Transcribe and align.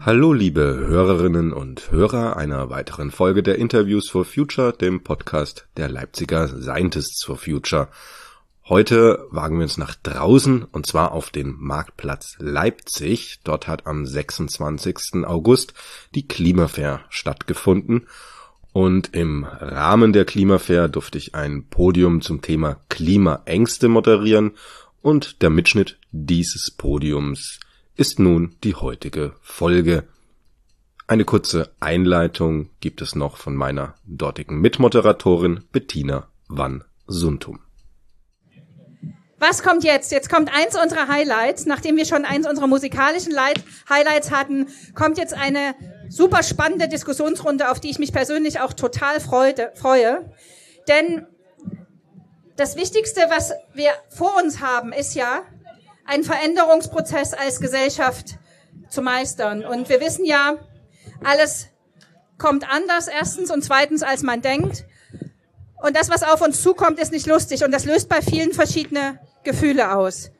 Hallo 0.00 0.32
liebe 0.32 0.62
Hörerinnen 0.88 1.52
und 1.52 1.92
Hörer 1.92 2.36
einer 2.36 2.70
weiteren 2.70 3.12
Folge 3.12 3.44
der 3.44 3.58
Interviews 3.58 4.10
for 4.10 4.24
Future, 4.24 4.72
dem 4.72 5.04
Podcast 5.04 5.68
der 5.76 5.88
Leipziger 5.88 6.48
Scientists 6.48 7.24
for 7.24 7.36
Future. 7.36 7.88
Heute 8.68 9.26
wagen 9.30 9.56
wir 9.56 9.62
uns 9.62 9.78
nach 9.78 9.94
draußen 9.94 10.62
und 10.62 10.84
zwar 10.84 11.12
auf 11.12 11.30
den 11.30 11.56
Marktplatz 11.58 12.36
Leipzig. 12.38 13.40
Dort 13.42 13.66
hat 13.66 13.86
am 13.86 14.04
26. 14.04 15.24
August 15.24 15.72
die 16.14 16.28
Klimafair 16.28 17.00
stattgefunden 17.08 18.08
und 18.74 19.14
im 19.14 19.44
Rahmen 19.44 20.12
der 20.12 20.26
Klimafair 20.26 20.88
durfte 20.88 21.16
ich 21.16 21.34
ein 21.34 21.64
Podium 21.70 22.20
zum 22.20 22.42
Thema 22.42 22.76
Klimaängste 22.90 23.88
moderieren 23.88 24.52
und 25.00 25.40
der 25.40 25.48
Mitschnitt 25.48 25.98
dieses 26.12 26.70
Podiums 26.70 27.60
ist 27.96 28.18
nun 28.18 28.56
die 28.64 28.74
heutige 28.74 29.32
Folge. 29.40 30.04
Eine 31.06 31.24
kurze 31.24 31.70
Einleitung 31.80 32.68
gibt 32.80 33.00
es 33.00 33.14
noch 33.14 33.38
von 33.38 33.56
meiner 33.56 33.94
dortigen 34.04 34.60
Mitmoderatorin 34.60 35.64
Bettina 35.72 36.28
van 36.48 36.84
Suntum. 37.06 37.60
Was 39.38 39.62
kommt 39.62 39.84
jetzt? 39.84 40.10
Jetzt 40.10 40.28
kommt 40.28 40.52
eins 40.52 40.76
unserer 40.80 41.08
Highlights. 41.08 41.66
Nachdem 41.66 41.96
wir 41.96 42.04
schon 42.04 42.24
eins 42.24 42.48
unserer 42.48 42.66
musikalischen 42.66 43.32
Light 43.32 43.62
Highlights 43.88 44.30
hatten, 44.30 44.68
kommt 44.94 45.16
jetzt 45.16 45.34
eine 45.34 45.74
super 46.08 46.42
spannende 46.42 46.88
Diskussionsrunde, 46.88 47.70
auf 47.70 47.80
die 47.80 47.90
ich 47.90 47.98
mich 47.98 48.12
persönlich 48.12 48.60
auch 48.60 48.72
total 48.72 49.20
freude, 49.20 49.72
freue. 49.74 50.32
Denn 50.88 51.26
das 52.56 52.76
Wichtigste, 52.76 53.22
was 53.28 53.52
wir 53.74 53.90
vor 54.08 54.36
uns 54.36 54.60
haben, 54.60 54.92
ist 54.92 55.14
ja, 55.14 55.42
einen 56.04 56.24
Veränderungsprozess 56.24 57.34
als 57.34 57.60
Gesellschaft 57.60 58.38
zu 58.88 59.02
meistern. 59.02 59.64
Und 59.64 59.88
wir 59.88 60.00
wissen 60.00 60.24
ja, 60.24 60.54
alles 61.22 61.68
kommt 62.38 62.68
anders, 62.68 63.08
erstens 63.08 63.50
und 63.50 63.62
zweitens, 63.62 64.02
als 64.02 64.22
man 64.22 64.40
denkt. 64.40 64.84
Und 65.82 65.96
das, 65.96 66.10
was 66.10 66.22
auf 66.22 66.40
uns 66.40 66.62
zukommt, 66.62 66.98
ist 66.98 67.12
nicht 67.12 67.26
lustig. 67.26 67.64
Und 67.64 67.72
das 67.72 67.84
löst 67.84 68.08
bei 68.08 68.20
vielen 68.22 68.52
verschiedene 68.52 69.18
Gefühle 69.44 69.94
aus. 69.94 70.30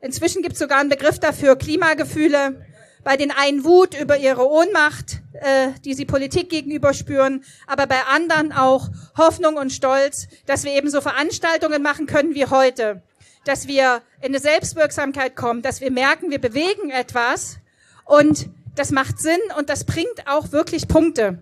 Inzwischen 0.00 0.42
gibt 0.42 0.54
es 0.54 0.58
sogar 0.58 0.80
einen 0.80 0.88
Begriff 0.88 1.18
dafür, 1.18 1.56
Klimagefühle. 1.56 2.64
Bei 3.02 3.18
den 3.18 3.30
einen 3.30 3.64
Wut 3.64 4.00
über 4.00 4.16
ihre 4.16 4.48
Ohnmacht, 4.48 5.20
äh, 5.34 5.68
die 5.84 5.92
sie 5.92 6.06
Politik 6.06 6.48
gegenüber 6.48 6.94
spüren, 6.94 7.44
aber 7.66 7.86
bei 7.86 8.02
anderen 8.04 8.50
auch 8.50 8.88
Hoffnung 9.18 9.56
und 9.56 9.74
Stolz, 9.74 10.26
dass 10.46 10.64
wir 10.64 10.72
eben 10.72 10.88
so 10.88 11.02
Veranstaltungen 11.02 11.82
machen 11.82 12.06
können 12.06 12.34
wie 12.34 12.46
heute 12.46 13.02
dass 13.44 13.68
wir 13.68 14.02
in 14.20 14.28
eine 14.28 14.38
Selbstwirksamkeit 14.38 15.36
kommen, 15.36 15.62
dass 15.62 15.80
wir 15.80 15.90
merken, 15.90 16.30
wir 16.30 16.40
bewegen 16.40 16.90
etwas 16.90 17.58
und 18.04 18.48
das 18.74 18.90
macht 18.90 19.20
Sinn 19.20 19.38
und 19.58 19.68
das 19.68 19.84
bringt 19.84 20.26
auch 20.26 20.50
wirklich 20.52 20.88
Punkte. 20.88 21.38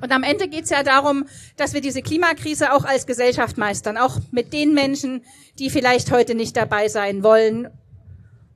Und 0.00 0.12
am 0.12 0.22
Ende 0.22 0.48
geht 0.48 0.64
es 0.64 0.70
ja 0.70 0.82
darum, 0.82 1.26
dass 1.56 1.72
wir 1.72 1.80
diese 1.80 2.02
Klimakrise 2.02 2.72
auch 2.72 2.84
als 2.84 3.06
Gesellschaft 3.06 3.58
meistern, 3.58 3.96
auch 3.96 4.18
mit 4.32 4.52
den 4.52 4.74
Menschen, 4.74 5.24
die 5.58 5.70
vielleicht 5.70 6.10
heute 6.10 6.34
nicht 6.34 6.56
dabei 6.56 6.88
sein 6.88 7.22
wollen 7.22 7.70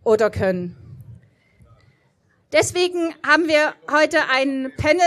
oder 0.02 0.30
können. 0.30 0.76
Deswegen 2.52 3.14
haben 3.26 3.46
wir 3.46 3.74
heute 3.90 4.18
ein 4.30 4.72
Panel 4.76 5.00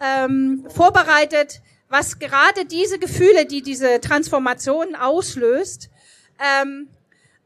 ähm, 0.00 0.66
vorbereitet, 0.68 1.60
was 1.88 2.18
gerade 2.18 2.64
diese 2.64 2.98
Gefühle, 2.98 3.46
die 3.46 3.62
diese 3.62 4.00
Transformation 4.00 4.94
auslöst, 4.94 5.90
ähm, 6.40 6.88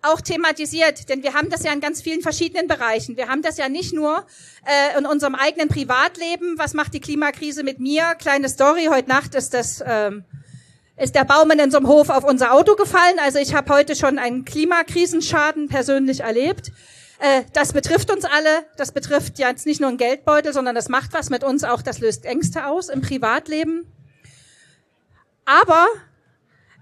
auch 0.03 0.21
thematisiert, 0.21 1.09
denn 1.09 1.23
wir 1.23 1.35
haben 1.35 1.51
das 1.51 1.65
ja 1.65 1.73
in 1.73 1.81
ganz 1.81 2.03
vielen 2.03 2.21
verschiedenen 2.21 2.69
Bereichen. 2.69 3.17
Wir 3.17 3.29
haben 3.29 3.43
das 3.43 3.57
ja 3.57 3.69
nicht 3.69 3.93
nur 3.93 4.25
äh, 4.65 4.99
in 4.99 5.07
unserem 5.07 5.35
eigenen 5.35 5.69
Privatleben. 5.69 6.55
Was 6.57 6.75
macht 6.75 6.95
die 6.95 7.01
Klimakrise 7.01 7.65
mit 7.65 7.81
mir? 7.81 8.15
Kleine 8.15 8.49
Story. 8.49 8.87
Heute 8.91 9.09
Nacht 9.09 9.35
ist 9.35 9.55
das 9.55 9.83
ähm, 9.85 10.25
ist 10.97 11.15
der 11.15 11.25
Baum 11.25 11.51
in 11.51 11.61
unserem 11.61 11.87
Hof 11.87 12.11
auf 12.11 12.25
unser 12.25 12.53
Auto 12.53 12.75
gefallen. 12.75 13.19
Also 13.23 13.39
ich 13.39 13.55
habe 13.55 13.73
heute 13.73 13.95
schon 13.95 14.19
einen 14.19 14.45
Klimakrisenschaden 14.45 15.69
persönlich 15.69 16.21
erlebt. 16.21 16.73
Äh, 17.21 17.43
das 17.53 17.73
betrifft 17.73 18.11
uns 18.11 18.25
alle. 18.25 18.65
Das 18.77 18.93
betrifft 18.93 19.39
ja 19.39 19.49
jetzt 19.49 19.67
nicht 19.67 19.81
nur 19.81 19.89
einen 19.89 19.99
Geldbeutel, 19.99 20.53
sondern 20.53 20.75
das 20.75 20.89
macht 20.89 21.13
was 21.13 21.31
mit 21.31 21.45
uns 21.45 21.65
auch. 21.65 21.83
Das 21.83 21.99
löst 22.01 22.25
Ängste 22.25 22.67
aus 22.67 22.89
im 22.89 23.01
Privatleben. 23.01 23.93
Aber 25.45 25.87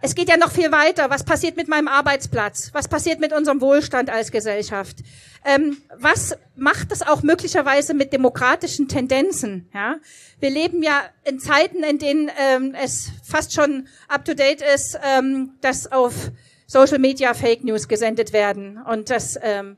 es 0.02 0.14
geht 0.14 0.28
ja 0.28 0.36
noch 0.36 0.50
viel 0.50 0.70
weiter. 0.72 1.08
Was 1.10 1.24
passiert 1.24 1.56
mit 1.56 1.68
meinem 1.68 1.88
Arbeitsplatz? 1.88 2.70
Was 2.72 2.88
passiert 2.88 3.18
mit 3.18 3.32
unserem 3.32 3.60
Wohlstand 3.60 4.10
als 4.10 4.30
Gesellschaft? 4.30 4.98
Ähm, 5.44 5.78
was 5.96 6.36
macht 6.54 6.90
das 6.90 7.02
auch 7.02 7.22
möglicherweise 7.22 7.94
mit 7.94 8.12
demokratischen 8.12 8.88
Tendenzen? 8.88 9.70
Ja? 9.72 9.96
Wir 10.38 10.50
leben 10.50 10.82
ja 10.82 11.02
in 11.24 11.40
Zeiten, 11.40 11.82
in 11.82 11.98
denen 11.98 12.30
ähm, 12.38 12.74
es 12.74 13.10
fast 13.24 13.54
schon 13.54 13.88
up-to-date 14.08 14.62
ist, 14.74 14.98
ähm, 15.02 15.54
dass 15.60 15.90
auf 15.90 16.30
Social 16.66 16.98
Media 16.98 17.32
Fake 17.32 17.64
News 17.64 17.88
gesendet 17.88 18.32
werden 18.32 18.78
und 18.82 19.08
dass 19.08 19.38
ähm, 19.40 19.76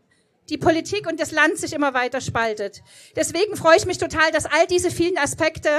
die 0.48 0.58
Politik 0.58 1.06
und 1.06 1.20
das 1.20 1.30
Land 1.30 1.58
sich 1.58 1.74
immer 1.74 1.94
weiter 1.94 2.20
spaltet. 2.20 2.82
Deswegen 3.14 3.56
freue 3.56 3.76
ich 3.76 3.86
mich 3.86 3.98
total, 3.98 4.30
dass 4.32 4.46
all 4.46 4.66
diese 4.66 4.90
vielen 4.90 5.18
Aspekte 5.18 5.70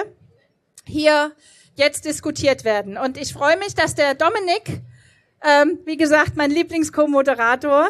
hier 0.86 1.32
jetzt 1.76 2.06
diskutiert 2.06 2.64
werden. 2.64 2.98
Und 2.98 3.18
ich 3.18 3.34
freue 3.34 3.58
mich, 3.58 3.76
dass 3.76 3.96
der 3.96 4.16
Dominik, 4.16 4.82
ähm, 5.44 5.80
wie 5.86 5.98
gesagt, 5.98 6.36
mein 6.36 6.52
Lieblings-Co-Moderator, 6.52 7.90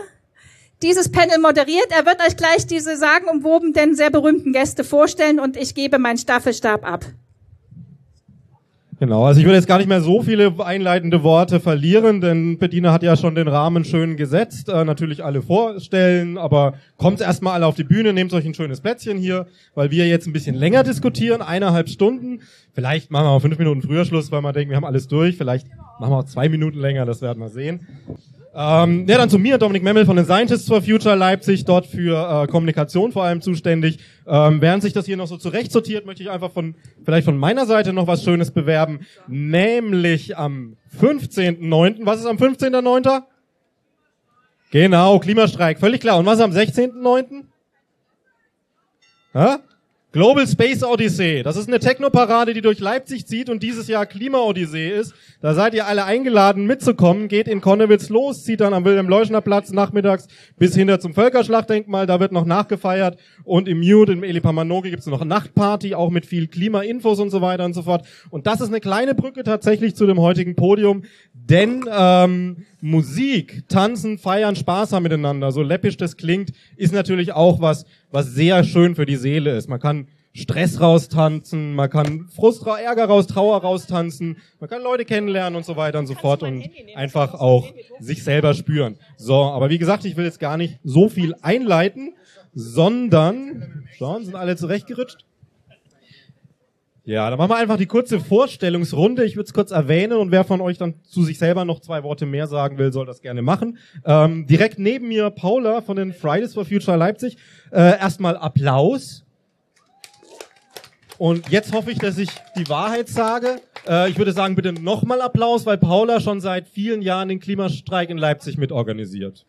dieses 0.82 1.12
Panel 1.12 1.40
moderiert. 1.40 1.88
Er 1.90 2.06
wird 2.06 2.22
euch 2.22 2.38
gleich 2.38 2.66
diese 2.66 2.98
sagenumwoben, 2.98 3.74
denn 3.74 3.96
sehr 3.96 4.10
berühmten 4.10 4.54
Gäste 4.54 4.84
vorstellen 4.84 5.40
und 5.40 5.58
ich 5.58 5.76
gebe 5.76 6.00
meinen 6.00 6.18
Staffelstab 6.18 6.86
ab. 6.86 7.06
Genau, 9.00 9.24
also 9.24 9.40
ich 9.40 9.46
würde 9.46 9.56
jetzt 9.56 9.68
gar 9.68 9.78
nicht 9.78 9.88
mehr 9.88 10.02
so 10.02 10.22
viele 10.22 10.54
einleitende 10.60 11.24
Worte 11.24 11.62
verlieren, 11.62 12.20
denn 12.20 12.58
Bettina 12.58 12.92
hat 12.92 13.02
ja 13.02 13.16
schon 13.16 13.34
den 13.34 13.48
Rahmen 13.48 13.86
schön 13.86 14.18
gesetzt. 14.18 14.68
Äh, 14.68 14.84
natürlich 14.84 15.24
alle 15.24 15.42
vorstellen, 15.42 16.38
aber 16.38 16.74
kommt 16.98 17.22
erstmal 17.22 17.54
alle 17.54 17.66
auf 17.66 17.76
die 17.76 17.86
Bühne, 17.86 18.12
nehmt 18.12 18.34
euch 18.34 18.46
ein 18.46 18.54
schönes 18.54 18.82
Plätzchen 18.82 19.18
hier, 19.18 19.48
weil 19.74 19.90
wir 19.90 20.06
jetzt 20.06 20.28
ein 20.28 20.34
bisschen 20.34 20.56
länger 20.56 20.84
diskutieren, 20.84 21.42
eineinhalb 21.42 21.88
Stunden. 21.88 22.42
Vielleicht 22.74 23.10
machen 23.10 23.28
wir 23.28 23.30
auch 23.30 23.42
fünf 23.42 23.58
Minuten 23.58 23.82
früher 23.82 24.04
Schluss, 24.04 24.34
weil 24.34 24.42
wir 24.42 24.52
denken, 24.52 24.72
wir 24.72 24.76
haben 24.76 24.84
alles 24.84 25.08
durch. 25.08 25.38
Vielleicht 25.38 25.68
machen 26.02 26.12
wir 26.12 26.18
auch 26.18 26.26
zwei 26.26 26.50
Minuten 26.50 26.80
länger, 26.80 27.06
das 27.06 27.22
werden 27.22 27.40
wir 27.40 27.50
sehen. 27.50 27.88
Ähm, 28.54 29.06
ja, 29.08 29.18
dann 29.18 29.30
zu 29.30 29.38
mir, 29.38 29.58
Dominik 29.60 29.84
Memmel 29.84 30.06
von 30.06 30.16
den 30.16 30.26
Scientists 30.26 30.68
for 30.68 30.82
Future 30.82 31.16
Leipzig, 31.16 31.66
dort 31.66 31.86
für 31.86 32.44
äh, 32.44 32.48
Kommunikation 32.48 33.12
vor 33.12 33.24
allem 33.24 33.42
zuständig. 33.42 34.00
Ähm, 34.26 34.60
während 34.60 34.82
sich 34.82 34.94
das 34.94 35.06
hier 35.06 35.18
noch 35.18 35.28
so 35.28 35.38
zurecht 35.38 35.72
sortiert, 35.72 36.06
möchte 36.06 36.24
ich 36.24 36.32
einfach 36.32 36.52
von, 36.52 36.76
vielleicht 37.06 37.26
von 37.26 37.38
meiner 37.38 37.68
Seite 37.68 37.94
noch 37.94 38.08
was 38.08 38.24
Schönes 38.24 38.52
bewerben, 38.52 39.02
nämlich 39.28 40.36
am 40.38 40.78
15.9., 41.00 42.06
was 42.06 42.22
ist 42.22 42.26
am 42.26 42.38
15.9.? 42.38 43.22
Genau, 44.72 45.20
Klimastreik, 45.20 45.80
völlig 45.80 46.02
klar. 46.02 46.18
Und 46.18 46.26
was 46.26 46.40
ist 46.40 46.44
am 46.44 46.52
16.9.? 46.52 47.44
Ha? 49.36 49.60
Global 50.12 50.48
Space 50.48 50.84
Odyssey. 50.84 51.44
Das 51.44 51.56
ist 51.56 51.68
eine 51.68 51.78
Technoparade, 51.78 52.56
die 52.56 52.62
durch 52.62 52.80
Leipzig 52.80 53.28
zieht 53.28 53.48
und 53.48 53.62
dieses 53.62 53.88
Jahr 53.88 54.08
Klima 54.08 54.40
Odyssee 54.40 54.90
ist. 54.90 55.14
Da 55.40 55.54
seid 55.54 55.76
ihr 55.76 55.86
alle 55.86 56.04
eingeladen 56.04 56.66
mitzukommen. 56.66 57.28
Geht 57.28 57.48
in 57.48 57.62
Konnewitz 57.62 58.10
los, 58.10 58.44
zieht 58.44 58.62
dann 58.62 58.74
am 58.74 58.86
Wilhelm-Leuschner 58.86 59.42
Platz 59.42 59.72
nachmittags 59.72 60.28
bis 60.58 60.74
hinter 60.74 61.00
zum 61.00 61.14
Völkerschlachtdenkmal. 61.14 62.08
Da 62.08 62.20
wird 62.20 62.32
noch 62.32 62.46
nachgefeiert. 62.46 63.20
Und 63.44 63.68
im 63.68 63.82
Mute, 63.82 64.14
im 64.14 64.24
Elipamanogi 64.24 64.90
gibt's 64.90 65.06
noch 65.06 65.22
eine 65.22 65.30
Nachtparty, 65.30 65.94
auch 65.94 66.10
mit 66.10 66.26
viel 66.26 66.48
Klimainfos 66.48 67.20
und 67.20 67.30
so 67.30 67.44
weiter 67.44 67.66
und 67.66 67.74
so 67.74 67.84
fort. 67.84 68.04
Und 68.32 68.48
das 68.48 68.62
ist 68.62 68.70
eine 68.70 68.80
kleine 68.80 69.14
Brücke 69.14 69.44
tatsächlich 69.44 69.96
zu 69.96 70.08
dem 70.08 70.20
heutigen 70.20 70.56
Podium. 70.56 71.04
Denn 71.36 71.86
ähm, 71.96 72.66
Musik, 72.82 73.68
Tanzen, 73.68 74.18
Feiern, 74.18 74.56
Spaß 74.56 74.94
haben 74.94 75.04
miteinander, 75.04 75.52
so 75.52 75.62
läppisch 75.62 75.98
das 75.98 76.18
klingt, 76.18 76.52
ist 76.78 76.94
natürlich 76.94 77.34
auch 77.34 77.62
was, 77.62 77.86
was 78.12 78.28
sehr 78.34 78.64
schön 78.64 78.96
für 78.96 79.06
die 79.06 79.18
Seele 79.18 79.56
ist. 79.56 79.68
Man 79.68 79.80
kann 79.80 80.08
Stress 80.34 80.80
raustanzen, 80.80 81.74
man 81.74 81.90
kann 81.90 82.28
Frust, 82.34 82.66
Ärger 82.66 83.06
raus, 83.06 83.28
Trauer 83.28 83.62
raustanzen, 83.62 84.38
man 84.60 84.70
kann 84.70 84.82
Leute 84.84 85.04
kennenlernen 85.04 85.58
und 85.58 85.66
so 85.66 85.76
weiter 85.76 86.00
und 86.00 86.08
so 86.08 86.14
fort 86.14 86.44
und 86.44 86.70
einfach 86.96 87.34
auch 87.34 87.74
sich 88.00 88.24
selber 88.24 88.54
spüren. 88.54 88.98
So, 89.18 89.36
aber 89.36 89.70
wie 89.70 89.80
gesagt, 89.80 90.06
ich 90.06 90.16
will 90.16 90.26
jetzt 90.26 90.40
gar 90.40 90.56
nicht 90.56 90.80
so 90.84 91.10
viel 91.10 91.36
einleiten, 91.42 92.14
sondern, 92.54 93.84
schauen, 93.98 94.24
sind 94.24 94.36
alle 94.36 94.56
zurechtgerutscht? 94.56 95.26
Ja, 97.06 97.30
dann 97.30 97.40
machen 97.40 97.50
wir 97.50 97.58
einfach 97.58 97.78
die 97.78 97.86
kurze 97.86 98.20
Vorstellungsrunde. 98.20 99.24
Ich 99.26 99.36
würde 99.36 99.48
es 99.48 99.54
kurz 99.54 99.72
erwähnen 99.72 100.18
und 100.18 100.32
wer 100.32 100.44
von 100.44 100.62
euch 100.62 100.78
dann 100.78 100.96
zu 101.04 101.24
sich 101.24 101.40
selber 101.40 101.66
noch 101.66 101.80
zwei 101.80 102.04
Worte 102.04 102.26
mehr 102.26 102.46
sagen 102.46 102.78
will, 102.78 102.92
soll 102.92 103.06
das 103.06 103.22
gerne 103.22 103.42
machen. 103.42 103.78
Ähm, 104.06 104.46
direkt 104.46 104.78
neben 104.78 105.08
mir 105.08 105.30
Paula 105.32 105.82
von 105.82 105.96
den 105.96 106.14
Fridays 106.14 106.54
for 106.54 106.66
Future 106.66 106.98
Leipzig. 106.98 107.38
Äh, 107.72 108.00
erstmal 108.00 108.38
Applaus. 108.38 109.26
Und 111.18 111.50
jetzt 111.50 111.74
hoffe 111.74 111.92
ich, 111.92 111.98
dass 111.98 112.18
ich 112.18 112.30
die 112.56 112.70
Wahrheit 112.70 113.10
sage. 113.10 113.60
Äh, 113.88 114.10
ich 114.10 114.18
würde 114.18 114.32
sagen, 114.32 114.56
bitte 114.56 114.72
nochmal 114.72 115.22
Applaus, 115.22 115.66
weil 115.66 115.78
Paula 115.78 116.20
schon 116.20 116.42
seit 116.42 116.68
vielen 116.68 117.02
Jahren 117.02 117.30
den 117.30 117.40
Klimastreik 117.40 118.10
in 118.10 118.18
Leipzig 118.18 118.58
mitorganisiert. 118.58 119.46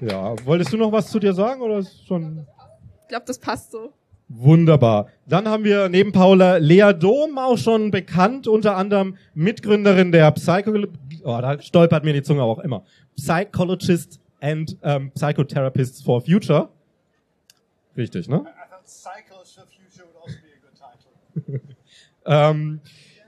Ja, 0.00 0.34
wolltest 0.44 0.72
du 0.72 0.76
noch 0.76 0.90
was 0.90 1.10
zu 1.10 1.20
dir 1.20 1.32
sagen 1.32 1.60
oder 1.60 1.78
ist 1.78 2.06
schon? 2.08 2.46
Ich 3.12 3.14
glaube, 3.14 3.26
das 3.26 3.38
passt 3.38 3.72
so. 3.72 3.92
Wunderbar. 4.30 5.10
Dann 5.26 5.46
haben 5.46 5.64
wir 5.64 5.90
neben 5.90 6.12
Paula 6.12 6.56
Lea 6.56 6.94
Dom, 6.98 7.36
auch 7.36 7.58
schon 7.58 7.90
bekannt, 7.90 8.48
unter 8.48 8.74
anderem 8.74 9.18
Mitgründerin 9.34 10.12
der 10.12 10.30
Psycho, 10.30 10.86
oh, 11.22 11.38
da 11.42 11.60
stolpert 11.60 12.04
mir 12.04 12.14
die 12.14 12.22
Zunge 12.22 12.42
auch 12.42 12.58
immer. 12.60 12.86
Psychologist 13.14 14.18
and 14.40 14.78
ähm, 14.82 15.10
Psychotherapists 15.10 16.00
for 16.00 16.22
Future. 16.22 16.70
Richtig, 17.98 18.30
ne? 18.30 18.46
ähm, 22.24 22.80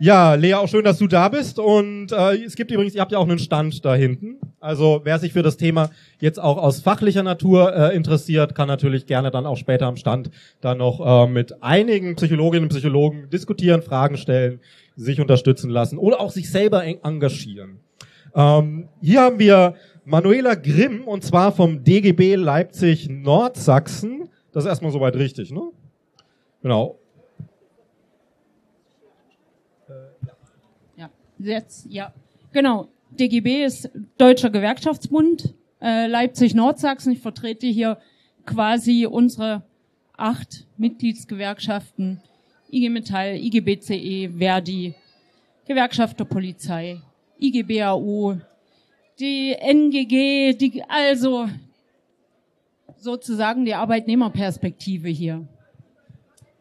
ja, 0.05 0.35
Lea, 0.35 0.53
auch 0.53 0.69
schön, 0.69 0.85
dass 0.85 0.99
du 0.99 1.07
da 1.07 1.31
bist. 1.31 1.59
Und 1.59 2.13
äh, 2.13 2.35
es 2.45 2.57
gibt 2.57 2.71
übrigens, 2.71 2.95
ihr 2.95 3.01
habt 3.01 3.13
ja 3.13 3.17
auch 3.17 3.27
einen 3.27 3.39
Stand 3.39 3.83
da 3.87 3.95
hinten. 3.95 4.37
Also 4.61 5.01
wer 5.03 5.19
sich 5.19 5.33
für 5.33 5.43
das 5.43 5.57
Thema 5.57 5.89
jetzt 6.21 6.39
auch 6.39 6.59
aus 6.59 6.81
fachlicher 6.81 7.23
Natur 7.23 7.75
äh, 7.75 7.97
interessiert, 7.97 8.55
kann 8.55 8.69
natürlich 8.69 9.07
gerne 9.07 9.31
dann 9.31 9.47
auch 9.47 9.57
später 9.57 9.87
am 9.87 9.97
Stand 9.97 10.31
dann 10.61 10.77
noch 10.77 11.01
äh, 11.01 11.27
mit 11.27 11.63
einigen 11.63 12.17
Psychologinnen 12.17 12.65
und 12.65 12.69
Psychologen 12.69 13.31
diskutieren, 13.31 13.81
Fragen 13.81 14.19
stellen, 14.19 14.61
sich 14.95 15.23
unterstützen 15.23 15.71
lassen 15.71 15.97
oder 15.97 16.21
auch 16.21 16.31
sich 16.31 16.51
selber 16.51 16.85
engagieren. 16.85 17.81
Ähm, 18.35 18.89
hier 19.01 19.23
haben 19.23 19.39
wir 19.39 19.75
Manuela 20.05 20.55
Grimm 20.55 21.05
und 21.09 21.25
zwar 21.25 21.51
vom 21.51 21.83
DGB 21.83 22.35
Leipzig 22.35 23.09
Nordsachsen. 23.09 24.29
Das 24.53 24.65
ist 24.65 24.69
erstmal 24.69 24.93
soweit 24.93 25.17
richtig, 25.17 25.51
ne? 25.51 25.63
Genau. 26.61 26.99
Ja, 30.97 31.11
jetzt, 31.39 31.87
ja. 31.89 32.13
Genau. 32.53 32.89
DGB 33.11 33.65
ist 33.65 33.91
Deutscher 34.19 34.51
Gewerkschaftsbund, 34.51 35.55
äh, 35.81 36.07
Leipzig-Nordsachsen. 36.07 37.13
Ich 37.13 37.21
vertrete 37.21 37.67
hier 37.67 37.99
quasi 38.45 39.07
unsere 39.07 39.63
acht 40.17 40.67
Mitgliedsgewerkschaften. 40.77 42.21
IG 42.71 42.89
Metall, 42.89 43.37
IG 43.37 43.61
BCE, 43.61 44.31
Verdi, 44.37 44.95
Gewerkschaft 45.67 46.19
der 46.19 46.25
Polizei, 46.25 47.01
IG 47.39 47.63
BAU, 47.63 48.37
die 49.21 49.53
NGG, 49.53 50.55
die, 50.55 50.83
also 50.89 51.49
sozusagen 52.97 53.65
die 53.65 53.75
Arbeitnehmerperspektive 53.75 55.09
hier. 55.09 55.47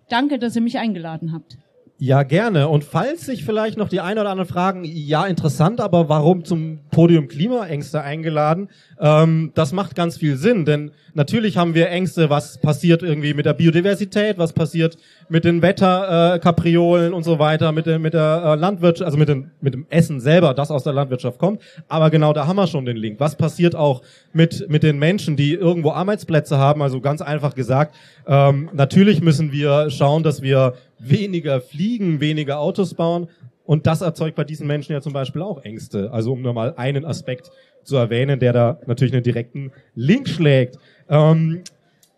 Danke, 0.10 0.38
dass 0.38 0.56
ihr 0.56 0.62
mich 0.62 0.78
eingeladen 0.78 1.34
habt. 1.34 1.58
Ja, 2.00 2.24
gerne. 2.24 2.68
Und 2.68 2.84
falls 2.84 3.28
sich 3.28 3.46
vielleicht 3.46 3.78
noch 3.78 3.88
die 3.88 4.02
ein 4.02 4.18
oder 4.18 4.30
andere 4.30 4.48
fragen, 4.48 4.84
ja, 4.84 5.26
interessant, 5.26 5.80
aber 5.80 6.10
warum 6.10 6.44
zum 6.44 6.80
Podium 6.90 7.28
Klimaängste 7.28 8.02
eingeladen? 8.02 8.70
Ähm, 9.00 9.52
das 9.54 9.74
macht 9.74 9.96
ganz 9.96 10.18
viel 10.18 10.36
Sinn, 10.36 10.66
denn 10.66 10.92
natürlich 11.14 11.56
haben 11.56 11.76
wir 11.76 11.90
Ängste, 11.90 12.32
was 12.32 12.58
passiert 12.58 13.04
irgendwie 13.04 13.36
mit 13.36 13.46
der 13.46 13.54
Biodiversität, 13.54 14.40
was 14.40 14.54
passiert 14.54 14.98
mit 15.30 15.46
den 15.46 15.62
Wetterkapriolen 15.62 17.14
äh, 17.14 17.16
und 17.16 17.24
so 17.24 17.38
weiter, 17.38 17.72
mit, 17.72 17.86
der, 17.86 18.00
mit 18.00 18.16
der 18.16 18.42
äh, 18.44 18.56
Landwirtschaft, 18.56 19.06
also 19.06 19.18
mit, 19.18 19.30
den, 19.30 19.52
mit 19.62 19.76
dem 19.76 19.86
Essen 19.90 20.20
selber, 20.20 20.56
das 20.56 20.72
aus 20.72 20.84
der 20.84 20.94
Landwirtschaft 20.94 21.38
kommt. 21.38 21.62
Aber 21.88 22.10
genau 22.10 22.34
da 22.34 22.48
haben 22.48 22.58
wir 22.58 22.68
schon 22.68 22.86
den 22.86 22.98
Link. 22.98 23.20
Was 23.20 23.36
passiert 23.36 23.76
auch 23.76 24.02
mit, 24.34 24.68
mit 24.68 24.82
den 24.82 24.98
Menschen, 24.98 25.38
die 25.38 25.54
irgendwo 25.54 25.92
Arbeitsplätze 25.92 26.58
haben? 26.58 26.82
Also 26.82 27.02
ganz 27.02 27.22
einfach 27.22 27.54
gesagt, 27.54 27.96
ähm, 28.28 28.70
natürlich 28.74 29.22
müssen 29.22 29.52
wir 29.52 29.92
schauen, 29.92 30.24
dass 30.24 30.42
wir 30.42 30.74
weniger 31.10 31.62
fliegen, 31.62 32.20
weniger 32.20 32.60
Autos 32.60 32.94
bauen. 32.94 33.28
Und 33.66 33.88
das 33.88 34.02
erzeugt 34.02 34.36
bei 34.36 34.44
diesen 34.44 34.68
Menschen 34.68 34.94
ja 34.94 35.02
zum 35.02 35.14
Beispiel 35.14 35.42
auch 35.42 35.64
Ängste. 35.64 36.12
Also 36.12 36.34
um 36.34 36.42
nur 36.42 36.54
mal 36.54 36.74
einen 36.76 37.06
Aspekt 37.06 37.52
zu 37.84 37.96
erwähnen, 37.96 38.40
der 38.40 38.54
da 38.54 38.80
natürlich 38.86 39.14
einen 39.14 39.24
direkten 39.24 39.72
Link 39.96 40.28
schlägt. 40.28 40.78
Ähm, 41.10 41.64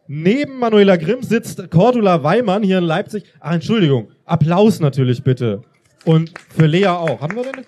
neben 0.07 0.59
Manuela 0.59 0.95
Grimm 0.97 1.23
sitzt 1.23 1.69
Cordula 1.71 2.23
Weimann 2.23 2.63
hier 2.63 2.79
in 2.79 2.83
Leipzig. 2.83 3.25
Ach, 3.39 3.53
Entschuldigung. 3.53 4.09
Applaus 4.25 4.79
natürlich 4.79 5.23
bitte. 5.23 5.61
Und 6.03 6.31
für 6.49 6.67
Lea 6.67 6.87
auch. 6.87 7.21
Haben 7.21 7.35
wir 7.35 7.43
denn? 7.43 7.65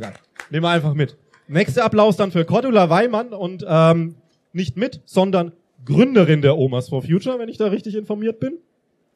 Ja, 0.00 0.12
nehmen 0.50 0.64
wir 0.64 0.70
einfach 0.70 0.94
mit. 0.94 1.16
Nächster 1.46 1.84
Applaus 1.84 2.16
dann 2.16 2.30
für 2.30 2.44
Cordula 2.44 2.88
Weimann 2.88 3.28
und 3.28 3.64
ähm, 3.68 4.16
nicht 4.52 4.76
mit, 4.76 5.02
sondern 5.04 5.52
Gründerin 5.84 6.40
der 6.40 6.56
Omas 6.56 6.88
for 6.88 7.02
Future, 7.02 7.38
wenn 7.38 7.48
ich 7.48 7.58
da 7.58 7.66
richtig 7.66 7.94
informiert 7.94 8.40
bin. 8.40 8.58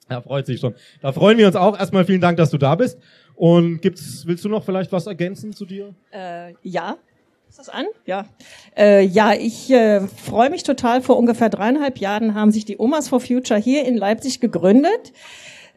Ja, 0.11 0.23
freut 0.23 0.47
sich 0.47 0.61
schon. 0.61 0.75
Da 1.03 1.13
freuen 1.13 1.39
wir 1.39 1.47
uns 1.47 1.57
auch. 1.57 1.79
Erstmal 1.79 2.05
vielen 2.05 2.21
Dank, 2.21 2.39
dass 2.39 2.51
du 2.51 2.59
da 2.59 2.75
bist. 2.75 2.99
Und 3.35 3.81
gibt's, 3.81 4.27
willst 4.27 4.45
du 4.45 4.49
noch 4.49 4.65
vielleicht 4.65 4.91
was 4.91 5.07
ergänzen 5.07 5.53
zu 5.53 5.67
dir? 5.67 5.95
Äh, 6.11 6.55
ja. 6.63 6.97
Ist 7.49 7.59
das 7.59 7.69
an? 7.69 7.87
Ja. 8.05 8.27
Äh, 8.77 9.05
ja, 9.05 9.33
ich 9.33 9.71
äh, 9.71 10.01
freue 10.01 10.51
mich 10.51 10.65
total. 10.65 11.01
Vor 11.01 11.17
ungefähr 11.17 11.49
dreieinhalb 11.49 11.99
Jahren 11.99 12.35
haben 12.35 12.51
sich 12.51 12.65
die 12.65 12.79
Omas 12.79 13.09
for 13.09 13.21
Future 13.21 13.59
hier 13.59 13.87
in 13.87 13.97
Leipzig 13.97 14.41
gegründet. 14.41 15.13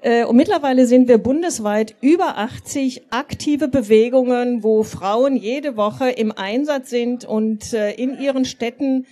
Äh, 0.01 0.25
und 0.25 0.35
mittlerweile 0.35 0.85
sind 0.87 1.07
wir 1.07 1.17
bundesweit 1.17 1.95
über 2.01 2.37
80 2.37 3.03
aktive 3.11 3.67
Bewegungen, 3.67 4.63
wo 4.63 4.83
Frauen 4.83 5.37
jede 5.37 5.77
Woche 5.77 6.09
im 6.09 6.31
Einsatz 6.31 6.89
sind 6.89 7.23
und 7.23 7.73
äh, 7.73 7.91
in 7.93 8.19
ihren 8.19 8.43
Städten 8.43 9.05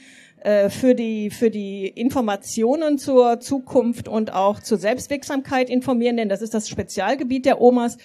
für 0.70 0.96
die, 0.96 1.30
für 1.30 1.50
die 1.50 1.88
Informationen 1.88 2.98
zur 2.98 3.40
Zukunft 3.40 4.08
und 4.08 4.34
auch 4.34 4.62
zur 4.62 4.78
Selbstwirksamkeit 4.78 5.70
informieren, 5.70 6.18
denn 6.18 6.30
das 6.30 6.42
ist 6.42 6.54
das 6.54 6.70
Spezialgebiet 6.70 7.46
der 7.46 7.62
Omas. 7.62 7.98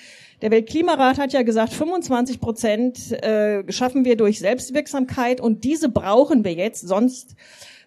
Der 0.43 0.51
Weltklimarat 0.51 1.19
hat 1.19 1.33
ja 1.33 1.43
gesagt, 1.43 1.73
25 1.73 2.41
Prozent 2.41 3.13
äh, 3.13 3.71
schaffen 3.73 4.05
wir 4.05 4.17
durch 4.17 4.41
Selbstwirksamkeit 4.41 5.41
und 5.41 5.65
diese 5.65 5.89
brauchen 5.89 6.45
wir 6.45 6.53
jetzt, 6.53 6.87
sonst 6.87 7.37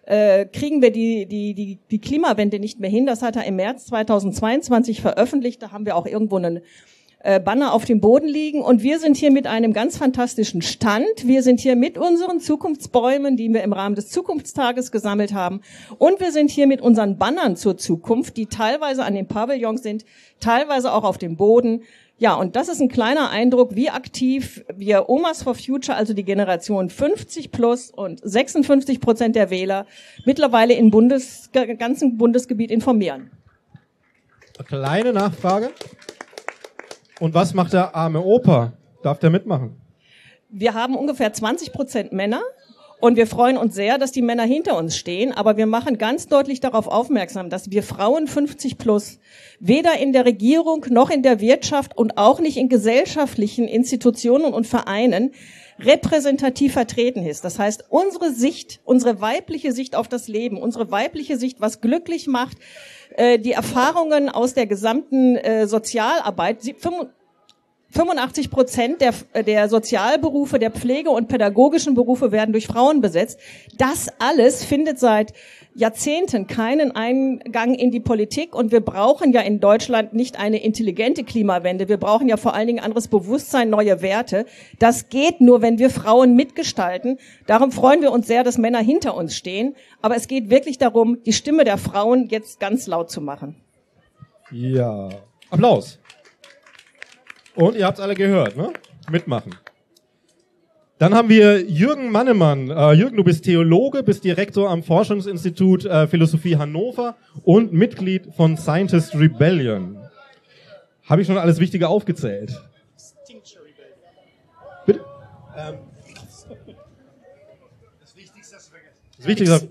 äh, 0.08 0.46
kriegen 0.46 0.80
wir 0.80 0.90
die, 0.90 1.26
die, 1.26 1.52
die, 1.54 1.78
die 1.90 2.00
Klimawende 2.00 2.58
nicht 2.58 2.80
mehr 2.80 2.90
hin. 2.90 3.04
Das 3.04 3.22
hat 3.22 3.36
er 3.36 3.44
im 3.44 3.56
März 3.56 3.86
2022 3.86 5.02
veröffentlicht. 5.02 5.62
Da 5.62 5.70
haben 5.70 5.84
wir 5.84 5.96
auch 5.96 6.06
irgendwo 6.06 6.36
einen 6.36 6.60
äh, 7.20 7.40
Banner 7.40 7.72
auf 7.72 7.84
dem 7.84 8.00
Boden 8.00 8.28
liegen. 8.28 8.62
Und 8.62 8.82
wir 8.82 8.98
sind 8.98 9.16
hier 9.16 9.30
mit 9.30 9.46
einem 9.46 9.72
ganz 9.72 9.96
fantastischen 9.96 10.62
Stand. 10.62 11.06
Wir 11.24 11.42
sind 11.42 11.60
hier 11.60 11.74
mit 11.74 11.98
unseren 11.98 12.40
Zukunftsbäumen, 12.40 13.36
die 13.36 13.52
wir 13.52 13.62
im 13.62 13.72
Rahmen 13.72 13.96
des 13.96 14.08
Zukunftstages 14.08 14.92
gesammelt 14.92 15.34
haben. 15.34 15.60
Und 15.98 16.20
wir 16.20 16.30
sind 16.30 16.50
hier 16.50 16.66
mit 16.66 16.80
unseren 16.80 17.18
Bannern 17.18 17.56
zur 17.56 17.76
Zukunft, 17.76 18.36
die 18.36 18.46
teilweise 18.46 19.04
an 19.04 19.14
den 19.14 19.26
Pavillons 19.26 19.82
sind, 19.82 20.04
teilweise 20.38 20.92
auch 20.92 21.04
auf 21.04 21.18
dem 21.18 21.36
Boden. 21.36 21.82
Ja, 22.20 22.34
und 22.34 22.56
das 22.56 22.68
ist 22.68 22.80
ein 22.80 22.88
kleiner 22.88 23.30
Eindruck, 23.30 23.76
wie 23.76 23.90
aktiv 23.90 24.64
wir 24.74 25.08
Omas 25.08 25.44
for 25.44 25.54
Future, 25.54 25.96
also 25.96 26.14
die 26.14 26.24
Generation 26.24 26.90
50 26.90 27.52
plus 27.52 27.90
und 27.92 28.20
56 28.22 29.00
Prozent 29.00 29.36
der 29.36 29.50
Wähler, 29.50 29.86
mittlerweile 30.24 30.74
im 30.74 30.90
Bundes, 30.90 31.50
ganzen 31.52 32.18
Bundesgebiet 32.18 32.72
informieren. 32.72 33.30
Kleine 34.66 35.12
Nachfrage. 35.12 35.70
Und 37.20 37.34
was 37.34 37.54
macht 37.54 37.72
der 37.72 37.94
arme 37.94 38.22
Opa? 38.22 38.74
Darf 39.02 39.18
der 39.18 39.30
mitmachen? 39.30 39.80
Wir 40.48 40.74
haben 40.74 40.96
ungefähr 40.96 41.32
20 41.32 41.72
Prozent 41.72 42.12
Männer. 42.12 42.42
Und 43.00 43.16
wir 43.16 43.28
freuen 43.28 43.56
uns 43.56 43.76
sehr, 43.76 43.96
dass 43.96 44.10
die 44.10 44.22
Männer 44.22 44.42
hinter 44.42 44.76
uns 44.76 44.96
stehen. 44.96 45.32
Aber 45.32 45.56
wir 45.56 45.66
machen 45.66 45.98
ganz 45.98 46.26
deutlich 46.26 46.58
darauf 46.58 46.88
aufmerksam, 46.88 47.48
dass 47.48 47.70
wir 47.70 47.84
Frauen 47.84 48.26
50 48.26 48.76
plus 48.76 49.20
weder 49.60 49.98
in 49.98 50.12
der 50.12 50.24
Regierung 50.24 50.84
noch 50.90 51.08
in 51.10 51.22
der 51.22 51.40
Wirtschaft 51.40 51.96
und 51.96 52.18
auch 52.18 52.40
nicht 52.40 52.56
in 52.56 52.68
gesellschaftlichen 52.68 53.68
Institutionen 53.68 54.52
und 54.52 54.66
Vereinen 54.66 55.30
repräsentativ 55.78 56.72
vertreten 56.72 57.24
ist. 57.24 57.44
Das 57.44 57.60
heißt, 57.60 57.84
unsere 57.88 58.32
Sicht, 58.32 58.80
unsere 58.84 59.20
weibliche 59.20 59.70
Sicht 59.70 59.94
auf 59.94 60.08
das 60.08 60.26
Leben, 60.26 60.60
unsere 60.60 60.90
weibliche 60.90 61.36
Sicht, 61.36 61.60
was 61.60 61.80
glücklich 61.80 62.26
macht, 62.26 62.58
äh, 63.16 63.38
die 63.38 63.52
Erfahrungen 63.52 64.28
aus 64.28 64.54
der 64.54 64.66
gesamten 64.66 65.36
äh, 65.36 65.66
Sozialarbeit, 65.66 66.62
85 67.90 68.50
Prozent 68.50 69.00
der, 69.00 69.14
der 69.42 69.68
Sozialberufe, 69.68 70.58
der 70.58 70.70
Pflege- 70.70 71.10
und 71.10 71.28
pädagogischen 71.28 71.94
Berufe 71.94 72.32
werden 72.32 72.52
durch 72.52 72.66
Frauen 72.66 73.00
besetzt. 73.00 73.38
Das 73.78 74.08
alles 74.18 74.62
findet 74.62 74.98
seit 74.98 75.32
Jahrzehnten 75.74 76.46
keinen 76.46 76.90
Eingang 76.94 77.74
in 77.74 77.90
die 77.90 78.00
Politik 78.00 78.54
und 78.54 78.72
wir 78.72 78.80
brauchen 78.80 79.32
ja 79.32 79.40
in 79.40 79.60
Deutschland 79.60 80.12
nicht 80.12 80.38
eine 80.38 80.62
intelligente 80.62 81.24
Klimawende. 81.24 81.88
Wir 81.88 81.96
brauchen 81.96 82.28
ja 82.28 82.36
vor 82.36 82.52
allen 82.54 82.66
Dingen 82.66 82.80
anderes 82.80 83.08
Bewusstsein, 83.08 83.70
neue 83.70 84.02
Werte. 84.02 84.44
Das 84.78 85.08
geht 85.08 85.40
nur, 85.40 85.62
wenn 85.62 85.78
wir 85.78 85.88
Frauen 85.88 86.34
mitgestalten. 86.34 87.18
Darum 87.46 87.72
freuen 87.72 88.02
wir 88.02 88.12
uns 88.12 88.26
sehr, 88.26 88.44
dass 88.44 88.58
Männer 88.58 88.80
hinter 88.80 89.14
uns 89.14 89.36
stehen. 89.36 89.76
Aber 90.02 90.16
es 90.16 90.28
geht 90.28 90.50
wirklich 90.50 90.78
darum, 90.78 91.22
die 91.24 91.32
Stimme 91.32 91.64
der 91.64 91.78
Frauen 91.78 92.28
jetzt 92.28 92.60
ganz 92.60 92.86
laut 92.86 93.10
zu 93.10 93.20
machen. 93.20 93.54
Ja. 94.50 95.08
Applaus. 95.50 95.98
Und 97.58 97.74
ihr 97.74 97.86
habt 97.86 97.98
es 97.98 98.04
alle 98.04 98.14
gehört, 98.14 98.56
ne? 98.56 98.72
Mitmachen. 99.10 99.52
Dann 100.98 101.12
haben 101.12 101.28
wir 101.28 101.60
Jürgen 101.62 102.08
Mannemann. 102.12 102.70
Äh, 102.70 102.92
Jürgen, 102.92 103.16
du 103.16 103.24
bist 103.24 103.44
Theologe, 103.44 104.04
bist 104.04 104.22
Direktor 104.22 104.70
am 104.70 104.84
Forschungsinstitut 104.84 105.84
äh, 105.84 106.06
Philosophie 106.06 106.56
Hannover 106.56 107.16
und 107.42 107.72
Mitglied 107.72 108.32
von 108.36 108.56
Scientist 108.56 109.16
Rebellion. 109.16 109.98
Habe 111.06 111.22
ich 111.22 111.26
schon 111.26 111.36
alles 111.36 111.58
Wichtige 111.58 111.88
aufgezählt? 111.88 112.56
Extinction 112.94 113.62
Rebellion. 113.62 113.98
Bitte? 114.86 115.00
Ähm. 115.56 115.78
Das 117.98 118.14
Wichtigste 118.14 118.54
hast 118.54 118.68
du 118.68 118.70
vergessen. 118.70 118.98
Das 119.16 119.26
Wichtigste. 119.26 119.70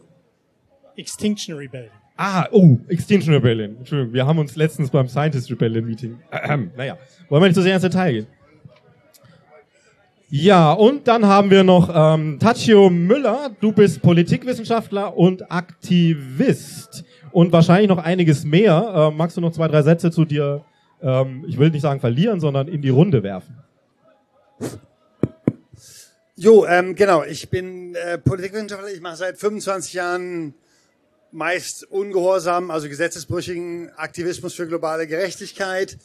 Extinction 0.97 1.55
Rebellion. 1.55 1.91
Ah, 2.17 2.47
oh, 2.51 2.77
Extinction 2.87 3.31
Rebellion. 3.31 3.77
Entschuldigung, 3.77 4.11
wir 4.11 4.25
haben 4.25 4.39
uns 4.39 4.55
letztens 4.55 4.89
beim 4.89 5.07
Scientist 5.07 5.51
Rebellion 5.51 5.85
Meeting. 5.85 6.17
Äh, 6.31 6.57
naja, 6.75 6.97
wollen 7.29 7.43
wir 7.43 7.47
nicht 7.47 7.55
so 7.55 7.61
sehr 7.61 7.75
ins 7.75 7.83
Detail 7.83 8.11
gehen. 8.11 8.27
Ja, 10.29 10.73
und 10.73 11.07
dann 11.07 11.25
haben 11.25 11.51
wir 11.51 11.63
noch 11.63 11.89
ähm, 11.93 12.37
Tachio 12.39 12.89
Müller. 12.89 13.51
Du 13.61 13.71
bist 13.71 14.01
Politikwissenschaftler 14.01 15.15
und 15.15 15.51
Aktivist 15.51 17.05
und 17.31 17.53
wahrscheinlich 17.53 17.87
noch 17.87 18.03
einiges 18.03 18.43
mehr. 18.43 19.11
Äh, 19.13 19.15
magst 19.15 19.37
du 19.37 19.41
noch 19.41 19.51
zwei, 19.51 19.67
drei 19.67 19.83
Sätze 19.83 20.09
zu 20.09 20.25
dir, 20.25 20.65
ähm, 21.01 21.45
ich 21.47 21.57
will 21.57 21.69
nicht 21.69 21.83
sagen 21.83 21.99
verlieren, 21.99 22.39
sondern 22.39 22.67
in 22.67 22.81
die 22.81 22.89
Runde 22.89 23.21
werfen? 23.21 23.57
Jo, 26.35 26.65
ähm, 26.65 26.95
genau. 26.95 27.23
Ich 27.23 27.49
bin 27.49 27.95
äh, 27.95 28.17
Politikwissenschaftler. 28.17 28.91
Ich 28.91 29.01
mache 29.01 29.17
seit 29.17 29.37
25 29.37 29.93
Jahren 29.93 30.55
meist 31.31 31.83
ungehorsam, 31.83 32.71
also 32.71 32.87
gesetzesbrüchigen 32.89 33.89
Aktivismus 33.91 34.53
für 34.53 34.67
globale 34.67 35.07
Gerechtigkeit. 35.07 35.97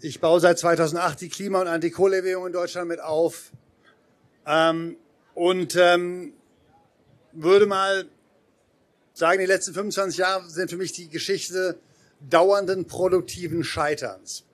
Ich 0.00 0.20
baue 0.20 0.40
seit 0.40 0.58
2008 0.58 1.20
die 1.20 1.28
Klima- 1.28 1.60
und 1.60 1.68
Antikohlebewegung 1.68 2.46
in 2.46 2.52
Deutschland 2.52 2.88
mit 2.88 3.00
auf 3.00 3.50
ähm, 4.46 4.96
und 5.34 5.76
ähm, 5.76 6.32
würde 7.32 7.66
mal 7.66 8.06
sagen, 9.12 9.40
die 9.40 9.46
letzten 9.46 9.74
25 9.74 10.18
Jahre 10.18 10.48
sind 10.48 10.70
für 10.70 10.76
mich 10.76 10.92
die 10.92 11.08
Geschichte 11.08 11.78
dauernden 12.20 12.86
produktiven 12.86 13.64
Scheiterns. 13.64 14.44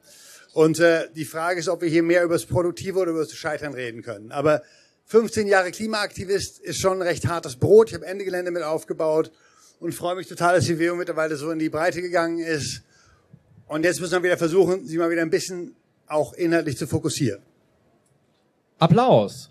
Und 0.53 0.81
äh, 0.81 1.09
die 1.15 1.25
Frage 1.25 1.61
ist, 1.61 1.69
ob 1.69 1.83
wir 1.83 1.89
hier 1.89 2.03
mehr 2.03 2.25
über 2.25 2.35
das 2.35 2.47
Produktive 2.47 2.99
oder 2.99 3.11
über 3.11 3.21
das 3.21 3.33
Scheitern 3.35 3.75
reden 3.75 4.03
können. 4.03 4.33
Aber 4.33 4.63
15 5.05 5.47
Jahre 5.47 5.71
Klimaaktivist 5.71 6.59
ist 6.59 6.81
schon 6.81 7.03
recht 7.03 7.27
hartes 7.27 7.57
Brot. 7.57 7.89
Ich 7.89 7.95
habe 7.95 8.07
Ende 8.07 8.25
Gelände 8.25 8.51
mit 8.51 8.63
aufgebaut 8.63 9.31
und 9.81 9.95
freue 9.95 10.17
mich 10.17 10.27
total, 10.27 10.57
dass 10.57 10.65
die 10.65 10.75
Bewegung 10.75 10.99
mittlerweile 10.99 11.37
so 11.37 11.51
in 11.51 11.59
die 11.59 11.69
Breite 11.69 12.03
gegangen 12.03 12.39
ist. 12.39 12.83
Und 13.67 13.85
jetzt 13.85 14.01
müssen 14.01 14.13
wir 14.13 14.23
wieder 14.23 14.39
versuchen, 14.39 14.87
sie 14.87 14.99
mal 14.99 15.11
wieder 15.11 15.23
ein 15.23 15.31
bisschen 15.31 15.75
auch 16.07 16.33
inhaltlich 16.35 16.77
zu 16.77 16.87
fokussieren. 16.87 17.43
Applaus. 18.79 19.51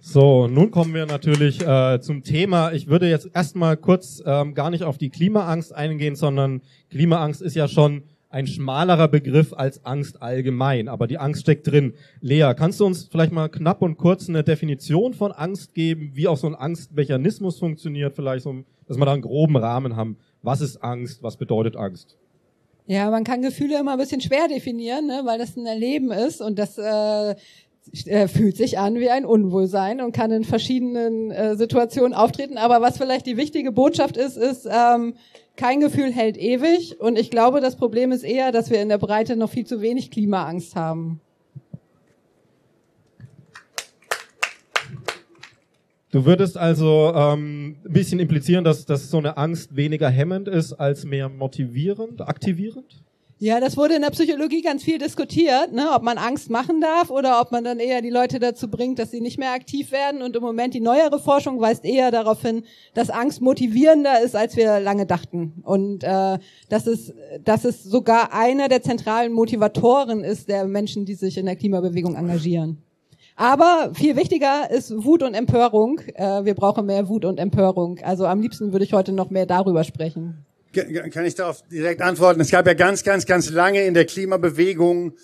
So, 0.00 0.48
nun 0.48 0.72
kommen 0.72 0.92
wir 0.92 1.06
natürlich 1.06 1.60
äh, 1.60 2.00
zum 2.00 2.24
Thema. 2.24 2.72
Ich 2.72 2.88
würde 2.88 3.08
jetzt 3.08 3.30
erstmal 3.32 3.76
kurz 3.76 4.20
ähm, 4.26 4.54
gar 4.54 4.70
nicht 4.70 4.82
auf 4.82 4.98
die 4.98 5.08
Klimaangst 5.08 5.72
eingehen, 5.72 6.16
sondern 6.16 6.62
Klimaangst 6.90 7.40
ist 7.40 7.54
ja 7.54 7.68
schon 7.68 8.02
ein 8.30 8.46
schmalerer 8.46 9.08
Begriff 9.08 9.52
als 9.52 9.84
Angst 9.84 10.22
allgemein, 10.22 10.88
aber 10.88 11.08
die 11.08 11.18
Angst 11.18 11.42
steckt 11.42 11.66
drin. 11.66 11.94
Lea, 12.20 12.54
kannst 12.56 12.78
du 12.78 12.86
uns 12.86 13.08
vielleicht 13.10 13.32
mal 13.32 13.48
knapp 13.48 13.82
und 13.82 13.96
kurz 13.98 14.28
eine 14.28 14.44
Definition 14.44 15.14
von 15.14 15.32
Angst 15.32 15.74
geben, 15.74 16.12
wie 16.14 16.28
auch 16.28 16.36
so 16.36 16.46
ein 16.46 16.54
Angstmechanismus 16.54 17.58
funktioniert, 17.58 18.14
vielleicht 18.14 18.44
so, 18.44 18.64
dass 18.86 18.96
wir 18.96 19.04
da 19.04 19.12
einen 19.12 19.22
groben 19.22 19.56
Rahmen 19.56 19.96
haben. 19.96 20.16
Was 20.42 20.60
ist 20.60 20.82
Angst? 20.82 21.22
Was 21.22 21.36
bedeutet 21.36 21.76
Angst? 21.76 22.16
Ja, 22.86 23.10
man 23.10 23.24
kann 23.24 23.42
Gefühle 23.42 23.78
immer 23.78 23.92
ein 23.92 23.98
bisschen 23.98 24.20
schwer 24.20 24.48
definieren, 24.48 25.06
ne, 25.06 25.22
weil 25.24 25.38
das 25.38 25.56
ein 25.56 25.66
Erleben 25.66 26.12
ist 26.12 26.40
und 26.40 26.58
das 26.58 26.78
äh, 26.78 27.34
äh, 28.06 28.28
fühlt 28.28 28.56
sich 28.56 28.78
an 28.78 28.96
wie 28.96 29.10
ein 29.10 29.24
Unwohlsein 29.24 30.00
und 30.00 30.12
kann 30.12 30.30
in 30.30 30.44
verschiedenen 30.44 31.30
äh, 31.30 31.56
Situationen 31.56 32.14
auftreten. 32.14 32.58
Aber 32.58 32.80
was 32.80 32.98
vielleicht 32.98 33.26
die 33.26 33.36
wichtige 33.36 33.72
Botschaft 33.72 34.16
ist, 34.16 34.36
ist, 34.36 34.68
ähm, 34.70 35.14
kein 35.56 35.80
Gefühl 35.80 36.12
hält 36.12 36.36
ewig. 36.36 37.00
Und 37.00 37.18
ich 37.18 37.30
glaube, 37.30 37.60
das 37.60 37.76
Problem 37.76 38.12
ist 38.12 38.22
eher, 38.22 38.52
dass 38.52 38.70
wir 38.70 38.80
in 38.80 38.88
der 38.88 38.98
Breite 38.98 39.36
noch 39.36 39.50
viel 39.50 39.66
zu 39.66 39.80
wenig 39.80 40.10
Klimaangst 40.10 40.76
haben. 40.76 41.20
Du 46.12 46.24
würdest 46.24 46.56
also 46.56 47.12
ähm, 47.14 47.76
ein 47.84 47.92
bisschen 47.92 48.18
implizieren, 48.18 48.64
dass, 48.64 48.84
dass 48.84 49.10
so 49.10 49.18
eine 49.18 49.36
Angst 49.36 49.76
weniger 49.76 50.08
hemmend 50.08 50.48
ist 50.48 50.72
als 50.72 51.04
mehr 51.04 51.28
motivierend, 51.28 52.20
aktivierend? 52.22 53.04
Ja, 53.42 53.58
das 53.58 53.78
wurde 53.78 53.94
in 53.94 54.02
der 54.02 54.10
Psychologie 54.10 54.60
ganz 54.60 54.82
viel 54.82 54.98
diskutiert, 54.98 55.72
ne, 55.72 55.92
ob 55.94 56.02
man 56.02 56.18
Angst 56.18 56.50
machen 56.50 56.82
darf 56.82 57.08
oder 57.08 57.40
ob 57.40 57.52
man 57.52 57.64
dann 57.64 57.78
eher 57.78 58.02
die 58.02 58.10
Leute 58.10 58.38
dazu 58.38 58.68
bringt, 58.68 58.98
dass 58.98 59.12
sie 59.12 59.22
nicht 59.22 59.38
mehr 59.38 59.54
aktiv 59.54 59.92
werden. 59.92 60.20
Und 60.20 60.36
im 60.36 60.42
Moment 60.42 60.74
die 60.74 60.80
neuere 60.80 61.18
Forschung 61.18 61.58
weist 61.58 61.86
eher 61.86 62.10
darauf 62.10 62.42
hin, 62.42 62.64
dass 62.92 63.08
Angst 63.08 63.40
motivierender 63.40 64.20
ist, 64.20 64.36
als 64.36 64.56
wir 64.56 64.78
lange 64.78 65.06
dachten. 65.06 65.54
Und 65.62 66.04
äh, 66.04 66.38
dass, 66.68 66.86
es, 66.86 67.14
dass 67.42 67.64
es 67.64 67.82
sogar 67.82 68.34
einer 68.34 68.68
der 68.68 68.82
zentralen 68.82 69.32
Motivatoren 69.32 70.22
ist 70.22 70.50
der 70.50 70.66
Menschen, 70.66 71.06
die 71.06 71.14
sich 71.14 71.38
in 71.38 71.46
der 71.46 71.56
Klimabewegung 71.56 72.16
engagieren. 72.16 72.82
Aber 73.36 73.92
viel 73.94 74.16
wichtiger 74.16 74.70
ist 74.70 74.92
Wut 75.02 75.22
und 75.22 75.32
Empörung. 75.32 76.00
Äh, 76.12 76.44
wir 76.44 76.52
brauchen 76.52 76.84
mehr 76.84 77.08
Wut 77.08 77.24
und 77.24 77.40
Empörung. 77.40 78.00
Also 78.02 78.26
am 78.26 78.42
liebsten 78.42 78.72
würde 78.72 78.84
ich 78.84 78.92
heute 78.92 79.12
noch 79.12 79.30
mehr 79.30 79.46
darüber 79.46 79.82
sprechen. 79.82 80.44
Kann 80.72 81.26
ich 81.26 81.34
darauf 81.34 81.62
direkt 81.68 82.00
antworten? 82.00 82.40
Es 82.40 82.50
gab 82.50 82.66
ja 82.66 82.74
ganz, 82.74 83.02
ganz, 83.02 83.26
ganz 83.26 83.50
lange 83.50 83.84
in 83.84 83.94
der 83.94 84.04
Klimabewegung 84.04 85.14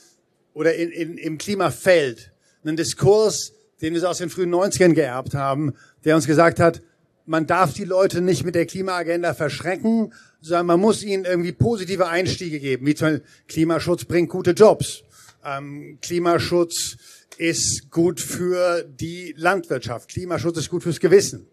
oder 0.54 0.74
in, 0.74 0.90
in, 0.90 1.18
im 1.18 1.38
Klimafeld 1.38 2.32
einen 2.64 2.76
Diskurs, 2.76 3.52
den 3.80 3.94
wir 3.94 4.08
aus 4.08 4.18
den 4.18 4.30
frühen 4.30 4.52
90ern 4.52 4.94
geerbt 4.94 5.34
haben, 5.34 5.74
der 6.04 6.16
uns 6.16 6.26
gesagt 6.26 6.58
hat, 6.58 6.82
man 7.26 7.46
darf 7.46 7.74
die 7.74 7.84
Leute 7.84 8.20
nicht 8.20 8.44
mit 8.44 8.54
der 8.54 8.66
Klimaagenda 8.66 9.34
verschrecken, 9.34 10.12
sondern 10.40 10.66
man 10.66 10.80
muss 10.80 11.02
ihnen 11.02 11.24
irgendwie 11.24 11.52
positive 11.52 12.08
Einstiege 12.08 12.60
geben, 12.60 12.86
wie 12.86 12.94
zum 12.94 13.08
Beispiel 13.08 13.26
Klimaschutz 13.48 14.04
bringt 14.04 14.30
gute 14.30 14.52
Jobs. 14.52 15.02
Ähm, 15.44 15.98
Klimaschutz 16.02 16.96
ist 17.36 17.90
gut 17.90 18.20
für 18.20 18.82
die 18.82 19.34
Landwirtschaft. 19.36 20.08
Klimaschutz 20.10 20.58
ist 20.58 20.70
gut 20.70 20.82
fürs 20.82 21.00
Gewissen. 21.00 21.46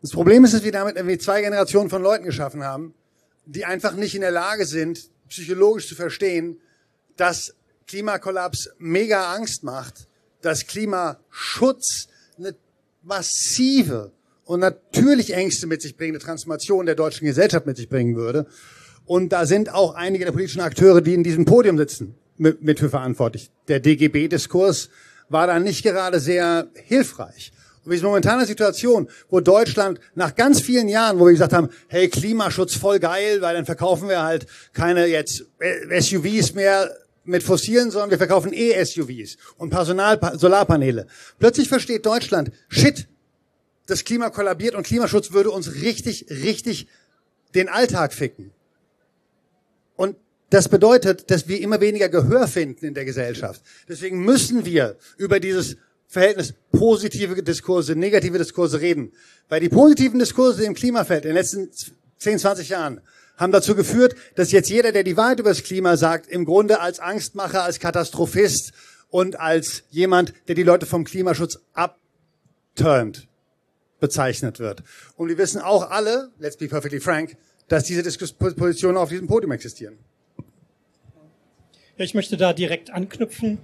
Das 0.00 0.10
Problem 0.10 0.44
ist, 0.44 0.54
dass 0.54 0.64
wir 0.64 0.72
damit 0.72 0.96
irgendwie 0.96 1.18
zwei 1.18 1.42
Generationen 1.42 1.88
von 1.88 2.02
Leuten 2.02 2.24
geschaffen 2.24 2.64
haben, 2.64 2.94
die 3.44 3.64
einfach 3.64 3.94
nicht 3.94 4.14
in 4.14 4.20
der 4.20 4.30
Lage 4.30 4.66
sind, 4.66 5.10
psychologisch 5.28 5.88
zu 5.88 5.94
verstehen, 5.94 6.60
dass 7.16 7.54
Klimakollaps 7.86 8.70
mega 8.78 9.34
Angst 9.34 9.64
macht, 9.64 10.08
dass 10.40 10.66
Klimaschutz 10.66 12.08
eine 12.38 12.54
massive 13.02 14.12
und 14.44 14.60
natürlich 14.60 15.34
Ängste 15.34 15.66
mit 15.66 15.82
sich 15.82 15.96
bringende 15.96 16.20
Transformation 16.20 16.86
der 16.86 16.94
deutschen 16.94 17.26
Gesellschaft 17.26 17.66
mit 17.66 17.76
sich 17.76 17.88
bringen 17.88 18.16
würde. 18.16 18.46
Und 19.04 19.30
da 19.30 19.46
sind 19.46 19.72
auch 19.72 19.94
einige 19.94 20.24
der 20.24 20.32
politischen 20.32 20.60
Akteure, 20.60 21.00
die 21.00 21.14
in 21.14 21.24
diesem 21.24 21.44
Podium 21.44 21.76
sitzen, 21.76 22.14
mit, 22.36 22.62
mit 22.62 22.78
für 22.78 22.88
verantwortlich. 22.88 23.50
Der 23.68 23.80
DGB-Diskurs 23.80 24.90
war 25.28 25.46
da 25.46 25.58
nicht 25.58 25.82
gerade 25.82 26.20
sehr 26.20 26.68
hilfreich. 26.74 27.52
Und 27.84 27.90
wie 27.90 27.96
ist 27.96 28.02
momentane 28.02 28.46
Situation, 28.46 29.08
wo 29.28 29.40
Deutschland 29.40 29.98
nach 30.14 30.36
ganz 30.36 30.60
vielen 30.60 30.88
Jahren, 30.88 31.18
wo 31.18 31.26
wir 31.26 31.32
gesagt 31.32 31.52
haben, 31.52 31.68
hey, 31.88 32.08
Klimaschutz 32.08 32.74
voll 32.76 33.00
geil, 33.00 33.40
weil 33.40 33.54
dann 33.54 33.66
verkaufen 33.66 34.08
wir 34.08 34.22
halt 34.22 34.46
keine 34.72 35.06
jetzt 35.06 35.46
SUVs 35.98 36.54
mehr 36.54 36.96
mit 37.24 37.42
fossilen, 37.42 37.90
sondern 37.90 38.10
wir 38.10 38.18
verkaufen 38.18 38.52
E-SUVs 38.52 39.36
und 39.56 39.70
Personal 39.70 40.18
Solarpaneele. 40.38 41.06
Plötzlich 41.38 41.68
versteht 41.68 42.06
Deutschland, 42.06 42.52
shit, 42.68 43.08
das 43.86 44.04
Klima 44.04 44.30
kollabiert 44.30 44.74
und 44.74 44.86
Klimaschutz 44.86 45.32
würde 45.32 45.50
uns 45.50 45.74
richtig, 45.74 46.26
richtig 46.30 46.86
den 47.54 47.68
Alltag 47.68 48.12
ficken. 48.12 48.52
Und 49.96 50.16
das 50.50 50.68
bedeutet, 50.68 51.30
dass 51.30 51.48
wir 51.48 51.60
immer 51.60 51.80
weniger 51.80 52.08
Gehör 52.08 52.46
finden 52.46 52.86
in 52.86 52.94
der 52.94 53.04
Gesellschaft. 53.04 53.62
Deswegen 53.88 54.24
müssen 54.24 54.64
wir 54.64 54.96
über 55.16 55.40
dieses 55.40 55.76
Verhältnis 56.12 56.52
positive 56.72 57.42
Diskurse, 57.42 57.96
negative 57.96 58.36
Diskurse 58.36 58.82
reden. 58.82 59.12
Weil 59.48 59.60
die 59.60 59.70
positiven 59.70 60.18
Diskurse 60.18 60.62
im 60.62 60.74
Klimafeld 60.74 61.24
in 61.24 61.30
den 61.30 61.36
letzten 61.36 61.70
10, 62.18 62.38
20 62.38 62.68
Jahren 62.68 63.00
haben 63.38 63.50
dazu 63.50 63.74
geführt, 63.74 64.14
dass 64.34 64.52
jetzt 64.52 64.68
jeder, 64.68 64.92
der 64.92 65.04
die 65.04 65.16
Wahrheit 65.16 65.40
über 65.40 65.48
das 65.48 65.62
Klima 65.62 65.96
sagt, 65.96 66.26
im 66.26 66.44
Grunde 66.44 66.80
als 66.80 67.00
Angstmacher, 67.00 67.62
als 67.62 67.80
Katastrophist 67.80 68.72
und 69.08 69.40
als 69.40 69.84
jemand, 69.88 70.34
der 70.48 70.54
die 70.54 70.64
Leute 70.64 70.84
vom 70.84 71.04
Klimaschutz 71.04 71.58
abturnt, 71.72 73.26
bezeichnet 73.98 74.58
wird. 74.58 74.82
Und 75.16 75.30
wir 75.30 75.38
wissen 75.38 75.62
auch 75.62 75.90
alle, 75.90 76.30
let's 76.38 76.58
be 76.58 76.68
perfectly 76.68 77.00
frank, 77.00 77.38
dass 77.68 77.84
diese 77.84 78.02
Diskussionen 78.02 78.98
auf 78.98 79.08
diesem 79.08 79.28
Podium 79.28 79.52
existieren. 79.52 79.96
Ja, 81.96 82.04
ich 82.04 82.12
möchte 82.12 82.36
da 82.36 82.52
direkt 82.52 82.90
anknüpfen. 82.90 83.60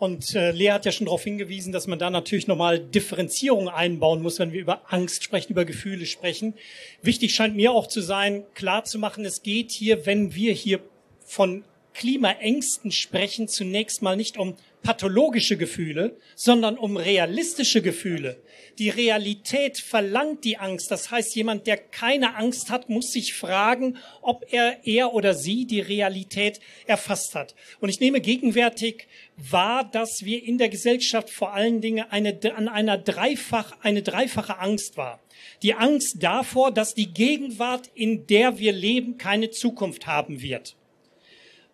Und 0.00 0.34
äh, 0.34 0.50
Lea 0.52 0.70
hat 0.70 0.86
ja 0.86 0.92
schon 0.92 1.04
darauf 1.04 1.24
hingewiesen, 1.24 1.74
dass 1.74 1.86
man 1.86 1.98
da 1.98 2.08
natürlich 2.08 2.46
nochmal 2.46 2.78
Differenzierung 2.78 3.68
einbauen 3.68 4.22
muss, 4.22 4.38
wenn 4.38 4.50
wir 4.50 4.60
über 4.62 4.90
Angst 4.90 5.22
sprechen, 5.22 5.52
über 5.52 5.66
Gefühle 5.66 6.06
sprechen. 6.06 6.54
Wichtig 7.02 7.34
scheint 7.34 7.54
mir 7.54 7.72
auch 7.72 7.86
zu 7.86 8.00
sein, 8.00 8.44
klar 8.54 8.84
zu 8.84 8.98
machen, 8.98 9.26
es 9.26 9.42
geht 9.42 9.70
hier, 9.70 10.06
wenn 10.06 10.34
wir 10.34 10.54
hier 10.54 10.80
von 11.26 11.64
Klimaängsten 12.00 12.92
sprechen, 12.92 13.46
zunächst 13.46 14.00
mal 14.00 14.16
nicht 14.16 14.38
um 14.38 14.56
pathologische 14.82 15.58
Gefühle, 15.58 16.16
sondern 16.34 16.78
um 16.78 16.96
realistische 16.96 17.82
Gefühle. 17.82 18.40
Die 18.78 18.88
Realität 18.88 19.76
verlangt 19.76 20.44
die 20.44 20.56
Angst. 20.56 20.90
Das 20.90 21.10
heißt, 21.10 21.36
jemand, 21.36 21.66
der 21.66 21.76
keine 21.76 22.36
Angst 22.36 22.70
hat, 22.70 22.88
muss 22.88 23.12
sich 23.12 23.34
fragen, 23.34 23.98
ob 24.22 24.46
er, 24.50 24.78
er 24.86 25.12
oder 25.12 25.34
sie 25.34 25.66
die 25.66 25.80
Realität 25.80 26.60
erfasst 26.86 27.34
hat. 27.34 27.54
Und 27.80 27.90
ich 27.90 28.00
nehme 28.00 28.22
gegenwärtig 28.22 29.06
wahr, 29.36 29.84
dass 29.84 30.24
wir 30.24 30.42
in 30.42 30.56
der 30.56 30.70
Gesellschaft 30.70 31.28
vor 31.28 31.52
allen 31.52 31.82
Dingen 31.82 32.06
eine, 32.08 32.38
an 32.56 32.68
einer 32.68 32.96
dreifach, 32.96 33.76
eine 33.82 34.00
dreifache 34.00 34.58
Angst 34.58 34.96
war. 34.96 35.20
Die 35.62 35.74
Angst 35.74 36.22
davor, 36.22 36.72
dass 36.72 36.94
die 36.94 37.12
Gegenwart, 37.12 37.90
in 37.94 38.26
der 38.26 38.58
wir 38.58 38.72
leben, 38.72 39.18
keine 39.18 39.50
Zukunft 39.50 40.06
haben 40.06 40.40
wird. 40.40 40.76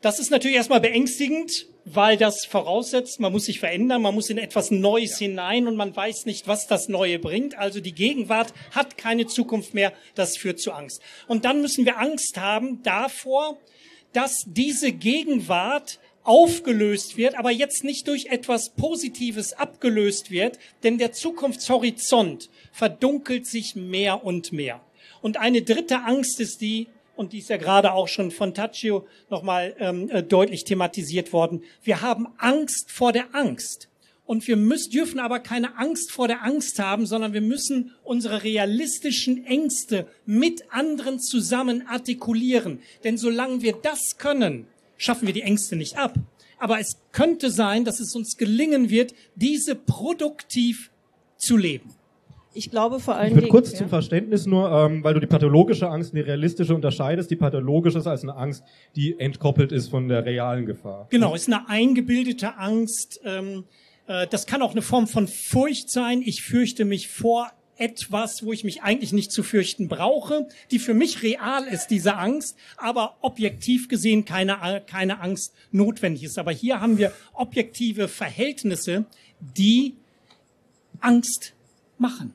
Das 0.01 0.19
ist 0.19 0.31
natürlich 0.31 0.57
erstmal 0.57 0.81
beängstigend, 0.81 1.67
weil 1.85 2.17
das 2.17 2.45
voraussetzt, 2.45 3.21
man 3.21 3.33
muss 3.33 3.47
sich 3.47 3.61
verändern, 3.61 4.03
man 4.03 4.15
muss 4.15 4.29
in 4.29 4.39
etwas 4.39 4.71
Neues 4.71 5.19
hinein 5.19 5.67
und 5.67 5.77
man 5.77 5.95
weiß 5.95 6.27
nicht, 6.27 6.47
was 6.47 6.67
das 6.67 6.89
Neue 6.89 7.19
bringt. 7.19 7.57
Also 7.57 7.81
die 7.81 7.95
Gegenwart 7.95 8.53
hat 8.73 8.99
keine 8.99 9.27
Zukunft 9.27 9.73
mehr, 9.73 9.93
das 10.15 10.37
führt 10.37 10.61
zu 10.61 10.73
Angst. 10.73 11.01
Und 11.29 11.45
dann 11.45 11.63
müssen 11.63 11.87
wir 11.87 11.99
Angst 11.99 12.39
haben 12.39 12.83
davor, 12.83 13.59
dass 14.13 14.45
diese 14.47 14.93
Gegenwart 14.93 16.01
aufgelöst 16.25 17.17
wird, 17.17 17.39
aber 17.39 17.53
jetzt 17.53 17.85
nicht 17.85 18.09
durch 18.09 18.27
etwas 18.27 18.71
Positives 18.71 19.53
abgelöst 19.53 20.31
wird, 20.31 20.59
denn 20.83 20.99
der 20.99 21.13
Zukunftshorizont 21.13 22.51
verdunkelt 22.73 23.47
sich 23.47 23.77
mehr 23.77 24.25
und 24.25 24.53
mehr. 24.53 24.85
Und 25.23 25.37
eine 25.37 25.63
dritte 25.63 26.01
Angst 26.01 26.41
ist 26.41 26.61
die, 26.61 26.89
und 27.17 27.33
die 27.33 27.39
ist 27.39 27.49
ja 27.49 27.57
gerade 27.57 27.93
auch 27.93 28.09
schon 28.09 28.31
von 28.31 28.55
Taccio 28.55 29.07
nochmal 29.31 29.75
ähm, 29.79 30.09
äh, 30.11 30.23
deutlich 30.23 30.65
thematisiert 30.65 31.33
worden. 31.33 31.63
Wir 31.83 32.03
haben 32.03 32.29
Angst 32.39 32.91
vor 32.91 33.13
der 33.13 33.35
Angst. 33.35 33.89
Und 34.27 34.47
wir 34.49 34.57
müssen, 34.57 34.91
dürfen 34.91 35.21
aber 35.21 35.39
keine 35.39 35.79
Angst 35.79 36.11
vor 36.11 36.27
der 36.27 36.43
Angst 36.43 36.81
haben, 36.81 37.07
sondern 37.07 37.33
wir 37.33 37.41
müssen 37.41 37.93
unsere 38.03 38.43
realistischen 38.43 39.47
Ängste 39.47 40.09
mit 40.27 40.65
anderen 40.71 41.21
zusammen 41.21 41.87
artikulieren. 41.87 42.81
Denn 43.05 43.19
solange 43.19 43.63
wir 43.63 43.75
das 43.75 44.19
können, 44.19 44.67
schaffen 44.97 45.27
wir 45.27 45.33
die 45.33 45.43
Ängste 45.43 45.77
nicht 45.77 45.97
ab. 45.97 46.15
Aber 46.59 46.81
es 46.81 46.99
könnte 47.13 47.51
sein, 47.51 47.85
dass 47.85 48.01
es 48.01 48.17
uns 48.17 48.37
gelingen 48.37 48.91
wird, 48.91 49.15
diese 49.37 49.75
produktiv 49.75 50.91
zu 51.37 51.57
leben. 51.57 51.96
Ich 52.57 52.71
glaube 52.71 53.01
vor 53.01 53.17
allen 53.17 53.33
ich 53.33 53.39
Dingen. 53.39 53.51
Kurz 53.51 53.73
ja. 53.73 53.79
zum 53.79 53.89
Verständnis 53.89 54.47
nur, 54.47 54.71
ähm, 54.71 55.05
weil 55.05 55.13
du 55.13 55.21
die 55.21 55.27
pathologische 55.27 55.89
Angst 55.89 56.13
und 56.13 56.17
die 56.17 56.23
realistische 56.23 56.75
unterscheidest. 56.75 57.31
Die 57.31 57.37
pathologische 57.37 57.99
ist 57.99 58.07
als 58.07 58.23
eine 58.23 58.35
Angst, 58.35 58.65
die 58.97 59.19
entkoppelt 59.21 59.73
ist 59.73 59.89
von 59.89 60.09
der 60.09 60.25
realen 60.25 60.65
Gefahr. 60.65 61.07
Genau, 61.11 61.35
ist 61.35 61.49
eine 61.49 61.69
eingebildete 61.69 62.57
Angst. 62.57 63.21
Ähm, 63.25 63.65
äh, 64.07 64.27
das 64.27 64.47
kann 64.47 64.63
auch 64.63 64.73
eine 64.73 64.81
Form 64.81 65.07
von 65.07 65.29
Furcht 65.29 65.91
sein. 65.91 66.23
Ich 66.25 66.43
fürchte 66.43 66.87
mich 66.87 67.09
vor 67.09 67.51
etwas, 67.77 68.43
wo 68.43 68.55
ich 68.55 68.65
mich 68.65 68.83
eigentlich 68.83 69.13
nicht 69.13 69.33
zu 69.33 69.43
fürchten 69.43 69.89
brauche, 69.89 70.49
die 70.71 70.79
für 70.79 70.95
mich 70.95 71.23
real 71.23 71.65
ist, 71.65 71.89
diese 71.89 72.17
Angst, 72.17 72.57
aber 72.79 73.19
objektiv 73.21 73.89
gesehen 73.89 74.25
keine, 74.25 74.83
keine 74.87 75.21
Angst 75.21 75.53
notwendig 75.73 76.25
ist. 76.25 76.39
Aber 76.39 76.53
hier 76.53 76.81
haben 76.81 76.97
wir 76.97 77.13
objektive 77.35 78.09
Verhältnisse, 78.09 79.05
die 79.41 79.95
Angst 81.01 81.53
machen 81.99 82.33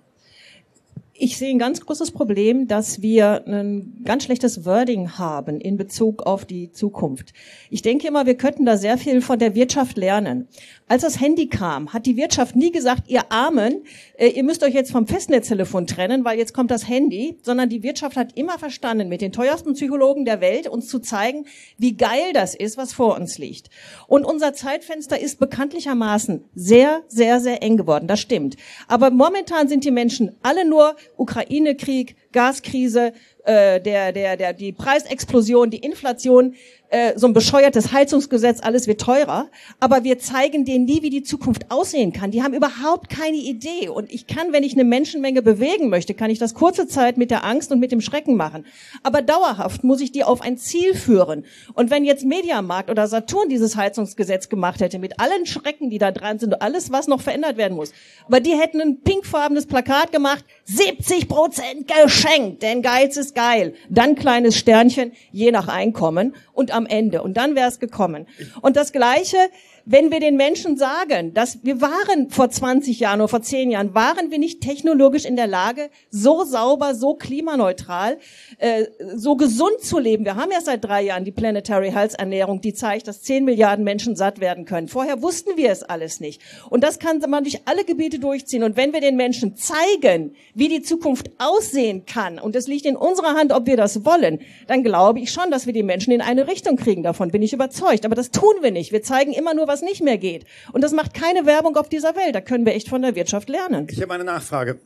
ich 1.22 1.38
sehe 1.38 1.52
ein 1.52 1.60
ganz 1.60 1.82
großes 1.82 2.12
Problem, 2.12 2.68
dass 2.68 3.04
wir 3.04 3.44
ein 3.46 4.02
ganz 4.04 4.24
schlechtes 4.24 4.66
Wording 4.66 5.20
haben 5.20 5.62
in 5.62 5.78
Bezug 5.78 6.24
auf 6.24 6.46
die 6.46 6.72
Zukunft. 6.72 7.34
Ich 7.70 7.84
denke 7.84 8.08
immer, 8.08 8.26
wir 8.26 8.36
könnten 8.36 8.66
da 8.66 8.76
sehr 8.76 8.98
viel 8.98 9.22
von 9.22 9.38
der 9.38 9.54
Wirtschaft 9.54 9.98
lernen. 9.98 10.48
Als 10.88 11.04
das 11.04 11.22
Handy 11.22 11.48
kam, 11.48 11.94
hat 11.94 12.08
die 12.08 12.18
Wirtschaft 12.18 12.56
nie 12.56 12.72
gesagt, 12.72 13.04
ihr 13.08 13.32
Armen, 13.32 13.84
äh, 14.18 14.30
ihr 14.30 14.44
müsst 14.44 14.64
euch 14.64 14.74
jetzt 14.74 14.92
vom 14.92 15.06
Festnetztelefon 15.06 15.86
trennen, 15.86 16.26
weil 16.26 16.40
jetzt 16.40 16.56
kommt 16.56 16.72
das 16.72 16.88
Handy, 16.88 17.38
sondern 17.44 17.70
die 17.70 17.84
Wirtschaft 17.84 18.18
hat 18.18 18.36
immer 18.36 18.58
verstanden, 18.58 19.08
mit 19.08 19.22
den 19.22 19.32
teuersten 19.32 19.74
Psychologen 19.74 20.26
der 20.26 20.42
Welt 20.42 20.68
uns 20.68 20.88
zu 20.88 21.00
zeigen, 21.00 21.46
wie 21.78 21.96
geil 21.96 22.34
das 22.34 22.56
ist, 22.56 22.78
was 22.78 22.94
vor 22.94 23.16
uns 23.16 23.38
liegt. 23.38 23.70
Und 24.08 24.26
unser 24.26 24.54
Zeitfenster 24.54 25.20
ist 25.20 25.40
bekanntlichermaßen 25.40 26.44
sehr, 26.56 27.04
sehr, 27.08 27.40
sehr 27.40 27.62
eng 27.62 27.78
geworden. 27.78 28.08
Das 28.08 28.20
stimmt. 28.20 28.58
Aber 28.88 29.12
momentan 29.12 29.68
sind 29.68 29.86
die 29.86 29.92
Menschen 29.92 30.36
alle 30.42 30.68
nur 30.68 30.96
Ukraine-Krieg, 31.18 32.16
Gaskrise, 32.32 33.14
äh, 33.44 33.80
der, 33.82 34.12
der, 34.12 34.38
der, 34.38 34.54
die 34.54 34.72
Preisexplosion, 34.72 35.70
die 35.70 35.80
Inflation 35.80 36.56
äh, 36.92 37.18
so 37.18 37.26
ein 37.26 37.34
bescheuertes 37.34 37.94
Heizungsgesetz, 37.94 38.60
alles 38.62 38.86
wird 38.86 39.00
teurer, 39.00 39.48
aber 39.80 40.04
wir 40.04 40.20
zeigen 40.20 40.66
denen 40.66 40.84
nie, 40.84 41.02
wie 41.02 41.10
die 41.10 41.24
Zukunft 41.24 41.72
aussehen 41.72 42.12
kann. 42.12 42.32
Die 42.32 42.44
haben 42.44 42.54
überhaupt 42.54 43.10
keine 43.10 43.38
Idee. 43.38 43.88
Und 43.88 44.12
ich 44.12 44.28
kann, 44.28 44.52
wenn 44.52 44.64
ich 44.64 44.74
eine 44.74 44.84
Menschenmenge 44.84 45.42
bewegen 45.42 45.90
möchte, 45.90 46.14
kann 46.14 46.30
ich 46.30 46.38
das 46.38 46.54
kurze 46.54 46.88
Zeit 46.88 47.16
mit 47.16 47.32
der 47.32 47.46
Angst 47.46 47.72
und 47.72 47.80
mit 47.80 47.94
dem 47.94 48.02
Schrecken 48.02 48.36
machen. 48.36 48.66
Aber 49.04 49.22
dauerhaft 49.22 49.86
muss 49.86 50.02
ich 50.02 50.12
die 50.12 50.26
auf 50.26 50.42
ein 50.42 50.58
Ziel 50.58 50.94
führen. 50.94 51.46
Und 51.74 51.92
wenn 51.92 52.04
jetzt 52.04 52.26
Mediamarkt 52.26 52.90
oder 52.90 53.08
Saturn 53.08 53.48
dieses 53.48 53.78
Heizungsgesetz 53.78 54.50
gemacht 54.50 54.82
hätte, 54.82 55.00
mit 55.00 55.20
allen 55.20 55.46
Schrecken, 55.46 55.90
die 55.90 55.98
da 55.98 56.12
dran 56.12 56.40
sind, 56.40 56.62
alles, 56.62 56.92
was 56.92 57.08
noch 57.08 57.22
verändert 57.22 57.56
werden 57.56 57.78
muss, 57.78 57.94
aber 58.28 58.42
die 58.42 58.52
hätten 58.52 58.82
ein 58.82 59.00
pinkfarbenes 59.02 59.66
Plakat 59.66 60.12
gemacht, 60.12 60.44
70 60.66 61.30
Prozent 61.30 61.88
geschenkt, 61.88 62.64
denn 62.64 62.82
Geiz 62.82 63.16
ist 63.16 63.34
geil. 63.34 63.76
Dann 63.90 64.16
kleines 64.16 64.58
Sternchen, 64.58 65.14
je 65.32 65.52
nach 65.52 65.70
Einkommen 65.70 66.36
und 66.54 66.72
am 66.72 66.81
Ende. 66.86 67.22
Und 67.22 67.36
dann 67.36 67.56
wäre 67.56 67.68
es 67.68 67.80
gekommen. 67.80 68.28
Und 68.62 68.76
das 68.76 68.92
Gleiche, 68.92 69.38
wenn 69.86 70.12
wir 70.12 70.20
den 70.20 70.38
Menschen 70.38 70.78
sagen, 70.78 71.34
dass 71.34 71.64
wir 71.64 71.82
waren 71.82 72.30
vor 72.30 72.50
20 72.50 73.00
Jahren 73.00 73.22
oder 73.22 73.28
vor 73.28 73.42
10 73.42 73.72
Jahren, 73.72 73.94
waren 73.94 74.32
wir 74.32 74.40
nicht 74.40 74.62
technologisch 74.62 75.26
in 75.26 75.36
der 75.36 75.48
Lage, 75.48 75.90
so 76.10 76.44
sauber, 76.44 76.96
so 76.96 77.16
klimaneutral, 77.16 78.18
äh, 78.58 78.86
so 79.16 79.36
gesund 79.36 79.82
zu 79.82 80.00
leben. 80.00 80.26
Wir 80.26 80.36
haben 80.36 80.52
ja 80.52 80.62
seit 80.62 80.84
drei 80.84 81.02
Jahren 81.02 81.26
die 81.26 81.32
Planetary 81.32 81.92
Health 81.92 82.16
Ernährung, 82.16 82.62
die 82.62 82.74
zeigt, 82.74 83.08
dass 83.08 83.22
10 83.22 83.46
Milliarden 83.46 83.84
Menschen 83.84 84.16
satt 84.16 84.40
werden 84.40 84.66
können. 84.66 84.88
Vorher 84.88 85.22
wussten 85.22 85.58
wir 85.58 85.72
es 85.72 85.84
alles 85.84 86.20
nicht. 86.20 86.42
Und 86.70 86.84
das 86.84 87.00
kann 87.00 87.20
man 87.30 87.44
durch 87.44 87.62
alle 87.66 87.84
Gebiete 87.84 88.20
durchziehen. 88.20 88.64
Und 88.64 88.78
wenn 88.78 88.94
wir 88.94 89.02
den 89.02 89.16
Menschen 89.16 89.56
zeigen, 89.56 90.36
wie 90.54 90.68
die 90.68 90.82
Zukunft 90.82 91.30
aussehen 91.38 92.06
kann, 92.06 92.40
und 92.40 92.56
es 92.56 92.68
liegt 92.68 92.86
in 92.86 92.96
unserer 92.96 93.36
Hand, 93.36 93.52
ob 93.52 93.66
wir 93.66 93.78
das 93.78 94.06
wollen, 94.06 94.40
dann 94.68 94.84
glaube 94.84 95.20
ich 95.20 95.32
schon, 95.32 95.52
dass 95.52 95.66
wir 95.66 95.74
die 95.74 95.84
Menschen 95.84 96.12
in 96.12 96.22
eine 96.22 96.48
Richtung 96.48 96.76
kriegen. 96.76 97.04
Davon 97.04 97.32
bin 97.32 97.42
ich 97.42 97.54
überzeugt. 97.54 98.06
Aber 98.06 98.16
das 98.16 98.32
tun 98.32 98.54
wir 98.62 98.72
nicht. 98.72 98.92
Wir 98.92 99.02
zeigen 99.02 99.34
immer 99.34 99.54
nur, 99.54 99.68
was 99.72 99.82
nicht 99.82 100.02
mehr 100.02 100.18
geht. 100.18 100.46
Und 100.74 100.82
das 100.84 100.92
macht 100.92 101.14
keine 101.14 101.46
Werbung 101.46 101.76
auf 101.78 101.90
dieser 101.90 102.16
Welt. 102.16 102.36
Da 102.36 102.42
können 102.42 102.66
wir 102.66 102.74
echt 102.76 102.90
von 102.90 103.02
der 103.02 103.16
Wirtschaft 103.16 103.48
lernen. 103.50 103.88
Ich 103.90 104.02
habe 104.02 104.14
eine 104.14 104.24
Nachfrage. 104.24 104.80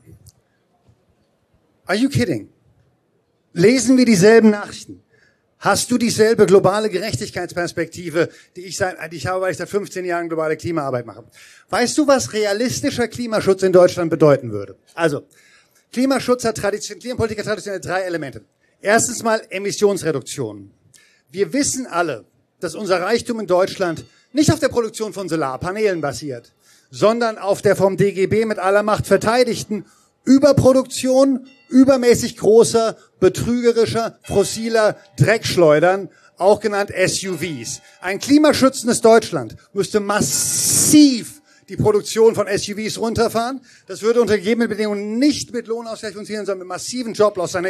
Are 1.86 1.98
you 1.98 2.10
kidding? 2.10 2.50
Lesen 3.54 3.98
wir 3.98 4.06
dieselben 4.06 4.50
Nachrichten? 4.50 5.02
Hast 5.60 5.90
du 5.90 5.98
dieselbe 5.98 6.46
globale 6.46 6.90
Gerechtigkeitsperspektive, 6.90 8.30
die 8.56 8.66
ich, 8.66 8.78
seit, 8.78 8.98
die 9.12 9.18
ich 9.18 9.28
habe, 9.28 9.42
weil 9.42 9.52
ich 9.52 9.58
seit 9.58 9.70
15 9.70 10.06
Jahren 10.06 10.28
globale 10.28 10.58
Klimaarbeit 10.58 11.06
mache? 11.06 11.24
Weißt 11.70 11.98
du, 11.98 12.06
was 12.06 12.34
realistischer 12.34 13.08
Klimaschutz 13.08 13.64
in 13.64 13.72
Deutschland 13.72 14.10
bedeuten 14.10 14.52
würde? 14.52 14.76
Also, 14.94 15.24
Klimaschutz 15.92 16.44
hat 16.44 16.58
Tradition, 16.58 17.00
Klimapolitik 17.00 17.40
hat 17.40 17.46
traditionell 17.46 17.80
drei 17.80 18.02
Elemente. 18.02 18.44
Erstens 18.82 19.24
mal 19.24 19.42
Emissionsreduktion. 19.50 20.72
Wir 21.32 21.52
wissen 21.54 21.88
alle, 21.88 22.26
dass 22.60 22.76
unser 22.76 23.02
Reichtum 23.02 23.40
in 23.40 23.48
Deutschland 23.48 24.06
nicht 24.36 24.52
auf 24.52 24.60
der 24.60 24.70
Produktion 24.70 25.14
von 25.14 25.30
Solarpanelen 25.30 26.02
basiert, 26.02 26.52
sondern 26.92 27.38
auf 27.38 27.62
der 27.62 27.76
vom 27.76 27.98
DGB 27.98 28.46
mit 28.46 28.60
aller 28.60 28.84
Macht 28.84 29.08
verteidigten 29.08 29.86
Überproduktion 30.26 31.48
übermäßig 31.70 32.38
großer, 32.38 32.98
betrügerischer, 33.20 34.20
fossiler 34.24 34.98
Dreckschleudern, 35.18 36.10
auch 36.38 36.60
genannt 36.60 36.92
SUVs. 36.92 37.82
Ein 38.02 38.20
klimaschützendes 38.20 39.02
Deutschland 39.02 39.56
müsste 39.74 40.02
massiv 40.02 41.42
die 41.70 41.78
Produktion 41.78 42.36
von 42.36 42.48
SUVs 42.48 42.98
runterfahren. 43.00 43.62
Das 43.88 44.02
würde 44.02 44.22
unter 44.22 44.38
gegebenen 44.38 44.70
Bedingungen 44.70 45.18
nicht 45.18 45.52
mit 45.54 45.68
Lohnausgleich 45.68 46.14
funktionieren, 46.14 46.46
sondern 46.46 46.60
mit 46.60 46.68
massiven 46.68 47.14
Jobloss 47.14 47.54
sein. 47.54 47.66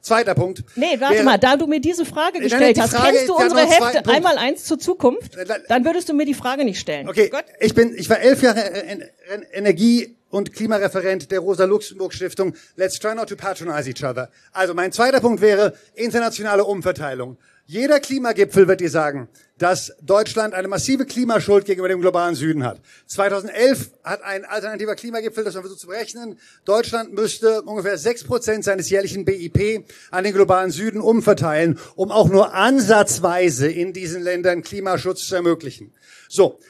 Zweiter 0.00 0.34
Punkt. 0.34 0.62
Nee, 0.76 0.96
warte 1.00 1.14
wäre, 1.16 1.24
mal, 1.24 1.38
da 1.38 1.56
du 1.56 1.66
mir 1.66 1.80
diese 1.80 2.04
Frage 2.04 2.38
gestellt 2.40 2.76
die 2.76 2.80
hast, 2.82 2.94
Frage 2.94 3.12
kennst 3.16 3.28
du 3.28 3.34
unsere 3.34 3.60
Hefte 3.66 4.02
Punkt. 4.02 4.08
einmal 4.10 4.38
eins 4.38 4.64
zur 4.64 4.78
Zukunft? 4.78 5.36
Dann 5.68 5.84
würdest 5.84 6.08
du 6.08 6.14
mir 6.14 6.24
die 6.26 6.34
Frage 6.34 6.64
nicht 6.64 6.78
stellen. 6.80 7.08
Okay, 7.08 7.28
Gut. 7.28 7.44
ich 7.60 7.74
bin, 7.74 7.94
ich 7.96 8.08
war 8.08 8.20
elf 8.20 8.42
Jahre 8.42 8.60
en- 8.60 9.02
en- 9.28 9.42
Energie- 9.52 10.16
und 10.30 10.52
Klimareferent 10.52 11.30
der 11.30 11.40
Rosa-Luxemburg-Stiftung. 11.40 12.54
Let's 12.76 12.98
try 12.98 13.14
not 13.14 13.28
to 13.28 13.36
patronize 13.36 13.88
each 13.88 14.04
other. 14.04 14.28
Also 14.52 14.74
mein 14.74 14.92
zweiter 14.92 15.20
Punkt 15.20 15.40
wäre 15.40 15.74
internationale 15.94 16.64
Umverteilung. 16.64 17.38
Jeder 17.68 17.98
Klimagipfel 17.98 18.68
wird 18.68 18.80
dir 18.80 18.90
sagen, 18.90 19.28
dass 19.58 19.92
Deutschland 20.00 20.54
eine 20.54 20.68
massive 20.68 21.04
Klimaschuld 21.04 21.64
gegenüber 21.64 21.88
dem 21.88 22.00
globalen 22.00 22.36
Süden 22.36 22.62
hat. 22.64 22.80
2011 23.08 23.90
hat 24.04 24.22
ein 24.22 24.44
alternativer 24.44 24.94
Klimagipfel, 24.94 25.42
das 25.42 25.54
man 25.54 25.64
versucht 25.64 25.80
zu 25.80 25.88
berechnen, 25.88 26.38
Deutschland 26.64 27.12
müsste 27.12 27.62
ungefähr 27.62 27.98
6% 27.98 28.62
seines 28.62 28.88
jährlichen 28.88 29.24
BIP 29.24 29.84
an 30.12 30.22
den 30.22 30.32
globalen 30.32 30.70
Süden 30.70 31.00
umverteilen, 31.00 31.80
um 31.96 32.12
auch 32.12 32.28
nur 32.28 32.54
ansatzweise 32.54 33.68
in 33.68 33.92
diesen 33.92 34.22
Ländern 34.22 34.62
Klimaschutz 34.62 35.26
zu 35.26 35.34
ermöglichen. 35.34 35.92
So, 36.28 36.60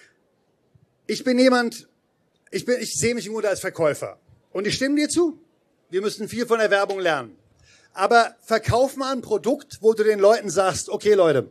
ich 1.07 1.25
bin 1.25 1.39
jemand, 1.39 1.89
ich 2.51 2.65
bin, 2.65 2.77
ich 2.81 2.99
sehe 2.99 3.15
mich 3.15 3.27
im 3.27 3.35
Grunde 3.35 3.51
als 3.51 3.61
Verkäufer. 3.61 4.19
Und 4.51 4.67
ich 4.67 4.77
stimme 4.77 4.97
dir 4.97 5.11
zu. 5.11 5.39
Wir 5.91 6.01
müssen 6.01 6.27
viel 6.27 6.47
von 6.47 6.59
der 6.59 6.71
Werbung 6.71 7.01
lernen. 7.01 7.37
Aber 7.97 8.35
verkauf 8.43 8.97
mal 8.97 9.13
ein 9.13 9.23
Produkt, 9.23 9.79
wo 9.81 9.95
du 9.95 10.05
den 10.05 10.19
Leuten 10.19 10.51
sagst, 10.51 10.91
okay 10.91 11.15
Leute, 11.15 11.51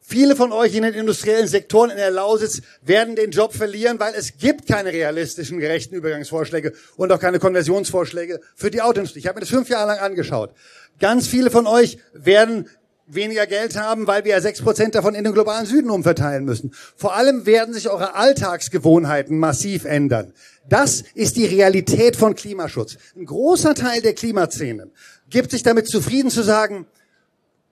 viele 0.00 0.34
von 0.34 0.50
euch 0.50 0.74
in 0.74 0.82
den 0.82 0.92
industriellen 0.92 1.46
Sektoren 1.46 1.90
in 1.90 1.98
der 1.98 2.10
Lausitz 2.10 2.62
werden 2.82 3.14
den 3.14 3.30
Job 3.30 3.54
verlieren, 3.54 4.00
weil 4.00 4.12
es 4.14 4.38
gibt 4.38 4.66
keine 4.66 4.92
realistischen, 4.92 5.60
gerechten 5.60 5.94
Übergangsvorschläge 5.94 6.72
und 6.96 7.12
auch 7.12 7.20
keine 7.20 7.38
Konversionsvorschläge 7.38 8.40
für 8.56 8.72
die 8.72 8.82
Autoindustrie. 8.82 9.20
Ich 9.20 9.28
habe 9.28 9.36
mir 9.36 9.42
das 9.42 9.50
fünf 9.50 9.68
Jahre 9.68 9.86
lang 9.86 10.00
angeschaut. 10.00 10.50
Ganz 10.98 11.28
viele 11.28 11.48
von 11.48 11.68
euch 11.68 11.98
werden 12.12 12.68
weniger 13.06 13.46
Geld 13.46 13.76
haben, 13.76 14.08
weil 14.08 14.24
wir 14.24 14.32
ja 14.32 14.40
sechs 14.40 14.60
Prozent 14.60 14.96
davon 14.96 15.14
in 15.14 15.22
den 15.22 15.32
globalen 15.32 15.64
Süden 15.64 15.90
umverteilen 15.90 16.44
müssen. 16.44 16.72
Vor 16.96 17.14
allem 17.14 17.46
werden 17.46 17.72
sich 17.72 17.88
eure 17.88 18.14
Alltagsgewohnheiten 18.14 19.38
massiv 19.38 19.84
ändern. 19.84 20.32
Das 20.68 21.04
ist 21.14 21.36
die 21.36 21.46
Realität 21.46 22.16
von 22.16 22.34
Klimaschutz. 22.34 22.98
Ein 23.16 23.24
großer 23.24 23.74
Teil 23.74 24.02
der 24.02 24.14
Klimaszene 24.14 24.90
gibt 25.30 25.50
sich 25.50 25.62
damit 25.62 25.88
zufrieden 25.88 26.30
zu 26.30 26.42
sagen, 26.42 26.86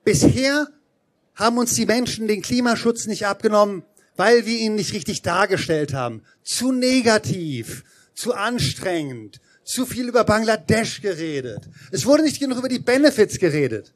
bisher 0.05 0.69
haben 1.35 1.59
uns 1.59 1.75
die 1.75 1.87
Menschen 1.87 2.29
den 2.29 2.43
Klimaschutz 2.43 3.07
nicht 3.07 3.27
abgenommen, 3.27 3.85
weil 4.17 4.47
wir 4.47 4.59
ihn 4.59 4.75
nicht 4.75 4.93
richtig 4.95 5.23
dargestellt 5.23 5.93
haben. 5.93 6.23
Zu 6.43 6.73
negativ, 6.73 7.85
zu 8.15 8.35
anstrengend, 8.35 9.41
zu 9.65 9.85
viel 9.85 10.09
über 10.09 10.25
Bangladesch 10.25 11.03
geredet. 11.03 11.69
Es 11.93 12.07
wurde 12.07 12.23
nicht 12.23 12.41
genug 12.41 12.59
über 12.59 12.69
die 12.69 12.79
Benefits 12.79 13.39
geredet. 13.39 13.93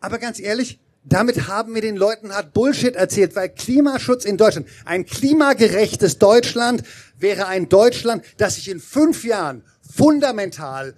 Aber 0.00 0.18
ganz 0.18 0.38
ehrlich, 0.38 0.78
damit 1.04 1.48
haben 1.48 1.74
wir 1.74 1.80
den 1.80 1.96
Leuten 1.96 2.32
hart 2.32 2.52
Bullshit 2.52 2.94
erzählt, 2.94 3.34
weil 3.34 3.48
Klimaschutz 3.48 4.24
in 4.24 4.36
Deutschland, 4.36 4.68
ein 4.84 5.06
klimagerechtes 5.06 6.18
Deutschland 6.18 6.82
wäre 7.18 7.46
ein 7.46 7.68
Deutschland, 7.68 8.24
das 8.36 8.56
sich 8.56 8.68
in 8.68 8.78
fünf 8.78 9.24
Jahren 9.24 9.64
fundamental 9.80 10.94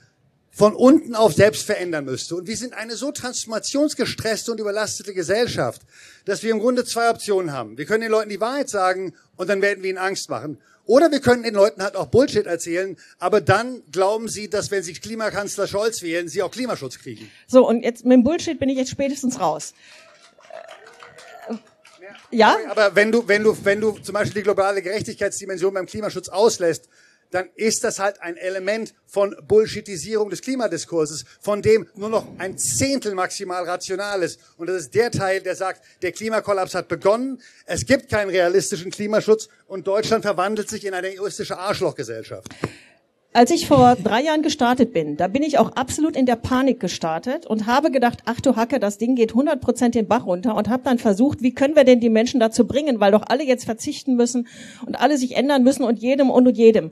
von 0.50 0.74
unten 0.74 1.14
auf 1.14 1.32
selbst 1.32 1.64
verändern 1.64 2.04
müsste. 2.04 2.34
Und 2.34 2.46
wir 2.46 2.56
sind 2.56 2.74
eine 2.74 2.96
so 2.96 3.12
transformationsgestresste 3.12 4.52
und 4.52 4.60
überlastete 4.60 5.14
Gesellschaft, 5.14 5.82
dass 6.24 6.42
wir 6.42 6.50
im 6.50 6.58
Grunde 6.58 6.84
zwei 6.84 7.08
Optionen 7.08 7.52
haben. 7.52 7.78
Wir 7.78 7.86
können 7.86 8.02
den 8.02 8.10
Leuten 8.10 8.30
die 8.30 8.40
Wahrheit 8.40 8.68
sagen 8.68 9.14
und 9.36 9.48
dann 9.48 9.62
werden 9.62 9.82
wir 9.82 9.90
ihnen 9.90 9.98
Angst 9.98 10.28
machen. 10.28 10.58
Oder 10.86 11.12
wir 11.12 11.20
können 11.20 11.44
den 11.44 11.54
Leuten 11.54 11.84
halt 11.84 11.94
auch 11.94 12.06
Bullshit 12.06 12.46
erzählen, 12.46 12.96
aber 13.20 13.40
dann 13.40 13.82
glauben 13.92 14.28
sie, 14.28 14.50
dass 14.50 14.72
wenn 14.72 14.82
sie 14.82 14.92
Klimakanzler 14.92 15.68
Scholz 15.68 16.02
wählen, 16.02 16.28
sie 16.28 16.42
auch 16.42 16.50
Klimaschutz 16.50 16.98
kriegen. 16.98 17.30
So, 17.46 17.68
und 17.68 17.82
jetzt 17.82 18.04
mit 18.04 18.14
dem 18.14 18.24
Bullshit 18.24 18.58
bin 18.58 18.68
ich 18.68 18.76
jetzt 18.76 18.90
spätestens 18.90 19.38
raus. 19.38 19.72
Ja? 22.32 22.56
Aber 22.70 22.94
wenn 22.96 23.12
du, 23.12 23.26
wenn 23.28 23.44
du, 23.44 23.56
wenn 23.64 23.80
du 23.80 23.92
zum 23.98 24.14
Beispiel 24.14 24.40
die 24.40 24.44
globale 24.44 24.82
Gerechtigkeitsdimension 24.82 25.72
beim 25.72 25.86
Klimaschutz 25.86 26.28
auslässt, 26.28 26.88
dann 27.30 27.48
ist 27.54 27.84
das 27.84 27.98
halt 27.98 28.20
ein 28.22 28.36
Element 28.36 28.94
von 29.06 29.34
Bullshitisierung 29.46 30.30
des 30.30 30.42
Klimadiskurses, 30.42 31.24
von 31.40 31.62
dem 31.62 31.86
nur 31.94 32.08
noch 32.08 32.26
ein 32.38 32.58
Zehntel 32.58 33.14
maximal 33.14 33.64
rational 33.64 34.22
ist. 34.22 34.40
Und 34.56 34.68
das 34.68 34.82
ist 34.82 34.94
der 34.94 35.10
Teil, 35.10 35.40
der 35.40 35.56
sagt, 35.56 35.82
der 36.02 36.12
Klimakollaps 36.12 36.74
hat 36.74 36.88
begonnen, 36.88 37.40
es 37.66 37.86
gibt 37.86 38.08
keinen 38.08 38.30
realistischen 38.30 38.90
Klimaschutz 38.90 39.48
und 39.66 39.86
Deutschland 39.86 40.24
verwandelt 40.24 40.68
sich 40.68 40.84
in 40.84 40.94
eine 40.94 41.12
egoistische 41.12 41.58
Arschlochgesellschaft. 41.58 42.48
Als 43.32 43.52
ich 43.52 43.68
vor 43.68 43.94
drei 43.94 44.22
Jahren 44.22 44.42
gestartet 44.42 44.92
bin, 44.92 45.16
da 45.16 45.28
bin 45.28 45.44
ich 45.44 45.56
auch 45.58 45.76
absolut 45.76 46.16
in 46.16 46.26
der 46.26 46.34
Panik 46.34 46.80
gestartet 46.80 47.46
und 47.46 47.66
habe 47.66 47.92
gedacht, 47.92 48.18
ach 48.24 48.40
du 48.40 48.56
Hacke, 48.56 48.80
das 48.80 48.98
Ding 48.98 49.14
geht 49.14 49.30
100 49.30 49.60
Prozent 49.60 49.94
den 49.94 50.08
Bach 50.08 50.26
runter 50.26 50.56
und 50.56 50.68
habe 50.68 50.82
dann 50.82 50.98
versucht, 50.98 51.40
wie 51.40 51.54
können 51.54 51.76
wir 51.76 51.84
denn 51.84 52.00
die 52.00 52.10
Menschen 52.10 52.40
dazu 52.40 52.66
bringen, 52.66 52.98
weil 52.98 53.12
doch 53.12 53.22
alle 53.28 53.44
jetzt 53.44 53.66
verzichten 53.66 54.16
müssen 54.16 54.48
und 54.84 54.96
alle 54.96 55.16
sich 55.16 55.36
ändern 55.36 55.62
müssen 55.62 55.84
und 55.84 56.00
jedem 56.00 56.28
und 56.28 56.48
und 56.48 56.58
jedem. 56.58 56.90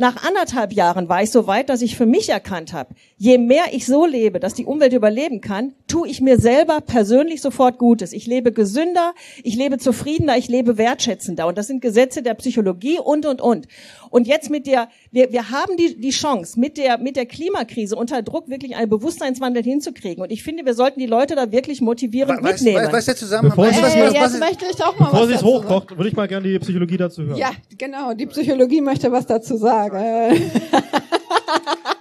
Nach 0.00 0.24
anderthalb 0.24 0.72
Jahren 0.72 1.08
war 1.08 1.24
ich 1.24 1.32
so 1.32 1.48
weit, 1.48 1.68
dass 1.68 1.82
ich 1.82 1.96
für 1.96 2.06
mich 2.06 2.28
erkannt 2.28 2.72
habe, 2.72 2.94
je 3.16 3.36
mehr 3.36 3.64
ich 3.72 3.84
so 3.84 4.06
lebe, 4.06 4.38
dass 4.38 4.54
die 4.54 4.64
Umwelt 4.64 4.92
überleben 4.92 5.40
kann, 5.40 5.74
tue 5.88 6.06
ich 6.06 6.20
mir 6.20 6.38
selber 6.38 6.80
persönlich 6.80 7.40
sofort 7.40 7.78
Gutes. 7.78 8.12
Ich 8.12 8.28
lebe 8.28 8.52
gesünder, 8.52 9.12
ich 9.42 9.56
lebe 9.56 9.76
zufriedener, 9.78 10.36
ich 10.36 10.46
lebe 10.46 10.78
wertschätzender. 10.78 11.48
Und 11.48 11.58
das 11.58 11.66
sind 11.66 11.82
Gesetze 11.82 12.22
der 12.22 12.34
Psychologie 12.34 13.00
und, 13.00 13.26
und, 13.26 13.40
und. 13.40 13.66
Und 14.10 14.26
jetzt 14.26 14.50
mit 14.50 14.66
der, 14.66 14.88
wir, 15.10 15.32
wir 15.32 15.50
haben 15.50 15.76
die, 15.76 15.98
die 16.00 16.10
Chance, 16.10 16.58
mit 16.58 16.76
der, 16.76 16.98
mit 16.98 17.16
der 17.16 17.26
Klimakrise 17.26 17.96
unter 17.96 18.22
Druck 18.22 18.48
wirklich 18.48 18.76
einen 18.76 18.88
Bewusstseinswandel 18.88 19.62
hinzukriegen. 19.62 20.22
Und 20.22 20.30
ich 20.30 20.42
finde, 20.42 20.64
wir 20.64 20.74
sollten 20.74 21.00
die 21.00 21.06
Leute 21.06 21.34
da 21.34 21.50
wirklich 21.52 21.80
motivierend 21.80 22.42
Weißt, 22.42 22.64
mitnehmen. 22.64 22.84
weißt, 22.84 22.92
weißt 22.92 23.08
du 23.08 23.12
der 23.12 23.16
Zusammenhang? 23.18 23.56
Bevor 23.56 23.66
Weißt 23.66 23.82
was, 23.82 23.96
was, 23.96 24.14
was, 24.14 24.32
jetzt 24.32 24.40
möchte 24.40 24.64
ich 24.70 24.84
auch 24.84 24.98
mal 24.98 25.06
Bevor 25.06 25.20
was 25.20 25.28
sie 25.28 25.34
es 25.34 25.42
hochkocht, 25.42 25.96
würde 25.96 26.08
ich 26.08 26.16
mal 26.16 26.28
gerne 26.28 26.48
die 26.48 26.58
Psychologie 26.58 26.96
dazu 26.96 27.22
hören. 27.22 27.36
Ja, 27.36 27.52
genau. 27.76 28.14
Die 28.14 28.26
Psychologie 28.26 28.80
möchte 28.80 29.10
was 29.12 29.26
dazu 29.26 29.56
sagen. 29.56 29.96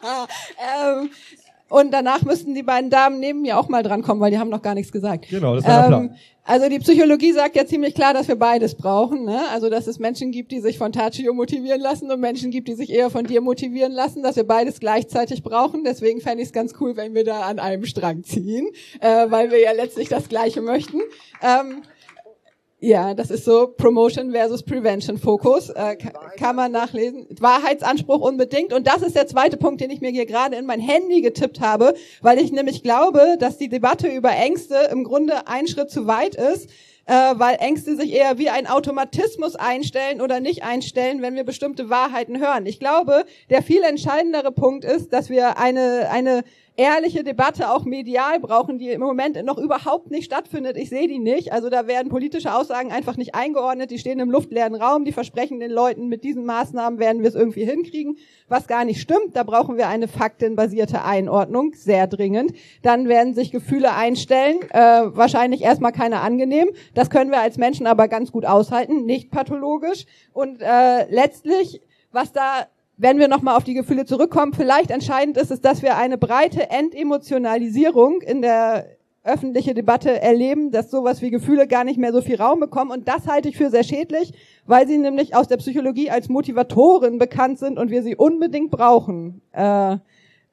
ähm, 0.07 1.09
und 1.69 1.91
danach 1.91 2.23
müssten 2.23 2.55
die 2.55 2.63
beiden 2.63 2.89
Damen 2.89 3.19
neben 3.19 3.41
mir 3.41 3.57
auch 3.57 3.67
mal 3.67 3.83
drankommen, 3.83 4.21
weil 4.21 4.31
die 4.31 4.39
haben 4.39 4.49
noch 4.49 4.61
gar 4.61 4.73
nichts 4.73 4.91
gesagt. 4.91 5.27
Genau, 5.29 5.55
das 5.55 5.65
war 5.65 5.81
der 5.81 5.87
Plan. 5.87 6.15
Also 6.49 6.69
die 6.69 6.79
Psychologie 6.79 7.33
sagt 7.33 7.57
ja 7.57 7.65
ziemlich 7.65 7.93
klar, 7.93 8.13
dass 8.13 8.29
wir 8.29 8.37
beides 8.37 8.75
brauchen. 8.75 9.25
Ne? 9.25 9.41
Also 9.51 9.69
dass 9.69 9.85
es 9.85 9.99
Menschen 9.99 10.31
gibt, 10.31 10.53
die 10.53 10.61
sich 10.61 10.77
von 10.77 10.93
Tachio 10.93 11.33
motivieren 11.33 11.81
lassen 11.81 12.09
und 12.09 12.21
Menschen 12.21 12.51
gibt, 12.51 12.69
die 12.69 12.73
sich 12.73 12.89
eher 12.89 13.09
von 13.09 13.25
dir 13.25 13.41
motivieren 13.41 13.91
lassen, 13.91 14.23
dass 14.23 14.37
wir 14.37 14.45
beides 14.45 14.79
gleichzeitig 14.79 15.43
brauchen. 15.43 15.83
Deswegen 15.83 16.21
fände 16.21 16.41
ich 16.41 16.47
es 16.47 16.53
ganz 16.53 16.73
cool, 16.79 16.95
wenn 16.95 17.13
wir 17.13 17.25
da 17.25 17.41
an 17.41 17.59
einem 17.59 17.85
Strang 17.85 18.23
ziehen, 18.23 18.69
äh, 19.01 19.29
weil 19.29 19.51
wir 19.51 19.59
ja 19.59 19.73
letztlich 19.73 20.07
das 20.07 20.29
Gleiche 20.29 20.61
möchten. 20.61 21.01
Ähm, 21.43 21.81
ja, 22.79 23.13
das 23.15 23.31
ist 23.31 23.43
so 23.45 23.67
Promotion 23.75 24.31
versus 24.31 24.61
Prevention 24.63 25.17
Fokus. 25.17 25.69
Äh, 25.69 25.95
ka- 25.95 26.11
kann 26.37 26.55
man 26.55 26.71
nachlesen. 26.71 27.25
Wahrheitsanspruch 27.39 28.21
unbedingt. 28.21 28.71
Und 28.71 28.85
das 28.85 29.01
ist 29.01 29.15
der 29.15 29.25
zweite 29.27 29.57
Punkt, 29.57 29.81
den 29.81 29.89
ich 29.89 29.99
mir 30.01 30.11
hier 30.11 30.25
gerade 30.27 30.55
in 30.57 30.65
mein 30.67 30.79
Handy 30.79 31.21
getippt 31.21 31.59
habe, 31.59 31.95
weil 32.21 32.37
ich 32.39 32.51
nämlich 32.51 32.83
glaube, 32.83 33.37
dass 33.39 33.57
die 33.57 33.69
Debatte 33.69 34.07
über 34.07 34.29
Ängste 34.31 34.75
im 34.91 35.03
Grunde 35.03 35.47
ein 35.47 35.67
Schritt 35.67 35.89
zu 35.89 36.05
weit 36.05 36.35
ist. 36.35 36.69
Äh, 37.07 37.39
weil 37.39 37.55
Ängste 37.61 37.95
sich 37.95 38.13
eher 38.13 38.37
wie 38.37 38.49
ein 38.49 38.67
Automatismus 38.67 39.55
einstellen 39.55 40.19
oder 40.19 40.41
nicht 40.41 40.63
einstellen, 40.63 41.21
wenn 41.21 41.35
wir 41.35 41.45
bestimmte 41.45 41.89
Wahrheiten 41.89 42.37
hören. 42.37 42.65
Ich 42.65 42.81
glaube, 42.81 43.25
der 43.49 43.63
viel 43.63 43.81
entscheidendere 43.83 44.51
Punkt 44.51 44.83
ist, 44.83 45.13
dass 45.13 45.29
wir 45.29 45.57
eine, 45.57 46.09
eine 46.11 46.43
ehrliche 46.77 47.23
Debatte 47.23 47.71
auch 47.71 47.85
medial 47.85 48.39
brauchen, 48.39 48.77
die 48.77 48.89
im 48.89 49.01
Moment 49.01 49.43
noch 49.43 49.57
überhaupt 49.57 50.11
nicht 50.11 50.25
stattfindet. 50.25 50.77
Ich 50.77 50.89
sehe 50.89 51.07
die 51.07 51.17
nicht. 51.17 51.51
Also 51.51 51.69
da 51.69 51.87
werden 51.87 52.09
politische 52.09 52.53
Aussagen 52.53 52.91
einfach 52.91 53.17
nicht 53.17 53.33
eingeordnet. 53.33 53.89
Die 53.89 53.97
stehen 53.97 54.19
im 54.19 54.29
luftleeren 54.29 54.75
Raum. 54.75 55.03
Die 55.03 55.11
versprechen 55.11 55.59
den 55.59 55.71
Leuten, 55.71 56.07
mit 56.07 56.23
diesen 56.23 56.45
Maßnahmen 56.45 56.99
werden 56.99 57.23
wir 57.23 57.29
es 57.29 57.35
irgendwie 57.35 57.65
hinkriegen, 57.65 58.17
was 58.47 58.67
gar 58.67 58.85
nicht 58.85 59.01
stimmt. 59.01 59.35
Da 59.35 59.43
brauchen 59.43 59.77
wir 59.77 59.87
eine 59.87 60.07
faktenbasierte 60.07 61.03
Einordnung, 61.03 61.73
sehr 61.73 62.05
dringend. 62.05 62.53
Dann 62.83 63.07
werden 63.07 63.33
sich 63.33 63.51
Gefühle 63.51 63.93
einstellen, 63.95 64.57
äh, 64.69 64.79
wahrscheinlich 64.79 65.63
erstmal 65.63 65.91
keine 65.91 66.21
angenehm. 66.21 66.69
Das 66.97 67.11
können 67.11 67.29
wir 67.29 67.39
als 67.39 67.59
Menschen 67.59 67.85
aber 67.85 68.07
ganz 68.07 68.31
gut 68.31 68.43
aushalten, 68.43 69.05
nicht 69.05 69.29
pathologisch. 69.29 70.07
Und 70.33 70.63
äh, 70.63 71.05
letztlich, 71.11 71.79
was 72.11 72.31
da 72.31 72.65
wenn 72.99 73.19
wir 73.19 73.27
nochmal 73.27 73.55
auf 73.55 73.63
die 73.63 73.75
Gefühle 73.75 74.05
zurückkommen, 74.05 74.53
vielleicht 74.53 74.89
entscheidend 74.89 75.37
ist 75.37 75.51
es, 75.51 75.61
dass 75.61 75.83
wir 75.83 75.97
eine 75.97 76.17
breite 76.17 76.71
Entemotionalisierung 76.71 78.21
in 78.21 78.41
der 78.41 78.87
öffentliche 79.23 79.75
Debatte 79.75 80.19
erleben, 80.19 80.71
dass 80.71 80.89
sowas 80.89 81.21
wie 81.21 81.29
Gefühle 81.29 81.67
gar 81.67 81.83
nicht 81.83 81.99
mehr 81.99 82.11
so 82.11 82.23
viel 82.23 82.37
Raum 82.41 82.59
bekommen. 82.59 82.89
Und 82.89 83.07
das 83.07 83.27
halte 83.27 83.49
ich 83.49 83.57
für 83.57 83.69
sehr 83.69 83.83
schädlich, 83.83 84.33
weil 84.65 84.87
sie 84.87 84.97
nämlich 84.97 85.35
aus 85.35 85.47
der 85.47 85.57
Psychologie 85.57 86.09
als 86.09 86.29
Motivatoren 86.29 87.19
bekannt 87.19 87.59
sind 87.59 87.77
und 87.77 87.91
wir 87.91 88.01
sie 88.01 88.15
unbedingt 88.15 88.71
brauchen. 88.71 89.43
Äh, 89.51 89.97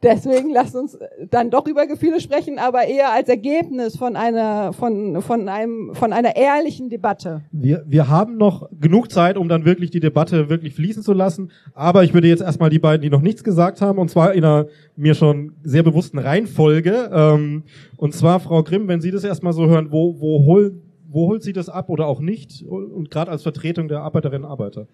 Deswegen 0.04 0.50
lasst 0.52 0.76
uns 0.76 0.98
dann 1.30 1.50
doch 1.50 1.66
über 1.66 1.86
Gefühle 1.86 2.20
sprechen, 2.20 2.58
aber 2.58 2.84
eher 2.84 3.10
als 3.10 3.28
Ergebnis 3.30 3.96
von 3.96 4.16
einer, 4.16 4.74
von, 4.74 5.22
von 5.22 5.48
einem, 5.48 5.94
von 5.94 6.12
einer 6.12 6.36
ehrlichen 6.36 6.90
Debatte. 6.90 7.40
Wir, 7.52 7.84
wir 7.86 8.08
haben 8.08 8.36
noch 8.36 8.68
genug 8.78 9.10
Zeit, 9.10 9.38
um 9.38 9.48
dann 9.48 9.64
wirklich 9.64 9.90
die 9.90 10.00
Debatte 10.00 10.50
wirklich 10.50 10.74
fließen 10.74 11.02
zu 11.02 11.14
lassen. 11.14 11.50
Aber 11.72 12.04
ich 12.04 12.12
würde 12.12 12.28
jetzt 12.28 12.42
erstmal 12.42 12.68
die 12.68 12.78
beiden, 12.78 13.00
die 13.00 13.08
noch 13.08 13.22
nichts 13.22 13.42
gesagt 13.42 13.80
haben, 13.80 13.98
und 13.98 14.10
zwar 14.10 14.34
in 14.34 14.44
einer 14.44 14.66
mir 14.94 15.14
schon 15.14 15.54
sehr 15.62 15.82
bewussten 15.82 16.18
Reihenfolge. 16.18 17.10
Ähm, 17.10 17.62
und 17.96 18.12
zwar, 18.12 18.40
Frau 18.40 18.62
Grimm, 18.62 18.88
wenn 18.88 19.00
Sie 19.00 19.10
das 19.10 19.24
erstmal 19.24 19.54
so 19.54 19.66
hören, 19.68 19.90
wo, 19.90 20.20
wo, 20.20 20.44
hol, 20.44 20.82
wo 21.08 21.28
holt 21.28 21.42
sie 21.42 21.54
das 21.54 21.70
ab 21.70 21.88
oder 21.88 22.06
auch 22.06 22.20
nicht? 22.20 22.62
Und 22.62 23.10
gerade 23.10 23.30
als 23.30 23.42
Vertretung 23.42 23.88
der 23.88 24.00
Arbeiterinnen 24.00 24.44
und 24.44 24.50
Arbeiter. 24.50 24.86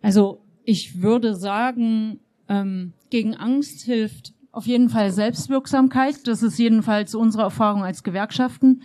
Also 0.00 0.38
ich 0.64 1.02
würde 1.02 1.34
sagen, 1.34 2.20
ähm, 2.52 2.92
gegen 3.10 3.34
Angst 3.34 3.82
hilft 3.82 4.34
auf 4.50 4.66
jeden 4.66 4.90
Fall 4.90 5.10
Selbstwirksamkeit. 5.10 6.26
Das 6.26 6.42
ist 6.42 6.58
jedenfalls 6.58 7.14
unsere 7.14 7.44
Erfahrung 7.44 7.82
als 7.82 8.02
Gewerkschaften. 8.02 8.82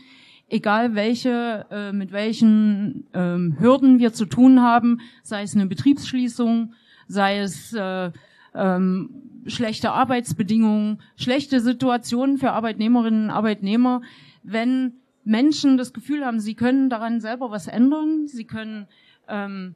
Egal 0.49 0.95
welche, 0.95 1.65
äh, 1.69 1.91
mit 1.91 2.13
welchen 2.13 3.07
ähm, 3.13 3.57
Hürden 3.59 3.99
wir 3.99 4.13
zu 4.13 4.25
tun 4.25 4.61
haben, 4.61 5.01
sei 5.21 5.41
es 5.41 5.53
eine 5.53 5.65
Betriebsschließung, 5.65 6.73
sei 7.09 7.39
es 7.39 7.73
äh, 7.73 8.11
ähm, 8.55 9.09
schlechte 9.45 9.91
Arbeitsbedingungen, 9.91 11.01
schlechte 11.17 11.59
Situationen 11.59 12.37
für 12.37 12.51
Arbeitnehmerinnen 12.51 13.25
und 13.25 13.29
Arbeitnehmer, 13.29 14.01
wenn 14.43 14.93
Menschen 15.25 15.77
das 15.77 15.91
Gefühl 15.91 16.25
haben, 16.25 16.39
sie 16.39 16.55
können 16.55 16.89
daran 16.89 17.19
selber 17.19 17.51
was 17.51 17.67
ändern, 17.67 18.27
sie 18.27 18.45
können 18.45 18.87
ähm, 19.27 19.75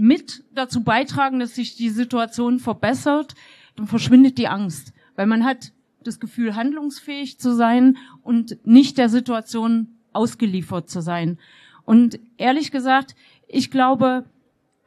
mit 0.00 0.44
dazu 0.54 0.82
beitragen, 0.82 1.40
dass 1.40 1.54
sich 1.54 1.76
die 1.76 1.90
Situation 1.90 2.58
verbessert, 2.58 3.34
dann 3.76 3.86
verschwindet 3.86 4.38
die 4.38 4.48
Angst, 4.48 4.94
weil 5.14 5.26
man 5.26 5.44
hat 5.44 5.72
das 6.02 6.18
Gefühl, 6.18 6.54
handlungsfähig 6.54 7.38
zu 7.38 7.54
sein 7.54 7.98
und 8.22 8.66
nicht 8.66 8.96
der 8.96 9.10
Situation 9.10 9.88
ausgeliefert 10.14 10.88
zu 10.88 11.02
sein. 11.02 11.38
Und 11.84 12.18
ehrlich 12.38 12.70
gesagt, 12.70 13.14
ich 13.46 13.70
glaube, 13.70 14.24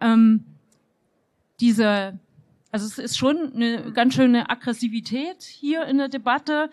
ähm, 0.02 0.46
diese, 1.60 2.18
also 2.72 2.88
es 2.88 2.98
ist 2.98 3.16
schon 3.16 3.54
eine 3.54 3.92
ganz 3.94 4.16
schöne 4.16 4.50
Aggressivität 4.50 5.44
hier 5.44 5.86
in 5.86 6.00
der 6.00 6.10
Debatte. 6.10 6.72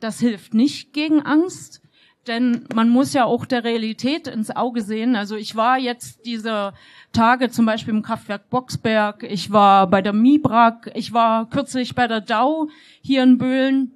Das 0.00 0.20
hilft 0.20 0.52
nicht 0.52 0.92
gegen 0.92 1.22
Angst 1.22 1.80
denn 2.26 2.64
man 2.74 2.88
muss 2.90 3.12
ja 3.12 3.24
auch 3.24 3.46
der 3.46 3.64
Realität 3.64 4.26
ins 4.26 4.50
Auge 4.50 4.82
sehen. 4.82 5.16
Also 5.16 5.36
ich 5.36 5.56
war 5.56 5.78
jetzt 5.78 6.24
diese 6.26 6.74
Tage 7.12 7.50
zum 7.50 7.66
Beispiel 7.66 7.94
im 7.94 8.02
Kraftwerk 8.02 8.50
Boxberg, 8.50 9.22
ich 9.22 9.50
war 9.50 9.88
bei 9.88 10.02
der 10.02 10.12
Mibrak, 10.12 10.90
ich 10.94 11.12
war 11.12 11.48
kürzlich 11.48 11.94
bei 11.94 12.06
der 12.06 12.20
Dau 12.20 12.68
hier 13.00 13.22
in 13.22 13.38
Böhlen. 13.38 13.92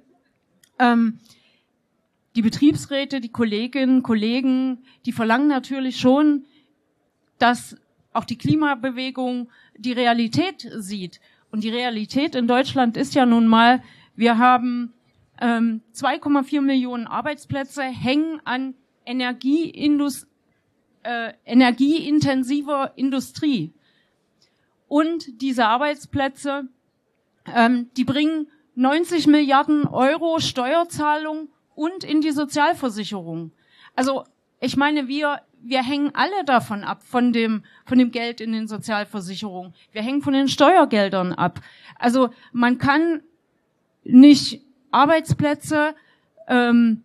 Ähm, 0.79 1.19
die 2.35 2.41
Betriebsräte, 2.41 3.21
die 3.21 3.31
Kolleginnen, 3.31 4.03
Kollegen, 4.03 4.79
die 5.05 5.13
verlangen 5.13 5.47
natürlich 5.47 5.97
schon, 5.97 6.45
dass 7.37 7.77
auch 8.11 8.25
die 8.25 8.37
Klimabewegung 8.37 9.49
die 9.77 9.93
Realität 9.93 10.67
sieht. 10.77 11.21
Und 11.51 11.63
die 11.63 11.69
Realität 11.69 12.35
in 12.35 12.47
Deutschland 12.47 12.97
ist 12.97 13.15
ja 13.15 13.25
nun 13.25 13.47
mal, 13.47 13.81
wir 14.15 14.37
haben 14.37 14.93
ähm, 15.41 15.81
2,4 15.93 16.61
Millionen 16.61 17.07
Arbeitsplätze 17.07 17.83
hängen 17.83 18.41
an 18.45 18.75
Energieindus 19.05 20.27
äh, 21.03 21.33
energieintensiver 21.45 22.93
Industrie. 22.95 23.73
Und 24.87 25.41
diese 25.41 25.65
Arbeitsplätze, 25.65 26.67
ähm, 27.53 27.89
die 27.95 28.03
bringen 28.03 28.47
90 28.75 29.27
Milliarden 29.27 29.87
Euro 29.87 30.39
Steuerzahlung 30.39 31.49
und 31.75 32.03
in 32.03 32.21
die 32.21 32.31
Sozialversicherung. 32.31 33.51
Also 33.95 34.23
ich 34.59 34.77
meine, 34.77 35.07
wir 35.07 35.41
wir 35.65 35.83
hängen 35.83 36.11
alle 36.13 36.45
davon 36.45 36.83
ab, 36.83 37.01
von 37.03 37.33
dem, 37.33 37.63
von 37.85 37.97
dem 37.97 38.11
Geld 38.11 38.39
in 38.39 38.51
den 38.51 38.67
Sozialversicherungen. 38.67 39.73
Wir 39.91 40.03
hängen 40.03 40.21
von 40.21 40.33
den 40.33 40.47
Steuergeldern 40.47 41.33
ab. 41.33 41.59
Also 41.97 42.29
man 42.51 42.77
kann 42.77 43.21
nicht 44.03 44.61
Arbeitsplätze 44.95 45.93
ähm, 46.47 47.03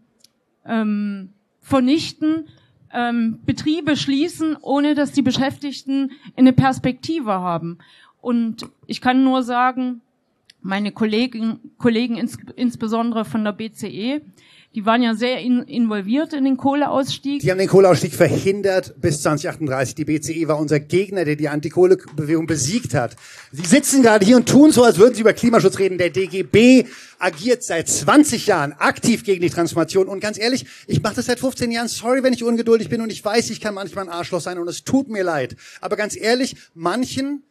ähm, 0.65 1.33
vernichten, 1.61 2.49
ähm, 2.93 3.41
Betriebe 3.45 3.97
schließen, 3.97 4.57
ohne 4.61 4.95
dass 4.95 5.13
die 5.13 5.23
Beschäftigten 5.23 6.13
eine 6.37 6.53
Perspektive 6.53 7.33
haben. 7.33 7.79
Und 8.21 8.69
ich 8.87 9.01
kann 9.01 9.25
nur 9.25 9.43
sagen, 9.43 10.03
meine 10.63 10.93
Kollegen, 10.93 11.73
Kollegen 11.79 12.17
ins, 12.17 12.39
insbesondere 12.57 13.25
von 13.25 13.45
der 13.45 13.53
BCE, 13.53 14.21
die 14.77 14.87
waren 14.87 15.03
ja 15.03 15.17
sehr 15.17 15.41
in, 15.41 15.63
involviert 15.65 16.33
in 16.33 16.45
den 16.45 16.57
Kohleausstieg. 16.57 17.41
Die 17.41 17.51
haben 17.51 17.59
den 17.59 17.67
Kohleausstieg 17.67 18.15
verhindert 18.15 18.95
bis 19.01 19.21
2038. 19.23 19.97
Die 19.97 20.05
BCE 20.05 20.47
war 20.47 20.61
unser 20.61 20.79
Gegner, 20.79 21.25
der 21.25 21.35
die 21.35 21.49
Antikohlebewegung 21.49 22.47
besiegt 22.47 22.95
hat. 22.95 23.17
Sie 23.51 23.67
sitzen 23.67 24.03
gerade 24.03 24.25
hier 24.25 24.37
und 24.37 24.49
tun 24.49 24.71
so, 24.71 24.85
als 24.85 24.99
würden 24.99 25.15
sie 25.15 25.23
über 25.23 25.33
Klimaschutz 25.33 25.81
reden. 25.81 25.99
Der 25.99 26.11
DGB 26.11 26.85
agiert 27.19 27.65
seit 27.65 27.89
20 27.89 28.47
Jahren 28.47 28.73
aktiv 28.73 29.25
gegen 29.25 29.43
die 29.43 29.51
Transformation. 29.51 30.07
Und 30.07 30.21
ganz 30.21 30.39
ehrlich, 30.39 30.65
ich 30.87 31.03
mache 31.03 31.17
das 31.17 31.27
seit 31.27 31.41
15 31.41 31.73
Jahren. 31.73 31.89
Sorry, 31.89 32.23
wenn 32.23 32.33
ich 32.33 32.45
ungeduldig 32.45 32.89
bin 32.89 33.01
und 33.01 33.11
ich 33.11 33.25
weiß, 33.25 33.51
ich 33.51 33.61
kann 33.61 33.75
manchmal 33.75 34.05
ein 34.05 34.11
Arschloch 34.11 34.41
sein 34.41 34.57
und 34.57 34.69
es 34.69 34.85
tut 34.85 35.09
mir 35.09 35.25
leid. 35.25 35.57
Aber 35.81 35.97
ganz 35.97 36.17
ehrlich, 36.17 36.55
manchen, 36.75 37.43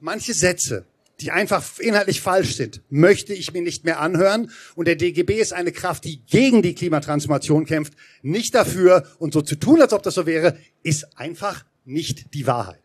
manche 0.00 0.34
Sätze, 0.34 0.84
die 1.20 1.30
einfach 1.30 1.62
inhaltlich 1.78 2.20
falsch 2.20 2.56
sind, 2.56 2.82
möchte 2.90 3.32
ich 3.32 3.52
mir 3.52 3.62
nicht 3.62 3.84
mehr 3.84 4.00
anhören. 4.00 4.50
Und 4.74 4.88
der 4.88 4.96
DGB 4.96 5.40
ist 5.40 5.52
eine 5.52 5.72
Kraft, 5.72 6.04
die 6.04 6.24
gegen 6.26 6.62
die 6.62 6.74
Klimatransformation 6.74 7.66
kämpft, 7.66 7.94
nicht 8.22 8.54
dafür. 8.54 9.04
Und 9.18 9.32
so 9.32 9.42
zu 9.42 9.56
tun, 9.56 9.80
als 9.80 9.92
ob 9.92 10.02
das 10.02 10.14
so 10.14 10.26
wäre, 10.26 10.56
ist 10.82 11.18
einfach 11.18 11.64
nicht 11.84 12.34
die 12.34 12.46
Wahrheit. 12.46 12.80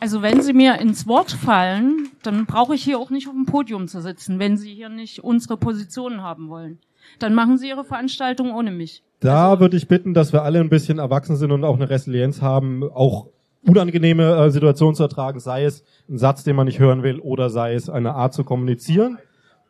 Also 0.00 0.22
wenn 0.22 0.42
Sie 0.42 0.52
mir 0.52 0.78
ins 0.78 1.06
Wort 1.06 1.32
fallen, 1.32 2.10
dann 2.22 2.46
brauche 2.46 2.74
ich 2.74 2.84
hier 2.84 2.98
auch 2.98 3.10
nicht 3.10 3.26
auf 3.26 3.34
dem 3.34 3.46
Podium 3.46 3.88
zu 3.88 4.00
sitzen, 4.00 4.38
wenn 4.38 4.56
Sie 4.56 4.72
hier 4.72 4.88
nicht 4.88 5.24
unsere 5.24 5.56
Positionen 5.56 6.22
haben 6.22 6.48
wollen. 6.48 6.78
Dann 7.18 7.34
machen 7.34 7.58
Sie 7.58 7.68
Ihre 7.68 7.84
Veranstaltung 7.84 8.54
ohne 8.54 8.70
mich. 8.70 9.02
Da 9.20 9.50
also, 9.50 9.60
würde 9.60 9.76
ich 9.76 9.88
bitten, 9.88 10.14
dass 10.14 10.32
wir 10.32 10.42
alle 10.42 10.60
ein 10.60 10.68
bisschen 10.68 10.98
erwachsen 10.98 11.36
sind 11.36 11.50
und 11.50 11.64
auch 11.64 11.74
eine 11.74 11.90
Resilienz 11.90 12.40
haben, 12.40 12.84
auch 12.84 13.28
unangenehme 13.62 14.46
äh, 14.46 14.50
Situationen 14.50 14.94
zu 14.94 15.02
ertragen, 15.02 15.40
sei 15.40 15.64
es 15.64 15.84
ein 16.08 16.18
Satz, 16.18 16.44
den 16.44 16.56
man 16.56 16.66
nicht 16.66 16.78
hören 16.78 17.02
will, 17.02 17.20
oder 17.20 17.50
sei 17.50 17.74
es 17.74 17.88
eine 17.88 18.14
Art 18.14 18.34
zu 18.34 18.44
kommunizieren. 18.44 19.18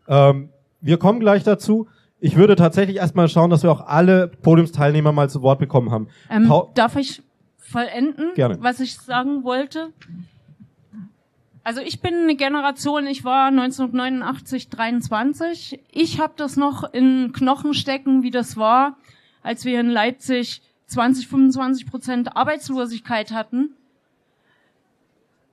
Ähm, 0.07 0.51
wir 0.81 0.99
kommen 0.99 1.21
gleich 1.21 1.43
dazu. 1.43 1.89
Ich 2.21 2.37
würde 2.37 2.57
tatsächlich 2.57 2.97
erstmal 2.97 3.29
schauen, 3.29 3.51
dass 3.51 3.63
wir 3.63 3.71
auch 3.71 3.87
alle 3.87 4.29
Podiumsteilnehmer 4.29 5.13
mal 5.13 5.31
zu 5.31 5.43
Wort 5.43 5.59
bekommen 5.59 5.91
haben. 5.91 6.09
Ähm, 6.31 6.53
darf 6.75 6.97
ich 6.97 7.23
vollenden, 7.57 8.35
Gerne. 8.35 8.59
was 8.61 8.81
ich 8.81 8.97
sagen 8.97 9.45
wollte? 9.45 9.93
Also 11.63 11.81
ich 11.83 12.01
bin 12.01 12.15
eine 12.15 12.35
Generation, 12.35 13.07
ich 13.07 13.25
war 13.25 13.49
1989 13.49 14.71
23. 14.71 15.81
Ich 15.93 16.19
habe 16.19 16.33
das 16.37 16.57
noch 16.57 16.93
in 16.95 17.33
Knochen 17.33 17.75
stecken, 17.75 18.23
wie 18.23 18.31
das 18.31 18.57
war, 18.57 18.97
als 19.43 19.65
wir 19.65 19.79
in 19.79 19.91
Leipzig 19.91 20.63
20, 20.89 21.29
25 21.29 21.87
Prozent 21.87 22.37
Arbeitslosigkeit 22.37 23.31
hatten. 23.31 23.75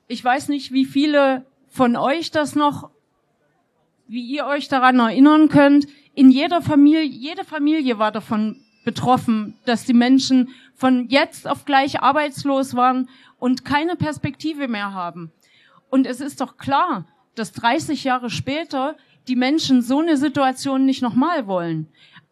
Ich 0.07 0.23
weiß 0.23 0.49
nicht, 0.49 0.71
wie 0.71 0.85
viele 0.85 1.45
von 1.67 1.95
euch 1.95 2.31
das 2.31 2.55
noch, 2.55 2.89
wie 4.07 4.25
ihr 4.25 4.45
euch 4.45 4.67
daran 4.67 4.99
erinnern 4.99 5.49
könnt. 5.49 5.87
In 6.13 6.29
jeder 6.29 6.61
Familie, 6.61 7.03
jede 7.03 7.43
Familie 7.43 7.99
war 7.99 8.11
davon 8.11 8.61
betroffen, 8.85 9.57
dass 9.65 9.83
die 9.83 9.93
Menschen 9.93 10.49
von 10.73 11.07
jetzt 11.09 11.47
auf 11.47 11.65
gleich 11.65 12.01
arbeitslos 12.01 12.75
waren 12.75 13.09
und 13.37 13.65
keine 13.65 13.95
Perspektive 13.95 14.67
mehr 14.67 14.93
haben. 14.93 15.31
Und 15.89 16.07
es 16.07 16.21
ist 16.21 16.39
doch 16.39 16.57
klar, 16.57 17.05
dass 17.35 17.51
30 17.51 18.03
Jahre 18.05 18.29
später 18.29 18.95
die 19.27 19.35
Menschen 19.35 19.81
so 19.81 19.99
eine 19.99 20.17
Situation 20.17 20.85
nicht 20.85 21.01
nochmal 21.01 21.47
wollen. 21.47 21.87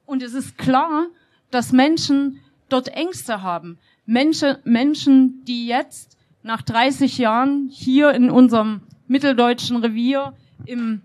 Und 0.05 0.21
es 0.21 0.33
ist 0.33 0.57
klar, 0.57 1.07
dass 1.49 1.71
Menschen 1.71 2.39
dort 2.69 2.89
Ängste 2.89 3.41
haben. 3.41 3.77
Menschen, 4.05 4.57
Menschen, 4.63 5.43
die 5.45 5.67
jetzt 5.67 6.17
nach 6.41 6.61
30 6.61 7.17
Jahren 7.17 7.69
hier 7.69 8.11
in 8.11 8.29
unserem 8.29 8.81
mitteldeutschen 9.07 9.77
Revier 9.77 10.33
im, 10.65 11.01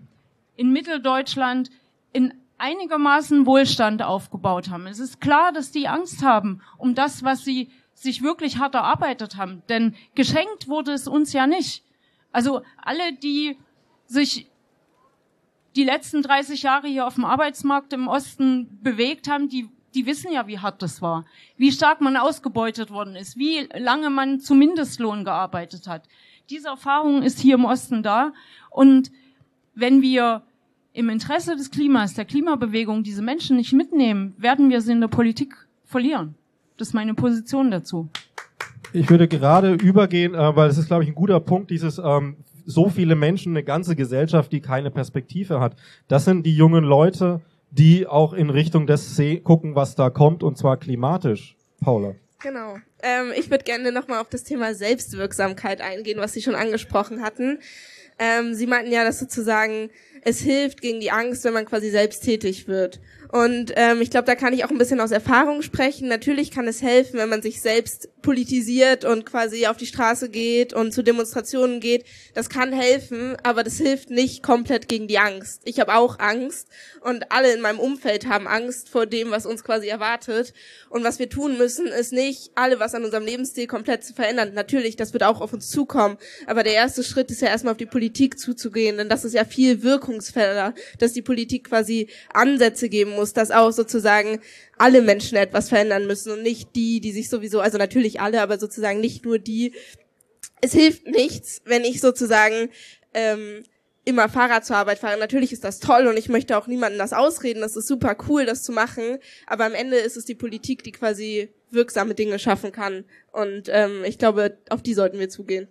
in 0.55 0.71
Mitteldeutschland 0.71 1.69
in 2.11 2.33
einigermaßen 2.57 3.45
Wohlstand 3.45 4.01
aufgebaut 4.03 4.69
haben. 4.69 4.87
Es 4.87 4.99
ist 4.99 5.21
klar, 5.21 5.51
dass 5.53 5.71
die 5.71 5.87
Angst 5.87 6.23
haben 6.23 6.61
um 6.77 6.93
das, 6.93 7.23
was 7.23 7.45
sie 7.45 7.69
sich 7.93 8.21
wirklich 8.21 8.57
hart 8.57 8.75
erarbeitet 8.75 9.37
haben. 9.37 9.63
Denn 9.69 9.95
geschenkt 10.15 10.67
wurde 10.67 10.91
es 10.91 11.07
uns 11.07 11.33
ja 11.33 11.47
nicht. 11.47 11.83
Also 12.31 12.61
alle, 12.77 13.13
die 13.13 13.57
sich 14.05 14.47
die 15.75 15.83
letzten 15.83 16.21
30 16.21 16.63
Jahre 16.63 16.87
hier 16.87 17.07
auf 17.07 17.15
dem 17.15 17.25
Arbeitsmarkt 17.25 17.93
im 17.93 18.07
Osten 18.07 18.79
bewegt 18.81 19.29
haben, 19.29 19.49
die 19.49 19.69
die 19.95 20.05
wissen 20.05 20.31
ja, 20.31 20.47
wie 20.47 20.59
hart 20.59 20.81
das 20.81 21.01
war, 21.01 21.25
wie 21.57 21.71
stark 21.71 22.01
man 22.01 22.17
ausgebeutet 22.17 22.91
worden 22.91 23.15
ist, 23.15 23.37
wie 23.37 23.67
lange 23.77 24.09
man 24.09 24.39
zu 24.39 24.55
Mindestlohn 24.55 25.23
gearbeitet 25.23 25.87
hat. 25.87 26.07
Diese 26.49 26.67
Erfahrung 26.67 27.21
ist 27.23 27.39
hier 27.39 27.55
im 27.55 27.65
Osten 27.65 28.03
da 28.03 28.33
und 28.69 29.11
wenn 29.75 30.01
wir 30.01 30.43
im 30.93 31.09
Interesse 31.09 31.55
des 31.55 31.71
Klimas, 31.71 32.13
der 32.13 32.25
Klimabewegung 32.25 33.03
diese 33.03 33.21
Menschen 33.21 33.57
nicht 33.57 33.73
mitnehmen, 33.73 34.33
werden 34.37 34.69
wir 34.69 34.81
sie 34.81 34.91
in 34.91 35.01
der 35.01 35.07
Politik 35.07 35.55
verlieren. 35.85 36.35
Das 36.77 36.89
ist 36.89 36.93
meine 36.93 37.13
Position 37.13 37.71
dazu. 37.71 38.09
Ich 38.93 39.09
würde 39.09 39.27
gerade 39.27 39.73
übergehen, 39.73 40.33
äh, 40.33 40.55
weil 40.55 40.69
es 40.69 40.77
ist, 40.77 40.87
glaube 40.87 41.03
ich, 41.03 41.09
ein 41.09 41.15
guter 41.15 41.39
Punkt, 41.39 41.69
dieses 41.69 41.99
ähm, 41.99 42.37
so 42.65 42.89
viele 42.89 43.15
Menschen, 43.15 43.53
eine 43.53 43.63
ganze 43.63 43.95
Gesellschaft, 43.95 44.51
die 44.51 44.61
keine 44.61 44.91
Perspektive 44.91 45.59
hat. 45.59 45.75
Das 46.07 46.25
sind 46.25 46.45
die 46.45 46.55
jungen 46.55 46.83
Leute, 46.83 47.41
die 47.71 48.07
auch 48.07 48.33
in 48.33 48.49
Richtung 48.49 48.87
des 48.87 49.19
gucken, 49.43 49.75
was 49.75 49.95
da 49.95 50.09
kommt, 50.09 50.43
und 50.43 50.57
zwar 50.57 50.77
klimatisch. 50.77 51.55
Paula. 51.81 52.15
Genau. 52.41 52.77
Ähm, 53.01 53.31
ich 53.37 53.49
würde 53.49 53.63
gerne 53.63 53.91
nochmal 53.91 54.19
auf 54.19 54.29
das 54.29 54.43
Thema 54.43 54.73
Selbstwirksamkeit 54.73 55.81
eingehen, 55.81 56.19
was 56.19 56.33
Sie 56.33 56.41
schon 56.41 56.55
angesprochen 56.55 57.21
hatten. 57.21 57.59
Ähm, 58.17 58.53
Sie 58.53 58.67
meinten 58.67 58.91
ja, 58.91 59.03
dass 59.03 59.19
sozusagen 59.19 59.89
es 60.23 60.39
hilft 60.39 60.81
gegen 60.81 60.99
die 60.99 61.11
Angst, 61.11 61.43
wenn 61.43 61.53
man 61.53 61.65
quasi 61.65 61.89
selbst 61.89 62.23
tätig 62.23 62.67
wird. 62.67 62.99
Und 63.31 63.73
ähm, 63.75 64.01
ich 64.01 64.09
glaube, 64.09 64.25
da 64.25 64.33
kann 64.33 64.53
ich 64.53 64.65
auch 64.65 64.71
ein 64.71 64.79
bisschen 64.79 64.99
aus 64.99 65.11
Erfahrung 65.11 65.61
sprechen. 65.61 66.07
Natürlich 66.07 66.49
kann 66.49 66.67
es 66.67 66.81
helfen, 66.81 67.19
wenn 67.19 67.29
man 67.29 67.43
sich 67.43 67.61
selbst 67.61 68.09
politisiert 68.23 69.05
und 69.05 69.25
quasi 69.25 69.67
auf 69.67 69.77
die 69.77 69.85
Straße 69.85 70.29
geht 70.29 70.73
und 70.73 70.93
zu 70.93 71.03
Demonstrationen 71.03 71.79
geht. 71.79 72.05
Das 72.33 72.49
kann 72.49 72.73
helfen, 72.73 73.37
aber 73.43 73.63
das 73.63 73.77
hilft 73.77 74.09
nicht 74.09 74.41
komplett 74.41 74.87
gegen 74.87 75.07
die 75.07 75.19
Angst. 75.19 75.61
Ich 75.65 75.79
habe 75.79 75.93
auch 75.93 76.17
Angst 76.17 76.69
und 77.01 77.31
alle 77.31 77.53
in 77.53 77.61
meinem 77.61 77.79
Umfeld 77.79 78.27
haben 78.27 78.47
Angst 78.47 78.89
vor 78.89 79.05
dem, 79.05 79.29
was 79.29 79.45
uns 79.45 79.63
quasi 79.63 79.87
erwartet. 79.87 80.53
Und 80.89 81.03
was 81.03 81.19
wir 81.19 81.29
tun 81.29 81.57
müssen, 81.57 81.85
ist 81.85 82.11
nicht 82.11 82.51
alle 82.55 82.79
was 82.79 82.95
an 82.95 83.05
unserem 83.05 83.25
Lebensstil 83.25 83.67
komplett 83.67 84.03
zu 84.03 84.13
verändern. 84.13 84.53
Natürlich, 84.55 84.95
das 84.95 85.13
wird 85.13 85.23
auch 85.23 85.39
auf 85.39 85.53
uns 85.53 85.69
zukommen. 85.69 86.17
Aber 86.47 86.63
der 86.63 86.73
erste 86.73 87.03
Schritt 87.03 87.29
ist 87.29 87.41
ja 87.43 87.49
erstmal 87.49 87.73
auf 87.73 87.77
die 87.77 87.85
Politik 87.85 88.39
zuzugehen, 88.39 88.97
denn 88.97 89.07
das 89.07 89.23
ist 89.23 89.33
ja 89.33 89.45
viel 89.45 89.83
wirkungsvoller, 89.83 90.73
dass 90.97 91.13
die 91.13 91.21
Politik 91.21 91.69
quasi 91.69 92.09
Ansätze 92.33 92.89
geben 92.89 93.18
muss, 93.19 93.33
dass 93.33 93.51
auch 93.51 93.71
sozusagen 93.71 94.39
alle 94.77 95.01
Menschen 95.01 95.37
etwas 95.37 95.69
verändern 95.69 96.07
müssen 96.07 96.31
und 96.31 96.41
nicht 96.41 96.75
die, 96.75 97.01
die 97.01 97.11
sich 97.11 97.29
sowieso, 97.29 97.59
also 97.59 97.77
natürlich 97.77 98.21
alle, 98.21 98.41
aber 98.41 98.57
sozusagen 98.57 98.99
nicht 98.99 99.25
nur 99.25 99.37
die. 99.39 99.73
Es 100.61 100.73
hilft 100.73 101.05
nichts, 101.07 101.61
wenn 101.65 101.83
ich 101.83 102.01
sozusagen 102.01 102.69
ähm, 103.13 103.63
immer 104.05 104.29
Fahrrad 104.29 104.65
zur 104.65 104.77
Arbeit 104.77 104.99
fahre. 104.99 105.19
Natürlich 105.19 105.53
ist 105.53 105.63
das 105.63 105.79
toll 105.79 106.07
und 106.07 106.17
ich 106.17 106.29
möchte 106.29 106.57
auch 106.57 106.67
niemandem 106.67 106.99
das 106.99 107.13
ausreden. 107.13 107.61
Das 107.61 107.75
ist 107.75 107.87
super 107.87 108.15
cool, 108.27 108.45
das 108.45 108.63
zu 108.63 108.71
machen. 108.71 109.19
Aber 109.47 109.65
am 109.65 109.73
Ende 109.73 109.97
ist 109.97 110.17
es 110.17 110.25
die 110.25 110.35
Politik, 110.35 110.83
die 110.83 110.91
quasi 110.91 111.49
wirksame 111.71 112.15
Dinge 112.15 112.39
schaffen 112.39 112.71
kann. 112.71 113.05
Und 113.31 113.69
ähm, 113.69 114.03
ich 114.05 114.17
glaube, 114.17 114.57
auf 114.69 114.81
die 114.81 114.93
sollten 114.93 115.19
wir 115.19 115.29
zugehen. 115.29 115.67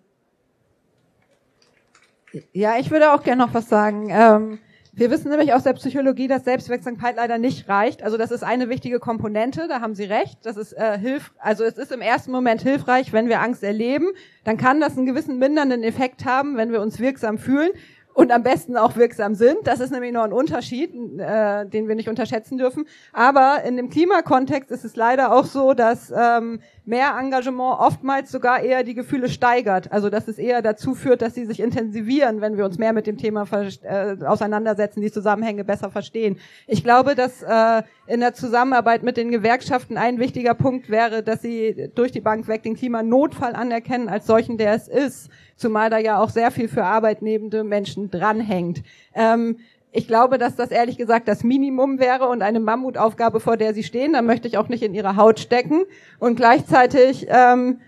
Ja, 2.53 2.79
ich 2.79 2.91
würde 2.91 3.13
auch 3.13 3.23
gerne 3.23 3.45
noch 3.45 3.55
was 3.55 3.69
sagen. 3.69 4.09
Ähm, 4.11 4.59
wir 4.99 5.13
wissen 5.13 5.31
nämlich 5.31 5.55
aus 5.55 5.63
der 5.63 5.75
Psychologie, 5.75 6.27
dass 6.27 6.45
Selbstwirksamkeit 6.45 7.15
leider 7.15 7.39
nicht 7.39 7.69
reicht. 7.69 8.03
Also 8.03 8.17
das 8.17 8.33
ist 8.33 8.43
eine 8.43 8.69
wichtige 8.69 8.99
Komponente, 8.99 9.69
da 9.69 9.81
haben 9.81 9.95
Sie 9.95 10.03
recht. 10.03 10.39
Das 10.43 10.57
ist 10.57 10.73
äh, 10.73 10.99
hilf, 10.99 11.33
also 11.39 11.63
es 11.63 11.79
ist 11.79 11.93
im 11.93 12.01
ersten 12.01 12.33
Moment 12.33 12.63
hilfreich, 12.63 13.13
wenn 13.13 13.29
wir 13.29 13.41
Angst 13.41 13.63
erleben, 13.63 14.09
dann 14.43 14.57
kann 14.57 14.81
das 14.81 14.97
einen 14.97 15.07
gewissen 15.07 15.39
mindernden 15.39 15.85
Effekt 15.85 16.25
haben, 16.25 16.57
wenn 16.57 16.73
wir 16.73 16.81
uns 16.81 16.99
wirksam 16.99 17.39
fühlen 17.39 17.71
und 18.19 18.33
am 18.33 18.43
besten 18.43 18.77
auch 18.77 18.97
wirksam 18.97 19.37
sind. 19.37 19.59
Das 19.63 19.79
ist 19.79 19.93
nämlich 19.93 20.13
noch 20.13 20.25
ein 20.25 20.33
Unterschied, 20.33 20.93
äh, 21.21 21.65
den 21.67 21.87
wir 21.87 21.95
nicht 21.95 22.09
unterschätzen 22.09 22.59
dürfen. 22.59 22.85
Aber 23.13 23.63
in 23.65 23.77
dem 23.77 23.91
Klimakontext 23.91 24.73
ist 24.73 24.85
es 24.85 24.97
leider 24.97 25.33
auch 25.33 25.45
so, 25.45 25.75
dass 25.75 26.11
ähm, 26.11 26.59
mehr 26.89 27.17
Engagement 27.21 27.79
oftmals 27.79 28.33
sogar 28.33 28.61
eher 28.61 28.83
die 28.83 28.95
Gefühle 28.95 29.29
steigert. 29.29 29.93
Also 29.93 30.09
dass 30.09 30.27
es 30.27 30.39
eher 30.39 30.63
dazu 30.63 30.95
führt, 30.95 31.23
dass 31.23 31.35
sie 31.35 31.45
sich 31.45 31.61
intensivieren, 31.61 32.41
wenn 32.41 32.57
wir 32.57 32.65
uns 32.65 32.79
mehr 32.79 32.93
mit 32.93 33.07
dem 33.07 33.19
Thema 33.19 33.47
äh, 33.53 34.17
auseinandersetzen, 34.25 35.03
die 35.03 35.13
Zusammenhänge 35.13 35.65
besser 35.65 35.91
verstehen. 35.91 36.39
Ich 36.67 36.83
glaube, 36.83 37.15
dass 37.15 37.43
äh, 37.43 37.83
in 38.07 38.21
der 38.21 38.33
Zusammenarbeit 38.33 39.03
mit 39.03 39.19
den 39.19 39.31
Gewerkschaften 39.31 39.99
ein 39.99 40.19
wichtiger 40.19 40.55
Punkt 40.55 40.89
wäre, 40.89 41.23
dass 41.23 41.43
sie 41.43 41.91
durch 41.95 42.11
die 42.11 42.23
Bank 42.23 42.49
weg 42.49 42.63
den 42.63 42.75
Klimanotfall 42.75 43.55
anerkennen 43.55 44.09
als 44.09 44.27
solchen, 44.27 44.57
der 44.57 44.73
es 44.73 44.89
ist, 44.89 45.29
zumal 45.57 45.91
da 45.91 45.99
ja 45.99 46.19
auch 46.19 46.31
sehr 46.31 46.51
viel 46.51 46.69
für 46.69 46.85
arbeitnehmende 46.85 47.65
Menschen 47.65 48.11
dranhängt. 48.11 48.83
Ähm, 49.15 49.59
ich 49.93 50.07
glaube, 50.07 50.39
dass 50.39 50.57
das 50.57 50.71
ehrlich 50.71 50.99
gesagt 50.99 51.29
das 51.29 51.45
Minimum 51.45 51.99
wäre 51.99 52.29
und 52.29 52.43
eine 52.43 52.61
Mammutaufgabe, 52.61 53.41
vor 53.41 53.57
der 53.57 53.75
Sie 53.75 53.83
stehen. 53.83 54.13
Da 54.13 54.23
möchte 54.23 54.47
ich 54.49 54.59
auch 54.59 54.69
nicht 54.69 54.83
in 54.83 54.95
Ihre 54.95 55.17
Haut 55.17 55.41
stecken. 55.41 55.85
Und 56.19 56.37
gleichzeitig 56.37 57.27
ähm, 57.31 57.81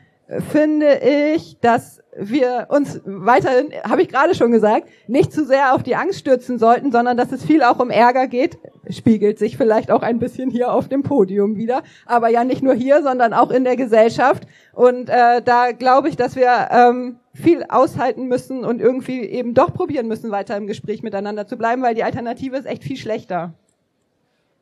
finde 0.51 1.01
ich, 1.33 1.59
dass 1.61 2.03
wir 2.17 2.67
uns 2.71 3.01
weiterhin, 3.05 3.69
habe 3.85 4.03
ich 4.03 4.09
gerade 4.09 4.35
schon 4.35 4.51
gesagt, 4.51 4.89
nicht 5.07 5.33
zu 5.33 5.45
sehr 5.45 5.75
auf 5.75 5.83
die 5.83 5.95
Angst 5.95 6.21
stürzen 6.21 6.59
sollten, 6.59 6.91
sondern 6.91 7.17
dass 7.17 7.33
es 7.33 7.45
viel 7.45 7.63
auch 7.63 7.79
um 7.79 7.91
Ärger 7.91 8.27
geht, 8.27 8.59
spiegelt 8.89 9.39
sich 9.39 9.57
vielleicht 9.57 9.91
auch 9.91 10.03
ein 10.03 10.19
bisschen 10.19 10.51
hier 10.51 10.73
auf 10.73 10.89
dem 10.89 11.03
Podium 11.03 11.57
wieder, 11.57 11.83
aber 12.07 12.29
ja 12.29 12.45
nicht 12.45 12.63
nur 12.63 12.75
hier, 12.75 13.03
sondern 13.03 13.33
auch 13.33 13.51
in 13.51 13.65
der 13.65 13.77
Gesellschaft. 13.77 14.45
Und 14.73 15.09
äh, 15.09 15.41
da 15.43 15.73
glaube 15.73 16.09
ich, 16.09 16.17
dass 16.17 16.35
wir 16.35 16.69
ähm, 16.73 17.20
viel 17.33 17.65
aushalten 17.69 18.27
müssen 18.27 18.65
und 18.65 18.81
irgendwie 18.81 19.21
eben 19.21 19.55
doch 19.55 19.73
probieren 19.73 20.09
müssen, 20.09 20.31
weiter 20.31 20.57
im 20.57 20.67
Gespräch 20.67 21.03
miteinander 21.03 21.47
zu 21.47 21.57
bleiben, 21.57 21.83
weil 21.83 21.95
die 21.95 22.05
Alternative 22.05 22.57
ist 22.57 22.67
echt 22.67 22.83
viel 22.83 22.97
schlechter. 22.97 23.55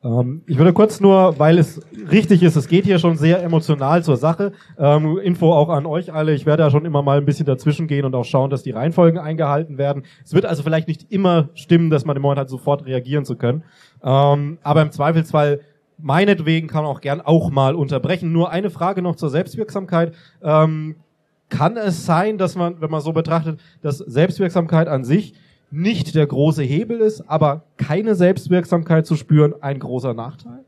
Ähm, 0.03 0.43
ich 0.47 0.57
würde 0.57 0.71
kurz 0.71 0.99
nur, 0.99 1.39
weil 1.39 1.57
es 1.57 1.81
richtig 2.11 2.43
ist, 2.43 2.55
es 2.55 2.67
geht 2.67 2.85
hier 2.85 2.99
schon 2.99 3.17
sehr 3.17 3.43
emotional 3.43 4.03
zur 4.03 4.17
Sache. 4.17 4.53
Ähm, 4.77 5.17
Info 5.17 5.51
auch 5.51 5.69
an 5.69 5.85
euch 5.85 6.13
alle. 6.13 6.33
Ich 6.33 6.45
werde 6.45 6.63
da 6.63 6.69
schon 6.69 6.85
immer 6.85 7.01
mal 7.01 7.17
ein 7.17 7.25
bisschen 7.25 7.45
dazwischen 7.45 7.87
gehen 7.87 8.05
und 8.05 8.15
auch 8.15 8.23
schauen, 8.23 8.49
dass 8.49 8.63
die 8.63 8.71
Reihenfolgen 8.71 9.19
eingehalten 9.19 9.77
werden. 9.77 10.03
Es 10.23 10.33
wird 10.33 10.45
also 10.45 10.63
vielleicht 10.63 10.87
nicht 10.87 11.11
immer 11.11 11.49
stimmen, 11.53 11.89
dass 11.89 12.05
man 12.05 12.15
im 12.15 12.21
Moment 12.21 12.39
hat, 12.39 12.49
sofort 12.49 12.85
reagieren 12.85 13.25
zu 13.25 13.35
können. 13.35 13.63
Ähm, 14.03 14.59
aber 14.63 14.81
im 14.81 14.91
Zweifelsfall 14.91 15.61
meinetwegen 15.97 16.67
kann 16.67 16.83
man 16.83 16.91
auch 16.91 17.01
gern 17.01 17.19
auch 17.19 17.49
mal 17.49 17.75
unterbrechen. 17.75 18.31
Nur 18.31 18.51
eine 18.51 18.69
Frage 18.69 19.01
noch 19.01 19.17
zur 19.17 19.29
Selbstwirksamkeit. 19.29 20.13
Ähm, 20.41 20.95
kann 21.49 21.77
es 21.77 22.05
sein, 22.05 22.37
dass 22.37 22.55
man, 22.55 22.79
wenn 22.81 22.91
man 22.91 23.01
so 23.01 23.11
betrachtet, 23.11 23.59
dass 23.81 23.97
Selbstwirksamkeit 23.97 24.87
an 24.87 25.03
sich 25.03 25.33
nicht 25.71 26.15
der 26.15 26.25
große 26.25 26.63
Hebel 26.63 26.99
ist, 26.99 27.21
aber 27.29 27.63
keine 27.77 28.15
Selbstwirksamkeit 28.15 29.05
zu 29.05 29.15
spüren 29.15 29.53
ein 29.61 29.79
großer 29.79 30.13
Nachteil? 30.13 30.65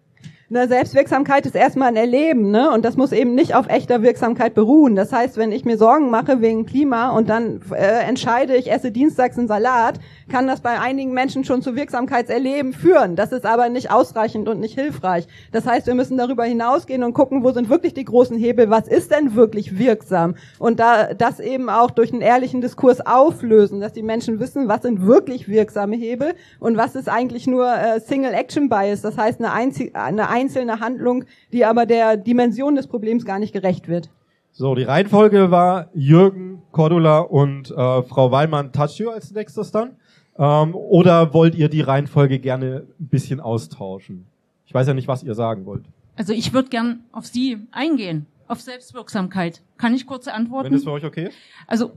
Eine 0.54 0.68
Selbstwirksamkeit 0.68 1.46
ist 1.46 1.56
erstmal 1.56 1.88
ein 1.88 1.96
Erleben, 1.96 2.52
ne? 2.52 2.72
Und 2.72 2.84
das 2.84 2.98
muss 2.98 3.14
eben 3.14 3.36
nicht 3.36 3.56
auf 3.56 3.68
echter 3.70 4.02
Wirksamkeit 4.02 4.54
beruhen. 4.54 4.96
Das 4.96 5.14
heißt, 5.14 5.38
wenn 5.38 5.54
ich 5.54 5.64
mir 5.64 5.78
Sorgen 5.78 6.10
mache 6.10 6.42
wegen 6.42 6.66
Klima 6.66 7.12
und 7.12 7.30
dann 7.30 7.62
äh, 7.72 8.04
entscheide, 8.06 8.58
ich 8.58 8.70
esse 8.70 8.92
dienstags 8.92 9.38
einen 9.38 9.48
Salat, 9.48 10.00
kann 10.30 10.48
das 10.48 10.60
bei 10.60 10.78
einigen 10.80 11.14
Menschen 11.14 11.46
schon 11.46 11.62
zu 11.62 11.76
Wirksamkeitserleben 11.78 12.74
führen. 12.74 13.16
Das 13.16 13.32
ist 13.32 13.46
aber 13.46 13.70
nicht 13.70 13.92
ausreichend 13.92 14.50
und 14.50 14.60
nicht 14.60 14.76
hilfreich. 14.76 15.26
Das 15.54 15.66
heißt, 15.66 15.88
wir 15.88 15.96
müssen 15.96 16.18
darüber 16.18 16.44
hinausgehen 16.44 17.04
und 17.04 17.14
gucken, 17.14 17.44
wo 17.44 17.52
sind 17.52 17.70
wirklich 17.70 17.94
die 17.94 18.06
großen 18.06 18.38
Hebel, 18.38 18.70
was 18.70 18.90
ist 18.90 19.12
denn 19.12 19.36
wirklich 19.36 19.80
wirksam? 19.80 20.36
Und 20.60 20.82
da 20.82 21.14
das 21.14 21.40
eben 21.40 21.70
auch 21.70 21.92
durch 21.92 22.12
einen 22.12 22.22
ehrlichen 22.22 22.60
Diskurs 22.60 23.00
auflösen, 23.00 23.80
dass 23.80 23.94
die 23.94 24.04
Menschen 24.04 24.42
wissen, 24.42 24.68
was 24.68 24.82
sind 24.82 25.06
wirklich 25.06 25.48
wirksame 25.48 25.96
Hebel 25.96 26.34
und 26.60 26.76
was 26.76 26.96
ist 26.96 27.08
eigentlich 27.08 27.48
nur 27.48 27.72
äh, 27.72 28.02
Single 28.02 28.34
Action 28.34 28.68
Bias, 28.68 29.02
das 29.02 29.18
heißt 29.18 29.40
eine, 29.40 29.54
einzige, 29.54 29.96
eine 29.96 30.28
einzelne 30.42 30.80
Handlung, 30.80 31.26
die 31.52 31.66
aber 31.66 31.86
der 31.86 32.18
Dimension 32.18 32.76
des 32.76 32.88
Problems 32.88 33.26
gar 33.26 33.40
nicht 33.40 33.54
gerecht 33.54 33.88
wird. 33.88 34.10
So, 34.52 34.76
die 34.76 34.84
Reihenfolge 34.84 35.52
war 35.52 35.90
Jürgen, 35.94 36.62
Cordula 36.72 37.20
und 37.20 37.72
äh, 37.72 38.04
Frau 38.04 38.32
Weilmann-Tatschio 38.32 39.12
als 39.12 39.32
nächstes 39.32 39.72
dann. 39.72 39.92
Ähm, 40.38 40.76
oder 40.76 41.34
wollt 41.34 41.56
ihr 41.56 41.70
die 41.70 41.82
Reihenfolge 41.82 42.40
gerne 42.40 42.86
ein 43.00 43.08
bisschen 43.08 43.40
austauschen? 43.40 44.26
Ich 44.66 44.74
weiß 44.74 44.88
ja 44.88 44.94
nicht, 44.94 45.08
was 45.08 45.24
ihr 45.24 45.36
sagen 45.36 45.66
wollt. 45.66 45.86
Also 46.16 46.34
ich 46.34 46.54
würde 46.54 46.70
gern 46.70 47.04
auf 47.12 47.26
Sie 47.26 47.60
eingehen, 47.72 48.26
auf 48.48 48.62
Selbstwirksamkeit. 48.62 49.62
Kann 49.78 49.94
ich 49.94 50.06
kurze 50.06 50.34
antworten? 50.34 50.66
Wenn 50.66 50.74
das 50.74 50.84
für 50.84 50.92
euch 50.92 51.06
okay 51.06 51.28
ist? 51.28 51.38
Also 51.68 51.92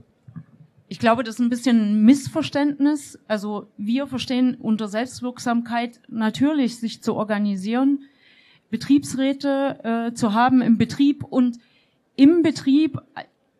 ich 0.87 0.99
glaube, 0.99 1.23
das 1.23 1.35
ist 1.35 1.41
ein 1.41 1.49
bisschen 1.49 1.79
ein 1.79 2.01
Missverständnis. 2.03 3.19
Also 3.27 3.67
wir 3.77 4.07
verstehen 4.07 4.55
unter 4.55 4.87
Selbstwirksamkeit 4.87 5.99
natürlich, 6.07 6.77
sich 6.77 7.01
zu 7.01 7.15
organisieren, 7.15 8.03
Betriebsräte 8.69 10.09
äh, 10.11 10.13
zu 10.13 10.33
haben 10.33 10.61
im 10.61 10.77
Betrieb 10.77 11.23
und 11.23 11.59
im 12.15 12.41
Betrieb, 12.41 12.99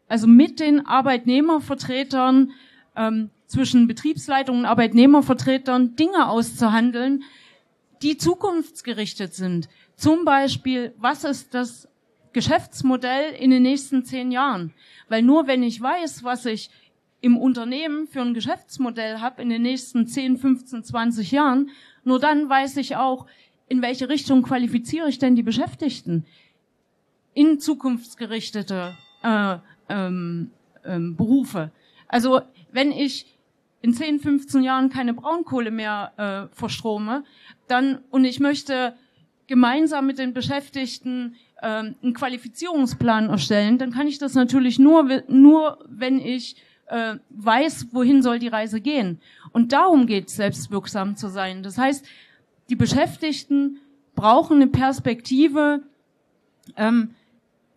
also 0.07 0.27
mit 0.27 0.59
den 0.59 0.85
Arbeitnehmervertretern, 0.85 2.51
ähm, 2.95 3.29
zwischen 3.47 3.87
Betriebsleitung 3.87 4.59
und 4.59 4.65
Arbeitnehmervertretern 4.65 5.95
Dinge 5.95 6.27
auszuhandeln, 6.27 7.23
die 8.01 8.17
zukunftsgerichtet 8.17 9.33
sind. 9.33 9.69
Zum 9.95 10.25
Beispiel, 10.25 10.93
was 10.97 11.23
ist 11.23 11.53
das 11.53 11.87
Geschäftsmodell 12.33 13.33
in 13.33 13.51
den 13.51 13.63
nächsten 13.63 14.03
zehn 14.03 14.31
Jahren? 14.31 14.73
Weil 15.07 15.21
nur 15.21 15.47
wenn 15.47 15.63
ich 15.63 15.79
weiß, 15.81 16.23
was 16.23 16.45
ich 16.45 16.69
im 17.21 17.37
Unternehmen 17.37 18.07
für 18.07 18.21
ein 18.21 18.33
Geschäftsmodell 18.33 19.19
habe 19.19 19.41
in 19.41 19.49
den 19.49 19.61
nächsten 19.61 20.05
10, 20.05 20.37
15, 20.37 20.83
20 20.83 21.31
Jahren, 21.31 21.69
nur 22.03 22.19
dann 22.19 22.49
weiß 22.49 22.77
ich 22.77 22.97
auch, 22.97 23.25
in 23.67 23.81
welche 23.81 24.09
Richtung 24.09 24.43
qualifiziere 24.43 25.09
ich 25.09 25.19
denn 25.19 25.35
die 25.35 25.43
Beschäftigten 25.43 26.25
in 27.33 27.59
zukunftsgerichtete 27.59 28.95
äh, 29.23 29.57
ähm, 29.89 30.51
ähm, 30.85 31.15
Berufe. 31.15 31.71
Also 32.07 32.41
wenn 32.71 32.91
ich 32.91 33.25
in 33.81 33.93
10, 33.93 34.19
15 34.19 34.63
Jahren 34.63 34.89
keine 34.89 35.13
Braunkohle 35.13 35.71
mehr 35.71 36.13
äh, 36.51 36.55
verstrome, 36.55 37.23
dann 37.67 37.99
und 38.09 38.25
ich 38.25 38.39
möchte 38.39 38.95
gemeinsam 39.47 40.07
mit 40.07 40.17
den 40.17 40.33
Beschäftigten 40.33 41.35
äh, 41.61 41.67
einen 41.67 42.13
Qualifizierungsplan 42.13 43.29
erstellen, 43.29 43.77
dann 43.77 43.91
kann 43.91 44.07
ich 44.07 44.17
das 44.17 44.33
natürlich 44.33 44.79
nur, 44.79 45.23
nur 45.27 45.85
wenn 45.87 46.19
ich 46.19 46.55
äh, 46.87 47.15
weiß, 47.29 47.87
wohin 47.91 48.21
soll 48.21 48.39
die 48.39 48.47
Reise 48.47 48.81
gehen. 48.81 49.19
Und 49.51 49.71
darum 49.71 50.07
geht 50.07 50.29
selbstwirksam 50.29 51.15
zu 51.15 51.29
sein. 51.29 51.63
Das 51.63 51.77
heißt, 51.77 52.05
die 52.69 52.75
Beschäftigten 52.75 53.79
brauchen 54.15 54.57
eine 54.57 54.67
Perspektive, 54.67 55.83
ähm, 56.77 57.11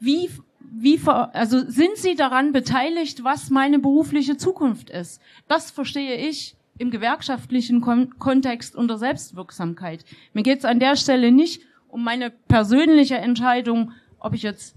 wie, 0.00 0.30
wie, 0.60 1.00
also 1.06 1.68
sind 1.68 1.96
sie 1.96 2.14
daran 2.14 2.52
beteiligt, 2.52 3.24
was 3.24 3.50
meine 3.50 3.78
berufliche 3.78 4.36
Zukunft 4.36 4.90
ist? 4.90 5.20
Das 5.48 5.70
verstehe 5.70 6.16
ich 6.16 6.54
im 6.78 6.90
gewerkschaftlichen 6.90 7.80
Kon 7.80 8.18
Kontext 8.18 8.76
unter 8.76 8.98
Selbstwirksamkeit. 8.98 10.04
Mir 10.32 10.44
geht 10.44 10.60
es 10.60 10.64
an 10.64 10.78
der 10.78 10.96
Stelle 10.96 11.32
nicht 11.32 11.62
um 11.88 12.04
meine 12.04 12.30
persönliche 12.30 13.16
Entscheidung, 13.16 13.92
ob 14.20 14.34
ich 14.34 14.42
jetzt 14.42 14.76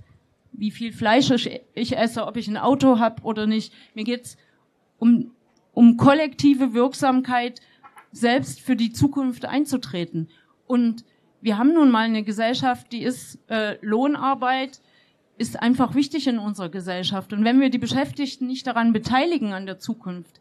wie 0.52 0.72
viel 0.72 0.92
Fleisch 0.92 1.30
ich, 1.74 1.98
esse, 1.98 2.26
ob 2.26 2.38
ich 2.38 2.48
ein 2.48 2.58
Auto 2.58 3.00
habe 3.00 3.22
oder 3.24 3.48
nicht. 3.48 3.74
Mir 3.94 4.04
geht's 4.04 4.38
um, 4.98 5.32
um 5.74 5.98
kollektive 5.98 6.74
Wirksamkeit, 6.74 7.62
selbst 8.12 8.62
für 8.62 8.76
die 8.76 8.92
Zukunft 8.92 9.46
einzutreten. 9.46 10.30
Und 10.68 11.06
wir 11.42 11.58
haben 11.58 11.74
nun 11.74 11.92
mal 11.92 12.06
eine 12.06 12.24
Gesellschaft, 12.24 12.92
die 12.92 13.04
ist 13.04 13.40
äh, 13.48 13.78
Lohnarbeit, 13.82 14.82
ist 15.38 15.60
einfach 15.60 15.96
wichtig 15.96 16.28
in 16.28 16.38
unserer 16.38 16.70
Gesellschaft. 16.70 17.34
Und 17.34 17.44
wenn 17.44 17.60
wir 17.60 17.70
die 17.70 17.80
Beschäftigten 17.80 18.48
nicht 18.48 18.68
daran 18.68 18.94
beteiligen 18.94 19.54
an 19.54 19.66
der 19.66 19.80
Zukunft, 19.80 20.40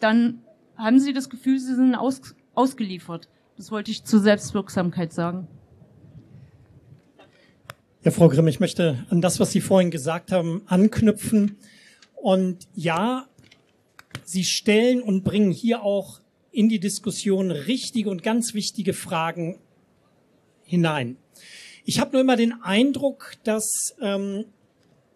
dann 0.00 0.42
haben 0.76 0.98
sie 0.98 1.12
das 1.12 1.30
Gefühl, 1.30 1.58
sie 1.58 1.74
sind 1.74 1.94
aus, 1.94 2.34
ausgeliefert. 2.54 3.28
Das 3.56 3.70
wollte 3.70 3.90
ich 3.90 4.04
zur 4.04 4.20
Selbstwirksamkeit 4.20 5.12
sagen. 5.12 5.46
Ja, 8.02 8.10
Frau 8.10 8.28
Grimm, 8.28 8.48
ich 8.48 8.60
möchte 8.60 9.06
an 9.08 9.22
das, 9.22 9.40
was 9.40 9.52
Sie 9.52 9.62
vorhin 9.62 9.90
gesagt 9.90 10.30
haben, 10.30 10.62
anknüpfen. 10.66 11.56
Und 12.16 12.68
ja, 12.74 13.26
Sie 14.24 14.44
stellen 14.44 15.00
und 15.00 15.24
bringen 15.24 15.52
hier 15.52 15.82
auch 15.82 16.20
in 16.54 16.68
die 16.68 16.78
Diskussion 16.78 17.50
richtige 17.50 18.10
und 18.10 18.22
ganz 18.22 18.54
wichtige 18.54 18.94
Fragen 18.94 19.58
hinein. 20.62 21.16
Ich 21.84 22.00
habe 22.00 22.12
nur 22.12 22.20
immer 22.20 22.36
den 22.36 22.52
Eindruck, 22.62 23.34
dass 23.44 23.94
ähm, 24.00 24.46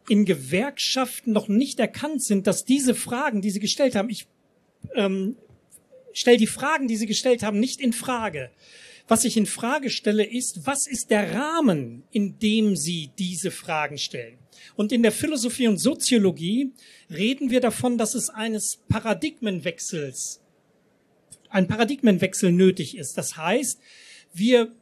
in 0.08 0.24
Gewerkschaften 0.24 1.32
noch 1.32 1.48
nicht 1.48 1.78
erkannt 1.80 2.24
sind, 2.24 2.46
dass 2.46 2.64
diese 2.64 2.94
Fragen, 2.94 3.40
die 3.40 3.50
Sie 3.50 3.60
gestellt 3.60 3.94
haben, 3.94 4.10
ich 4.10 4.26
ähm, 4.94 5.36
stelle 6.12 6.36
die 6.36 6.46
Fragen, 6.46 6.88
die 6.88 6.96
Sie 6.96 7.06
gestellt 7.06 7.42
haben, 7.42 7.60
nicht 7.60 7.80
in 7.80 7.92
Frage. 7.92 8.50
Was 9.06 9.24
ich 9.24 9.36
in 9.36 9.46
Frage 9.46 9.88
stelle, 9.88 10.24
ist, 10.24 10.66
was 10.66 10.86
ist 10.86 11.10
der 11.10 11.34
Rahmen, 11.34 12.02
in 12.10 12.38
dem 12.38 12.76
Sie 12.76 13.10
diese 13.18 13.50
Fragen 13.50 13.96
stellen? 13.96 14.38
Und 14.76 14.92
in 14.92 15.02
der 15.02 15.12
Philosophie 15.12 15.68
und 15.68 15.78
Soziologie 15.78 16.72
reden 17.10 17.50
wir 17.50 17.60
davon, 17.60 17.96
dass 17.96 18.14
es 18.14 18.28
eines 18.28 18.78
Paradigmenwechsels, 18.88 20.40
ein 21.50 21.68
Paradigmenwechsel 21.68 22.52
nötig 22.52 22.96
ist. 22.96 23.16
Das 23.18 23.36
heißt, 23.36 23.78
wir 24.32 24.72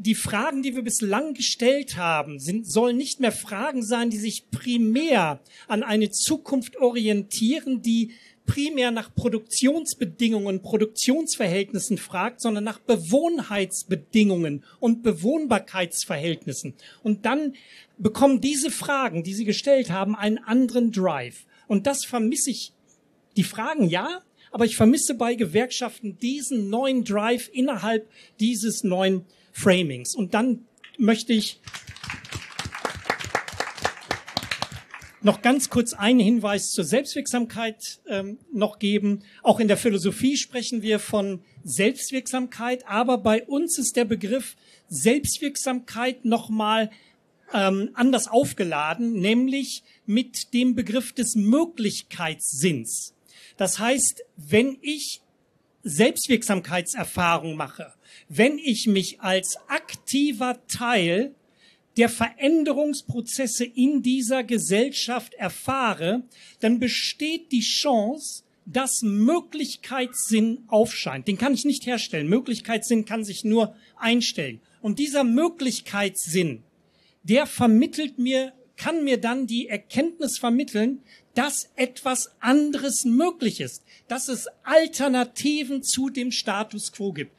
die 0.00 0.14
Fragen, 0.14 0.62
die 0.62 0.76
wir 0.76 0.82
bislang 0.82 1.34
gestellt 1.34 1.96
haben, 1.96 2.38
sind, 2.38 2.70
sollen 2.70 2.96
nicht 2.96 3.18
mehr 3.18 3.32
Fragen 3.32 3.82
sein, 3.82 4.10
die 4.10 4.18
sich 4.18 4.48
primär 4.50 5.40
an 5.66 5.82
eine 5.82 6.10
Zukunft 6.10 6.76
orientieren, 6.76 7.82
die 7.82 8.12
primär 8.46 8.92
nach 8.92 9.14
Produktionsbedingungen, 9.14 10.62
Produktionsverhältnissen 10.62 11.98
fragt, 11.98 12.40
sondern 12.40 12.64
nach 12.64 12.78
Bewohnheitsbedingungen 12.78 14.64
und 14.78 15.02
Bewohnbarkeitsverhältnissen. 15.02 16.74
Und 17.02 17.26
dann 17.26 17.54
bekommen 17.98 18.40
diese 18.40 18.70
Fragen, 18.70 19.24
die 19.24 19.34
Sie 19.34 19.44
gestellt 19.44 19.90
haben, 19.90 20.14
einen 20.14 20.38
anderen 20.38 20.92
Drive. 20.92 21.44
Und 21.66 21.86
das 21.86 22.04
vermisse 22.04 22.50
ich. 22.50 22.72
Die 23.36 23.44
Fragen 23.44 23.88
ja, 23.88 24.22
aber 24.50 24.64
ich 24.64 24.76
vermisse 24.76 25.14
bei 25.14 25.34
Gewerkschaften 25.34 26.18
diesen 26.18 26.70
neuen 26.70 27.04
Drive 27.04 27.50
innerhalb 27.52 28.08
dieses 28.40 28.84
neuen 28.84 29.24
Framings. 29.52 30.14
Und 30.14 30.34
dann 30.34 30.66
möchte 30.98 31.32
ich 31.32 31.60
noch 35.20 35.42
ganz 35.42 35.68
kurz 35.68 35.92
einen 35.92 36.20
Hinweis 36.20 36.70
zur 36.70 36.84
Selbstwirksamkeit 36.84 38.00
ähm, 38.06 38.38
noch 38.52 38.78
geben. 38.78 39.24
Auch 39.42 39.60
in 39.60 39.68
der 39.68 39.76
Philosophie 39.76 40.36
sprechen 40.36 40.82
wir 40.82 40.98
von 40.98 41.42
Selbstwirksamkeit, 41.64 42.86
aber 42.86 43.18
bei 43.18 43.44
uns 43.44 43.78
ist 43.78 43.96
der 43.96 44.04
Begriff 44.04 44.56
Selbstwirksamkeit 44.88 46.24
nochmal 46.24 46.90
ähm, 47.52 47.90
anders 47.94 48.28
aufgeladen, 48.28 49.14
nämlich 49.14 49.82
mit 50.06 50.54
dem 50.54 50.74
Begriff 50.74 51.12
des 51.12 51.34
Möglichkeitssinns. 51.34 53.14
Das 53.58 53.78
heißt, 53.78 54.24
wenn 54.36 54.78
ich 54.80 55.20
Selbstwirksamkeitserfahrung 55.82 57.56
mache, 57.56 57.92
wenn 58.28 58.56
ich 58.58 58.86
mich 58.86 59.20
als 59.20 59.58
aktiver 59.68 60.66
Teil 60.68 61.34
der 61.96 62.08
Veränderungsprozesse 62.08 63.64
in 63.64 64.02
dieser 64.02 64.44
Gesellschaft 64.44 65.34
erfahre, 65.34 66.22
dann 66.60 66.78
besteht 66.78 67.50
die 67.50 67.60
Chance, 67.60 68.44
dass 68.64 69.02
Möglichkeitssinn 69.02 70.64
aufscheint. 70.68 71.26
Den 71.26 71.38
kann 71.38 71.54
ich 71.54 71.64
nicht 71.64 71.86
herstellen. 71.86 72.28
Möglichkeitssinn 72.28 73.04
kann 73.04 73.24
sich 73.24 73.44
nur 73.44 73.74
einstellen. 73.96 74.60
Und 74.80 75.00
dieser 75.00 75.24
Möglichkeitssinn, 75.24 76.62
der 77.24 77.46
vermittelt 77.46 78.18
mir, 78.18 78.52
kann 78.78 79.04
mir 79.04 79.20
dann 79.20 79.46
die 79.46 79.68
Erkenntnis 79.68 80.38
vermitteln, 80.38 81.02
dass 81.34 81.70
etwas 81.76 82.30
anderes 82.40 83.04
möglich 83.04 83.60
ist, 83.60 83.84
dass 84.06 84.28
es 84.28 84.46
Alternativen 84.62 85.82
zu 85.82 86.08
dem 86.08 86.32
Status 86.32 86.92
quo 86.92 87.12
gibt. 87.12 87.32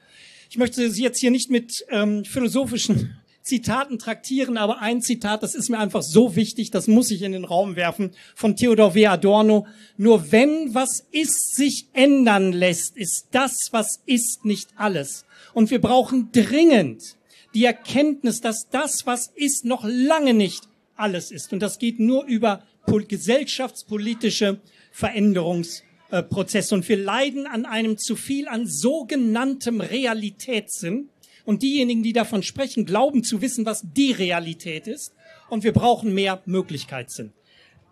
Ich 0.51 0.57
möchte 0.57 0.89
Sie 0.91 1.03
jetzt 1.03 1.19
hier 1.19 1.31
nicht 1.31 1.49
mit 1.49 1.85
ähm, 1.89 2.25
philosophischen 2.25 3.15
Zitaten 3.41 3.97
traktieren, 3.97 4.57
aber 4.57 4.79
ein 4.79 5.01
Zitat, 5.01 5.41
das 5.41 5.55
ist 5.55 5.69
mir 5.69 5.79
einfach 5.79 6.03
so 6.03 6.35
wichtig, 6.35 6.69
das 6.69 6.87
muss 6.87 7.09
ich 7.09 7.23
in 7.23 7.31
den 7.31 7.45
Raum 7.45 7.75
werfen, 7.75 8.11
von 8.35 8.55
Theodor 8.55 8.93
W. 8.93 9.07
Adorno. 9.07 9.65
Nur 9.97 10.31
wenn 10.31 10.75
was 10.75 11.07
ist 11.11 11.55
sich 11.55 11.87
ändern 11.93 12.51
lässt, 12.51 12.95
ist 12.95 13.29
das, 13.31 13.69
was 13.71 14.01
ist, 14.05 14.45
nicht 14.45 14.69
alles. 14.75 15.25
Und 15.53 15.71
wir 15.71 15.81
brauchen 15.81 16.29
dringend 16.31 17.17
die 17.55 17.65
Erkenntnis, 17.65 18.41
dass 18.41 18.69
das, 18.69 19.07
was 19.07 19.31
ist, 19.35 19.65
noch 19.65 19.83
lange 19.83 20.33
nicht 20.33 20.69
alles 20.99 21.31
ist. 21.31 21.53
Und 21.53 21.59
das 21.59 21.79
geht 21.79 21.99
nur 21.99 22.25
über 22.25 22.63
gesellschaftspolitische 23.07 24.61
Veränderungsprozesse. 24.91 26.75
Und 26.75 26.87
wir 26.89 26.97
leiden 26.97 27.47
an 27.47 27.65
einem 27.65 27.97
zu 27.97 28.15
viel 28.15 28.47
an 28.47 28.65
sogenanntem 28.65 29.81
Realitätssinn 29.81 31.09
und 31.45 31.61
diejenigen, 31.63 32.03
die 32.03 32.13
davon 32.13 32.43
sprechen, 32.43 32.85
glauben 32.85 33.23
zu 33.23 33.41
wissen, 33.41 33.65
was 33.65 33.83
die 33.83 34.11
Realität 34.11 34.87
ist. 34.87 35.13
Und 35.49 35.63
wir 35.63 35.73
brauchen 35.73 36.13
mehr 36.13 36.41
Möglichkeitssinn. 36.45 37.33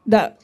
Da 0.06 0.38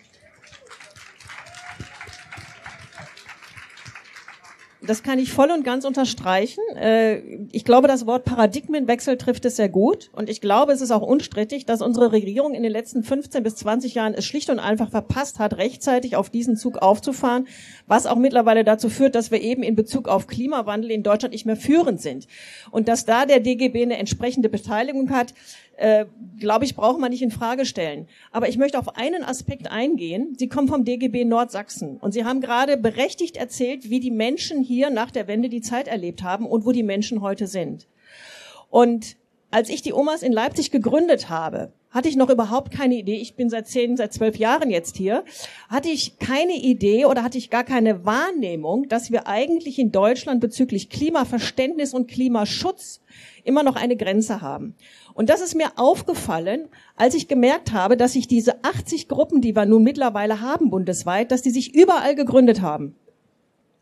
Das 4.86 5.01
kann 5.01 5.17
ich 5.17 5.31
voll 5.31 5.49
und 5.49 5.63
ganz 5.63 5.86
unterstreichen. 5.86 6.61
Äh, 6.75 7.19
ich 7.51 7.63
glaube, 7.63 7.88
das 7.88 8.05
Wort 8.05 8.25
Paradigmenwechsel 8.25 9.17
trifft 9.17 9.45
es 9.45 9.55
sehr 9.55 9.69
gut. 9.69 10.09
Und 10.11 10.29
ich 10.29 10.41
glaube, 10.41 10.73
es 10.73 10.81
ist 10.81 10.91
auch 10.91 11.01
unstrittig, 11.01 11.65
dass 11.65 11.81
unsere 11.81 12.11
Regierung 12.11 12.53
in 12.53 12.63
den 12.63 12.71
letzten 12.71 13.01
15 13.03 13.43
bis 13.43 13.55
20 13.55 13.95
Jahren 13.95 14.13
es 14.13 14.25
schlicht 14.25 14.49
und 14.49 14.59
einfach 14.59 14.89
verpasst 14.89 15.39
hat, 15.39 15.57
rechtzeitig 15.57 16.17
auf 16.17 16.29
diesen 16.29 16.57
Zug 16.57 16.79
aufzufahren, 16.79 17.47
was 17.88 18.05
auch 18.05 18.17
mittlerweile 18.17 18.65
dazu 18.65 18.89
führt, 18.89 19.15
dass 19.15 19.31
wir 19.31 19.41
eben 19.41 19.63
in 19.63 19.75
Bezug 19.75 20.09
auf 20.09 20.27
Klimawandel 20.27 20.91
in 20.91 21.03
Deutschland 21.03 21.31
nicht 21.31 21.45
mehr 21.45 21.55
führend 21.55 22.01
sind. 22.01 22.27
Und 22.69 22.89
dass 22.89 23.05
da 23.05 23.25
der 23.25 23.39
DGB 23.39 23.84
eine 23.84 23.97
entsprechende 23.97 24.49
Beteiligung 24.49 25.11
hat, 25.11 25.34
äh, 25.84 26.05
glaube 26.39 26.63
ich, 26.63 26.77
braucht 26.77 27.01
man 27.01 27.11
nicht 27.11 27.21
in 27.21 27.29
Frage 27.29 27.65
stellen. 27.65 28.07
Aber 28.31 28.47
ich 28.47 28.57
möchte 28.57 28.79
auf 28.79 28.95
einen 28.95 29.21
Aspekt 29.21 29.69
eingehen. 29.69 30.34
Sie 30.38 30.47
kommen 30.47 30.69
vom 30.69 30.86
DGB 30.86 31.25
Nordsachsen 31.25 31.97
und 31.97 32.13
Sie 32.13 32.23
haben 32.23 32.39
gerade 32.39 32.77
berechtigt 32.77 33.36
erzählt, 33.36 33.89
wie 33.89 33.99
die 33.99 34.09
Menschen 34.09 34.63
hier 34.63 34.89
nach 34.91 35.11
der 35.11 35.27
Wende 35.27 35.49
die 35.49 35.59
Zeit 35.59 35.89
erlebt 35.89 36.23
haben 36.23 36.45
und 36.45 36.65
wo 36.65 36.71
die 36.71 36.84
Menschen 36.84 37.19
heute 37.19 37.47
sind. 37.47 37.88
Und 38.69 39.17
als 39.51 39.67
ich 39.67 39.81
die 39.81 39.91
Omas 39.91 40.23
in 40.23 40.31
Leipzig 40.31 40.71
gegründet 40.71 41.27
habe, 41.29 41.73
hatte 41.94 42.10
ich 42.10 42.16
noch 42.16 42.30
überhaupt 42.30 42.72
keine 42.72 42.96
Idee. 42.96 43.18
Ich 43.18 43.36
bin 43.36 43.50
seit 43.50 43.68
zehn, 43.68 43.96
seit 43.96 44.12
zwölf 44.14 44.38
Jahren 44.38 44.72
jetzt 44.72 44.98
hier. 44.98 45.24
Hatte 45.70 45.89
ich 45.89 46.18
keine 46.18 46.56
Idee 46.56 47.06
oder 47.06 47.24
hatte 47.24 47.38
ich 47.38 47.50
gar 47.50 47.64
keine 47.64 48.04
Wahrnehmung, 48.04 48.89
dass 48.89 49.12
wir 49.12 49.28
eigentlich 49.28 49.78
in 49.78 49.91
Deutschland 49.91 50.41
bezüglich 50.41 50.89
Klimaverständnis 50.89 51.94
und 51.94 52.08
Klimaschutz 52.08 53.02
immer 53.44 53.62
noch 53.62 53.76
eine 53.76 53.96
Grenze 53.96 54.41
haben. 54.41 54.76
Und 55.14 55.30
das 55.30 55.41
ist 55.41 55.54
mir 55.54 55.74
aufgefallen, 55.76 56.68
als 56.96 57.14
ich 57.14 57.28
gemerkt 57.28 57.72
habe, 57.72 57.96
dass 57.96 58.14
sich 58.14 58.28
diese 58.28 58.64
80 58.64 59.08
Gruppen, 59.08 59.41
die 59.41 59.56
wir 59.56 59.66
nun 59.66 59.84
mittlerweile 59.84 60.41
haben 60.41 60.72
bundesweit, 60.72 61.32
dass 61.32 61.44
die 61.44 61.52
sich 61.52 61.76
überall 61.76 62.16
gegründet 62.16 62.62
haben. 62.62 62.96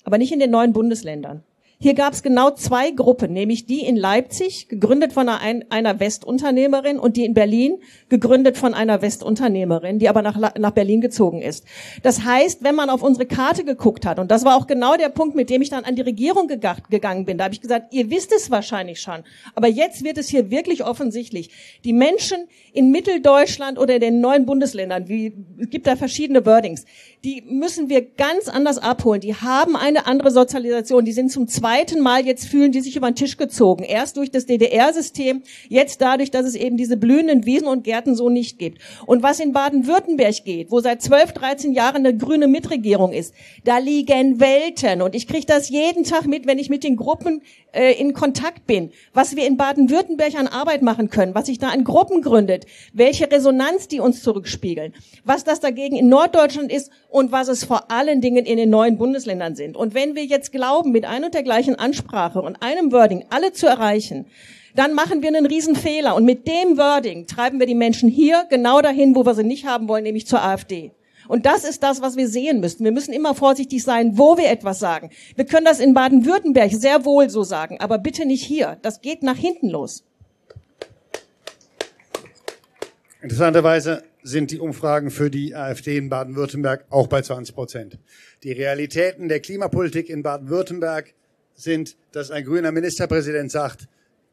aber 0.03 0.17
nicht 0.17 0.31
in 0.31 0.39
den 0.39 0.51
neuen 0.51 0.73
Bundesländern. 0.73 1.43
Hier 1.83 1.95
gab 1.95 2.13
es 2.13 2.21
genau 2.21 2.51
zwei 2.51 2.91
Gruppen, 2.91 3.33
nämlich 3.33 3.65
die 3.65 3.83
in 3.83 3.95
Leipzig, 3.95 4.67
gegründet 4.69 5.13
von 5.13 5.27
einer, 5.27 5.99
Westunternehmerin, 5.99 6.99
und 6.99 7.17
die 7.17 7.25
in 7.25 7.33
Berlin, 7.33 7.79
gegründet 8.07 8.55
von 8.55 8.75
einer 8.75 9.01
Westunternehmerin, 9.01 9.97
die 9.97 10.07
aber 10.07 10.21
nach, 10.21 10.37
nach 10.59 10.71
Berlin 10.71 11.01
gezogen 11.01 11.41
ist. 11.41 11.65
Das 12.03 12.23
heißt, 12.23 12.63
wenn 12.63 12.75
man 12.75 12.91
auf 12.91 13.01
unsere 13.01 13.25
Karte 13.25 13.63
geguckt 13.63 14.05
hat, 14.05 14.19
und 14.19 14.29
das 14.29 14.45
war 14.45 14.57
auch 14.57 14.67
genau 14.67 14.95
der 14.95 15.09
Punkt, 15.09 15.35
mit 15.35 15.49
dem 15.49 15.63
ich 15.63 15.71
dann 15.71 15.83
an 15.83 15.95
die 15.95 16.03
Regierung 16.03 16.47
gegangen 16.47 17.25
bin, 17.25 17.39
da 17.39 17.45
habe 17.45 17.55
ich 17.55 17.61
gesagt, 17.61 17.91
ihr 17.95 18.11
wisst 18.11 18.31
es 18.31 18.51
wahrscheinlich 18.51 19.01
schon, 19.01 19.23
aber 19.55 19.67
jetzt 19.67 20.03
wird 20.03 20.19
es 20.19 20.29
hier 20.29 20.51
wirklich 20.51 20.85
offensichtlich. 20.85 21.49
Die 21.83 21.93
Menschen 21.93 22.47
in 22.73 22.91
Mitteldeutschland 22.91 23.79
oder 23.79 23.95
in 23.95 24.01
den 24.01 24.21
neuen 24.21 24.45
Bundesländern, 24.45 25.07
wie, 25.07 25.33
es 25.59 25.71
gibt 25.71 25.87
da 25.87 25.95
verschiedene 25.95 26.45
Wordings, 26.45 26.85
die 27.23 27.41
müssen 27.41 27.89
wir 27.89 28.01
ganz 28.01 28.47
anders 28.47 28.77
abholen. 28.77 29.21
Die 29.21 29.35
haben 29.35 29.75
eine 29.75 30.07
andere 30.07 30.31
Sozialisation. 30.31 31.05
Die 31.05 31.11
sind 31.11 31.31
zum 31.31 31.47
zweiten 31.47 31.70
Mal 32.01 32.25
jetzt 32.25 32.47
fühlen 32.47 32.71
die 32.71 32.81
sich 32.81 32.95
über 32.95 33.09
den 33.09 33.15
Tisch 33.15 33.37
gezogen. 33.37 33.83
Erst 33.83 34.17
durch 34.17 34.29
das 34.29 34.45
DDR-System, 34.45 35.41
jetzt 35.69 36.01
dadurch, 36.01 36.29
dass 36.29 36.45
es 36.45 36.55
eben 36.55 36.75
diese 36.77 36.97
blühenden 36.97 37.45
Wiesen 37.45 37.67
und 37.67 37.83
Gärten 37.83 38.15
so 38.15 38.29
nicht 38.29 38.59
gibt. 38.59 38.81
Und 39.05 39.23
was 39.23 39.39
in 39.39 39.53
Baden-Württemberg 39.53 40.43
geht, 40.43 40.69
wo 40.69 40.79
seit 40.81 41.01
12, 41.01 41.33
13 41.33 41.73
Jahren 41.73 42.05
eine 42.05 42.15
grüne 42.15 42.47
Mitregierung 42.47 43.13
ist, 43.13 43.33
da 43.63 43.77
liegen 43.77 44.39
Welten. 44.39 45.01
Und 45.01 45.15
ich 45.15 45.27
kriege 45.27 45.45
das 45.45 45.69
jeden 45.69 46.03
Tag 46.03 46.25
mit, 46.25 46.45
wenn 46.45 46.59
ich 46.59 46.69
mit 46.69 46.83
den 46.83 46.95
Gruppen 46.95 47.41
äh, 47.71 47.93
in 47.93 48.13
Kontakt 48.13 48.67
bin, 48.67 48.91
was 49.13 49.35
wir 49.35 49.47
in 49.47 49.57
Baden-Württemberg 49.57 50.35
an 50.35 50.47
Arbeit 50.47 50.81
machen 50.81 51.09
können, 51.09 51.35
was 51.35 51.45
sich 51.45 51.57
da 51.57 51.69
an 51.69 51.83
Gruppen 51.83 52.21
gründet, 52.21 52.65
welche 52.93 53.31
Resonanz 53.31 53.87
die 53.87 53.99
uns 53.99 54.23
zurückspiegeln, 54.23 54.93
was 55.23 55.43
das 55.43 55.59
dagegen 55.59 55.95
in 55.95 56.09
Norddeutschland 56.09 56.71
ist 56.71 56.91
und 57.09 57.31
was 57.31 57.47
es 57.47 57.63
vor 57.63 57.91
allen 57.91 58.21
Dingen 58.21 58.45
in 58.45 58.57
den 58.57 58.69
neuen 58.69 58.97
Bundesländern 58.97 59.55
sind. 59.55 59.77
Und 59.77 59.93
wenn 59.93 60.15
wir 60.15 60.25
jetzt 60.25 60.51
glauben, 60.51 60.91
mit 60.91 61.05
ein 61.05 61.23
und 61.23 61.33
der 61.33 61.43
gleichen 61.43 61.60
Ansprache 61.69 62.41
und 62.41 62.61
einem 62.61 62.91
Wording 62.91 63.25
alle 63.29 63.53
zu 63.53 63.67
erreichen, 63.67 64.25
dann 64.75 64.93
machen 64.93 65.21
wir 65.21 65.29
einen 65.29 65.45
Riesenfehler. 65.45 66.15
Und 66.15 66.25
mit 66.25 66.47
dem 66.47 66.77
Wording 66.77 67.27
treiben 67.27 67.59
wir 67.59 67.67
die 67.67 67.75
Menschen 67.75 68.09
hier 68.09 68.45
genau 68.49 68.81
dahin, 68.81 69.15
wo 69.15 69.25
wir 69.25 69.35
sie 69.35 69.43
nicht 69.43 69.65
haben 69.65 69.87
wollen, 69.87 70.03
nämlich 70.03 70.27
zur 70.27 70.41
AfD. 70.43 70.91
Und 71.27 71.45
das 71.45 71.63
ist 71.63 71.83
das, 71.83 72.01
was 72.01 72.17
wir 72.17 72.27
sehen 72.27 72.59
müssen. 72.59 72.83
Wir 72.83 72.91
müssen 72.91 73.13
immer 73.13 73.35
vorsichtig 73.35 73.83
sein, 73.83 74.17
wo 74.17 74.37
wir 74.37 74.49
etwas 74.49 74.79
sagen. 74.79 75.11
Wir 75.35 75.45
können 75.45 75.65
das 75.65 75.79
in 75.79 75.93
Baden-Württemberg 75.93 76.71
sehr 76.71 77.05
wohl 77.05 77.29
so 77.29 77.43
sagen, 77.43 77.79
aber 77.79 77.99
bitte 77.99 78.25
nicht 78.25 78.43
hier. 78.43 78.77
Das 78.81 79.01
geht 79.01 79.23
nach 79.23 79.37
hinten 79.37 79.69
los. 79.69 80.03
Interessanterweise 83.21 84.03
sind 84.23 84.51
die 84.51 84.59
Umfragen 84.59 85.11
für 85.11 85.29
die 85.29 85.55
AfD 85.55 85.97
in 85.97 86.09
Baden-Württemberg 86.09 86.85
auch 86.89 87.07
bei 87.07 87.21
20 87.21 87.55
Prozent. 87.55 87.99
Die 88.43 88.51
Realitäten 88.51 89.29
der 89.29 89.39
Klimapolitik 89.39 90.09
in 90.09 90.23
Baden-Württemberg 90.23 91.13
sind, 91.55 91.95
dass 92.11 92.31
ein 92.31 92.43
grüner 92.43 92.71
Ministerpräsident 92.71 93.51
sagt, 93.51 93.87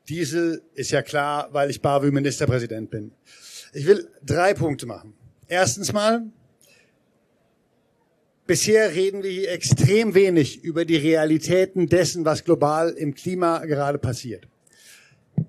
Diesel 0.08 0.62
ist 0.74 0.90
ja 0.90 1.02
klar, 1.02 1.48
weil 1.52 1.70
ich 1.70 1.82
Bavü 1.82 2.10
Ministerpräsident 2.10 2.90
bin. 2.90 3.12
Ich 3.74 3.86
will 3.86 4.08
drei 4.24 4.54
Punkte 4.54 4.86
machen. 4.86 5.12
Erstens 5.46 5.92
mal, 5.92 6.24
Bisher 8.48 8.94
reden 8.94 9.22
wir 9.22 9.30
hier 9.30 9.50
extrem 9.50 10.14
wenig 10.14 10.64
über 10.64 10.86
die 10.86 10.96
Realitäten 10.96 11.86
dessen, 11.86 12.24
was 12.24 12.44
global 12.44 12.88
im 12.92 13.14
Klima 13.14 13.58
gerade 13.66 13.98
passiert. 13.98 14.48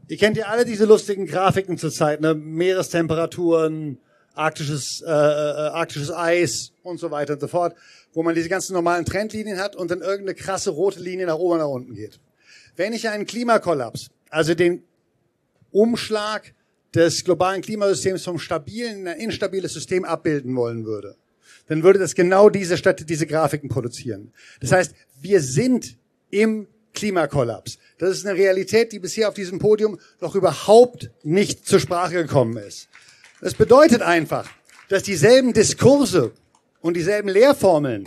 Ihr 0.09 0.17
kennt 0.17 0.36
ja 0.36 0.47
alle 0.47 0.65
diese 0.65 0.84
lustigen 0.84 1.26
Grafiken 1.26 1.78
zurzeit, 1.78 2.20
ne? 2.20 2.36
Meerestemperaturen, 2.36 3.99
arktisches, 4.34 5.01
äh, 5.07 5.09
äh, 5.09 5.13
arktisches 5.13 6.11
Eis 6.11 6.74
und 6.84 6.99
so 6.99 7.09
weiter 7.09 7.36
und 7.36 7.39
so 7.39 7.47
fort, 7.47 7.74
wo 8.20 8.24
man 8.24 8.36
diese 8.36 8.49
ganzen 8.49 8.74
normalen 8.74 9.05
Trendlinien 9.05 9.59
hat 9.59 9.78
und 9.78 9.91
dann 9.91 10.01
irgendeine 10.01 10.36
krasse 10.36 10.72
rote 10.72 10.99
Linie 10.99 11.26
nach 11.26 11.38
oben 11.38 11.59
nach 11.59 11.70
unten 11.70 11.95
geht. 11.95 12.20
Wenn 12.76 12.91
ich 12.91 13.07
einen 13.07 13.26
Klimakollaps, 13.26 14.09
also 14.30 14.53
den 14.55 14.84
Umschlag 15.72 16.53
des 16.93 17.24
globalen 17.24 17.61
Klimasystems 17.61 18.26
vom 18.26 18.38
stabilen 18.38 18.99
in 18.99 19.07
ein 19.07 19.20
instabiles 19.20 19.72
System 19.72 20.03
abbilden 20.03 20.53
wollen 20.57 20.84
würde, 20.84 21.15
dann 21.67 21.82
würde 21.82 21.97
das 21.97 22.13
genau 22.13 22.49
diese, 22.49 22.76
Stadt, 22.76 23.09
diese 23.09 23.26
Grafiken 23.26 23.70
produzieren. 23.70 24.34
Das 24.59 24.74
heißt, 24.74 24.93
wir 25.22 25.39
sind 25.39 25.95
im 26.30 26.67
Klimakollaps. 26.93 27.78
Das 27.99 28.09
ist 28.09 28.28
eine 28.28 28.38
Realität, 28.38 28.91
die 28.91 28.99
bisher 28.99 29.30
auf 29.30 29.36
diesem 29.36 29.59
Podium 29.59 29.97
noch 30.20 30.36
überhaupt 30.36 31.09
nicht 31.24 31.65
zur 31.65 31.80
Sprache 31.80 32.15
gekommen 32.15 32.57
ist. 32.57 32.89
Das 33.39 33.53
bedeutet 33.53 34.01
einfach, 34.01 34.49
dass 34.89 35.03
dieselben 35.03 35.53
Diskurse 35.53 36.34
und 36.82 36.96
dieselben 36.96 37.30
Lehrformeln, 37.30 38.06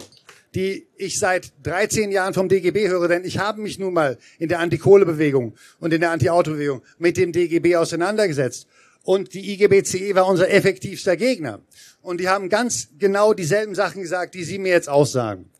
die 0.55 0.87
ich 0.97 1.19
seit 1.19 1.53
13 1.63 2.11
Jahren 2.11 2.35
vom 2.35 2.49
DGB 2.49 2.89
höre, 2.89 3.09
denn 3.09 3.25
ich 3.25 3.39
habe 3.39 3.61
mich 3.61 3.79
nun 3.79 3.95
mal 3.95 4.19
in 4.39 4.49
der 4.49 4.61
Antikohlebewegung 4.61 5.55
und 5.81 5.93
in 5.93 6.01
der 6.01 6.11
Anti-Auto-Bewegung 6.11 6.83
mit 6.99 7.17
dem 7.17 7.33
DGB 7.33 7.77
auseinandergesetzt. 7.77 8.67
Und 9.05 9.35
die 9.35 9.53
IGBCE 9.55 10.15
war 10.15 10.27
unser 10.27 10.51
effektivster 10.51 11.17
Gegner. 11.17 11.61
Und 12.03 12.21
die 12.21 12.29
haben 12.29 12.49
ganz 12.49 12.91
genau 12.99 13.35
dieselben 13.35 13.75
Sachen 13.75 14.03
gesagt, 14.03 14.35
die 14.35 14.45
Sie 14.45 14.59
mir 14.59 14.73
jetzt 14.73 14.89
aussagen. 14.89 15.51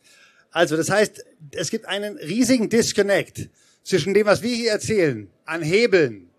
Also 0.51 0.77
das 0.77 0.89
heißt, 0.89 1.25
es 1.51 1.71
gibt 1.71 1.87
einen 1.87 2.17
riesigen 2.17 2.69
Disconnect 2.69 3.49
zwischen 3.83 4.13
dem, 4.13 4.27
was 4.27 4.43
wir 4.43 4.55
hier 4.55 4.71
erzählen, 4.71 5.29
an 5.45 5.61
Hebeln, 5.61 6.29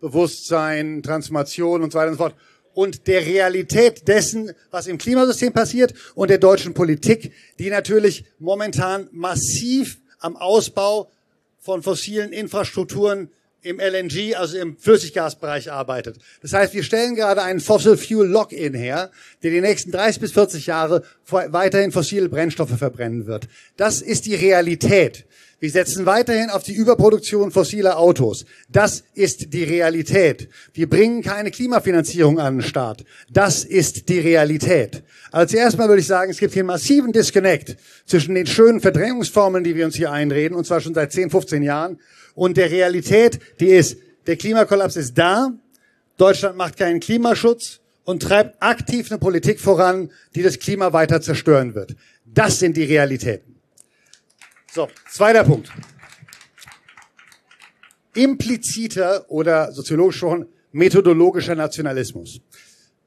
Bewusstsein, 0.00 1.02
Transformation 1.02 1.82
und 1.82 1.92
so 1.92 1.98
weiter 1.98 2.10
und 2.10 2.14
so 2.16 2.24
fort, 2.24 2.34
und 2.78 3.08
der 3.08 3.26
Realität 3.26 4.06
dessen, 4.06 4.52
was 4.70 4.86
im 4.86 4.98
Klimasystem 4.98 5.52
passiert 5.52 5.94
und 6.14 6.30
der 6.30 6.38
deutschen 6.38 6.74
Politik, 6.74 7.32
die 7.58 7.70
natürlich 7.70 8.24
momentan 8.38 9.08
massiv 9.10 9.98
am 10.20 10.36
Ausbau 10.36 11.10
von 11.58 11.82
fossilen 11.82 12.32
Infrastrukturen 12.32 13.30
im 13.62 13.80
LNG, 13.80 14.36
also 14.36 14.58
im 14.58 14.76
Flüssiggasbereich 14.76 15.72
arbeitet. 15.72 16.18
Das 16.40 16.52
heißt, 16.52 16.72
wir 16.72 16.84
stellen 16.84 17.16
gerade 17.16 17.42
einen 17.42 17.58
Fossil 17.58 17.96
Fuel 17.96 18.28
Lock-in 18.28 18.74
her, 18.74 19.10
der 19.42 19.50
die 19.50 19.60
nächsten 19.60 19.90
30 19.90 20.20
bis 20.20 20.30
40 20.30 20.66
Jahre 20.66 21.02
weiterhin 21.26 21.90
fossile 21.90 22.28
Brennstoffe 22.28 22.78
verbrennen 22.78 23.26
wird. 23.26 23.48
Das 23.76 24.02
ist 24.02 24.26
die 24.26 24.36
Realität. 24.36 25.26
Wir 25.60 25.70
setzen 25.70 26.06
weiterhin 26.06 26.50
auf 26.50 26.62
die 26.62 26.72
Überproduktion 26.72 27.50
fossiler 27.50 27.98
Autos. 27.98 28.44
Das 28.68 29.02
ist 29.14 29.52
die 29.52 29.64
Realität. 29.64 30.48
Wir 30.72 30.88
bringen 30.88 31.20
keine 31.20 31.50
Klimafinanzierung 31.50 32.38
an 32.38 32.58
den 32.58 32.62
Start. 32.62 33.04
Das 33.28 33.64
ist 33.64 34.08
die 34.08 34.20
Realität. 34.20 35.02
Als 35.32 35.52
erstmal 35.52 35.88
würde 35.88 36.00
ich 36.00 36.06
sagen, 36.06 36.30
es 36.30 36.38
gibt 36.38 36.52
hier 36.52 36.62
einen 36.62 36.68
massiven 36.68 37.10
Disconnect 37.10 37.76
zwischen 38.06 38.36
den 38.36 38.46
schönen 38.46 38.80
Verdrängungsformeln, 38.80 39.64
die 39.64 39.74
wir 39.74 39.84
uns 39.84 39.96
hier 39.96 40.12
einreden, 40.12 40.56
und 40.56 40.64
zwar 40.64 40.80
schon 40.80 40.94
seit 40.94 41.10
10, 41.10 41.30
15 41.30 41.64
Jahren, 41.64 41.98
und 42.36 42.56
der 42.56 42.70
Realität, 42.70 43.40
die 43.58 43.70
ist, 43.70 43.96
der 44.28 44.36
Klimakollaps 44.36 44.94
ist 44.94 45.18
da, 45.18 45.52
Deutschland 46.18 46.56
macht 46.56 46.76
keinen 46.76 47.00
Klimaschutz 47.00 47.80
und 48.04 48.22
treibt 48.22 48.62
aktiv 48.62 49.10
eine 49.10 49.18
Politik 49.18 49.58
voran, 49.58 50.12
die 50.36 50.42
das 50.42 50.60
Klima 50.60 50.92
weiter 50.92 51.20
zerstören 51.20 51.74
wird. 51.74 51.96
Das 52.24 52.60
sind 52.60 52.76
die 52.76 52.84
Realitäten. 52.84 53.57
So, 54.78 54.86
zweiter 55.10 55.42
Punkt. 55.42 55.72
Impliziter 58.14 59.28
oder 59.28 59.72
soziologisch 59.72 60.18
schon 60.18 60.46
methodologischer 60.70 61.56
Nationalismus. 61.56 62.40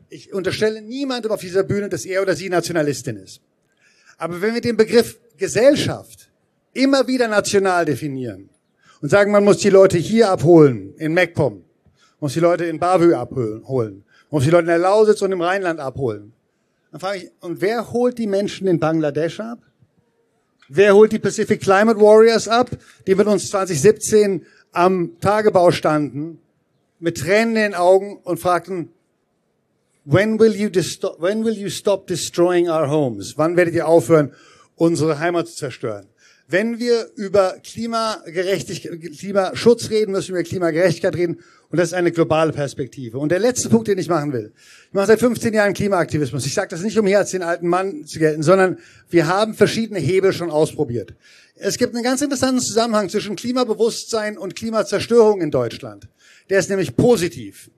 Ich 0.10 0.34
unterstelle 0.34 0.82
niemandem 0.82 1.32
auf 1.32 1.40
dieser 1.40 1.64
Bühne, 1.64 1.88
dass 1.88 2.04
er 2.04 2.24
oder 2.24 2.36
sie 2.36 2.50
Nationalistin 2.50 3.16
ist. 3.16 3.40
Aber 4.18 4.42
wenn 4.42 4.54
wir 4.54 4.60
den 4.60 4.76
Begriff 4.76 5.18
Gesellschaft 5.38 6.30
immer 6.74 7.08
wieder 7.08 7.30
national 7.30 7.86
definieren, 7.86 8.50
und 9.02 9.08
sagen, 9.08 9.32
man 9.32 9.46
muss 9.46 9.60
die 9.60 9.70
Leute 9.70 9.98
hier 9.98 10.30
abholen, 10.30 10.94
in 10.98 11.14
MacPom, 11.14 11.64
muss 12.20 12.34
die 12.34 12.42
Leute 12.42 12.66
in 12.66 12.80
Bavü 12.80 13.14
abholen, 13.14 14.04
muss 14.30 14.44
die 14.44 14.50
Leute 14.50 14.64
in 14.64 14.68
der 14.68 14.78
Lausitz 14.78 15.22
und 15.22 15.32
im 15.32 15.40
Rheinland 15.40 15.80
abholen. 15.80 16.34
Dann 16.92 17.00
frage 17.00 17.20
ich, 17.20 17.32
und 17.40 17.62
wer 17.62 17.94
holt 17.94 18.18
die 18.18 18.28
Menschen 18.28 18.68
in 18.68 18.78
Bangladesch 18.78 19.40
ab? 19.40 19.71
Wer 20.74 20.96
holt 20.96 21.12
die 21.12 21.20
Pacific 21.20 21.60
Climate 21.60 22.00
Warriors 22.00 22.48
ab, 22.48 22.70
die 23.06 23.14
mit 23.14 23.28
uns 23.28 23.50
2017 23.50 24.46
am 24.72 25.20
Tagebau 25.20 25.70
standen, 25.72 26.40
mit 26.98 27.18
Tränen 27.18 27.58
in 27.58 27.62
den 27.62 27.76
Augen 27.76 28.22
und 28.24 28.40
fragten, 28.40 28.88
when 30.06 30.40
will 30.40 30.56
you, 30.56 30.70
when 31.20 31.44
will 31.44 31.58
you 31.58 31.70
stop 31.70 32.08
destroying 32.08 32.70
our 32.70 32.90
homes? 32.90 33.38
Wann 33.38 33.58
werdet 33.58 33.74
ihr 33.74 33.86
aufhören, 33.86 34.34
unsere 34.78 35.20
Heimat 35.20 35.50
zu 35.50 35.58
zerstören? 35.58 36.08
Wenn 36.52 36.80
wir 36.80 37.10
über 37.16 37.56
Klimagerechtigkeit, 37.64 38.99
Klimaschutz 39.18 39.89
reden, 39.89 40.12
müssen 40.12 40.34
wir 40.34 40.41
über 40.41 40.49
Klimagerechtigkeit 40.49 41.16
reden. 41.16 41.39
Und 41.70 41.78
das 41.78 41.89
ist 41.89 41.93
eine 41.93 42.12
globale 42.12 42.52
Perspektive. 42.52 43.20
Und 43.20 43.32
der 43.32 43.39
letzte 43.39 43.70
Punkt, 43.70 43.88
den 43.88 43.97
ich 43.97 44.10
machen 44.10 44.34
will. 44.34 44.52
Ich 44.89 44.93
mache 44.93 45.08
seit 45.08 45.22
15 45.22 45.54
Jahren 45.54 45.74
Klimaaktivismus. 45.74 46.45
Ich 46.45 46.54
sage 46.54 46.68
das 46.68 46.82
nicht, 46.82 46.99
um 46.99 47.08
hier 47.08 47.20
als 47.20 47.32
den 47.32 47.41
alten 47.41 47.70
Mann 47.70 48.06
zu 48.06 48.20
gelten, 48.20 48.43
sondern 48.43 48.80
wir 49.10 49.28
haben 49.28 49.54
verschiedene 49.54 50.02
Hebel 50.02 50.34
schon 50.34 50.52
ausprobiert. 50.52 51.14
Es 51.56 51.78
gibt 51.78 51.95
einen 51.95 52.04
ganz 52.04 52.22
interessanten 52.22 52.60
Zusammenhang 52.60 53.08
zwischen 53.08 53.38
Klimabewusstsein 53.38 54.38
und 54.38 54.58
Klimazerstörung 54.58 55.39
in 55.39 55.52
Deutschland. 55.52 56.10
Der 56.49 56.60
ist 56.60 56.70
nämlich 56.70 56.97
positiv. 56.97 57.72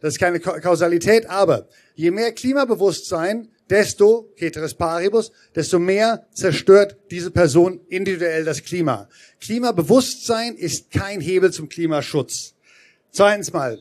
Das 0.00 0.14
ist 0.14 0.20
keine 0.20 0.38
Kausalität, 0.38 1.28
aber 1.28 1.66
je 1.96 2.12
mehr 2.12 2.30
Klimabewusstsein, 2.30 3.48
desto, 3.70 4.28
ceteris 4.36 4.74
paribus, 4.74 5.30
desto 5.54 5.78
mehr 5.78 6.26
zerstört 6.32 6.96
diese 7.10 7.30
Person 7.30 7.80
individuell 7.88 8.44
das 8.44 8.62
Klima. 8.62 9.08
Klimabewusstsein 9.40 10.56
ist 10.56 10.90
kein 10.90 11.20
Hebel 11.20 11.52
zum 11.52 11.68
Klimaschutz. 11.68 12.54
Zweitens 13.12 13.52
mal, 13.52 13.78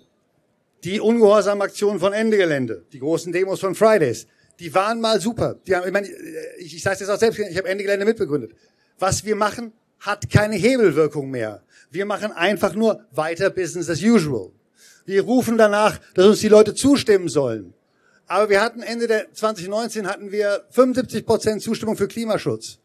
die 0.83 0.99
ungehorsame 0.99 1.63
Aktion 1.63 1.99
von 1.99 2.13
Ende 2.13 2.37
Gelände, 2.37 2.85
die 2.93 2.99
großen 2.99 3.33
Demos 3.33 3.59
von 3.59 3.75
Fridays, 3.75 4.27
die 4.59 4.73
waren 4.73 5.01
mal 5.01 5.19
super. 5.19 5.55
Die 5.65 5.75
haben, 5.75 5.87
ich, 5.87 5.93
meine, 5.93 6.07
ich, 6.59 6.75
ich 6.75 6.83
sage 6.83 6.99
das 6.99 7.09
auch 7.09 7.19
selbst, 7.19 7.39
ich 7.39 7.57
habe 7.57 7.67
Ende 7.67 7.83
Gelände 7.83 8.05
mitbegründet. 8.05 8.51
Was 8.99 9.25
wir 9.25 9.35
machen, 9.35 9.73
hat 9.99 10.29
keine 10.29 10.55
Hebelwirkung 10.55 11.29
mehr. 11.29 11.63
Wir 11.91 12.05
machen 12.05 12.31
einfach 12.31 12.75
nur 12.75 13.05
weiter 13.11 13.49
Business 13.49 13.89
as 13.89 14.01
usual. 14.01 14.51
Wir 15.05 15.23
rufen 15.23 15.57
danach, 15.57 15.99
dass 16.13 16.25
uns 16.25 16.39
die 16.39 16.47
Leute 16.47 16.75
zustimmen 16.75 17.29
sollen. 17.29 17.73
Aber 18.29 18.47
wir 18.47 18.61
hatten 18.61 18.83
Ende 18.83 19.07
der 19.07 19.33
2019 19.33 20.05
hatten 20.05 20.31
wir 20.31 20.63
75 20.69 21.25
Prozent 21.25 21.63
Zustimmung 21.63 21.97
für 21.97 22.07
Klimaschutz. 22.07 22.77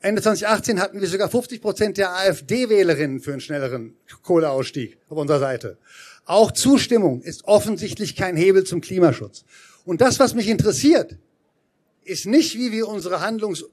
Ende 0.00 0.20
2018 0.20 0.80
hatten 0.80 1.00
wir 1.00 1.06
sogar 1.06 1.28
50 1.28 1.62
Prozent 1.62 1.96
der 1.96 2.10
AfD-Wählerinnen 2.10 3.20
für 3.20 3.30
einen 3.30 3.40
schnelleren 3.40 3.94
Kohleausstieg 4.22 4.98
auf 5.08 5.16
unserer 5.16 5.38
Seite. 5.38 5.78
Auch 6.24 6.50
Zustimmung 6.50 7.22
ist 7.22 7.44
offensichtlich 7.44 8.16
kein 8.16 8.36
Hebel 8.36 8.64
zum 8.64 8.80
Klimaschutz. 8.80 9.44
Und 9.84 10.00
das, 10.00 10.18
was 10.18 10.34
mich 10.34 10.48
interessiert, 10.48 11.18
ist 12.02 12.26
nicht, 12.26 12.56
wie 12.56 12.72
wir 12.72 12.88
unsere 12.88 13.20
Handlungs, 13.20 13.64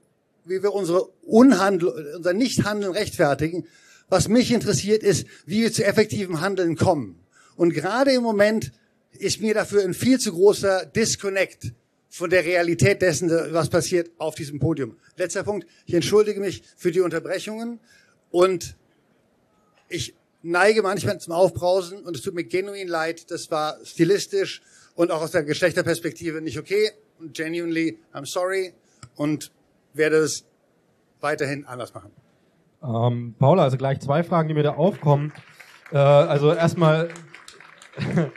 wie 0.46 0.62
wir 0.62 0.72
unsere 0.72 1.06
Unhandel, 1.24 2.14
unser 2.16 2.34
Nichthandeln 2.34 2.94
rechtfertigen. 2.94 3.66
Was 4.08 4.28
mich 4.28 4.52
interessiert, 4.52 5.02
ist, 5.02 5.26
wie 5.48 5.64
wir 5.64 5.74
zu 5.74 5.84
effektivem 5.84 6.42
Handeln 6.42 6.76
kommen. 6.76 7.20
Und 7.56 7.74
gerade 7.74 8.12
im 8.12 8.22
Moment 8.22 8.72
ist 9.12 9.42
mir 9.42 9.54
dafür 9.54 9.84
ein 9.84 9.94
viel 9.94 10.20
zu 10.20 10.32
großer 10.32 10.86
Disconnect 10.86 11.74
von 12.10 12.30
der 12.30 12.46
Realität 12.46 13.02
dessen, 13.02 13.30
was 13.30 13.70
passiert 13.70 14.12
auf 14.18 14.36
diesem 14.36 14.60
Podium. 14.60 14.98
Letzter 15.18 15.44
Punkt. 15.44 15.68
Ich 15.86 15.94
entschuldige 15.94 16.40
mich 16.40 16.64
für 16.76 16.92
die 16.92 17.02
Unterbrechungen 17.02 17.80
und 18.32 18.76
ich 19.90 20.16
neige 20.42 20.82
manchmal 20.82 21.20
zum 21.20 21.34
Aufbrausen 21.34 22.04
und 22.04 22.16
es 22.16 22.22
tut 22.22 22.34
mir 22.34 22.44
genuin 22.44 22.88
leid. 22.88 23.30
Das 23.32 23.52
war 23.52 23.78
stilistisch 23.84 24.62
und 24.96 25.12
auch 25.12 25.22
aus 25.22 25.32
der 25.32 25.44
Geschlechterperspektive 25.44 26.42
nicht 26.42 26.58
okay. 26.58 26.92
Und 27.20 27.36
genuinely, 27.36 28.00
I'm 28.14 28.26
sorry 28.26 28.74
und 29.16 29.52
werde 29.94 30.18
es 30.18 30.46
weiterhin 31.20 31.66
anders 31.66 31.94
machen. 31.94 32.12
Ähm, 32.84 33.36
Paula, 33.40 33.64
also 33.64 33.78
gleich 33.78 34.00
zwei 34.00 34.24
Fragen, 34.24 34.48
die 34.48 34.54
mir 34.54 34.64
da 34.64 34.76
aufkommen. 34.76 35.34
Äh, 35.92 35.98
also 35.98 36.54
erstmal 36.54 37.10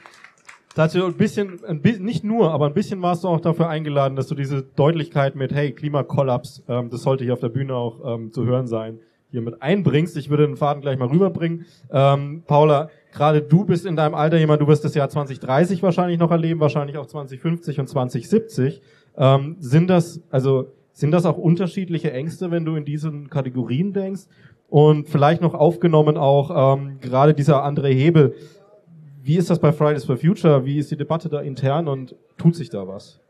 dazu 0.75 1.05
ein 1.05 1.15
bisschen, 1.15 1.65
ein 1.65 1.81
bisschen, 1.81 2.05
nicht 2.05 2.25
nur, 2.25 2.53
aber 2.53 2.67
ein 2.67 2.75
bisschen 2.75 3.03
warst 3.03 3.25
du 3.25 3.29
auch 3.29 3.41
dafür 3.41 3.69
eingeladen, 3.69 4.17
dass 4.17 4.29
du 4.29 4.35
diese 4.35 4.63
Deutlichkeit 4.63 5.35
mit, 5.35 5.53
hey, 5.53 5.73
Klimakollaps, 5.73 6.63
ähm, 6.69 6.91
das 6.91 7.03
sollte 7.03 7.25
hier 7.25 7.33
auf 7.33 7.41
der 7.41 7.49
Bühne 7.49 7.75
auch 7.75 8.15
ähm, 8.15 8.33
zu 8.33 8.45
hören 8.45 8.67
sein, 8.67 8.99
hier 9.31 9.43
mit 9.43 9.63
einbringst. 9.63 10.17
Ich 10.17 10.31
würde 10.31 10.47
den 10.47 10.57
Faden 10.57 10.81
gleich 10.81 10.99
mal 10.99 11.09
rüberbringen. 11.09 11.67
Ähm, 11.91 12.43
Paula, 12.47 12.91
gerade 13.13 13.43
du 13.43 13.65
bist 13.65 13.87
in 13.87 13.97
deinem 13.97 14.15
Alter 14.15 14.39
jemand, 14.39 14.61
du 14.61 14.67
wirst 14.67 14.85
das 14.85 14.95
Jahr 14.95 15.09
2030 15.09 15.83
wahrscheinlich 15.83 16.19
noch 16.19 16.31
erleben, 16.31 16.61
wahrscheinlich 16.61 16.99
auch 16.99 17.07
2050 17.07 17.81
und 17.81 17.89
2070. 17.89 18.81
Ähm, 19.17 19.57
sind 19.59 19.89
das, 19.89 20.21
also, 20.31 20.73
sind 20.93 21.13
das 21.13 21.27
auch 21.27 21.39
unterschiedliche 21.39 22.13
Ängste, 22.13 22.51
wenn 22.51 22.65
du 22.65 22.77
in 22.77 22.85
diesen 22.85 23.31
Kategorien 23.31 23.93
denkst? 23.93 24.23
Und 24.69 25.09
vielleicht 25.09 25.43
noch 25.43 25.55
aufgenommen 25.55 26.17
auch 26.17 26.77
ähm, 26.77 26.99
gerade 27.01 27.35
dieser 27.35 27.65
andere 27.65 27.89
Hebel. 27.89 28.35
Wie 29.23 29.37
ist 29.37 29.51
das 29.51 29.59
bei 29.59 29.73
Fridays 29.73 30.05
for 30.05 30.17
Future? 30.17 30.65
Wie 30.65 30.79
ist 30.79 30.91
die 30.91 30.97
Debatte 30.97 31.29
da 31.29 31.41
intern 31.41 31.89
und 31.89 32.15
tut 32.39 32.57
sich 32.57 32.71
da 32.71 32.89
was? 32.89 33.21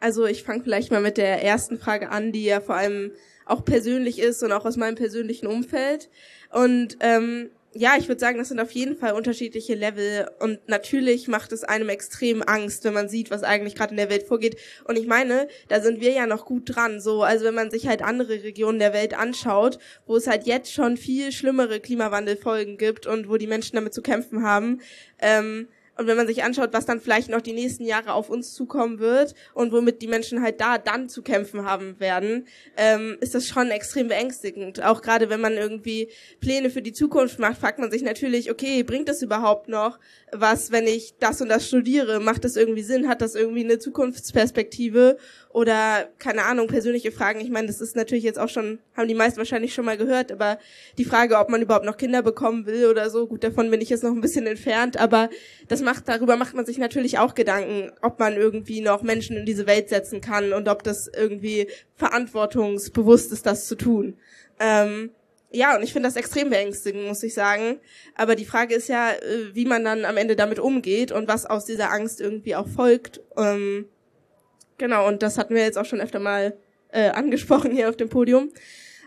Also 0.00 0.26
ich 0.26 0.44
fange 0.44 0.62
vielleicht 0.62 0.92
mal 0.92 1.00
mit 1.00 1.16
der 1.16 1.42
ersten 1.42 1.76
Frage 1.76 2.10
an, 2.10 2.30
die 2.30 2.44
ja 2.44 2.60
vor 2.60 2.76
allem 2.76 3.10
auch 3.46 3.64
persönlich 3.64 4.20
ist 4.20 4.42
und 4.42 4.52
auch 4.52 4.64
aus 4.64 4.76
meinem 4.76 4.94
persönlichen 4.94 5.46
Umfeld. 5.46 6.08
Und 6.52 6.98
ähm, 7.00 7.50
ja, 7.78 7.92
ich 7.96 8.08
würde 8.08 8.20
sagen, 8.20 8.38
das 8.38 8.48
sind 8.48 8.58
auf 8.58 8.72
jeden 8.72 8.96
Fall 8.96 9.12
unterschiedliche 9.12 9.74
Level 9.74 10.28
und 10.40 10.58
natürlich 10.68 11.28
macht 11.28 11.52
es 11.52 11.62
einem 11.62 11.88
extrem 11.88 12.42
Angst, 12.42 12.82
wenn 12.82 12.92
man 12.92 13.08
sieht, 13.08 13.30
was 13.30 13.44
eigentlich 13.44 13.76
gerade 13.76 13.92
in 13.92 13.96
der 13.96 14.10
Welt 14.10 14.24
vorgeht. 14.24 14.56
Und 14.84 14.98
ich 14.98 15.06
meine, 15.06 15.46
da 15.68 15.80
sind 15.80 16.00
wir 16.00 16.10
ja 16.12 16.26
noch 16.26 16.44
gut 16.44 16.62
dran. 16.66 17.00
So, 17.00 17.22
also 17.22 17.44
wenn 17.44 17.54
man 17.54 17.70
sich 17.70 17.86
halt 17.86 18.02
andere 18.02 18.42
Regionen 18.42 18.80
der 18.80 18.92
Welt 18.92 19.16
anschaut, 19.16 19.78
wo 20.06 20.16
es 20.16 20.26
halt 20.26 20.46
jetzt 20.46 20.72
schon 20.72 20.96
viel 20.96 21.30
schlimmere 21.30 21.78
Klimawandelfolgen 21.78 22.78
gibt 22.78 23.06
und 23.06 23.28
wo 23.28 23.36
die 23.36 23.46
Menschen 23.46 23.76
damit 23.76 23.94
zu 23.94 24.02
kämpfen 24.02 24.42
haben, 24.42 24.80
ähm, 25.20 25.68
und 25.98 26.06
wenn 26.06 26.16
man 26.16 26.28
sich 26.28 26.44
anschaut, 26.44 26.72
was 26.72 26.86
dann 26.86 27.00
vielleicht 27.00 27.28
noch 27.28 27.40
die 27.40 27.52
nächsten 27.52 27.84
Jahre 27.84 28.12
auf 28.12 28.30
uns 28.30 28.54
zukommen 28.54 29.00
wird 29.00 29.34
und 29.52 29.72
womit 29.72 30.00
die 30.00 30.06
Menschen 30.06 30.42
halt 30.42 30.60
da 30.60 30.78
dann 30.78 31.08
zu 31.08 31.22
kämpfen 31.22 31.64
haben 31.64 31.98
werden, 31.98 32.46
ähm, 32.76 33.18
ist 33.20 33.34
das 33.34 33.46
schon 33.48 33.70
extrem 33.70 34.06
beängstigend. 34.06 34.82
Auch 34.84 35.02
gerade 35.02 35.28
wenn 35.28 35.40
man 35.40 35.54
irgendwie 35.54 36.08
Pläne 36.40 36.70
für 36.70 36.82
die 36.82 36.92
Zukunft 36.92 37.40
macht, 37.40 37.58
fragt 37.58 37.80
man 37.80 37.90
sich 37.90 38.02
natürlich, 38.02 38.48
okay, 38.48 38.84
bringt 38.84 39.08
das 39.08 39.22
überhaupt 39.22 39.68
noch 39.68 39.98
was, 40.32 40.70
wenn 40.70 40.86
ich 40.86 41.14
das 41.18 41.40
und 41.40 41.48
das 41.48 41.66
studiere? 41.66 42.20
Macht 42.20 42.44
das 42.44 42.56
irgendwie 42.56 42.82
Sinn? 42.82 43.08
Hat 43.08 43.20
das 43.20 43.34
irgendwie 43.34 43.64
eine 43.64 43.78
Zukunftsperspektive? 43.78 45.18
Oder 45.50 46.08
keine 46.18 46.44
Ahnung, 46.44 46.68
persönliche 46.68 47.10
Fragen. 47.10 47.40
Ich 47.40 47.50
meine, 47.50 47.66
das 47.66 47.80
ist 47.80 47.96
natürlich 47.96 48.24
jetzt 48.24 48.38
auch 48.38 48.48
schon, 48.48 48.78
haben 48.96 49.08
die 49.08 49.14
meisten 49.14 49.38
wahrscheinlich 49.38 49.74
schon 49.74 49.84
mal 49.84 49.96
gehört, 49.96 50.30
aber 50.30 50.58
die 50.98 51.04
Frage, 51.04 51.38
ob 51.38 51.48
man 51.48 51.62
überhaupt 51.62 51.86
noch 51.86 51.96
Kinder 51.96 52.22
bekommen 52.22 52.66
will 52.66 52.86
oder 52.86 53.10
so, 53.10 53.26
gut, 53.26 53.44
davon 53.44 53.70
bin 53.70 53.80
ich 53.80 53.88
jetzt 53.88 54.04
noch 54.04 54.12
ein 54.12 54.20
bisschen 54.20 54.46
entfernt, 54.46 54.98
aber 54.98 55.30
das 55.68 55.80
macht, 55.80 56.08
darüber 56.08 56.36
macht 56.36 56.54
man 56.54 56.66
sich 56.66 56.78
natürlich 56.78 57.18
auch 57.18 57.34
Gedanken, 57.34 57.90
ob 58.02 58.18
man 58.18 58.34
irgendwie 58.34 58.80
noch 58.80 59.02
Menschen 59.02 59.36
in 59.36 59.46
diese 59.46 59.66
Welt 59.66 59.88
setzen 59.88 60.20
kann 60.20 60.52
und 60.52 60.68
ob 60.68 60.82
das 60.82 61.08
irgendwie 61.08 61.68
verantwortungsbewusst 61.96 63.32
ist, 63.32 63.46
das 63.46 63.66
zu 63.66 63.74
tun. 63.74 64.16
Ähm, 64.60 65.10
ja, 65.50 65.74
und 65.76 65.82
ich 65.82 65.94
finde 65.94 66.08
das 66.08 66.16
extrem 66.16 66.50
beängstigend, 66.50 67.06
muss 67.06 67.22
ich 67.22 67.32
sagen. 67.32 67.80
Aber 68.14 68.34
die 68.34 68.44
Frage 68.44 68.74
ist 68.74 68.88
ja, 68.88 69.12
äh, 69.12 69.54
wie 69.54 69.64
man 69.64 69.82
dann 69.82 70.04
am 70.04 70.18
Ende 70.18 70.36
damit 70.36 70.58
umgeht 70.58 71.10
und 71.10 71.26
was 71.26 71.46
aus 71.46 71.64
dieser 71.64 71.90
Angst 71.90 72.20
irgendwie 72.20 72.54
auch 72.54 72.68
folgt. 72.68 73.20
Ähm, 73.36 73.86
Genau, 74.78 75.06
und 75.06 75.22
das 75.22 75.38
hatten 75.38 75.54
wir 75.54 75.62
jetzt 75.62 75.76
auch 75.76 75.84
schon 75.84 76.00
öfter 76.00 76.20
mal 76.20 76.56
äh, 76.90 77.10
angesprochen 77.10 77.72
hier 77.72 77.88
auf 77.88 77.96
dem 77.96 78.08
Podium. 78.08 78.50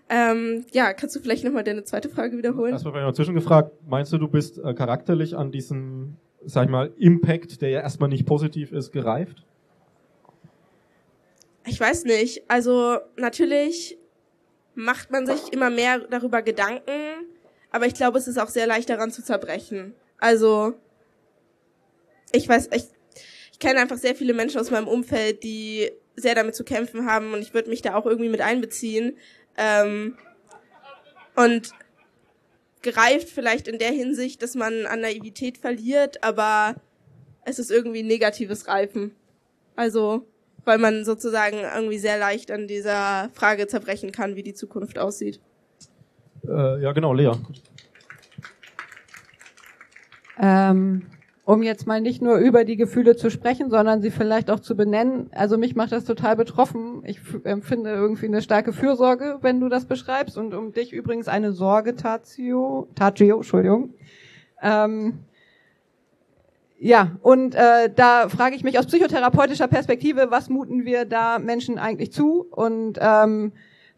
Ähm, 0.10 0.66
ja, 0.74 0.94
kannst 0.94 1.16
du 1.16 1.22
vielleicht 1.22 1.46
nochmal 1.46 1.64
deine 1.64 1.86
zweite 1.86 2.10
Frage 2.10 2.38
wiederholen? 2.38 2.74
Erstmal 2.74 2.94
vielleicht 2.94 3.08
noch 3.08 3.16
zwischengefragt, 3.16 3.72
meinst 3.88 4.12
du, 4.12 4.18
du 4.18 4.28
bist 4.28 4.58
äh, 4.58 4.74
charakterlich 4.74 5.38
an 5.38 5.52
diesen, 5.52 6.18
sag 6.46 6.66
ich 6.66 6.70
mal, 6.70 6.92
Impact, 6.98 7.62
der 7.62 7.70
ja 7.70 7.80
erstmal 7.80 8.10
nicht 8.10 8.26
positiv 8.26 8.74
ist, 8.74 8.92
gereift? 8.92 9.46
Ich 11.66 11.80
weiß 11.80 12.04
nicht. 12.04 12.44
Also 12.50 12.98
natürlich 13.16 13.98
macht 14.76 15.12
man 15.12 15.26
sich 15.26 15.54
immer 15.54 15.70
mehr 15.70 16.00
darüber 16.00 16.42
Gedanken, 16.42 16.92
aber 17.72 17.86
ich 17.86 17.94
glaube, 17.94 18.18
es 18.18 18.28
ist 18.28 18.38
auch 18.38 18.50
sehr 18.50 18.68
leicht 18.68 18.90
daran 18.90 19.12
zu 19.12 19.24
zerbrechen. 19.24 19.94
Also 20.18 20.74
ich 22.34 22.50
weiß, 22.50 22.70
ich, 22.74 22.84
kenne 23.62 23.80
einfach 23.80 23.98
sehr 23.98 24.16
viele 24.16 24.34
Menschen 24.34 24.60
aus 24.60 24.72
meinem 24.72 24.88
Umfeld, 24.88 25.44
die 25.44 25.90
sehr 26.18 26.36
damit 26.36 26.56
zu 26.56 26.66
kämpfen 26.66 27.06
haben 27.06 27.34
und 27.34 27.40
ich 27.40 27.54
würde 27.54 27.70
mich 27.70 27.82
da 27.82 27.96
auch 27.96 28.06
irgendwie 28.06 28.30
mit 28.30 28.42
einbeziehen. 28.42 29.16
Ähm, 29.58 30.18
und 31.36 31.72
gereift 32.82 33.30
vielleicht 33.30 33.68
in 33.68 33.80
der 33.80 33.92
Hinsicht, 33.92 34.42
dass 34.42 34.56
man 34.56 34.86
an 34.86 35.02
Naivität 35.02 35.58
verliert, 35.58 36.24
aber 36.24 36.76
es 37.46 37.60
ist 37.60 37.72
irgendwie 37.72 38.04
ein 38.04 38.08
negatives 38.08 38.68
Reifen. 38.68 39.16
Also, 39.76 40.28
weil 40.66 40.78
man 40.78 41.06
sozusagen 41.06 41.58
irgendwie 41.58 42.00
sehr 42.00 42.18
leicht 42.18 42.52
an 42.52 42.68
dieser 42.68 43.30
Frage 43.34 43.68
zerbrechen 43.68 44.12
kann, 44.12 44.36
wie 44.36 44.44
die 44.44 44.54
Zukunft 44.54 45.00
aussieht. 45.00 45.40
Äh, 46.48 46.82
ja, 46.82 46.92
genau, 46.92 47.14
Lea. 47.14 47.32
Ähm, 50.40 51.06
um 51.44 51.64
jetzt 51.64 51.88
mal 51.88 52.02
nicht 52.02 52.22
nur 52.22 52.38
über 52.38 52.64
die 52.66 52.78
Gefühle 52.78 53.16
zu 53.16 53.32
sprechen, 53.32 53.70
sondern 53.70 54.02
sie 54.02 54.12
vielleicht 54.12 54.52
auch 54.52 54.60
zu 54.60 54.76
benennen. 54.76 55.30
Also 55.32 55.58
mich 55.58 55.76
macht 55.76 55.92
das 55.92 56.06
total 56.06 56.36
betroffen. 56.36 57.02
Ich 57.06 57.20
empfinde 57.44 57.92
irgendwie 57.92 58.28
eine 58.28 58.42
starke 58.42 58.74
Fürsorge, 58.74 59.40
wenn 59.42 59.60
du 59.60 59.68
das 59.68 59.86
beschreibst. 59.86 60.38
Und 60.38 60.54
um 60.54 60.72
dich 60.72 60.94
übrigens 60.94 61.28
eine 61.28 61.52
Sorge, 61.52 61.96
Tazio, 61.96 62.88
Tagio, 62.96 63.38
Entschuldigung. 63.38 63.96
Ähm, 64.62 65.20
ja, 66.84 67.12
und 67.22 67.56
äh, 67.56 67.92
da 67.96 68.30
frage 68.30 68.56
ich 68.56 68.64
mich 68.64 68.78
aus 68.78 68.88
psychotherapeutischer 68.88 69.68
Perspektive, 69.68 70.28
was 70.30 70.50
muten 70.50 70.86
wir 70.86 71.06
da 71.06 71.40
Menschen 71.40 71.78
eigentlich 71.78 72.12
zu? 72.12 72.48
Und 72.50 72.98
ähm, 73.00 73.52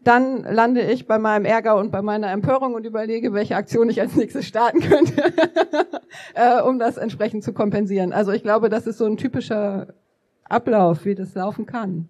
dann 0.04 0.42
lande 0.42 0.82
ich 0.82 1.06
bei 1.06 1.18
meinem 1.18 1.44
Ärger 1.44 1.76
und 1.76 1.90
bei 1.90 2.02
meiner 2.02 2.30
Empörung 2.30 2.74
und 2.74 2.84
überlege, 2.86 3.32
welche 3.32 3.56
Aktion 3.56 3.88
ich 3.88 4.00
als 4.00 4.14
nächstes 4.14 4.46
starten 4.46 4.80
könnte, 4.80 5.32
äh, 6.34 6.60
um 6.62 6.78
das 6.78 6.96
entsprechend 6.96 7.42
zu 7.42 7.52
kompensieren. 7.52 8.12
Also 8.12 8.32
ich 8.32 8.42
glaube, 8.42 8.68
das 8.68 8.86
ist 8.86 8.98
so 8.98 9.06
ein 9.06 9.16
typischer 9.16 9.88
Ablauf, 10.44 11.04
wie 11.04 11.14
das 11.14 11.34
laufen 11.34 11.66
kann. 11.66 12.08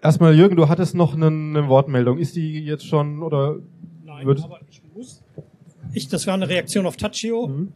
Erstmal, 0.00 0.34
Jürgen, 0.34 0.56
du 0.56 0.68
hattest 0.68 0.94
noch 0.94 1.14
eine, 1.14 1.26
eine 1.26 1.68
Wortmeldung. 1.68 2.18
Ist 2.18 2.34
die 2.34 2.64
jetzt 2.64 2.86
schon 2.86 3.22
oder? 3.22 3.58
Nein, 4.04 4.28
aber 4.28 4.60
ich 4.68 4.82
muss. 4.94 5.22
Ich, 5.92 6.08
das 6.08 6.26
war 6.26 6.34
eine 6.34 6.48
Reaktion 6.48 6.86
auf 6.86 6.96
Tachio. 6.96 7.46
Mhm. 7.46 7.72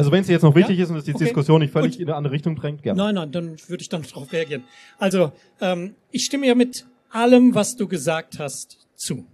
Also 0.00 0.12
wenn 0.12 0.22
es 0.22 0.28
jetzt 0.28 0.40
noch 0.42 0.54
wichtig 0.54 0.78
Ja? 0.78 0.84
ist 0.84 0.90
und 0.90 0.96
es 0.96 1.04
die 1.04 1.14
Okay. 1.14 1.24
Diskussion 1.24 1.60
nicht 1.60 1.72
völlig 1.74 1.92
Gut. 1.92 2.00
in 2.00 2.08
eine 2.08 2.16
andere 2.16 2.32
Richtung 2.32 2.56
drängt, 2.56 2.82
gerne. 2.82 2.96
Nein, 2.96 3.16
nein, 3.16 3.32
dann 3.32 3.56
würde 3.68 3.82
ich 3.82 3.90
dann 3.90 4.00
darauf 4.08 4.32
reagieren. 4.32 4.64
Also, 4.98 5.32
ähm, 5.60 5.94
ich 6.10 6.24
stimme 6.24 6.46
ja 6.46 6.54
mit 6.54 6.86
allem, 7.10 7.54
was 7.54 7.76
du 7.76 7.86
gesagt 7.86 8.38
hast, 8.38 8.78
zu. 8.96 9.26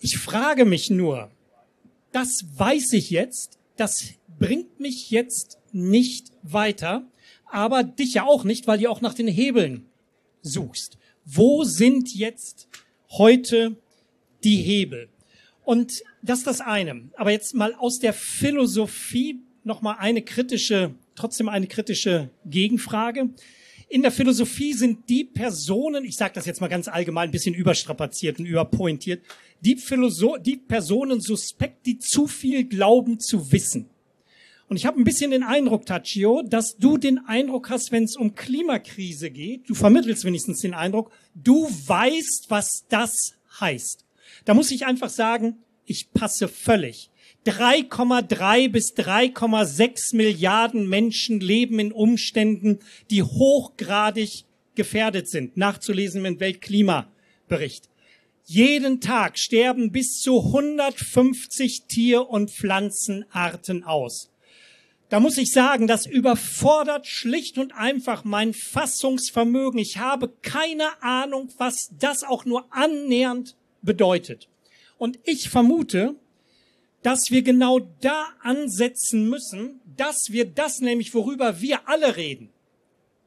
Ich 0.00 0.18
frage 0.18 0.66
mich 0.66 0.90
nur, 0.90 1.30
das 2.12 2.44
weiß 2.58 2.92
ich 2.92 3.08
jetzt, 3.08 3.58
das 3.76 4.04
bringt 4.38 4.80
mich 4.80 5.10
jetzt 5.10 5.58
nicht 5.72 6.32
weiter, 6.42 7.06
aber 7.50 7.84
dich 7.84 8.12
ja 8.12 8.24
auch 8.24 8.44
nicht, 8.44 8.66
weil 8.66 8.78
du 8.78 8.90
auch 8.90 9.00
nach 9.00 9.14
den 9.14 9.28
Hebeln 9.28 9.86
suchst. 10.42 10.98
Wo 11.24 11.64
sind 11.64 12.14
jetzt 12.14 12.68
heute 13.12 13.76
die 14.44 14.56
Hebel? 14.56 15.08
Und 15.64 16.02
das 16.20 16.40
ist 16.40 16.46
das 16.46 16.60
eine. 16.60 17.08
Aber 17.16 17.30
jetzt 17.30 17.54
mal 17.54 17.74
aus 17.76 17.98
der 17.98 18.12
Philosophie 18.12 19.40
noch 19.64 19.82
mal 19.82 19.96
eine 19.98 20.22
kritische, 20.22 20.94
trotzdem 21.14 21.48
eine 21.48 21.66
kritische 21.66 22.30
Gegenfrage. 22.44 23.30
In 23.88 24.02
der 24.02 24.10
Philosophie 24.10 24.72
sind 24.72 25.08
die 25.08 25.24
Personen, 25.24 26.04
ich 26.04 26.16
sage 26.16 26.34
das 26.34 26.46
jetzt 26.46 26.60
mal 26.60 26.68
ganz 26.68 26.88
allgemein, 26.88 27.28
ein 27.28 27.32
bisschen 27.32 27.54
überstrapaziert 27.54 28.38
und 28.38 28.46
überpointiert, 28.46 29.22
die, 29.60 29.76
Philosoph 29.76 30.42
die 30.42 30.56
Personen 30.56 31.20
suspekt, 31.20 31.86
die 31.86 31.98
zu 31.98 32.26
viel 32.26 32.64
glauben 32.64 33.20
zu 33.20 33.52
wissen. 33.52 33.88
Und 34.68 34.76
ich 34.76 34.86
habe 34.86 34.98
ein 34.98 35.04
bisschen 35.04 35.30
den 35.30 35.42
Eindruck, 35.42 35.84
Tachio, 35.86 36.42
dass 36.42 36.76
du 36.76 36.96
den 36.96 37.26
Eindruck 37.26 37.68
hast, 37.70 37.92
wenn 37.92 38.04
es 38.04 38.16
um 38.16 38.34
Klimakrise 38.34 39.30
geht, 39.30 39.68
du 39.68 39.74
vermittelst 39.74 40.24
wenigstens 40.24 40.60
den 40.60 40.74
Eindruck, 40.74 41.10
du 41.34 41.68
weißt, 41.68 42.46
was 42.48 42.84
das 42.88 43.34
heißt. 43.60 44.04
Da 44.44 44.54
muss 44.54 44.70
ich 44.70 44.86
einfach 44.86 45.10
sagen, 45.10 45.58
ich 45.84 46.12
passe 46.12 46.48
völlig. 46.48 47.10
3,3 47.46 48.70
bis 48.70 48.94
3,6 48.94 50.16
Milliarden 50.16 50.88
Menschen 50.88 51.40
leben 51.40 51.78
in 51.78 51.92
Umständen, 51.92 52.78
die 53.10 53.22
hochgradig 53.22 54.44
gefährdet 54.74 55.28
sind, 55.28 55.56
nachzulesen 55.56 56.24
im 56.24 56.40
Weltklimabericht. 56.40 57.88
Jeden 58.46 59.00
Tag 59.00 59.38
sterben 59.38 59.90
bis 59.90 60.20
zu 60.20 60.38
150 60.38 61.84
Tier- 61.88 62.28
und 62.28 62.50
Pflanzenarten 62.50 63.84
aus. 63.84 64.30
Da 65.08 65.20
muss 65.20 65.38
ich 65.38 65.52
sagen, 65.52 65.86
das 65.86 66.06
überfordert 66.06 67.06
schlicht 67.06 67.56
und 67.58 67.72
einfach 67.72 68.24
mein 68.24 68.52
Fassungsvermögen. 68.52 69.78
Ich 69.78 69.98
habe 69.98 70.32
keine 70.42 71.02
Ahnung, 71.02 71.50
was 71.56 71.90
das 71.98 72.24
auch 72.24 72.44
nur 72.44 72.66
annähernd 72.70 73.56
bedeutet. 73.82 74.48
Und 74.98 75.18
ich 75.24 75.50
vermute, 75.50 76.16
dass 77.04 77.30
wir 77.30 77.42
genau 77.42 77.80
da 78.00 78.24
ansetzen 78.42 79.28
müssen, 79.28 79.80
dass 79.96 80.30
wir 80.30 80.46
das 80.46 80.80
nämlich, 80.80 81.12
worüber 81.14 81.60
wir 81.60 81.86
alle 81.86 82.16
reden, 82.16 82.48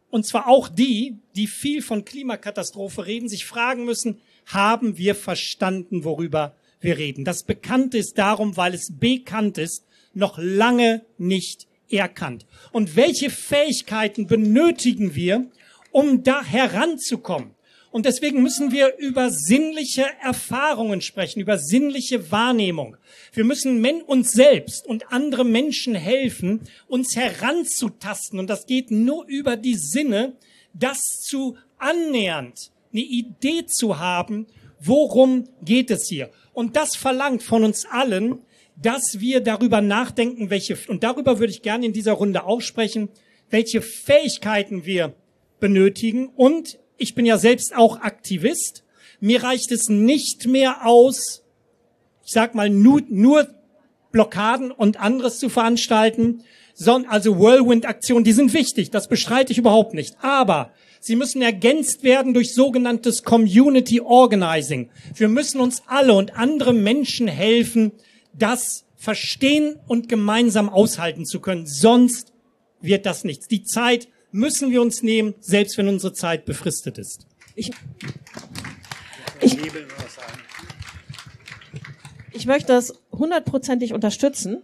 und 0.09 0.25
zwar 0.25 0.47
auch 0.47 0.67
die, 0.67 1.17
die 1.35 1.47
viel 1.47 1.83
von 1.83 2.03
Klimakatastrophe 2.03 3.05
reden, 3.05 3.29
sich 3.29 3.45
fragen 3.45 3.85
müssen, 3.85 4.19
haben 4.47 4.97
wir 4.97 5.13
verstanden, 5.13 6.03
worüber 6.03 6.55
wir 6.79 6.97
reden? 6.97 7.23
Das 7.23 7.43
bekannt 7.43 7.93
ist 7.93 8.17
darum, 8.17 8.57
weil 8.57 8.73
es 8.73 8.97
bekannt 8.97 9.59
ist, 9.59 9.85
noch 10.13 10.39
lange 10.39 11.05
nicht 11.19 11.67
erkannt. 11.89 12.47
Und 12.71 12.95
welche 12.95 13.29
Fähigkeiten 13.29 14.25
benötigen 14.25 15.13
wir, 15.13 15.45
um 15.91 16.23
da 16.23 16.43
heranzukommen? 16.43 17.51
Und 17.91 18.05
deswegen 18.05 18.43
müssen 18.43 18.71
wir 18.71 18.97
über 18.97 19.29
sinnliche 19.31 20.05
Erfahrungen 20.21 21.01
sprechen, 21.01 21.39
über 21.39 21.57
sinnliche 21.57 22.31
Wahrnehmung. 22.31 22.97
Wir 23.33 23.43
müssen 23.43 23.83
uns 24.03 24.31
selbst 24.31 24.85
und 24.85 25.11
andere 25.11 25.45
Menschen 25.45 25.95
helfen, 25.95 26.61
uns 26.87 27.15
heranzutasten. 27.15 28.39
Und 28.39 28.49
das 28.49 28.65
geht 28.65 28.91
nur 28.91 29.25
über 29.27 29.55
die 29.55 29.75
Sinne, 29.75 30.35
das 30.73 31.21
zu 31.21 31.57
annähernd 31.77 32.71
eine 32.93 33.01
Idee 33.01 33.65
zu 33.65 33.99
haben, 33.99 34.47
worum 34.79 35.47
geht 35.63 35.91
es 35.91 36.07
hier. 36.07 36.29
Und 36.53 36.75
das 36.75 36.95
verlangt 36.95 37.43
von 37.43 37.63
uns 37.63 37.85
allen, 37.85 38.39
dass 38.75 39.19
wir 39.19 39.41
darüber 39.41 39.81
nachdenken, 39.81 40.49
welche, 40.49 40.77
und 40.87 41.03
darüber 41.03 41.39
würde 41.39 41.51
ich 41.51 41.61
gerne 41.61 41.85
in 41.85 41.93
dieser 41.93 42.13
Runde 42.13 42.45
auch 42.45 42.61
sprechen, 42.61 43.09
welche 43.49 43.81
Fähigkeiten 43.81 44.85
wir 44.85 45.15
benötigen. 45.59 46.27
Und 46.27 46.79
ich 46.97 47.15
bin 47.15 47.25
ja 47.25 47.37
selbst 47.37 47.75
auch 47.75 48.01
Aktivist. 48.01 48.83
Mir 49.19 49.43
reicht 49.43 49.71
es 49.71 49.89
nicht 49.89 50.47
mehr 50.47 50.85
aus, 50.85 51.43
ich 52.25 52.31
sag 52.33 52.55
mal, 52.55 52.69
nur, 52.69 53.01
nur 53.09 53.47
Blockaden 54.11 54.71
und 54.71 54.99
anderes 54.99 55.39
zu 55.39 55.49
veranstalten, 55.49 56.43
sondern 56.73 57.11
also 57.11 57.39
Whirlwind-Aktionen, 57.39 58.23
die 58.23 58.33
sind 58.33 58.53
wichtig, 58.53 58.91
das 58.91 59.07
bestreite 59.07 59.51
ich 59.51 59.57
überhaupt 59.57 59.93
nicht. 59.93 60.15
Aber 60.21 60.71
sie 60.99 61.15
müssen 61.15 61.41
ergänzt 61.41 62.03
werden 62.03 62.33
durch 62.33 62.53
sogenanntes 62.53 63.23
Community 63.23 64.01
Organizing. 64.01 64.89
Wir 65.15 65.27
müssen 65.27 65.59
uns 65.59 65.81
alle 65.87 66.13
und 66.13 66.37
andere 66.37 66.73
Menschen 66.73 67.27
helfen, 67.27 67.93
das 68.33 68.85
verstehen 68.95 69.79
und 69.87 70.09
gemeinsam 70.09 70.69
aushalten 70.69 71.25
zu 71.25 71.39
können. 71.39 71.65
Sonst 71.65 72.33
wird 72.81 73.05
das 73.05 73.23
nichts. 73.23 73.47
Die 73.47 73.63
Zeit 73.63 74.07
müssen 74.37 74.71
wir 74.71 74.81
uns 74.81 75.03
nehmen, 75.03 75.33
selbst 75.39 75.77
wenn 75.77 75.87
unsere 75.87 76.13
Zeit 76.13 76.45
befristet 76.45 76.97
ist. 76.97 77.25
Ich, 77.55 77.71
ich, 79.41 79.57
ich 82.31 82.45
möchte 82.45 82.67
das 82.67 82.93
hundertprozentig 83.11 83.93
unterstützen. 83.93 84.63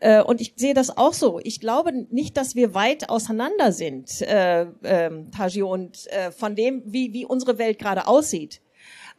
Äh, 0.00 0.22
und 0.22 0.40
ich 0.40 0.52
sehe 0.54 0.74
das 0.74 0.96
auch 0.96 1.12
so. 1.12 1.40
Ich 1.42 1.58
glaube 1.58 1.92
nicht, 2.10 2.36
dass 2.36 2.54
wir 2.54 2.72
weit 2.72 3.10
auseinander 3.10 3.72
sind, 3.72 4.22
äh, 4.22 4.62
äh, 4.82 5.10
Tagio, 5.36 5.72
und 5.72 6.06
äh, 6.12 6.30
von 6.30 6.54
dem, 6.54 6.82
wie, 6.86 7.12
wie 7.12 7.24
unsere 7.24 7.58
Welt 7.58 7.80
gerade 7.80 8.06
aussieht. 8.06 8.60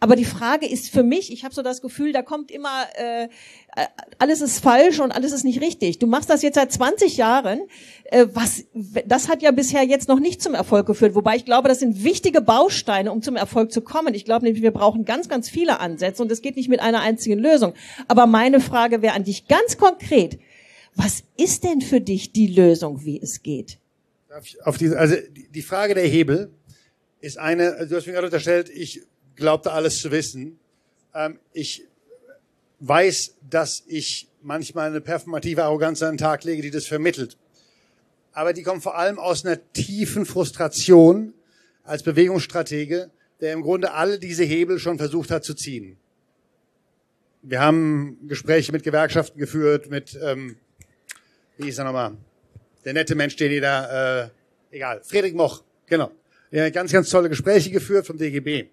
Aber 0.02 0.16
die 0.16 0.26
Frage 0.26 0.66
ist 0.66 0.90
für 0.90 1.04
mich, 1.04 1.32
ich 1.32 1.44
habe 1.44 1.54
so 1.54 1.62
das 1.62 1.82
Gefühl, 1.82 2.14
da 2.14 2.22
kommt 2.22 2.52
immer, 2.52 2.86
äh, 2.96 3.28
alles 4.18 4.40
ist 4.40 4.60
falsch 4.60 5.00
und 5.00 5.12
alles 5.12 5.34
ist 5.34 5.44
nicht 5.44 5.60
richtig. 5.60 6.00
Du 6.00 6.08
machst 6.08 6.30
das 6.30 6.42
jetzt 6.42 6.56
seit 6.56 6.72
20 6.72 7.18
Jahren. 7.18 7.60
Äh, 8.06 8.28
was, 8.34 8.64
das 9.06 9.28
hat 9.28 9.42
ja 9.42 9.52
bisher 9.52 9.84
jetzt 9.84 10.08
noch 10.08 10.22
nicht 10.22 10.42
zum 10.42 10.54
Erfolg 10.54 10.86
geführt. 10.88 11.16
Wobei 11.16 11.36
ich 11.36 11.44
glaube, 11.44 11.68
das 11.68 11.80
sind 11.80 12.04
wichtige 12.04 12.40
Bausteine, 12.40 13.12
um 13.12 13.22
zum 13.22 13.36
Erfolg 13.36 13.74
zu 13.74 13.82
kommen. 13.82 14.14
Ich 14.14 14.24
glaube 14.24 14.46
nämlich, 14.46 14.64
wir 14.64 14.72
brauchen 14.72 15.04
ganz, 15.04 15.28
ganz 15.28 15.50
viele 15.50 15.82
Ansätze 15.82 16.24
und 16.24 16.32
es 16.32 16.42
geht 16.42 16.56
nicht 16.56 16.70
mit 16.70 16.80
einer 16.80 17.02
einzigen 17.02 17.40
Lösung. 17.40 17.74
Aber 18.08 18.26
meine 18.26 18.62
Frage 18.62 19.02
wäre 19.02 19.16
an 19.16 19.26
dich 19.26 19.48
ganz 19.48 19.78
konkret. 19.78 20.40
Was 20.96 21.24
ist 21.36 21.66
denn 21.66 21.82
für 21.82 22.00
dich 22.00 22.32
die 22.32 22.48
Lösung, 22.48 23.04
wie 23.04 23.20
es 23.22 23.44
geht? 23.44 23.80
Auf 24.64 24.78
diese, 24.78 24.98
also 24.98 25.16
die 25.50 25.62
Frage 25.62 25.94
der 25.94 26.08
Hebel 26.08 26.52
ist 27.20 27.38
eine, 27.38 27.88
du 27.88 27.96
hast 27.96 28.06
mir 28.06 28.14
gerade 28.14 28.28
unterstellt, 28.28 28.70
ich 28.70 29.02
glaubte 29.40 29.72
alles 29.72 30.00
zu 30.00 30.12
wissen. 30.12 30.60
Ähm, 31.14 31.40
ich 31.54 31.84
weiß, 32.80 33.36
dass 33.50 33.84
ich 33.88 34.28
manchmal 34.42 34.90
eine 34.90 35.02
performative 35.02 35.64
Arroganz 35.64 36.02
an 36.02 36.14
den 36.14 36.18
Tag 36.18 36.44
lege, 36.44 36.62
die 36.62 36.72
das 36.72 36.86
vermittelt. 36.86 37.38
Aber 38.32 38.54
die 38.54 38.64
kommt 38.64 38.84
vor 38.84 38.98
allem 38.98 39.18
aus 39.20 39.46
einer 39.46 39.60
tiefen 39.74 40.26
Frustration 40.26 41.34
als 41.84 42.04
Bewegungsstratege, 42.04 43.10
der 43.42 43.54
im 43.54 43.62
Grunde 43.62 43.94
alle 43.94 44.20
diese 44.20 44.44
Hebel 44.44 44.80
schon 44.80 44.98
versucht 44.98 45.32
hat 45.32 45.44
zu 45.44 45.54
ziehen. 45.54 45.98
Wir 47.42 47.62
haben 47.62 48.28
Gespräche 48.28 48.72
mit 48.72 48.84
Gewerkschaften 48.84 49.40
geführt, 49.40 49.90
mit, 49.90 50.18
ähm, 50.22 50.58
wie 51.58 51.66
hieß 51.66 51.80
er 51.80 51.86
nochmal, 51.86 52.18
der 52.86 52.94
nette 52.94 53.16
Mensch, 53.16 53.36
den 53.38 53.62
da, 53.62 54.26
äh, 54.26 54.30
egal, 54.72 55.02
Friedrich 55.04 55.34
Moch, 55.34 55.64
genau. 55.86 56.12
Wir 56.52 56.64
haben 56.64 56.72
ganz, 56.72 56.92
ganz 56.92 57.10
tolle 57.10 57.30
Gespräche 57.30 57.72
geführt 57.72 58.08
vom 58.08 58.18
DGB. 58.18 58.70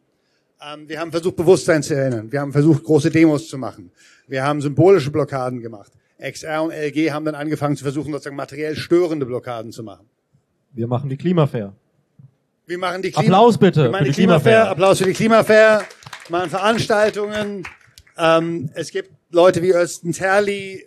Ähm, 0.60 0.88
wir 0.88 1.00
haben 1.00 1.10
versucht, 1.10 1.36
Bewusstsein 1.36 1.82
zu 1.82 1.94
erinnern. 1.94 2.30
Wir 2.32 2.40
haben 2.40 2.52
versucht, 2.52 2.82
große 2.84 3.10
Demos 3.10 3.48
zu 3.48 3.58
machen. 3.58 3.90
Wir 4.26 4.42
haben 4.42 4.60
symbolische 4.60 5.10
Blockaden 5.10 5.60
gemacht. 5.60 5.92
XR 6.18 6.62
und 6.62 6.70
LG 6.72 7.10
haben 7.10 7.24
dann 7.26 7.34
angefangen 7.34 7.76
zu 7.76 7.84
versuchen, 7.84 8.10
sozusagen 8.10 8.36
materiell 8.36 8.74
störende 8.74 9.26
Blockaden 9.26 9.70
zu 9.70 9.82
machen. 9.82 10.06
Wir 10.72 10.86
machen 10.86 11.10
die 11.10 11.16
Klimafair. 11.16 11.74
Wir 12.66 12.78
machen 12.78 13.02
die 13.02 13.10
Klima 13.12 13.36
Applaus 13.36 13.58
bitte 13.58 13.84
Wir 13.84 13.90
machen 13.90 13.98
für 13.98 14.04
die 14.04 14.10
die 14.10 14.14
Klimafair. 14.14 14.52
Klimafair. 14.52 14.70
Applaus 14.70 14.98
für 14.98 15.04
die 15.04 15.12
Klimafair. 15.12 15.84
Wir 16.26 16.38
machen 16.38 16.50
Veranstaltungen. 16.50 17.62
Ähm, 18.18 18.70
es 18.74 18.90
gibt 18.90 19.10
Leute 19.30 19.62
wie 19.62 19.70
Östen 19.70 20.12
Terli, 20.12 20.84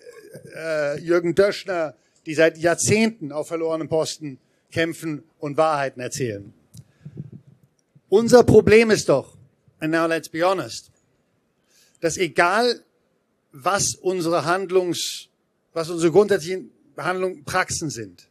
äh, 0.56 1.00
Jürgen 1.00 1.36
Döschner, 1.36 1.94
die 2.26 2.34
seit 2.34 2.58
Jahrzehnten 2.58 3.32
auf 3.32 3.48
verlorenen 3.48 3.88
Posten 3.88 4.40
kämpfen 4.72 5.24
und 5.40 5.58
Wahrheiten 5.58 6.02
erzählen. 6.02 6.54
Unser 8.10 8.44
Problem 8.44 8.92
ist 8.92 9.10
doch, 9.10 9.38
and 9.80 9.92
now 9.92 10.06
let's 10.06 10.30
be 10.30 10.44
honest, 10.44 10.92
dass 12.02 12.18
egal 12.18 12.84
was 13.52 13.96
unsere 13.96 14.46
Handlungs, 14.46 15.30
was 15.74 15.90
unsere 15.90 16.12
grundsätzlichen 16.12 16.72
Handlungen, 16.98 17.44
Praxen 17.44 17.90
sind, 17.90 18.28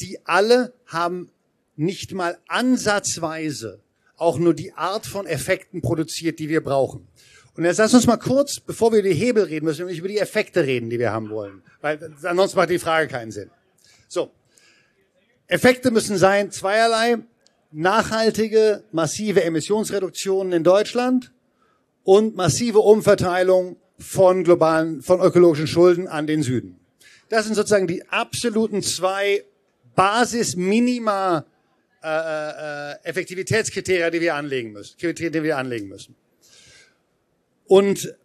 die 0.00 0.18
alle 0.26 0.72
haben 0.86 1.30
nicht 1.76 2.12
mal 2.12 2.38
ansatzweise 2.48 3.80
auch 4.16 4.38
nur 4.38 4.54
die 4.54 4.72
Art 4.72 5.06
von 5.06 5.26
Effekten 5.26 5.82
produziert, 5.82 6.38
die 6.38 6.48
wir 6.48 6.62
brauchen. 6.62 7.06
Und 7.54 7.64
jetzt 7.64 7.78
lass 7.78 7.94
uns 7.94 8.06
mal 8.06 8.18
kurz, 8.18 8.60
bevor 8.60 8.92
wir 8.92 9.00
über 9.00 9.08
die 9.08 9.14
Hebel 9.14 9.44
reden, 9.44 9.64
müssen 9.64 9.78
wir 9.78 9.86
nämlich 9.86 9.98
über 9.98 10.08
die 10.08 10.18
Effekte 10.18 10.64
reden, 10.64 10.90
die 10.90 10.98
wir 10.98 11.12
haben 11.12 11.30
wollen. 11.30 11.62
Weil 11.80 11.98
ansonsten 12.22 12.58
macht 12.58 12.70
die 12.70 12.78
Frage 12.78 13.08
keinen 13.08 13.30
Sinn. 13.30 13.50
So. 14.08 14.30
Effekte 15.46 15.90
müssen 15.90 16.18
sein 16.18 16.50
zweierlei. 16.50 17.18
Nachhaltige, 17.78 18.84
massive 18.90 19.44
Emissionsreduktionen 19.44 20.54
in 20.54 20.64
Deutschland 20.64 21.30
und 22.04 22.34
massive 22.34 22.78
Umverteilung 22.78 23.76
von 23.98 24.44
globalen, 24.44 25.02
von 25.02 25.20
ökologischen 25.20 25.66
Schulden 25.66 26.08
an 26.08 26.26
den 26.26 26.42
Süden. 26.42 26.80
Das 27.28 27.44
sind 27.44 27.54
sozusagen 27.54 27.86
die 27.86 28.08
absoluten 28.08 28.82
zwei 28.82 29.44
Basis-Minima 29.94 31.44
äh, 32.02 32.08
äh, 32.08 32.94
Effektivitätskriterien, 33.02 34.10
die 34.10 34.22
wir 34.22 34.36
anlegen 34.36 34.72
müssen, 34.72 34.96
Kriterien, 34.96 35.34
die 35.34 35.42
wir 35.42 35.58
anlegen 35.58 35.88
müssen. 35.88 36.16
Und 37.66 38.16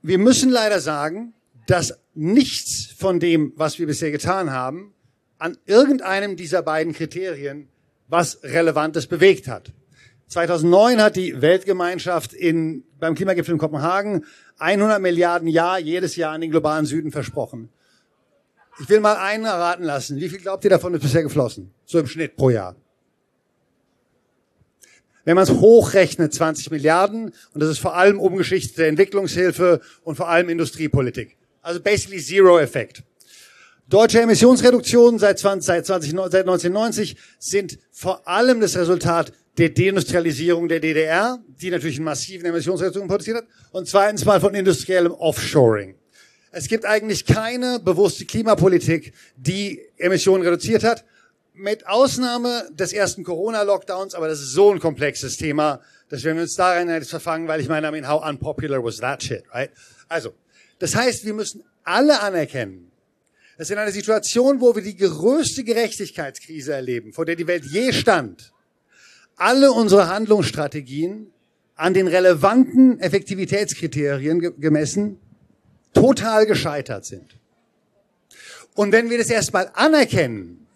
wir 0.00 0.16
müssen 0.16 0.48
leider 0.48 0.80
sagen, 0.80 1.34
dass 1.66 1.98
nichts 2.14 2.94
von 2.96 3.20
dem, 3.20 3.52
was 3.56 3.78
wir 3.78 3.86
bisher 3.86 4.10
getan 4.10 4.52
haben, 4.52 4.94
an 5.36 5.58
irgendeinem 5.66 6.36
dieser 6.36 6.62
beiden 6.62 6.94
Kriterien 6.94 7.68
was 8.08 8.42
Relevantes 8.42 9.06
bewegt 9.06 9.48
hat. 9.48 9.72
2009 10.28 11.00
hat 11.00 11.16
die 11.16 11.40
Weltgemeinschaft 11.40 12.32
in, 12.32 12.84
beim 12.98 13.14
Klimagipfel 13.14 13.52
in 13.52 13.58
Kopenhagen 13.58 14.24
100 14.58 15.00
Milliarden 15.00 15.48
Jahr 15.48 15.78
jedes 15.78 16.16
Jahr 16.16 16.32
an 16.32 16.40
den 16.40 16.50
globalen 16.50 16.86
Süden 16.86 17.12
versprochen. 17.12 17.68
Ich 18.80 18.88
will 18.88 19.00
mal 19.00 19.16
einen 19.16 19.44
erraten 19.44 19.84
lassen. 19.84 20.16
Wie 20.16 20.28
viel 20.28 20.38
glaubt 20.38 20.64
ihr 20.64 20.70
davon 20.70 20.94
ist 20.94 21.02
bisher 21.02 21.22
geflossen? 21.22 21.72
So 21.84 21.98
im 21.98 22.06
Schnitt 22.06 22.36
pro 22.36 22.50
Jahr. 22.50 22.76
Wenn 25.24 25.34
man 25.34 25.44
es 25.44 25.50
hochrechnet, 25.50 26.32
20 26.34 26.70
Milliarden. 26.70 27.32
Und 27.52 27.60
das 27.60 27.70
ist 27.70 27.78
vor 27.78 27.96
allem 27.96 28.20
umgeschichtete 28.20 28.86
Entwicklungshilfe 28.86 29.80
und 30.02 30.16
vor 30.16 30.28
allem 30.28 30.48
Industriepolitik. 30.48 31.36
Also 31.62 31.80
basically 31.80 32.20
zero 32.20 32.58
Effekt. 32.58 33.02
Deutsche 33.88 34.20
Emissionsreduktionen 34.20 35.20
seit, 35.20 35.38
20, 35.38 35.64
seit, 35.64 35.86
20, 35.86 36.10
seit 36.10 36.40
1990 36.40 37.16
sind 37.38 37.78
vor 37.92 38.26
allem 38.26 38.60
das 38.60 38.76
Resultat 38.76 39.32
der 39.58 39.68
Deindustrialisierung 39.68 40.66
der 40.66 40.80
DDR, 40.80 41.38
die 41.46 41.70
natürlich 41.70 41.98
einen 41.98 42.06
massiven 42.06 42.46
Emissionsreduktionen 42.46 43.08
produziert 43.08 43.36
hat, 43.36 43.46
und 43.70 43.88
zweitens 43.88 44.24
mal 44.24 44.40
von 44.40 44.56
industriellem 44.56 45.12
Offshoring. 45.12 45.94
Es 46.50 46.66
gibt 46.66 46.84
eigentlich 46.84 47.26
keine 47.26 47.78
bewusste 47.78 48.24
Klimapolitik, 48.24 49.12
die 49.36 49.80
Emissionen 49.98 50.42
reduziert 50.42 50.82
hat, 50.82 51.04
mit 51.54 51.86
Ausnahme 51.86 52.68
des 52.72 52.92
ersten 52.92 53.22
Corona-Lockdowns, 53.22 54.14
aber 54.14 54.26
das 54.26 54.40
ist 54.40 54.52
so 54.52 54.72
ein 54.72 54.80
komplexes 54.80 55.36
Thema, 55.36 55.80
dass 56.08 56.24
wir 56.24 56.34
uns 56.34 56.56
darin 56.56 56.88
jetzt 56.88 57.10
verfangen, 57.10 57.46
weil 57.46 57.60
ich 57.60 57.68
meine, 57.68 57.86
I 57.86 57.92
mean, 57.92 58.08
how 58.08 58.26
unpopular 58.28 58.82
was 58.82 58.96
that 58.96 59.22
shit, 59.22 59.44
right? 59.54 59.70
Also, 60.08 60.34
das 60.80 60.96
heißt, 60.96 61.24
wir 61.24 61.34
müssen 61.34 61.62
alle 61.84 62.20
anerkennen, 62.20 62.90
dass 63.58 63.70
in 63.70 63.78
einer 63.78 63.92
Situation, 63.92 64.60
wo 64.60 64.74
wir 64.74 64.82
die 64.82 64.96
größte 64.96 65.64
Gerechtigkeitskrise 65.64 66.74
erleben, 66.74 67.12
vor 67.12 67.24
der 67.24 67.36
die 67.36 67.46
Welt 67.46 67.64
je 67.64 67.92
stand, 67.92 68.52
alle 69.36 69.72
unsere 69.72 70.08
Handlungsstrategien 70.08 71.32
an 71.74 71.94
den 71.94 72.06
relevanten 72.06 73.00
Effektivitätskriterien 73.00 74.60
gemessen 74.60 75.18
total 75.92 76.46
gescheitert 76.46 77.04
sind. 77.04 77.36
Und 78.74 78.92
wenn 78.92 79.08
wir 79.08 79.18
das 79.18 79.30
erstmal 79.30 79.70
anerkennen, 79.74 80.66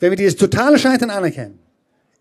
wenn 0.00 0.10
wir 0.10 0.16
dieses 0.16 0.36
totale 0.36 0.78
Scheitern 0.78 1.10
anerkennen, 1.10 1.58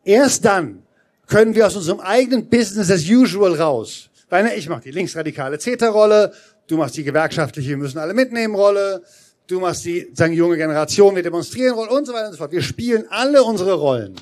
erst 0.04 0.46
dann 0.46 0.84
können 1.28 1.56
wir 1.56 1.68
aus 1.68 1.76
unserem 1.76 2.00
eigenen 2.00 2.50
Business 2.50 2.92
as 2.92 3.08
usual 3.08 3.56
raus. 3.56 4.10
Weil 4.30 4.44
ne, 4.44 4.56
ich 4.56 4.70
mache 4.70 4.82
die 4.82 4.92
linksradikale 4.92 5.58
CETA-Rolle, 5.58 6.34
du 6.68 6.78
machst 6.78 6.98
die 6.98 7.04
gewerkschaftliche, 7.04 7.70
wir 7.70 7.78
müssen 7.78 7.98
alle 7.98 8.14
mitnehmen 8.14 8.54
Rolle, 8.54 9.04
du 9.50 9.60
machst 9.60 9.84
die 9.84 10.10
sagen 10.14 10.34
junge 10.34 10.58
Generation, 10.58 11.16
wir 11.16 11.24
demonstrieren 11.24 11.74
Rolle 11.74 11.90
und 11.90 12.06
so 12.06 12.14
weiter 12.14 12.28
und 12.28 12.34
so 12.34 12.38
fort. 12.38 12.52
Wir 12.52 12.62
spielen 12.62 13.06
alle 13.10 13.44
unsere 13.44 13.74
Rollen. 13.74 14.16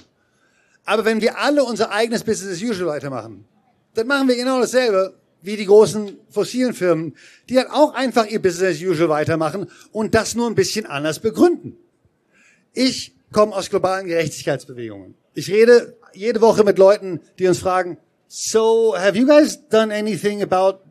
Aber 0.86 1.04
wenn 1.06 1.22
wir 1.22 1.38
alle 1.38 1.64
unser 1.64 1.92
eigenes 1.92 2.24
Business 2.24 2.58
as 2.58 2.64
usual 2.64 2.88
weitermachen, 2.88 3.46
dann 3.94 4.08
machen 4.08 4.28
wir 4.28 4.36
genau 4.36 4.62
dasselbe 4.62 5.16
wie 5.42 5.58
die 5.58 5.66
großen 5.66 6.18
fossilen 6.30 6.74
Firmen, 6.74 7.16
die 7.50 7.58
halt 7.58 7.70
auch 7.70 7.94
einfach 7.94 8.26
ihr 8.26 8.42
Business 8.42 8.78
as 8.78 8.82
usual 8.82 9.10
weitermachen 9.10 9.70
und 9.92 10.16
das 10.16 10.34
nur 10.34 10.48
ein 10.48 10.56
bisschen 10.56 10.86
anders 10.86 11.20
begründen. 11.20 11.78
Ich 12.74 13.14
komme 13.32 13.54
aus 13.54 13.70
globalen 13.70 14.08
Gerechtigkeitsbewegungen. 14.08 15.16
Ich 15.34 15.52
rede 15.52 15.98
jede 16.14 16.42
Woche 16.42 16.64
mit 16.64 16.78
Leuten, 16.78 17.20
die 17.38 17.48
uns 17.48 17.60
fragen, 17.60 17.98
so 18.28 18.96
have 18.98 19.18
you 19.18 19.28
guys 19.28 19.68
done 19.68 19.94
anything 19.94 20.42
about 20.42 20.87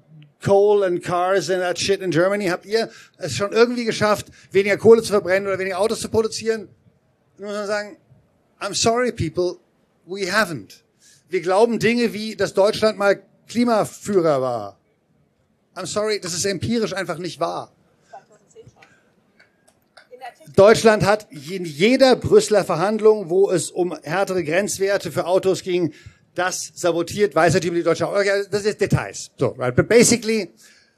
coal 0.46 0.84
and 0.84 1.02
cars 1.02 1.50
and 1.50 1.60
that 1.60 1.78
shit 1.78 2.00
in 2.00 2.10
Germany? 2.10 2.46
Habt 2.46 2.66
ihr 2.66 2.88
es 3.18 3.36
schon 3.36 3.52
irgendwie 3.52 3.84
geschafft, 3.84 4.26
weniger 4.52 4.76
Kohle 4.76 5.02
zu 5.02 5.10
verbrennen 5.10 5.48
oder 5.48 5.58
weniger 5.58 5.78
Autos 5.78 6.00
zu 6.00 6.08
produzieren? 6.08 6.68
Und 7.38 7.44
muss 7.44 7.54
man 7.54 7.66
sagen, 7.66 7.96
I'm 8.60 8.74
sorry 8.74 9.12
people, 9.12 9.58
we 10.06 10.30
haven't. 10.30 10.82
Wir 11.28 11.40
glauben 11.40 11.78
Dinge 11.78 12.12
wie, 12.12 12.36
dass 12.36 12.54
Deutschland 12.54 12.96
mal 12.98 13.22
Klimaführer 13.48 14.40
war. 14.40 14.78
I'm 15.74 15.86
sorry, 15.86 16.20
das 16.20 16.32
ist 16.32 16.44
empirisch 16.46 16.94
einfach 16.94 17.18
nicht 17.18 17.40
wahr. 17.40 17.72
Deutschland 20.54 21.04
hat 21.04 21.26
in 21.30 21.64
jeder 21.64 22.16
Brüsseler 22.16 22.64
Verhandlung, 22.64 23.28
wo 23.28 23.50
es 23.50 23.70
um 23.70 23.94
härtere 24.02 24.42
Grenzwerte 24.42 25.12
für 25.12 25.26
Autos 25.26 25.62
ging, 25.62 25.92
das 26.36 26.70
sabotiert, 26.74 27.34
weiß 27.34 27.54
natürlich 27.54 27.80
die 27.80 27.84
deutsche 27.84 28.46
das 28.50 28.64
ist 28.64 28.80
Details. 28.80 29.30
So, 29.36 29.48
right? 29.58 29.74
But 29.74 29.88
basically, 29.88 30.50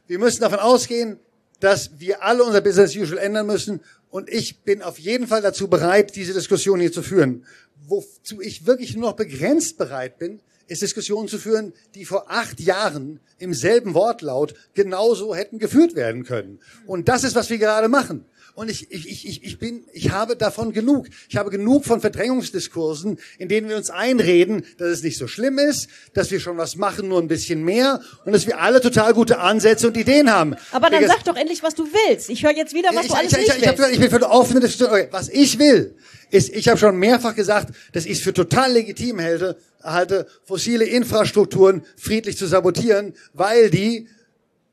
wir 0.06 0.18
müssen 0.18 0.40
davon 0.42 0.58
ausgehen, 0.58 1.18
dass 1.60 1.98
wir 1.98 2.22
alle 2.22 2.44
unser 2.44 2.60
Business 2.60 2.94
usual 2.94 3.18
ändern 3.18 3.46
müssen. 3.46 3.80
Und 4.10 4.30
ich 4.30 4.60
bin 4.60 4.82
auf 4.82 4.98
jeden 4.98 5.26
Fall 5.26 5.42
dazu 5.42 5.68
bereit, 5.68 6.14
diese 6.16 6.32
Diskussion 6.32 6.80
hier 6.80 6.92
zu 6.92 7.02
führen 7.02 7.44
wozu 7.88 8.40
ich 8.40 8.66
wirklich 8.66 8.94
nur 8.94 9.10
noch 9.10 9.16
begrenzt 9.16 9.78
bereit 9.78 10.18
bin, 10.18 10.40
ist 10.66 10.82
Diskussionen 10.82 11.28
zu 11.28 11.38
führen, 11.38 11.72
die 11.94 12.04
vor 12.04 12.30
acht 12.30 12.60
Jahren 12.60 13.20
im 13.38 13.54
selben 13.54 13.94
Wortlaut 13.94 14.54
genauso 14.74 15.34
hätten 15.34 15.58
geführt 15.58 15.94
werden 15.94 16.24
können. 16.24 16.60
Und 16.86 17.08
das 17.08 17.24
ist, 17.24 17.34
was 17.34 17.48
wir 17.48 17.58
gerade 17.58 17.88
machen. 17.88 18.26
Und 18.58 18.68
ich, 18.68 18.90
ich, 18.90 19.24
ich, 19.24 19.44
ich 19.44 19.58
bin, 19.60 19.84
ich 19.92 20.10
habe 20.10 20.34
davon 20.34 20.72
genug. 20.72 21.06
Ich 21.28 21.36
habe 21.36 21.48
genug 21.48 21.84
von 21.84 22.00
Verdrängungsdiskursen, 22.00 23.20
in 23.38 23.48
denen 23.48 23.68
wir 23.68 23.76
uns 23.76 23.88
einreden, 23.88 24.64
dass 24.78 24.88
es 24.88 25.04
nicht 25.04 25.16
so 25.16 25.28
schlimm 25.28 25.58
ist, 25.60 25.86
dass 26.12 26.32
wir 26.32 26.40
schon 26.40 26.56
was 26.56 26.74
machen, 26.74 27.06
nur 27.06 27.22
ein 27.22 27.28
bisschen 27.28 27.64
mehr 27.64 28.00
und 28.24 28.32
dass 28.32 28.48
wir 28.48 28.58
alle 28.58 28.80
total 28.80 29.14
gute 29.14 29.38
Ansätze 29.38 29.86
und 29.86 29.96
Ideen 29.96 30.28
haben. 30.32 30.56
Aber 30.72 30.90
dann 30.90 31.06
sag 31.06 31.22
doch 31.22 31.36
endlich, 31.36 31.62
was 31.62 31.76
du 31.76 31.84
willst. 31.84 32.30
Ich 32.30 32.42
höre 32.42 32.56
jetzt 32.56 32.74
wieder, 32.74 32.88
was 32.92 33.04
ich, 33.04 33.12
du 33.12 33.16
alles 33.16 33.30
ich, 33.30 33.38
nicht 33.38 33.48
ich, 33.48 33.56
ich, 33.58 33.62
willst. 33.62 33.80
ich, 33.80 33.92
ich 33.92 34.00
bin 34.00 34.10
für 34.10 34.16
eine 34.16 34.28
offene 34.28 34.58
Diskussion. 34.58 34.90
Okay, 34.90 35.06
was 35.12 35.28
ich 35.28 35.56
will, 35.60 35.94
ist, 36.32 36.48
ich 36.48 36.68
habe 36.68 36.78
schon 36.78 36.96
mehrfach 36.96 37.36
gesagt, 37.36 37.72
dass 37.92 38.06
ich 38.06 38.18
es 38.18 38.22
für 38.22 38.32
total 38.32 38.72
legitim 38.72 39.20
halte, 39.20 39.56
halte, 39.84 40.26
fossile 40.42 40.84
Infrastrukturen 40.84 41.84
friedlich 41.96 42.36
zu 42.36 42.48
sabotieren, 42.48 43.14
weil 43.34 43.70
die 43.70 44.08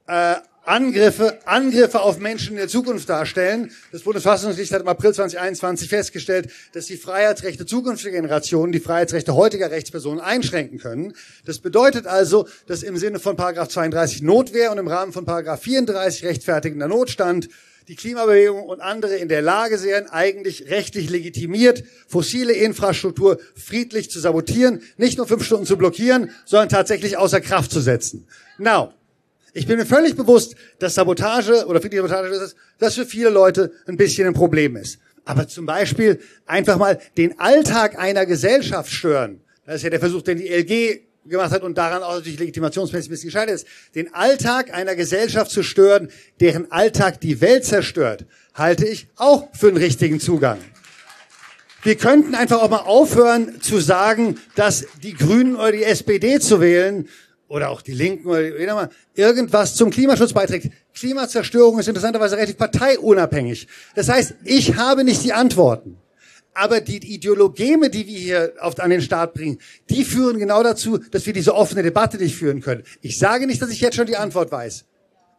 äh, 0.08 0.38
Angriffe, 0.66 1.40
Angriffe 1.46 2.02
auf 2.02 2.18
Menschen 2.18 2.54
in 2.54 2.58
der 2.58 2.68
Zukunft 2.68 3.08
darstellen. 3.08 3.72
Das 3.92 4.02
Bundesverfassungsgericht 4.02 4.74
hat 4.74 4.82
im 4.82 4.88
April 4.88 5.14
2021 5.14 5.90
festgestellt, 5.90 6.50
dass 6.74 6.88
die 6.88 6.98
Freiheitsrechte 6.98 7.66
zukünftiger 7.66 8.12
Generationen 8.12 8.72
die 8.72 8.80
Freiheitsrechte 8.80 9.36
heutiger 9.36 9.70
Rechtspersonen 9.70 10.20
einschränken 10.20 10.80
können. 10.80 11.14
Das 11.46 11.60
bedeutet 11.60 12.08
also, 12.08 12.48
dass 12.68 12.84
im 12.84 12.98
Sinne 12.98 13.20
von 13.20 13.36
Paragraph 13.36 13.70
32 13.70 14.24
Notwehr 14.24 14.72
und 14.72 14.78
im 14.80 14.88
Rahmen 14.88 15.14
von 15.14 15.26
Paragraph 15.26 15.62
34 15.62 16.26
rechtfertigender 16.26 16.88
Notstand 16.88 17.50
die 17.88 17.96
Klimabewegung 17.96 18.64
und 18.64 18.82
andere 18.82 19.16
in 19.16 19.28
der 19.28 19.44
Lage 19.44 19.78
sehen, 19.78 20.08
eigentlich 20.10 20.70
rechtlich 20.70 21.10
legitimiert, 21.10 21.84
fossile 22.08 22.54
Infrastruktur 22.54 23.40
friedlich 23.56 24.10
zu 24.10 24.20
sabotieren, 24.20 24.82
nicht 24.98 25.18
nur 25.18 25.28
fünf 25.28 25.44
Stunden 25.44 25.68
zu 25.68 25.78
blockieren, 25.78 26.32
sondern 26.46 26.70
tatsächlich 26.70 27.18
außer 27.18 27.42
Kraft 27.42 27.72
zu 27.72 27.82
setzen. 27.82 28.28
Now, 28.58 28.94
ich 29.56 29.66
bin 29.66 29.78
mir 29.78 29.86
völlig 29.86 30.18
bewusst, 30.18 30.54
dass 30.80 30.96
Sabotage 30.96 31.66
oder 31.66 31.80
friedliche 31.80 32.06
Sabotage 32.06 32.44
ist, 32.44 32.56
das 32.78 32.96
für 32.96 33.06
viele 33.06 33.30
Leute 33.30 33.72
ein 33.88 33.96
bisschen 33.96 34.28
ein 34.28 34.34
Problem 34.34 34.76
ist. 34.76 35.00
Aber 35.24 35.48
zum 35.48 35.66
Beispiel 35.66 36.20
einfach 36.46 36.78
mal 36.78 37.00
den 37.16 37.40
Alltag 37.40 37.98
einer 37.98 38.26
Gesellschaft 38.26 38.92
stören. 38.92 39.40
Das 39.66 39.78
ist 39.78 39.84
ja 39.84 39.90
der 39.90 40.02
Versuch, 40.02 40.24
den 40.24 40.40
die 40.40 40.50
LG 40.50 41.00
gemacht 41.26 41.52
hat 41.52 41.64
und 41.64 41.78
daran 41.78 42.04
auch 42.04 42.16
natürlich 42.16 42.38
legitimationsmäßig 42.38 43.08
ein 43.08 43.12
bisschen 43.12 43.30
gescheitert 43.30 43.56
ist, 43.56 43.68
den 43.96 44.14
Alltag 44.14 44.74
einer 44.74 44.96
Gesellschaft 44.96 45.50
zu 45.50 45.64
stören, 45.64 46.10
deren 46.42 46.70
Alltag 46.70 47.22
die 47.22 47.40
Welt 47.40 47.64
zerstört, 47.64 48.26
halte 48.54 48.86
ich 48.86 49.08
auch 49.16 49.48
für 49.56 49.70
einen 49.70 49.78
richtigen 49.78 50.20
Zugang. 50.20 50.58
Wir 51.82 51.96
könnten 51.96 52.36
einfach 52.36 52.62
auch 52.62 52.70
mal 52.70 52.80
aufhören 52.80 53.62
zu 53.62 53.80
sagen, 53.80 54.38
dass 54.56 54.86
die 55.02 55.14
Grünen 55.14 55.56
oder 55.56 55.72
die 55.72 55.84
SPD 55.84 56.40
zu 56.40 56.60
wählen 56.60 57.08
oder 57.48 57.70
auch 57.70 57.82
die 57.82 57.94
Linken 57.94 58.28
oder 58.28 58.90
irgendwas 59.14 59.76
zum 59.76 59.90
Klimaschutz 59.92 60.34
beiträgt. 60.34 60.72
Klimazerstörung 60.94 61.80
ist 61.80 61.88
interessanterweise 61.88 62.38
relativ 62.38 62.58
parteiunabhängig. 62.58 63.68
Das 63.96 64.10
heißt, 64.10 64.36
ich 64.44 64.76
habe 64.76 65.04
nicht 65.04 65.24
die 65.24 65.34
Antworten. 65.34 65.98
Aber 66.54 66.80
die 66.80 66.98
Ideologeme, 67.14 67.90
die 67.90 68.08
wir 68.08 68.18
hier 68.18 68.54
oft 68.62 68.80
an 68.80 68.90
den 68.90 69.02
Start 69.02 69.34
bringen, 69.34 69.60
die 69.90 70.06
führen 70.06 70.40
genau 70.40 70.64
dazu, 70.64 70.98
dass 70.98 71.26
wir 71.26 71.34
diese 71.34 71.54
offene 71.54 71.84
Debatte 71.84 72.18
nicht 72.18 72.36
führen 72.36 72.62
können. 72.62 72.84
Ich 73.02 73.20
sage 73.20 73.46
nicht, 73.46 73.62
dass 73.62 73.70
ich 73.70 73.82
jetzt 73.82 73.96
schon 73.96 74.06
die 74.06 74.16
Antwort 74.16 74.52
weiß. 74.52 74.86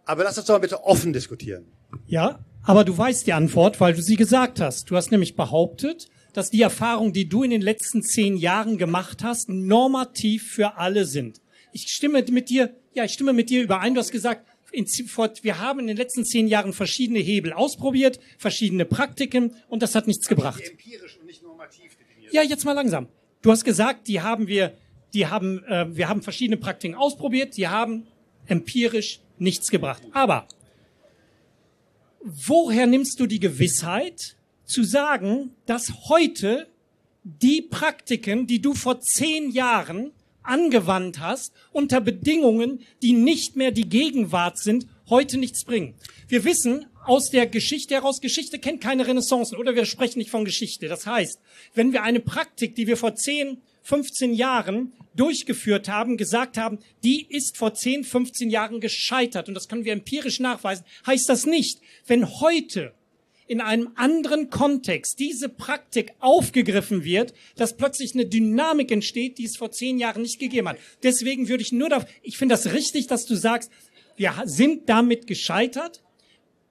Aber 0.05 0.25
lass 0.25 0.37
uns 0.37 0.47
doch 0.47 0.55
mal 0.55 0.59
bitte 0.59 0.85
offen 0.85 1.15
diskutieren. 1.15 1.65
Ja, 2.07 2.41
aber 2.63 2.85
du 2.85 2.97
weißt 2.97 3.27
die 3.27 3.33
Antwort, 3.33 3.81
weil 3.81 3.95
du 3.95 4.03
sie 4.03 4.17
gesagt 4.17 4.61
hast. 4.61 4.91
Du 4.91 4.97
hast 4.97 5.11
nämlich 5.11 5.37
behauptet, 5.37 6.09
dass 6.35 6.51
die 6.51 6.61
Erfahrungen, 6.61 7.15
die 7.15 7.29
du 7.29 7.43
in 7.43 7.51
den 7.51 7.63
letzten 7.63 8.03
zehn 8.03 8.37
Jahren 8.37 8.77
gemacht 8.77 9.25
hast, 9.25 9.49
normativ 9.49 10.53
für 10.53 10.77
alle 10.77 11.07
sind. 11.07 11.41
Ich 11.77 11.93
stimme 11.93 12.25
mit 12.31 12.49
dir, 12.49 12.75
ja, 12.95 13.05
ich 13.05 13.13
stimme 13.13 13.35
mit 13.35 13.51
dir 13.51 13.63
überein. 13.63 13.93
Du 13.93 14.01
hast 14.01 14.11
gesagt, 14.11 14.47
wir 14.73 15.59
haben 15.61 15.81
in 15.81 15.89
den 15.89 15.99
letzten 15.99 16.25
zehn 16.25 16.49
Jahren 16.49 16.73
verschiedene 16.73 17.19
Hebel 17.19 17.53
ausprobiert, 17.53 18.19
verschiedene 18.39 18.87
Praktiken 18.87 19.55
und 19.69 19.83
das 19.83 19.95
hat 19.95 20.07
nichts 20.07 20.27
gebracht. 20.27 20.63
Empirisch 20.63 21.19
und 21.19 21.27
nicht 21.27 21.43
normativ 21.43 21.95
definiert. 21.99 22.33
Ja, 22.33 22.43
jetzt 22.43 22.65
mal 22.65 22.73
langsam. 22.73 23.09
Du 23.43 23.51
hast 23.51 23.63
gesagt, 23.63 24.09
die 24.09 24.23
haben 24.23 24.49
wir, 24.49 24.73
die 25.13 25.27
haben, 25.27 25.65
äh, 25.65 25.95
wir 25.95 26.09
haben 26.09 26.23
verschiedene 26.23 26.57
Praktiken 26.57 26.95
ausprobiert, 26.95 27.59
die 27.59 27.69
haben 27.69 28.07
empirisch 28.47 29.21
nichts 29.39 29.71
gebracht. 29.71 30.03
Aber 30.13 30.49
woher 32.23 32.87
nimmst 32.87 33.21
du 33.21 33.27
die 33.27 33.41
Gewissheit 33.41 34.39
zu 34.65 34.83
sagen, 34.83 35.55
dass 35.67 36.09
heute 36.09 36.69
die 37.23 37.61
Praktiken, 37.61 38.47
die 38.47 38.63
du 38.63 38.73
vor 38.73 38.99
zehn 39.01 39.51
Jahren 39.51 40.13
angewandt 40.49 41.21
hast, 41.21 41.53
unter 41.73 42.01
Bedingungen, 42.01 42.81
die 43.03 43.13
nicht 43.13 43.57
mehr 43.57 43.71
die 43.71 43.89
Gegenwart 43.89 44.59
sind, 44.59 44.87
heute 45.09 45.39
nichts 45.39 45.65
bringen. 45.65 45.95
Wir 46.29 46.45
wissen 46.45 46.87
aus 47.05 47.31
der 47.31 47.47
Geschichte 47.47 47.95
heraus, 47.95 48.21
Geschichte 48.21 48.59
kennt 48.59 48.81
keine 48.81 49.07
Renaissancen 49.07 49.57
oder 49.57 49.75
wir 49.75 49.85
sprechen 49.85 50.19
nicht 50.19 50.31
von 50.31 50.45
Geschichte. 50.45 50.89
Das 50.89 51.07
heißt, 51.07 51.39
wenn 51.75 51.93
wir 51.93 52.03
eine 52.03 52.21
Praktik, 52.21 52.75
die 52.75 52.87
wir 52.87 52.97
vor 52.97 53.15
10, 53.15 53.63
15 53.83 54.35
Jahren 54.35 54.93
durchgeführt 55.15 55.89
haben, 55.89 56.17
gesagt 56.17 56.59
haben, 56.59 56.81
die 57.05 57.25
ist 57.29 57.57
vor 57.57 57.75
10, 57.75 58.03
15 58.03 58.51
Jahren 58.51 58.81
gescheitert 58.81 59.49
und 59.49 59.55
das 59.55 59.69
können 59.69 59.85
wir 59.85 59.93
empirisch 59.93 60.41
nachweisen, 60.41 60.85
heißt 61.07 61.29
das 61.29 61.47
nicht, 61.47 61.81
wenn 62.07 62.41
heute 62.41 62.93
in 63.47 63.61
einem 63.61 63.91
anderen 63.95 64.51
Kontext 64.51 65.19
diese 65.19 65.49
Praktik 65.49 66.13
aufgegriffen 66.21 67.05
wird, 67.05 67.35
dass 67.57 67.77
plötzlich 67.77 68.15
eine 68.15 68.27
Dynamik 68.27 68.91
entsteht, 68.91 69.39
die 69.39 69.45
es 69.45 69.57
vor 69.57 69.71
zehn 69.71 69.99
Jahren 69.99 70.23
nicht 70.23 70.39
gegeben 70.39 70.69
hat. 70.69 70.79
Deswegen 71.03 71.49
würde 71.49 71.63
ich 71.63 71.73
nur 71.73 71.89
darauf, 71.89 72.07
ich 72.23 72.39
finde 72.39 72.55
das 72.55 72.73
richtig, 72.73 73.07
dass 73.07 73.25
du 73.27 73.35
sagst, 73.35 73.71
wir 74.17 74.35
sind 74.45 74.89
damit 74.89 75.27
gescheitert, 75.27 76.03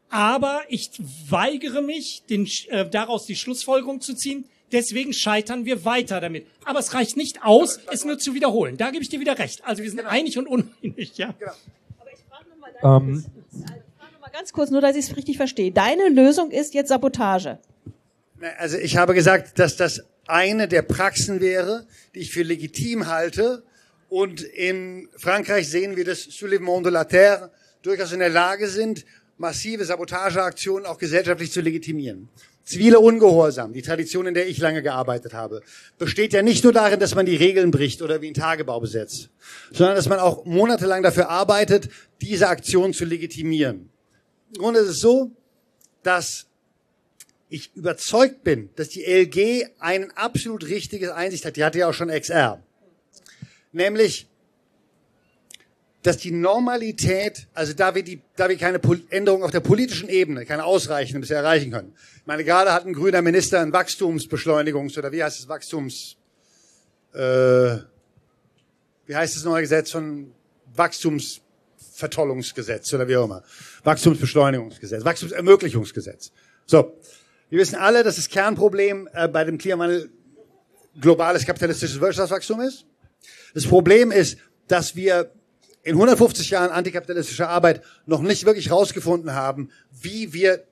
aber 0.10 0.64
ich 0.70 0.90
weigere 1.30 1.82
mich, 1.82 2.24
den, 2.30 2.48
äh, 2.70 2.90
daraus 2.90 3.26
die 3.26 3.36
Schlussfolgerung 3.36 4.02
zu 4.02 4.16
ziehen. 4.16 4.46
Deswegen 4.72 5.14
scheitern 5.14 5.66
wir 5.66 5.86
weiter 5.86 6.20
damit. 6.20 6.48
Aber 6.66 6.80
es 6.80 6.94
reicht 6.94 7.18
nicht 7.18 7.44
aus, 7.44 7.80
es 7.92 8.04
nur 8.04 8.18
zu 8.18 8.34
wiederholen. 8.34 8.78
Da 8.78 8.90
gebe 8.92 9.04
ich 9.04 9.10
dir 9.10 9.20
wieder 9.20 9.38
recht. 9.38 9.64
Also 9.64 9.84
wir 9.84 9.90
sind 9.90 10.00
genau. 10.00 10.10
einig 10.10 10.38
und 10.38 10.48
uneinig, 10.48 11.18
ja. 11.18 11.34
Genau. 11.38 11.52
Aber 12.00 12.12
ich 12.12 12.20
frage 12.28 12.50
nochmal 12.50 13.02
ähm, 13.02 13.26
ganz 14.36 14.52
kurz, 14.52 14.70
nur 14.70 14.82
dass 14.82 14.98
ich 14.98 15.06
es 15.06 15.16
richtig 15.16 15.38
verstehe. 15.38 15.72
Deine 15.72 16.10
Lösung 16.10 16.52
ist 16.52 16.74
jetzt 16.74 16.90
Sabotage. 16.90 17.58
Also 18.58 18.78
ich 18.78 18.98
habe 18.98 19.14
gesagt, 19.14 19.60
dass 19.60 19.78
das 19.78 20.04
eine 20.28 20.68
der 20.68 20.82
Praxen 20.82 21.40
wäre, 21.40 21.88
die 22.14 22.20
ich 22.20 22.32
für 22.32 22.44
legitim 22.44 23.08
halte. 23.08 23.64
Und 24.10 24.42
in 24.42 25.08
Frankreich 25.16 25.70
sehen 25.70 25.96
wir, 25.96 26.04
dass 26.04 26.28
Soulèvement 26.28 26.84
de 26.84 26.92
la 26.92 27.06
Terre 27.06 27.50
durchaus 27.82 28.12
in 28.12 28.20
der 28.20 28.30
Lage 28.30 28.68
sind, 28.68 29.06
massive 29.38 29.86
Sabotageaktionen 29.86 30.86
auch 30.86 30.98
gesellschaftlich 30.98 31.54
zu 31.54 31.62
legitimieren. 31.62 32.28
Zivile 32.66 33.00
Ungehorsam, 33.00 33.72
die 33.72 33.84
Tradition, 33.84 34.28
in 34.28 34.34
der 34.34 34.50
ich 34.50 34.58
lange 34.58 34.82
gearbeitet 34.82 35.34
habe, 35.34 35.62
besteht 35.98 36.34
ja 36.34 36.42
nicht 36.42 36.64
nur 36.64 36.74
darin, 36.74 37.00
dass 37.00 37.16
man 37.16 37.26
die 37.26 37.38
Regeln 37.38 37.72
bricht 37.72 38.02
oder 38.02 38.22
wie 38.22 38.28
ein 38.28 38.34
Tagebau 38.34 38.82
besetzt, 38.82 39.30
sondern 39.72 39.96
dass 39.96 40.10
man 40.10 40.20
auch 40.20 40.44
monatelang 40.46 41.04
dafür 41.04 41.30
arbeitet, 41.30 41.90
diese 42.22 42.50
Aktion 42.50 42.94
zu 42.94 43.06
legitimieren. 43.06 43.92
Grunde 44.60 44.80
ist 44.80 44.90
es 44.90 45.00
so, 45.00 45.32
dass 46.04 46.46
ich 47.50 47.76
überzeugt 47.76 48.44
bin, 48.44 48.70
dass 48.76 48.90
die 48.90 49.04
LG 49.04 49.70
ein 49.80 50.12
absolut 50.12 50.66
richtiges 50.66 51.10
Einsicht 51.10 51.46
hat. 51.46 51.56
Die 51.56 51.64
hatte 51.64 51.80
ja 51.80 51.90
auch 51.90 51.94
schon 51.94 52.10
XR. 52.10 52.62
Nämlich, 53.72 54.28
dass 56.02 56.18
die 56.18 56.32
Normalität, 56.32 57.48
also 57.54 57.74
da 57.74 57.96
wir, 57.96 58.04
die, 58.04 58.22
da 58.36 58.48
wir 58.48 58.58
keine 58.58 58.80
Änderung 59.10 59.44
auf 59.44 59.52
der 59.52 59.60
politischen 59.60 60.08
Ebene, 60.08 60.46
keine 60.46 60.64
ausreichende 60.64 61.20
bisher 61.20 61.38
erreichen 61.38 61.72
können. 61.72 61.94
Ich 62.18 62.26
meine, 62.26 62.44
gerade 62.44 62.72
hat 62.74 62.86
ein 62.86 62.94
grüner 62.94 63.22
Minister 63.22 63.60
ein 63.60 63.74
Wachstumsbeschleunigungs- 63.74 64.98
oder 64.98 65.12
wie 65.12 65.24
heißt 65.24 65.40
es, 65.40 65.48
Wachstums, 65.48 66.16
äh, 67.14 67.78
wie 69.08 69.16
heißt 69.16 69.36
das 69.36 69.44
neue 69.44 69.62
Gesetz 69.62 69.92
von 69.92 70.32
Wachstums, 70.76 71.42
Vertollungsgesetz 71.94 72.94
oder 72.94 73.08
wie 73.08 73.16
auch 73.16 73.26
immer. 73.26 73.44
Wachstumsbeschleunigungsgesetz, 73.86 75.06
Wachstumsermöglichungsgesetz. 75.06 76.32
So, 76.66 77.00
wir 77.50 77.60
wissen 77.60 77.76
alle, 77.76 78.04
dass 78.04 78.18
das 78.18 78.30
Kernproblem 78.30 79.08
äh, 79.14 79.28
bei 79.28 79.44
dem 79.44 79.58
Klimawandel 79.58 80.10
globales 81.00 81.46
kapitalistisches 81.46 82.00
Wirtschaftswachstum 82.00 82.62
ist. 82.62 82.86
Das 83.54 83.66
Problem 83.66 84.12
ist, 84.12 84.38
dass 84.68 84.96
wir 84.96 85.32
in 85.84 85.94
150 85.94 86.50
Jahren 86.50 86.72
antikapitalistischer 86.72 87.50
Arbeit 87.50 87.84
noch 88.06 88.22
nicht 88.22 88.46
wirklich 88.46 88.70
herausgefunden 88.70 89.34
haben, 89.34 89.70
wie 89.92 90.34
wir 90.34 90.64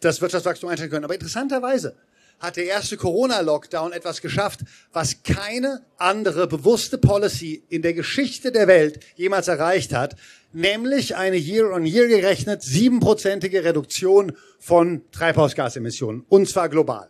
das 0.00 0.20
Wirtschaftswachstum 0.20 0.70
einstellen 0.70 0.90
können. 0.90 1.04
Aber 1.04 1.14
interessanterweise 1.14 1.94
hat 2.42 2.56
der 2.56 2.66
erste 2.66 2.96
Corona-Lockdown 2.96 3.92
etwas 3.92 4.20
geschafft, 4.20 4.60
was 4.92 5.22
keine 5.22 5.82
andere 5.96 6.48
bewusste 6.48 6.98
Policy 6.98 7.62
in 7.68 7.82
der 7.82 7.94
Geschichte 7.94 8.50
der 8.50 8.66
Welt 8.66 8.98
jemals 9.14 9.46
erreicht 9.46 9.94
hat, 9.94 10.16
nämlich 10.52 11.14
eine 11.14 11.36
Year-on-Year 11.36 12.06
-year 12.06 12.08
gerechnet 12.08 12.62
siebenprozentige 12.62 13.62
Reduktion 13.62 14.32
von 14.58 15.02
Treibhausgasemissionen, 15.12 16.26
und 16.28 16.48
zwar 16.48 16.68
global. 16.68 17.08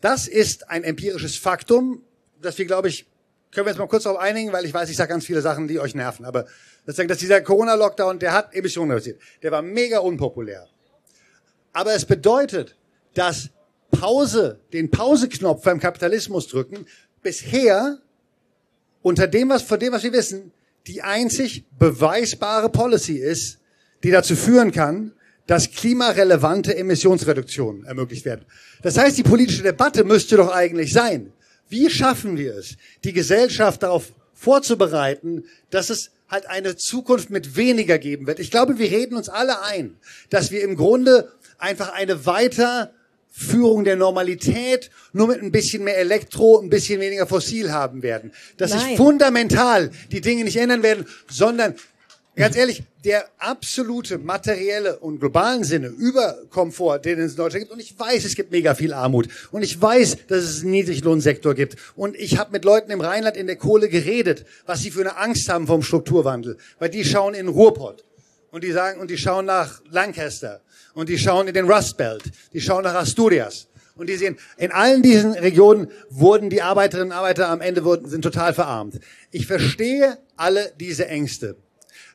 Das 0.00 0.26
ist 0.26 0.68
ein 0.68 0.82
empirisches 0.82 1.36
Faktum, 1.36 2.02
das 2.42 2.58
wir, 2.58 2.66
glaube 2.66 2.88
ich, 2.88 3.06
können 3.52 3.66
wir 3.66 3.70
jetzt 3.70 3.78
mal 3.78 3.86
kurz 3.86 4.02
darauf 4.02 4.18
einigen, 4.18 4.52
weil 4.52 4.64
ich 4.64 4.74
weiß, 4.74 4.90
ich 4.90 4.96
sage 4.96 5.10
ganz 5.10 5.24
viele 5.24 5.42
Sachen, 5.42 5.68
die 5.68 5.78
euch 5.78 5.94
nerven, 5.94 6.24
aber 6.24 6.44
sozusagen, 6.84 7.08
dass 7.08 7.18
dieser 7.18 7.40
Corona-Lockdown, 7.40 8.18
der 8.18 8.32
hat 8.32 8.52
Emissionen 8.52 8.90
reduziert. 8.90 9.20
Der 9.42 9.52
war 9.52 9.62
mega 9.62 10.00
unpopulär. 10.00 10.66
Aber 11.72 11.94
es 11.94 12.04
bedeutet, 12.04 12.76
dass 13.14 13.50
Pause, 14.04 14.60
den 14.74 14.90
Pauseknopf 14.90 15.62
beim 15.62 15.80
Kapitalismus 15.80 16.46
drücken, 16.48 16.84
bisher 17.22 18.00
unter 19.00 19.26
dem, 19.26 19.48
was, 19.48 19.62
von 19.62 19.80
dem, 19.80 19.94
was 19.94 20.02
wir 20.02 20.12
wissen, 20.12 20.52
die 20.86 21.00
einzig 21.00 21.64
beweisbare 21.78 22.68
Policy 22.68 23.16
ist, 23.16 23.60
die 24.02 24.10
dazu 24.10 24.36
führen 24.36 24.72
kann, 24.72 25.12
dass 25.46 25.70
klimarelevante 25.70 26.76
Emissionsreduktionen 26.76 27.86
ermöglicht 27.86 28.26
werden. 28.26 28.44
Das 28.82 28.98
heißt, 28.98 29.16
die 29.16 29.22
politische 29.22 29.62
Debatte 29.62 30.04
müsste 30.04 30.36
doch 30.36 30.52
eigentlich 30.52 30.92
sein, 30.92 31.32
wie 31.70 31.88
schaffen 31.88 32.36
wir 32.36 32.56
es, 32.56 32.76
die 33.04 33.14
Gesellschaft 33.14 33.82
darauf 33.82 34.12
vorzubereiten, 34.34 35.44
dass 35.70 35.88
es 35.88 36.10
halt 36.28 36.46
eine 36.46 36.76
Zukunft 36.76 37.30
mit 37.30 37.56
weniger 37.56 37.96
geben 37.96 38.26
wird. 38.26 38.38
Ich 38.38 38.50
glaube, 38.50 38.78
wir 38.78 38.90
reden 38.90 39.16
uns 39.16 39.30
alle 39.30 39.62
ein, 39.62 39.96
dass 40.28 40.50
wir 40.50 40.62
im 40.62 40.76
Grunde 40.76 41.32
einfach 41.56 41.94
eine 41.94 42.26
weiter 42.26 42.92
Führung 43.36 43.82
der 43.82 43.96
Normalität 43.96 44.90
nur 45.12 45.26
mit 45.26 45.42
ein 45.42 45.50
bisschen 45.50 45.82
mehr 45.82 45.98
Elektro, 45.98 46.60
ein 46.60 46.70
bisschen 46.70 47.00
weniger 47.00 47.26
fossil 47.26 47.72
haben 47.72 48.04
werden. 48.04 48.32
Dass 48.58 48.70
Nein. 48.70 48.80
sich 48.80 48.96
fundamental 48.96 49.90
die 50.12 50.20
Dinge 50.20 50.44
nicht 50.44 50.56
ändern 50.56 50.84
werden, 50.84 51.04
sondern 51.28 51.74
ganz 52.36 52.54
ehrlich, 52.54 52.84
der 53.04 53.28
absolute 53.38 54.18
materielle 54.18 55.00
und 55.00 55.18
globalen 55.18 55.64
Sinne 55.64 55.88
über 55.88 56.38
Komfort, 56.48 57.00
den 57.00 57.18
es 57.18 57.32
in 57.32 57.36
Deutschland 57.38 57.64
gibt, 57.64 57.72
und 57.72 57.80
ich 57.80 57.98
weiß, 57.98 58.24
es 58.24 58.36
gibt 58.36 58.52
mega 58.52 58.76
viel 58.76 58.92
Armut, 58.92 59.26
und 59.50 59.62
ich 59.62 59.82
weiß, 59.82 60.28
dass 60.28 60.44
es 60.44 60.62
einen 60.62 60.70
Niedriglohnsektor 60.70 61.54
gibt, 61.54 61.76
und 61.96 62.14
ich 62.14 62.38
habe 62.38 62.52
mit 62.52 62.64
Leuten 62.64 62.92
im 62.92 63.00
Rheinland 63.00 63.36
in 63.36 63.48
der 63.48 63.56
Kohle 63.56 63.88
geredet, 63.88 64.46
was 64.64 64.80
sie 64.80 64.92
für 64.92 65.00
eine 65.00 65.16
Angst 65.16 65.48
haben 65.48 65.66
vom 65.66 65.82
Strukturwandel, 65.82 66.56
weil 66.78 66.88
die 66.88 67.04
schauen 67.04 67.34
in 67.34 67.48
Ruhrpott 67.48 68.04
und 68.54 68.62
die 68.62 68.70
sagen 68.70 69.00
und 69.00 69.10
die 69.10 69.18
schauen 69.18 69.46
nach 69.46 69.82
Lancaster 69.90 70.60
und 70.94 71.08
die 71.08 71.18
schauen 71.18 71.48
in 71.48 71.54
den 71.54 71.68
Rust 71.68 71.96
Belt, 71.96 72.22
die 72.52 72.60
schauen 72.60 72.84
nach 72.84 72.94
Asturias 72.94 73.66
und 73.96 74.08
die 74.08 74.14
sehen, 74.14 74.38
in 74.56 74.70
allen 74.70 75.02
diesen 75.02 75.32
Regionen 75.32 75.90
wurden 76.08 76.50
die 76.50 76.62
Arbeiterinnen 76.62 77.10
und 77.10 77.16
Arbeiter 77.16 77.48
am 77.48 77.60
Ende 77.60 77.84
wurden, 77.84 78.08
sind 78.08 78.22
total 78.22 78.54
verarmt. 78.54 79.00
Ich 79.32 79.48
verstehe 79.48 80.18
alle 80.36 80.72
diese 80.78 81.08
Ängste. 81.08 81.56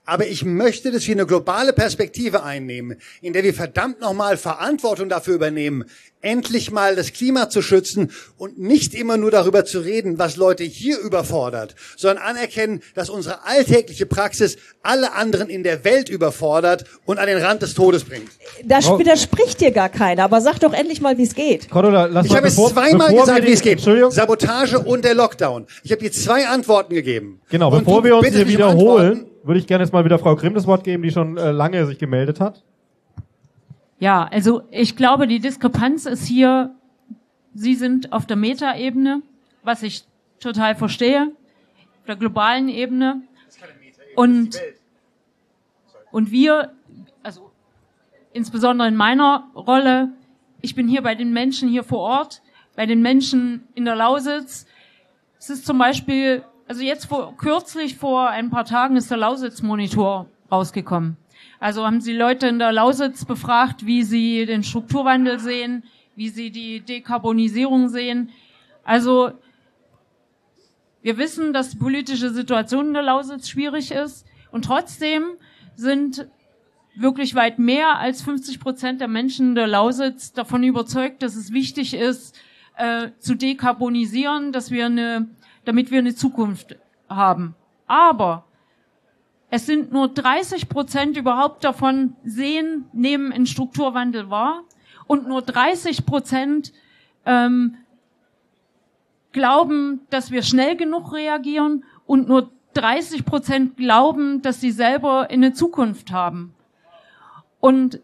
Aber 0.05 0.25
ich 0.25 0.43
möchte, 0.43 0.91
dass 0.91 1.05
wir 1.07 1.15
eine 1.15 1.27
globale 1.27 1.71
Perspektive 1.71 2.43
einnehmen, 2.43 2.97
in 3.21 3.33
der 3.33 3.43
wir 3.43 3.53
verdammt 3.53 4.01
nochmal 4.01 4.37
Verantwortung 4.37 5.07
dafür 5.07 5.35
übernehmen, 5.35 5.85
endlich 6.21 6.71
mal 6.71 6.95
das 6.95 7.13
Klima 7.13 7.49
zu 7.49 7.61
schützen 7.61 8.11
und 8.37 8.59
nicht 8.59 8.93
immer 8.93 9.17
nur 9.17 9.31
darüber 9.31 9.65
zu 9.65 9.79
reden, 9.79 10.19
was 10.19 10.35
Leute 10.35 10.63
hier 10.63 10.99
überfordert, 10.99 11.75
sondern 11.95 12.25
anerkennen, 12.25 12.81
dass 12.95 13.09
unsere 13.09 13.45
alltägliche 13.45 14.05
Praxis 14.05 14.57
alle 14.81 15.13
anderen 15.13 15.49
in 15.49 15.63
der 15.63 15.83
Welt 15.85 16.09
überfordert 16.09 16.85
und 17.05 17.19
an 17.19 17.27
den 17.27 17.37
Rand 17.37 17.61
des 17.61 17.73
Todes 17.73 18.03
bringt. 18.03 18.29
Da 18.65 18.79
widerspricht 18.79 19.61
dir 19.61 19.71
gar 19.71 19.89
keiner, 19.89 20.23
aber 20.23 20.41
sag 20.41 20.59
doch 20.59 20.73
endlich 20.73 21.01
mal, 21.01 21.17
wie 21.17 21.23
es 21.23 21.35
geht. 21.35 21.69
Cordula, 21.69 22.05
lass 22.05 22.25
Ich 22.25 22.35
habe 22.35 22.47
jetzt 22.47 22.57
zweimal 22.57 23.13
gesagt, 23.13 23.45
wie 23.45 23.51
es 23.51 23.61
geht. 23.61 23.73
Entschuldigung. 23.73 24.11
Sabotage 24.11 24.79
und 24.79 25.05
der 25.05 25.13
Lockdown. 25.13 25.67
Ich 25.83 25.91
habe 25.91 26.01
dir 26.01 26.11
zwei 26.11 26.47
Antworten 26.47 26.93
gegeben. 26.93 27.41
Genau, 27.49 27.71
Und 27.71 27.85
bevor 27.85 28.03
wir 28.03 28.17
uns 28.17 28.27
hier 28.27 28.41
um 28.41 28.47
wiederholen. 28.47 29.25
Würde 29.49 29.59
ich 29.59 29.65
gerne 29.65 29.83
jetzt 29.83 29.91
mal 29.91 30.05
wieder 30.05 30.19
Frau 30.19 30.35
Grimm 30.35 30.53
das 30.53 30.67
Wort 30.67 30.83
geben, 30.83 31.01
die 31.01 31.09
schon 31.09 31.35
äh, 31.35 31.49
lange 31.49 31.83
sich 31.87 31.97
gemeldet 31.97 32.39
hat. 32.39 32.63
Ja, 33.97 34.25
also 34.25 34.61
ich 34.69 34.95
glaube, 34.95 35.25
die 35.25 35.39
Diskrepanz 35.39 36.05
ist 36.05 36.27
hier, 36.27 36.75
Sie 37.55 37.73
sind 37.73 38.13
auf 38.13 38.27
der 38.27 38.37
Metaebene, 38.37 39.23
was 39.63 39.81
ich 39.81 40.03
total 40.39 40.75
verstehe, 40.75 41.31
auf 41.99 42.05
der 42.05 42.15
globalen 42.15 42.69
Ebene. 42.69 43.23
Und, 44.15 44.61
und 46.11 46.29
wir, 46.29 46.71
also 47.23 47.49
insbesondere 48.31 48.87
in 48.87 48.95
meiner 48.95 49.49
Rolle, 49.55 50.09
ich 50.61 50.75
bin 50.75 50.87
hier 50.87 51.01
bei 51.01 51.15
den 51.15 51.33
Menschen 51.33 51.69
hier 51.69 51.83
vor 51.83 51.99
Ort, 51.99 52.43
bei 52.75 52.85
den 52.85 53.01
Menschen 53.01 53.67
in 53.73 53.85
der 53.85 53.95
Lausitz. 53.95 54.67
Es 55.39 55.49
ist 55.49 55.65
zum 55.65 55.79
Beispiel, 55.79 56.43
also 56.69 56.83
jetzt 56.83 57.07
vor, 57.07 57.35
kürzlich 57.35 57.97
vor 57.97 58.29
ein 58.29 58.51
paar 58.51 58.63
Tagen 58.63 58.95
ist 58.95 59.09
der 59.09 59.17
Lausitz-Monitor 59.17 60.27
rausgekommen. 60.51 61.17
Also 61.59 61.83
haben 61.83 61.99
sie 61.99 62.13
Leute 62.13 62.47
in 62.47 62.59
der 62.59 62.71
Lausitz 62.71 63.25
befragt, 63.25 63.87
wie 63.87 64.03
sie 64.03 64.45
den 64.45 64.63
Strukturwandel 64.63 65.39
sehen, 65.39 65.83
wie 66.15 66.29
sie 66.29 66.51
die 66.51 66.81
Dekarbonisierung 66.81 67.89
sehen. 67.89 68.29
Also 68.83 69.31
wir 71.01 71.17
wissen, 71.17 71.53
dass 71.53 71.71
die 71.71 71.77
politische 71.77 72.29
Situation 72.29 72.89
in 72.89 72.93
der 72.93 73.03
Lausitz 73.03 73.49
schwierig 73.49 73.89
ist 73.89 74.27
und 74.51 74.65
trotzdem 74.65 75.23
sind 75.75 76.27
wirklich 76.95 77.33
weit 77.33 77.57
mehr 77.57 77.97
als 77.97 78.21
50 78.21 78.59
Prozent 78.59 79.01
der 79.01 79.07
Menschen 79.07 79.49
in 79.49 79.55
der 79.55 79.67
Lausitz 79.67 80.33
davon 80.33 80.63
überzeugt, 80.63 81.23
dass 81.23 81.35
es 81.35 81.51
wichtig 81.51 81.95
ist, 81.95 82.37
äh, 82.77 83.09
zu 83.17 83.35
dekarbonisieren, 83.35 84.51
dass 84.51 84.69
wir 84.69 84.85
eine, 84.85 85.27
damit 85.65 85.91
wir 85.91 85.99
eine 85.99 86.15
Zukunft 86.15 86.77
haben. 87.07 87.55
Aber 87.87 88.45
es 89.49 89.65
sind 89.65 89.91
nur 89.91 90.09
30 90.09 90.69
Prozent 90.69 91.17
überhaupt 91.17 91.63
davon 91.63 92.15
sehen, 92.23 92.85
nehmen 92.93 93.31
einen 93.31 93.47
Strukturwandel 93.47 94.29
wahr 94.29 94.63
und 95.07 95.27
nur 95.27 95.41
30 95.41 96.05
Prozent 96.05 96.71
ähm, 97.25 97.77
glauben, 99.31 100.01
dass 100.09 100.31
wir 100.31 100.43
schnell 100.43 100.75
genug 100.75 101.13
reagieren 101.13 101.83
und 102.05 102.27
nur 102.27 102.51
30 102.73 103.25
Prozent 103.25 103.77
glauben, 103.77 104.41
dass 104.41 104.61
sie 104.61 104.71
selber 104.71 105.29
eine 105.29 105.53
Zukunft 105.53 106.11
haben. 106.11 106.53
Und 107.59 108.01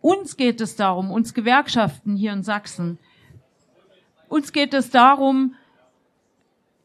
uns 0.00 0.36
geht 0.36 0.60
es 0.60 0.76
darum, 0.76 1.10
uns 1.10 1.34
Gewerkschaften 1.34 2.16
hier 2.16 2.32
in 2.32 2.42
Sachsen, 2.42 2.98
uns 4.28 4.52
geht 4.52 4.74
es 4.74 4.90
darum, 4.90 5.54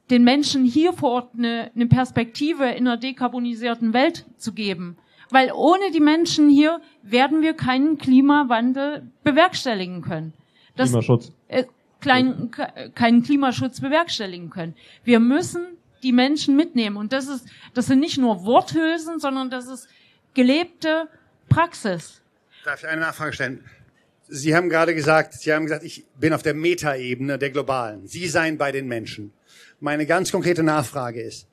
den 0.09 0.23
Menschen 0.23 0.65
hier 0.65 0.93
vor 0.93 1.11
Ort 1.11 1.29
eine, 1.37 1.71
eine 1.75 1.85
Perspektive 1.85 2.65
in 2.65 2.87
einer 2.87 2.97
dekarbonisierten 2.97 3.93
Welt 3.93 4.25
zu 4.37 4.53
geben. 4.53 4.97
Weil 5.29 5.51
ohne 5.53 5.91
die 5.91 5.99
Menschen 5.99 6.49
hier 6.49 6.81
werden 7.03 7.41
wir 7.43 7.53
keinen 7.53 7.97
Klimawandel 7.99 9.11
bewerkstelligen 9.23 10.01
können. 10.01 10.33
Das, 10.75 10.89
Klimaschutz. 10.89 11.31
äh, 11.47 11.65
klein, 12.01 12.49
ke- 12.49 12.91
keinen 12.95 13.21
Klimaschutz 13.21 13.79
bewerkstelligen 13.81 14.49
können. 14.49 14.73
Wir 15.03 15.19
müssen 15.19 15.77
die 16.01 16.13
Menschen 16.13 16.55
mitnehmen. 16.55 16.97
Und 16.97 17.13
das 17.13 17.27
ist, 17.27 17.47
das 17.75 17.85
sind 17.85 17.99
nicht 17.99 18.17
nur 18.17 18.43
Worthülsen, 18.45 19.19
sondern 19.19 19.51
das 19.51 19.67
ist 19.67 19.87
gelebte 20.33 21.07
Praxis. 21.49 22.21
Darf 22.65 22.81
ich 22.81 22.89
eine 22.89 23.01
Nachfrage 23.01 23.33
stellen? 23.33 23.63
Sie 24.27 24.55
haben 24.55 24.69
gerade 24.69 24.95
gesagt, 24.95 25.33
Sie 25.33 25.53
haben 25.53 25.65
gesagt, 25.65 25.83
ich 25.83 26.05
bin 26.19 26.33
auf 26.33 26.41
der 26.43 26.53
Metaebene 26.53 27.37
der 27.37 27.49
globalen. 27.49 28.07
Sie 28.07 28.27
seien 28.27 28.57
bei 28.57 28.71
den 28.71 28.87
Menschen. 28.87 29.31
Meine 29.79 30.05
ganz 30.05 30.31
konkrete 30.31 30.63
Nachfrage 30.63 31.21
ist, 31.21 31.47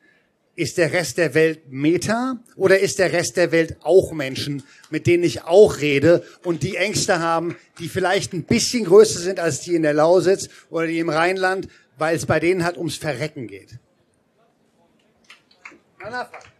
ist 0.57 0.79
der 0.79 0.93
Rest 0.93 1.19
der 1.19 1.35
Welt 1.35 1.71
Meta 1.71 2.41
oder 2.57 2.79
ist 2.81 2.99
der 2.99 3.13
Rest 3.13 3.37
der 3.37 3.53
Welt 3.53 3.77
auch 3.83 4.13
Menschen, 4.13 4.63
mit 4.91 5.07
denen 5.07 5.23
ich 5.23 5.45
auch 5.45 5.81
rede 5.81 6.25
und 6.43 6.63
die 6.63 6.77
Ängste 6.77 7.21
haben, 7.21 7.57
die 7.79 7.89
vielleicht 7.89 8.33
ein 8.33 8.45
bisschen 8.45 8.85
größer 8.85 9.21
sind 9.21 9.39
als 9.39 9.61
die 9.61 9.75
in 9.75 9.83
der 9.83 9.93
Lausitz 9.93 10.49
oder 10.71 10.87
die 10.87 10.99
im 10.99 11.11
Rheinland, 11.11 11.69
weil 11.99 12.17
es 12.17 12.27
bei 12.27 12.41
denen 12.41 12.65
halt 12.65 12.79
ums 12.79 12.97
Verrecken 12.97 13.47
geht? 13.47 13.79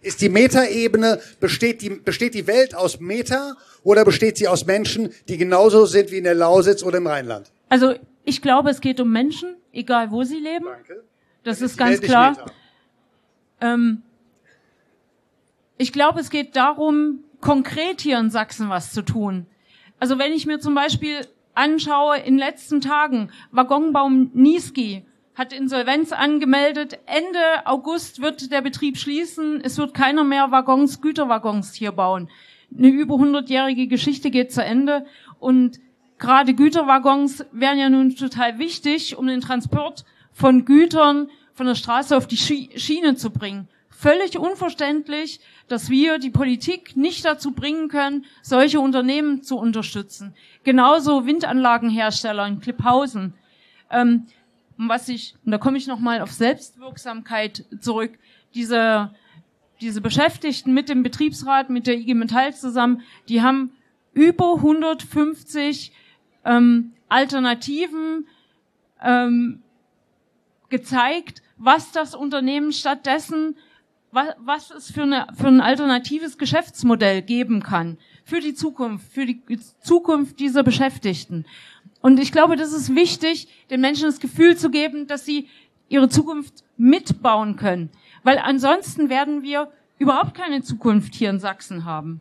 Ist 0.03 0.21
die 0.21 0.29
Metaebene, 0.29 1.21
besteht 1.41 1.81
die, 1.81 1.91
besteht 1.91 2.35
die 2.35 2.47
Welt 2.47 2.75
aus 2.75 3.01
Meta 3.01 3.57
oder 3.83 4.05
besteht 4.05 4.37
sie 4.37 4.49
aus 4.49 4.67
Menschen, 4.67 5.13
die 5.29 5.37
genauso 5.37 5.87
sind 5.87 6.11
wie 6.11 6.19
in 6.19 6.25
der 6.25 6.35
Lausitz 6.35 6.83
oder 6.83 6.99
im 6.99 7.07
Rheinland? 7.07 7.51
Also 7.69 7.95
ich 8.25 8.43
glaube, 8.43 8.71
es 8.71 8.81
geht 8.81 9.01
um 9.01 9.11
Menschen, 9.11 9.57
egal 9.73 10.11
wo 10.11 10.23
sie 10.25 10.39
leben. 10.39 10.67
Das 11.47 11.63
ist 11.63 11.79
ganz 11.79 12.01
klar. 12.01 12.37
Ähm, 13.61 14.03
ich 15.79 15.93
glaube, 15.93 16.19
es 16.19 16.31
geht 16.31 16.57
darum, 16.57 17.21
konkret 17.41 18.01
hier 18.01 18.19
in 18.19 18.31
Sachsen 18.31 18.69
was 18.69 18.93
zu 18.93 19.03
tun. 19.03 19.47
Also 20.01 20.19
wenn 20.19 20.33
ich 20.33 20.47
mir 20.47 20.59
zum 20.59 20.75
Beispiel 20.75 21.21
anschaue, 21.55 22.17
in 22.19 22.35
den 22.35 22.39
letzten 22.39 22.81
Tagen, 22.81 23.31
Waggonbaum 23.53 24.33
Niesky 24.35 25.07
hat 25.37 25.53
Insolvenz 25.53 26.11
angemeldet. 26.11 26.99
Ende 27.07 27.39
August 27.65 28.21
wird 28.21 28.51
der 28.51 28.63
Betrieb 28.63 28.99
schließen. 28.99 29.61
Es 29.63 29.79
wird 29.79 29.95
keiner 29.95 30.25
mehr 30.25 30.51
Waggons, 30.51 31.01
Güterwaggons 31.01 31.75
hier 31.75 31.93
bauen. 31.93 32.29
Eine 32.77 32.89
über 32.89 33.15
100-jährige 33.15 33.87
Geschichte 33.87 34.33
geht 34.33 34.53
zu 34.53 34.65
Ende. 34.65 35.07
Und 35.39 35.79
gerade 36.19 36.55
Güterwaggons 36.55 37.45
wären 37.53 37.79
ja 37.79 37.89
nun 37.89 38.17
total 38.17 38.59
wichtig, 38.59 39.17
um 39.17 39.29
den 39.29 39.41
Transport 39.41 40.05
von 40.37 40.67
Gütern 40.67 41.31
von 41.55 41.65
der 41.65 41.75
Straße 41.75 42.15
auf 42.15 42.27
die 42.27 42.37
Schi- 42.37 42.79
Schiene 42.79 43.17
zu 43.17 43.31
bringen. 43.31 43.69
Völlig 43.89 44.39
unverständlich, 44.39 45.41
dass 45.67 45.89
wir 45.89 46.19
die 46.19 46.29
Politik 46.29 46.95
nicht 46.95 47.25
dazu 47.25 47.53
bringen 47.53 47.89
können, 47.89 48.27
solche 48.43 48.79
Unternehmen 48.79 49.43
zu 49.43 49.57
unterstützen. 49.57 50.35
Genauso 50.63 51.25
Windanlagenhersteller 51.25 52.47
in 52.47 52.61
Klipphausen. 52.61 53.33
Ähm, 53.91 54.27
was 54.77 55.09
ich, 55.09 55.35
und 55.47 55.53
da 55.53 55.57
komme 55.57 55.79
ich 55.79 55.87
nochmal 55.87 56.21
auf 56.21 56.31
Selbstwirksamkeit 56.31 57.65
zurück, 57.81 58.19
diese, 58.55 59.15
diese 59.81 60.03
Beschäftigten 60.03 60.75
mit 60.75 60.91
dem 60.91 61.03
Betriebsrat, 61.03 61.71
mit 61.71 61.87
der 61.87 61.97
IG 61.97 62.13
Metall 62.13 62.55
zusammen, 62.55 63.01
die 63.31 63.41
haben 63.41 63.73
über 64.13 64.57
150 64.57 65.93
ähm, 66.45 66.93
Alternativen 67.09 68.27
ähm, 69.03 69.63
gezeigt, 70.69 71.43
was 71.57 71.93
das 71.93 72.15
Unternehmen 72.15 72.73
stattdessen, 72.73 73.57
was, 74.13 74.29
was 74.39 74.71
es 74.71 74.91
für, 74.91 75.03
eine, 75.03 75.27
für 75.37 75.49
ein 75.49 75.61
alternatives 75.61 76.39
Geschäftsmodell 76.39 77.23
geben 77.23 77.63
kann 77.63 77.99
für 78.27 78.41
die 78.41 78.55
Zukunft, 78.55 79.13
für 79.13 79.25
die 79.25 79.41
Zukunft 79.81 80.41
dieser 80.41 80.65
Beschäftigten. 80.65 81.47
Und 82.03 82.19
ich 82.19 82.33
glaube, 82.33 82.57
das 82.57 82.73
ist 82.73 82.95
wichtig, 82.95 83.49
den 83.71 83.81
Menschen 83.81 84.07
das 84.07 84.19
Gefühl 84.19 84.57
zu 84.57 84.69
geben, 84.69 85.07
dass 85.07 85.25
sie 85.25 85.49
ihre 85.89 86.09
Zukunft 86.09 86.65
mitbauen 86.77 87.55
können. 87.57 87.91
Weil 88.25 88.39
ansonsten 88.39 89.09
werden 89.09 89.43
wir 89.43 89.71
überhaupt 89.99 90.35
keine 90.35 90.63
Zukunft 90.63 91.15
hier 91.15 91.31
in 91.31 91.39
Sachsen 91.39 91.85
haben. 91.85 92.21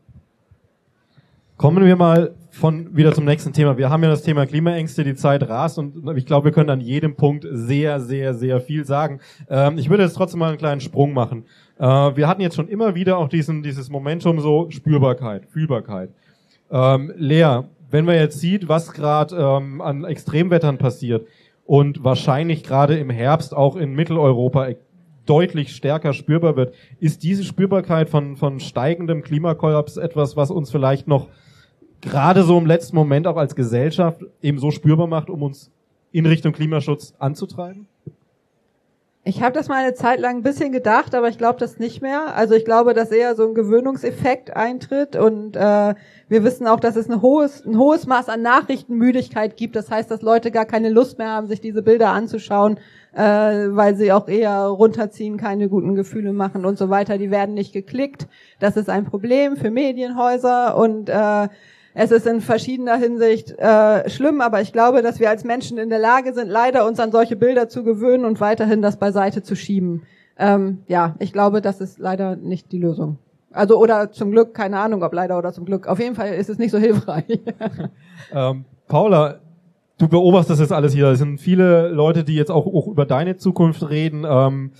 Kommen 1.58 1.86
wir 1.86 1.96
mal 1.96 2.36
von 2.52 2.98
wieder 2.98 3.14
zum 3.14 3.24
nächsten 3.24 3.54
Thema. 3.54 3.78
Wir 3.78 3.90
haben 3.90 4.04
ja 4.04 4.10
das 4.10 4.24
Thema 4.24 4.46
Klimaängste, 4.46 5.06
die 5.06 5.16
Zeit 5.16 5.48
rast 5.48 5.80
und 5.80 6.06
ich 6.18 6.26
glaube, 6.26 6.46
wir 6.46 6.52
können 6.52 6.70
an 6.70 6.82
jedem 6.82 7.16
Punkt 7.16 7.48
sehr, 7.50 8.02
sehr, 8.02 8.34
sehr 8.34 8.60
viel 8.60 8.84
sagen. 8.84 9.22
Ähm, 9.50 9.78
ich 9.78 9.90
würde 9.90 10.04
jetzt 10.04 10.16
trotzdem 10.16 10.40
mal 10.40 10.50
einen 10.50 10.58
kleinen 10.58 10.82
Sprung 10.82 11.14
machen. 11.14 11.46
Äh, 11.80 11.86
wir 11.86 12.28
hatten 12.28 12.42
jetzt 12.42 12.58
schon 12.58 12.68
immer 12.68 12.94
wieder 12.94 13.18
auch 13.18 13.30
diesen, 13.30 13.64
dieses 13.64 13.90
Momentum 13.90 14.42
so 14.42 14.70
Spürbarkeit, 14.70 15.46
Fühlbarkeit. 15.46 16.10
Ähm, 16.70 17.14
Lea, 17.16 17.62
wenn 17.90 18.04
man 18.04 18.16
jetzt 18.16 18.42
sieht, 18.42 18.68
was 18.68 18.92
gerade 18.92 19.38
ähm, 19.38 19.80
an 19.80 20.04
Extremwettern 20.04 20.78
passiert 20.78 21.26
und 21.66 22.04
wahrscheinlich 22.04 22.64
gerade 22.64 22.98
im 22.98 23.10
Herbst 23.10 23.56
auch 23.56 23.78
in 23.78 23.94
Mitteleuropa 23.94 24.72
deutlich 25.26 25.74
stärker 25.74 26.12
spürbar 26.12 26.58
wird, 26.58 26.76
ist 27.00 27.24
diese 27.24 27.46
Spürbarkeit 27.46 28.10
von, 28.10 28.36
von 28.36 28.60
steigendem 28.60 29.24
Klimakollaps 29.24 29.96
etwas, 29.96 30.36
was 30.36 30.52
uns 30.52 30.70
vielleicht 30.70 31.08
noch 31.08 31.30
gerade 32.02 32.44
so 32.44 32.58
im 32.58 32.66
letzten 32.66 32.96
Moment 32.96 33.28
auch 33.28 33.38
als 33.38 33.56
Gesellschaft 33.56 34.22
eben 34.42 34.60
so 34.60 34.72
spürbar 34.72 35.08
macht, 35.08 35.30
um 35.30 35.44
uns 35.44 35.72
in 36.12 36.26
Richtung 36.26 36.54
Klimaschutz 36.54 37.14
anzutreiben? 37.20 37.88
Ich 39.28 39.42
habe 39.42 39.54
das 39.54 39.70
mal 39.70 39.84
eine 39.84 39.96
Zeit 39.96 40.20
lang 40.20 40.38
ein 40.38 40.44
bisschen 40.44 40.72
gedacht, 40.72 41.16
aber 41.16 41.30
ich 41.30 41.40
glaube 41.40 41.58
das 41.58 41.80
nicht 41.80 42.00
mehr. 42.00 42.36
Also 42.36 42.54
ich 42.54 42.64
glaube, 42.64 42.94
dass 42.94 43.10
eher 43.10 43.36
so 43.36 43.48
ein 43.48 43.56
Gewöhnungseffekt 43.56 44.56
eintritt 44.56 45.16
und 45.16 45.56
äh, 45.56 45.96
wir 46.28 46.44
wissen 46.44 46.68
auch, 46.68 46.80
dass 46.80 46.96
es 46.96 47.10
ein 47.10 47.24
hohes, 47.24 47.66
ein 47.66 47.80
hohes 47.80 48.06
Maß 48.06 48.30
an 48.30 48.44
Nachrichtenmüdigkeit 48.44 49.58
gibt. 49.58 49.76
Das 49.76 49.90
heißt, 49.90 50.12
dass 50.12 50.22
Leute 50.22 50.52
gar 50.52 50.66
keine 50.66 50.90
Lust 50.90 51.18
mehr 51.18 51.32
haben, 51.32 51.48
sich 51.48 51.60
diese 51.60 51.82
Bilder 51.82 52.10
anzuschauen, 52.12 52.78
äh, 53.14 53.22
weil 53.22 53.96
sie 53.96 54.14
auch 54.14 54.28
eher 54.28 54.60
runterziehen, 54.66 55.38
keine 55.38 55.70
guten 55.70 55.96
Gefühle 55.96 56.32
machen 56.32 56.64
und 56.64 56.78
so 56.78 56.92
weiter. 56.92 57.18
Die 57.18 57.32
werden 57.32 57.56
nicht 57.56 57.74
geklickt. 57.74 58.28
Das 58.60 58.78
ist 58.78 58.92
ein 58.92 59.06
Problem 59.06 59.58
für 59.58 59.72
Medienhäuser 59.72 60.78
und 60.78 61.10
äh, 61.10 61.48
es 61.98 62.12
ist 62.12 62.28
in 62.28 62.42
verschiedener 62.42 62.98
Hinsicht 62.98 63.58
äh, 63.58 64.10
schlimm, 64.10 64.42
aber 64.42 64.62
ich 64.62 64.74
glaube, 64.74 65.02
dass 65.02 65.22
wir 65.22 65.30
als 65.30 65.46
Menschen 65.46 65.78
in 65.78 65.90
der 65.90 65.98
Lage 65.98 66.34
sind, 66.34 66.50
leider 66.50 66.86
uns 66.86 67.00
an 67.00 67.12
solche 67.12 67.38
Bilder 67.38 67.70
zu 67.70 67.84
gewöhnen 67.84 68.26
und 68.26 68.42
weiterhin 68.42 68.82
das 68.82 68.98
beiseite 68.98 69.44
zu 69.44 69.56
schieben. 69.56 70.04
Ähm, 70.38 70.80
ja, 70.88 71.16
ich 71.20 71.32
glaube, 71.32 71.62
das 71.62 71.80
ist 71.80 71.98
leider 71.98 72.36
nicht 72.36 72.74
die 72.74 72.80
Lösung. 72.80 73.18
Also 73.54 73.80
oder 73.80 74.12
zum 74.12 74.32
Glück, 74.32 74.54
keine 74.54 74.78
Ahnung, 74.78 75.04
ob 75.04 75.14
leider 75.14 75.38
oder 75.38 75.54
zum 75.54 75.64
Glück. 75.64 75.88
Auf 75.88 76.00
jeden 76.00 76.16
Fall 76.16 76.34
ist 76.34 76.50
es 76.50 76.58
nicht 76.58 76.72
so 76.72 76.78
hilfreich. 76.78 77.40
ähm, 78.34 78.66
Paula, 78.90 79.40
du 79.98 80.10
beobachtest 80.10 80.60
jetzt 80.60 80.74
alles 80.74 80.92
hier. 80.92 81.08
Es 81.08 81.20
sind 81.20 81.40
viele 81.40 81.88
Leute, 81.88 82.26
die 82.26 82.36
jetzt 82.36 82.52
auch, 82.52 82.68
auch 82.68 82.88
über 82.88 83.06
deine 83.06 83.38
Zukunft 83.38 83.90
reden. 83.90 84.26
Ähm, 84.28 84.72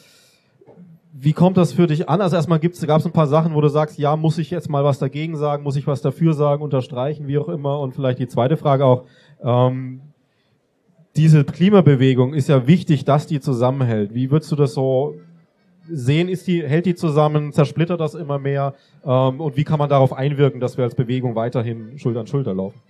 wie 1.18 1.32
kommt 1.32 1.56
das 1.56 1.72
für 1.72 1.88
dich 1.88 2.10
an? 2.10 2.20
Also 2.20 2.36
erstmal 2.36 2.60
gab 2.60 2.74
es 2.74 3.06
ein 3.06 3.14
paar 3.14 3.28
Sachen, 3.28 3.54
wo 3.54 3.62
du 3.62 3.70
sagst, 3.70 3.98
ja, 3.98 4.18
muss 4.18 4.38
ich 4.38 4.52
jetzt 4.52 4.70
mal 4.70 4.84
was 4.84 5.00
dagegen 5.00 5.38
sagen, 5.38 5.64
muss 5.64 5.78
ich 5.78 5.88
was 5.88 6.02
dafür 6.02 6.34
sagen, 6.34 6.62
unterstreichen, 6.62 7.26
wie 7.28 7.38
auch 7.38 7.48
immer. 7.48 7.80
Und 7.80 7.96
vielleicht 7.96 8.20
die 8.20 8.28
zweite 8.28 8.58
Frage 8.58 8.84
auch, 8.84 9.06
ähm, 9.42 10.02
diese 11.16 11.46
Klimabewegung 11.46 12.34
ist 12.34 12.50
ja 12.50 12.68
wichtig, 12.68 13.06
dass 13.06 13.28
die 13.28 13.40
zusammenhält. 13.40 14.14
Wie 14.14 14.30
würdest 14.30 14.52
du 14.52 14.58
das 14.58 14.74
so 14.74 15.16
sehen? 15.90 16.28
Ist 16.28 16.48
die, 16.48 16.62
hält 16.68 16.86
die 16.86 16.96
zusammen, 16.96 17.54
zersplittert 17.54 18.02
das 18.02 18.14
immer 18.14 18.38
mehr? 18.38 18.76
Ähm, 19.06 19.40
und 19.40 19.56
wie 19.56 19.64
kann 19.64 19.80
man 19.80 19.88
darauf 19.88 20.12
einwirken, 20.12 20.60
dass 20.60 20.76
wir 20.76 20.84
als 20.84 20.96
Bewegung 20.96 21.34
weiterhin 21.36 21.98
Schulter 21.98 22.20
an 22.20 22.28
Schulter 22.28 22.54
laufen? 22.54 22.82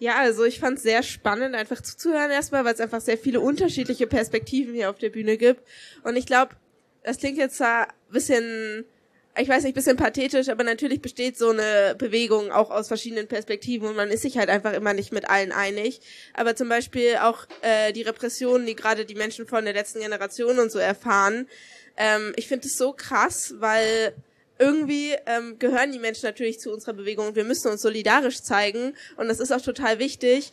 Ja, 0.00 0.14
also 0.18 0.44
ich 0.44 0.58
fand 0.58 0.78
es 0.78 0.82
sehr 0.82 1.04
spannend, 1.04 1.54
einfach 1.54 1.80
zuzuhören 1.80 2.32
erstmal, 2.32 2.64
weil 2.64 2.74
es 2.74 2.80
einfach 2.80 3.00
sehr 3.00 3.16
viele 3.16 3.38
unterschiedliche 3.38 4.08
Perspektiven 4.08 4.74
hier 4.74 4.90
auf 4.90 4.98
der 4.98 5.10
Bühne 5.10 5.36
gibt. 5.36 5.62
Und 6.02 6.16
ich 6.16 6.26
glaube, 6.26 6.56
das 7.04 7.18
klingt 7.18 7.38
jetzt 7.38 7.58
zwar 7.58 7.88
bisschen, 8.10 8.84
ich 9.38 9.48
weiß 9.48 9.62
nicht, 9.62 9.74
bisschen 9.74 9.96
pathetisch, 9.96 10.48
aber 10.48 10.64
natürlich 10.64 11.00
besteht 11.00 11.38
so 11.38 11.50
eine 11.50 11.94
Bewegung 11.96 12.50
auch 12.50 12.70
aus 12.70 12.88
verschiedenen 12.88 13.28
Perspektiven 13.28 13.88
und 13.88 13.96
man 13.96 14.10
ist 14.10 14.22
sich 14.22 14.38
halt 14.38 14.48
einfach 14.48 14.72
immer 14.72 14.94
nicht 14.94 15.12
mit 15.12 15.28
allen 15.30 15.52
einig. 15.52 16.00
Aber 16.32 16.56
zum 16.56 16.68
Beispiel 16.68 17.18
auch 17.20 17.46
äh, 17.62 17.92
die 17.92 18.02
Repressionen, 18.02 18.66
die 18.66 18.74
gerade 18.74 19.04
die 19.04 19.14
Menschen 19.14 19.46
von 19.46 19.64
der 19.64 19.74
letzten 19.74 20.00
Generation 20.00 20.58
und 20.58 20.72
so 20.72 20.78
erfahren, 20.78 21.46
ähm, 21.96 22.32
ich 22.36 22.48
finde 22.48 22.66
es 22.66 22.76
so 22.76 22.92
krass, 22.92 23.54
weil 23.58 24.14
irgendwie 24.58 25.14
ähm, 25.26 25.58
gehören 25.58 25.92
die 25.92 25.98
Menschen 25.98 26.26
natürlich 26.26 26.60
zu 26.60 26.72
unserer 26.72 26.94
Bewegung 26.94 27.34
wir 27.34 27.44
müssen 27.44 27.68
uns 27.72 27.82
solidarisch 27.82 28.40
zeigen 28.40 28.94
und 29.16 29.28
das 29.28 29.40
ist 29.40 29.52
auch 29.52 29.60
total 29.60 29.98
wichtig. 29.98 30.52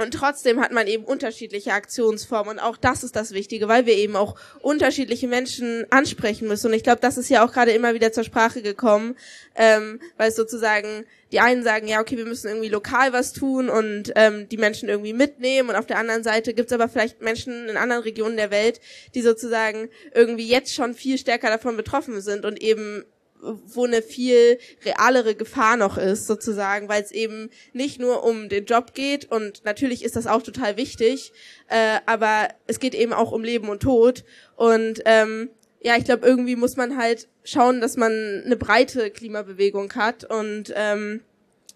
Und 0.00 0.12
trotzdem 0.12 0.60
hat 0.60 0.72
man 0.72 0.86
eben 0.86 1.04
unterschiedliche 1.04 1.72
Aktionsformen. 1.72 2.56
Und 2.56 2.58
auch 2.58 2.76
das 2.76 3.04
ist 3.04 3.16
das 3.16 3.32
Wichtige, 3.32 3.68
weil 3.68 3.86
wir 3.86 3.94
eben 3.94 4.16
auch 4.16 4.36
unterschiedliche 4.60 5.28
Menschen 5.28 5.86
ansprechen 5.90 6.48
müssen. 6.48 6.68
Und 6.68 6.74
ich 6.74 6.82
glaube, 6.82 7.00
das 7.00 7.18
ist 7.18 7.28
ja 7.28 7.44
auch 7.44 7.52
gerade 7.52 7.72
immer 7.72 7.94
wieder 7.94 8.12
zur 8.12 8.24
Sprache 8.24 8.62
gekommen, 8.62 9.16
ähm, 9.54 10.00
weil 10.16 10.30
es 10.30 10.36
sozusagen 10.36 11.04
die 11.32 11.40
einen 11.40 11.62
sagen, 11.62 11.86
ja, 11.86 12.00
okay, 12.00 12.16
wir 12.16 12.24
müssen 12.24 12.48
irgendwie 12.48 12.68
lokal 12.68 13.12
was 13.12 13.32
tun 13.32 13.68
und 13.68 14.12
ähm, 14.16 14.48
die 14.48 14.56
Menschen 14.56 14.88
irgendwie 14.88 15.12
mitnehmen. 15.12 15.68
Und 15.68 15.76
auf 15.76 15.86
der 15.86 15.98
anderen 15.98 16.24
Seite 16.24 16.54
gibt 16.54 16.70
es 16.70 16.74
aber 16.74 16.88
vielleicht 16.88 17.20
Menschen 17.20 17.68
in 17.68 17.76
anderen 17.76 18.02
Regionen 18.02 18.36
der 18.36 18.50
Welt, 18.50 18.80
die 19.14 19.22
sozusagen 19.22 19.88
irgendwie 20.12 20.48
jetzt 20.48 20.74
schon 20.74 20.94
viel 20.94 21.18
stärker 21.18 21.48
davon 21.48 21.76
betroffen 21.76 22.20
sind 22.20 22.44
und 22.44 22.60
eben 22.60 23.04
wo 23.42 23.84
eine 23.84 24.02
viel 24.02 24.58
realere 24.84 25.34
Gefahr 25.34 25.76
noch 25.76 25.98
ist, 25.98 26.26
sozusagen, 26.26 26.88
weil 26.88 27.02
es 27.02 27.10
eben 27.10 27.50
nicht 27.72 28.00
nur 28.00 28.24
um 28.24 28.48
den 28.48 28.64
Job 28.64 28.94
geht 28.94 29.30
und 29.30 29.64
natürlich 29.64 30.04
ist 30.04 30.16
das 30.16 30.26
auch 30.26 30.42
total 30.42 30.76
wichtig, 30.76 31.32
äh, 31.68 31.98
aber 32.06 32.48
es 32.66 32.80
geht 32.80 32.94
eben 32.94 33.12
auch 33.12 33.32
um 33.32 33.44
Leben 33.44 33.68
und 33.68 33.82
Tod 33.82 34.24
und 34.56 35.02
ähm, 35.04 35.50
ja, 35.82 35.96
ich 35.96 36.04
glaube, 36.04 36.26
irgendwie 36.26 36.56
muss 36.56 36.76
man 36.76 36.98
halt 36.98 37.28
schauen, 37.42 37.80
dass 37.80 37.96
man 37.96 38.42
eine 38.44 38.56
breite 38.56 39.10
Klimabewegung 39.10 39.92
hat 39.94 40.24
und 40.24 40.72
ähm, 40.76 41.22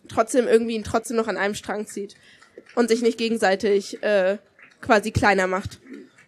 trotzdem 0.09 0.47
irgendwie 0.47 0.75
ihn 0.75 0.85
trotzdem 0.85 1.17
noch 1.17 1.29
an 1.29 1.39
einem 1.39 1.55
Strang 1.55 1.87
zieht 1.87 2.15
und 2.75 2.89
sich 2.89 3.01
nicht 3.01 3.19
gegenseitig 3.19 4.03
äh, 4.03 4.39
quasi 4.81 5.11
kleiner 5.11 5.47
macht. 5.47 5.81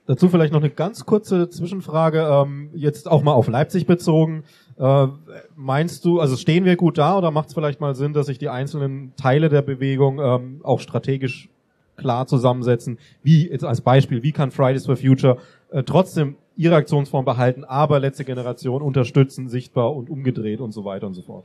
Dazu 0.07 0.29
vielleicht 0.29 0.53
noch 0.53 0.61
eine 0.61 0.71
ganz 0.71 1.05
kurze 1.05 1.49
Zwischenfrage, 1.51 2.21
ähm, 2.21 2.71
jetzt 2.75 3.11
auch 3.11 3.23
mal 3.23 3.33
auf 3.33 3.49
Leipzig 3.49 3.87
bezogen. 3.87 4.45
Äh, 4.79 5.09
meinst 5.57 6.05
du, 6.05 6.21
also 6.21 6.37
stehen 6.37 6.65
wir 6.65 6.77
gut 6.77 6.99
da 6.99 7.19
oder 7.19 7.33
macht 7.33 7.49
es 7.49 7.55
vielleicht 7.55 7.81
mal 7.81 7.97
Sinn, 7.97 8.13
dass 8.13 8.27
sich 8.27 8.39
die 8.39 8.49
einzelnen 8.49 9.15
Teile 9.17 9.49
der 9.49 9.63
Bewegung 9.63 10.21
ähm, 10.21 10.61
auch 10.63 10.79
strategisch 10.79 11.49
klar 11.97 12.27
zusammensetzen? 12.29 12.99
Wie 13.25 13.49
jetzt 13.49 13.65
als 13.65 13.81
Beispiel, 13.81 14.23
wie 14.23 14.33
kann 14.33 14.53
Fridays 14.53 14.87
for 14.87 14.97
Future 14.97 15.39
äh, 15.71 15.83
trotzdem 15.83 16.37
ihre 16.57 16.77
Aktionsform 16.77 17.25
behalten, 17.25 17.65
aber 17.65 17.99
letzte 17.99 18.25
Generation 18.25 18.83
unterstützen, 18.83 19.49
sichtbar 19.49 19.95
und 19.95 20.09
umgedreht 20.09 20.61
und 20.61 20.73
so 20.73 20.85
weiter 20.85 21.09
und 21.09 21.15
so 21.15 21.23
fort? 21.23 21.45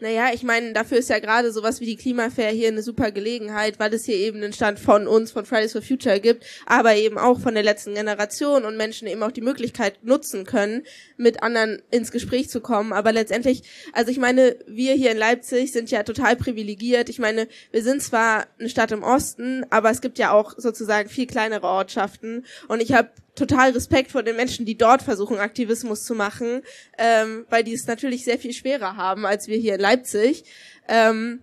Naja, 0.00 0.30
ich 0.32 0.44
meine, 0.44 0.72
dafür 0.72 0.98
ist 0.98 1.10
ja 1.10 1.18
gerade 1.18 1.52
sowas 1.52 1.80
wie 1.80 1.86
die 1.86 1.96
Klimafair 1.96 2.50
hier 2.50 2.68
eine 2.68 2.82
super 2.82 3.10
Gelegenheit, 3.10 3.80
weil 3.80 3.92
es 3.92 4.04
hier 4.04 4.14
eben 4.14 4.42
einen 4.42 4.52
Stand 4.52 4.78
von 4.78 5.08
uns, 5.08 5.32
von 5.32 5.44
Fridays 5.44 5.72
for 5.72 5.82
Future 5.82 6.20
gibt, 6.20 6.44
aber 6.66 6.94
eben 6.94 7.18
auch 7.18 7.40
von 7.40 7.54
der 7.54 7.64
letzten 7.64 7.94
Generation 7.94 8.64
und 8.64 8.76
Menschen 8.76 9.08
eben 9.08 9.22
auch 9.22 9.32
die 9.32 9.40
Möglichkeit 9.40 10.04
nutzen 10.04 10.44
können, 10.44 10.84
mit 11.16 11.42
anderen 11.42 11.82
ins 11.90 12.12
Gespräch 12.12 12.48
zu 12.48 12.60
kommen. 12.60 12.92
Aber 12.92 13.12
letztendlich, 13.12 13.62
also 13.92 14.10
ich 14.10 14.18
meine, 14.18 14.56
wir 14.66 14.94
hier 14.94 15.10
in 15.10 15.18
Leipzig 15.18 15.72
sind 15.72 15.90
ja 15.90 16.04
total 16.04 16.36
privilegiert. 16.36 17.08
Ich 17.08 17.18
meine, 17.18 17.48
wir 17.72 17.82
sind 17.82 18.02
zwar 18.02 18.46
eine 18.58 18.68
Stadt 18.68 18.92
im 18.92 19.02
Osten, 19.02 19.66
aber 19.70 19.90
es 19.90 20.00
gibt 20.00 20.18
ja 20.18 20.30
auch 20.30 20.54
sozusagen 20.56 21.08
viel 21.08 21.26
kleinere 21.26 21.66
Ortschaften 21.66 22.44
und 22.68 22.80
ich 22.80 22.92
habe 22.92 23.10
total 23.38 23.70
Respekt 23.70 24.10
vor 24.10 24.22
den 24.22 24.36
Menschen, 24.36 24.66
die 24.66 24.76
dort 24.76 25.02
versuchen, 25.02 25.38
Aktivismus 25.38 26.04
zu 26.04 26.14
machen, 26.14 26.62
ähm, 26.98 27.46
weil 27.48 27.64
die 27.64 27.74
es 27.74 27.86
natürlich 27.86 28.24
sehr 28.24 28.38
viel 28.38 28.52
schwerer 28.52 28.96
haben 28.96 29.24
als 29.26 29.48
wir 29.48 29.56
hier 29.56 29.74
in 29.74 29.80
Leipzig. 29.80 30.44
Ähm, 30.88 31.40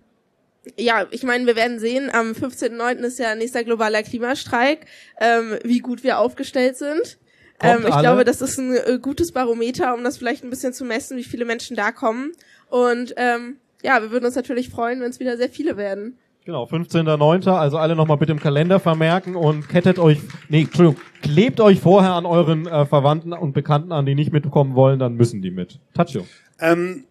ja, 0.76 1.06
ich 1.10 1.22
meine, 1.22 1.46
wir 1.46 1.56
werden 1.56 1.78
sehen, 1.78 2.10
am 2.10 2.32
15.09. 2.32 2.98
ist 3.04 3.18
ja 3.18 3.34
nächster 3.34 3.62
globaler 3.64 4.02
Klimastreik, 4.02 4.86
ähm, 5.20 5.58
wie 5.62 5.78
gut 5.78 6.02
wir 6.02 6.18
aufgestellt 6.18 6.76
sind. 6.76 7.18
Ähm, 7.60 7.86
ich 7.86 7.98
glaube, 7.98 8.24
das 8.24 8.42
ist 8.42 8.58
ein 8.58 8.76
äh, 8.76 8.98
gutes 9.00 9.32
Barometer, 9.32 9.94
um 9.94 10.04
das 10.04 10.18
vielleicht 10.18 10.44
ein 10.44 10.50
bisschen 10.50 10.72
zu 10.72 10.84
messen, 10.84 11.16
wie 11.16 11.24
viele 11.24 11.44
Menschen 11.44 11.76
da 11.76 11.92
kommen. 11.92 12.32
Und 12.68 13.14
ähm, 13.16 13.56
ja, 13.82 14.02
wir 14.02 14.10
würden 14.10 14.26
uns 14.26 14.34
natürlich 14.34 14.68
freuen, 14.68 15.00
wenn 15.00 15.10
es 15.10 15.20
wieder 15.20 15.36
sehr 15.36 15.48
viele 15.48 15.76
werden. 15.76 16.18
Genau, 16.46 16.62
15.09. 16.62 17.50
Also 17.50 17.76
alle 17.76 17.96
nochmal 17.96 18.18
bitte 18.18 18.30
im 18.30 18.38
Kalender 18.38 18.78
vermerken 18.78 19.34
und 19.34 19.68
kettet 19.68 19.98
euch, 19.98 20.20
nee, 20.48 20.60
Entschuldigung, 20.60 21.02
klebt 21.20 21.60
euch 21.60 21.80
vorher 21.80 22.12
an 22.12 22.24
euren 22.24 22.68
äh, 22.68 22.86
Verwandten 22.86 23.32
und 23.32 23.52
Bekannten 23.52 23.90
an, 23.90 24.06
die 24.06 24.14
nicht 24.14 24.32
mitkommen 24.32 24.76
wollen, 24.76 25.00
dann 25.00 25.16
müssen 25.16 25.42
die 25.42 25.50
mit. 25.50 25.80
Tacho. 25.92 26.24
Ähm, 26.60 27.02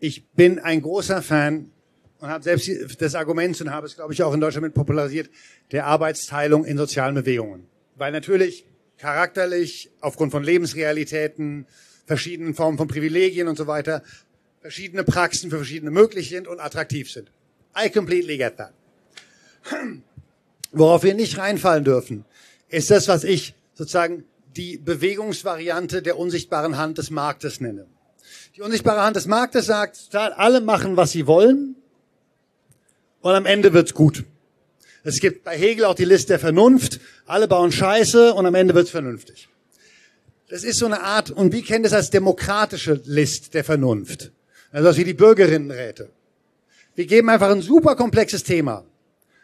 ich 0.00 0.28
bin 0.28 0.58
ein 0.58 0.82
großer 0.82 1.22
Fan 1.22 1.70
und 2.18 2.28
habe 2.28 2.44
selbst 2.44 2.70
das 3.00 3.14
Argument 3.14 3.58
und 3.62 3.70
habe 3.70 3.86
es, 3.86 3.96
glaube 3.96 4.12
ich, 4.12 4.22
auch 4.22 4.34
in 4.34 4.40
Deutschland 4.42 4.64
mit 4.66 4.74
popularisiert, 4.74 5.30
der 5.72 5.86
Arbeitsteilung 5.86 6.66
in 6.66 6.76
sozialen 6.76 7.14
Bewegungen. 7.14 7.66
Weil 7.94 8.12
natürlich 8.12 8.66
charakterlich, 8.98 9.90
aufgrund 10.02 10.32
von 10.32 10.44
Lebensrealitäten, 10.44 11.64
verschiedenen 12.04 12.52
Formen 12.52 12.76
von 12.76 12.86
Privilegien 12.86 13.48
und 13.48 13.56
so 13.56 13.66
weiter, 13.66 14.02
verschiedene 14.60 15.04
Praxen 15.04 15.48
für 15.48 15.56
verschiedene 15.56 15.90
möglich 15.90 16.28
sind 16.28 16.46
und 16.46 16.60
attraktiv 16.60 17.10
sind. 17.10 17.30
I 17.76 17.90
completely 17.90 18.36
get 18.36 18.56
that. 18.56 18.72
Worauf 20.72 21.02
wir 21.02 21.14
nicht 21.14 21.38
reinfallen 21.38 21.84
dürfen, 21.84 22.24
ist 22.68 22.90
das, 22.90 23.08
was 23.08 23.24
ich 23.24 23.54
sozusagen 23.74 24.24
die 24.56 24.78
Bewegungsvariante 24.78 26.02
der 26.02 26.18
unsichtbaren 26.18 26.76
Hand 26.76 26.98
des 26.98 27.10
Marktes 27.10 27.60
nenne. 27.60 27.86
Die 28.56 28.62
unsichtbare 28.62 29.02
Hand 29.02 29.16
des 29.16 29.26
Marktes 29.26 29.66
sagt, 29.66 30.14
alle 30.14 30.60
machen, 30.60 30.96
was 30.96 31.12
sie 31.12 31.26
wollen 31.26 31.76
und 33.20 33.34
am 33.34 33.44
Ende 33.44 33.72
wird's 33.72 33.92
gut. 33.92 34.24
Es 35.04 35.20
gibt 35.20 35.44
bei 35.44 35.56
Hegel 35.56 35.84
auch 35.84 35.94
die 35.94 36.04
List 36.04 36.30
der 36.30 36.38
Vernunft. 36.38 37.00
Alle 37.26 37.46
bauen 37.46 37.70
Scheiße 37.70 38.34
und 38.34 38.46
am 38.46 38.54
Ende 38.54 38.74
wird's 38.74 38.90
vernünftig. 38.90 39.48
Das 40.48 40.64
ist 40.64 40.78
so 40.78 40.86
eine 40.86 41.02
Art, 41.02 41.30
und 41.30 41.52
wie 41.52 41.62
kennt 41.62 41.86
es 41.86 41.92
als 41.92 42.10
demokratische 42.10 43.00
List 43.04 43.54
der 43.54 43.64
Vernunft? 43.64 44.32
Also 44.72 44.96
wie 44.96 45.04
die 45.04 45.14
Bürgerinnenräte. 45.14 46.10
Wir 46.96 47.06
geben 47.06 47.28
einfach 47.28 47.50
ein 47.50 47.60
super 47.60 47.94
komplexes 47.94 48.42
Thema, 48.42 48.84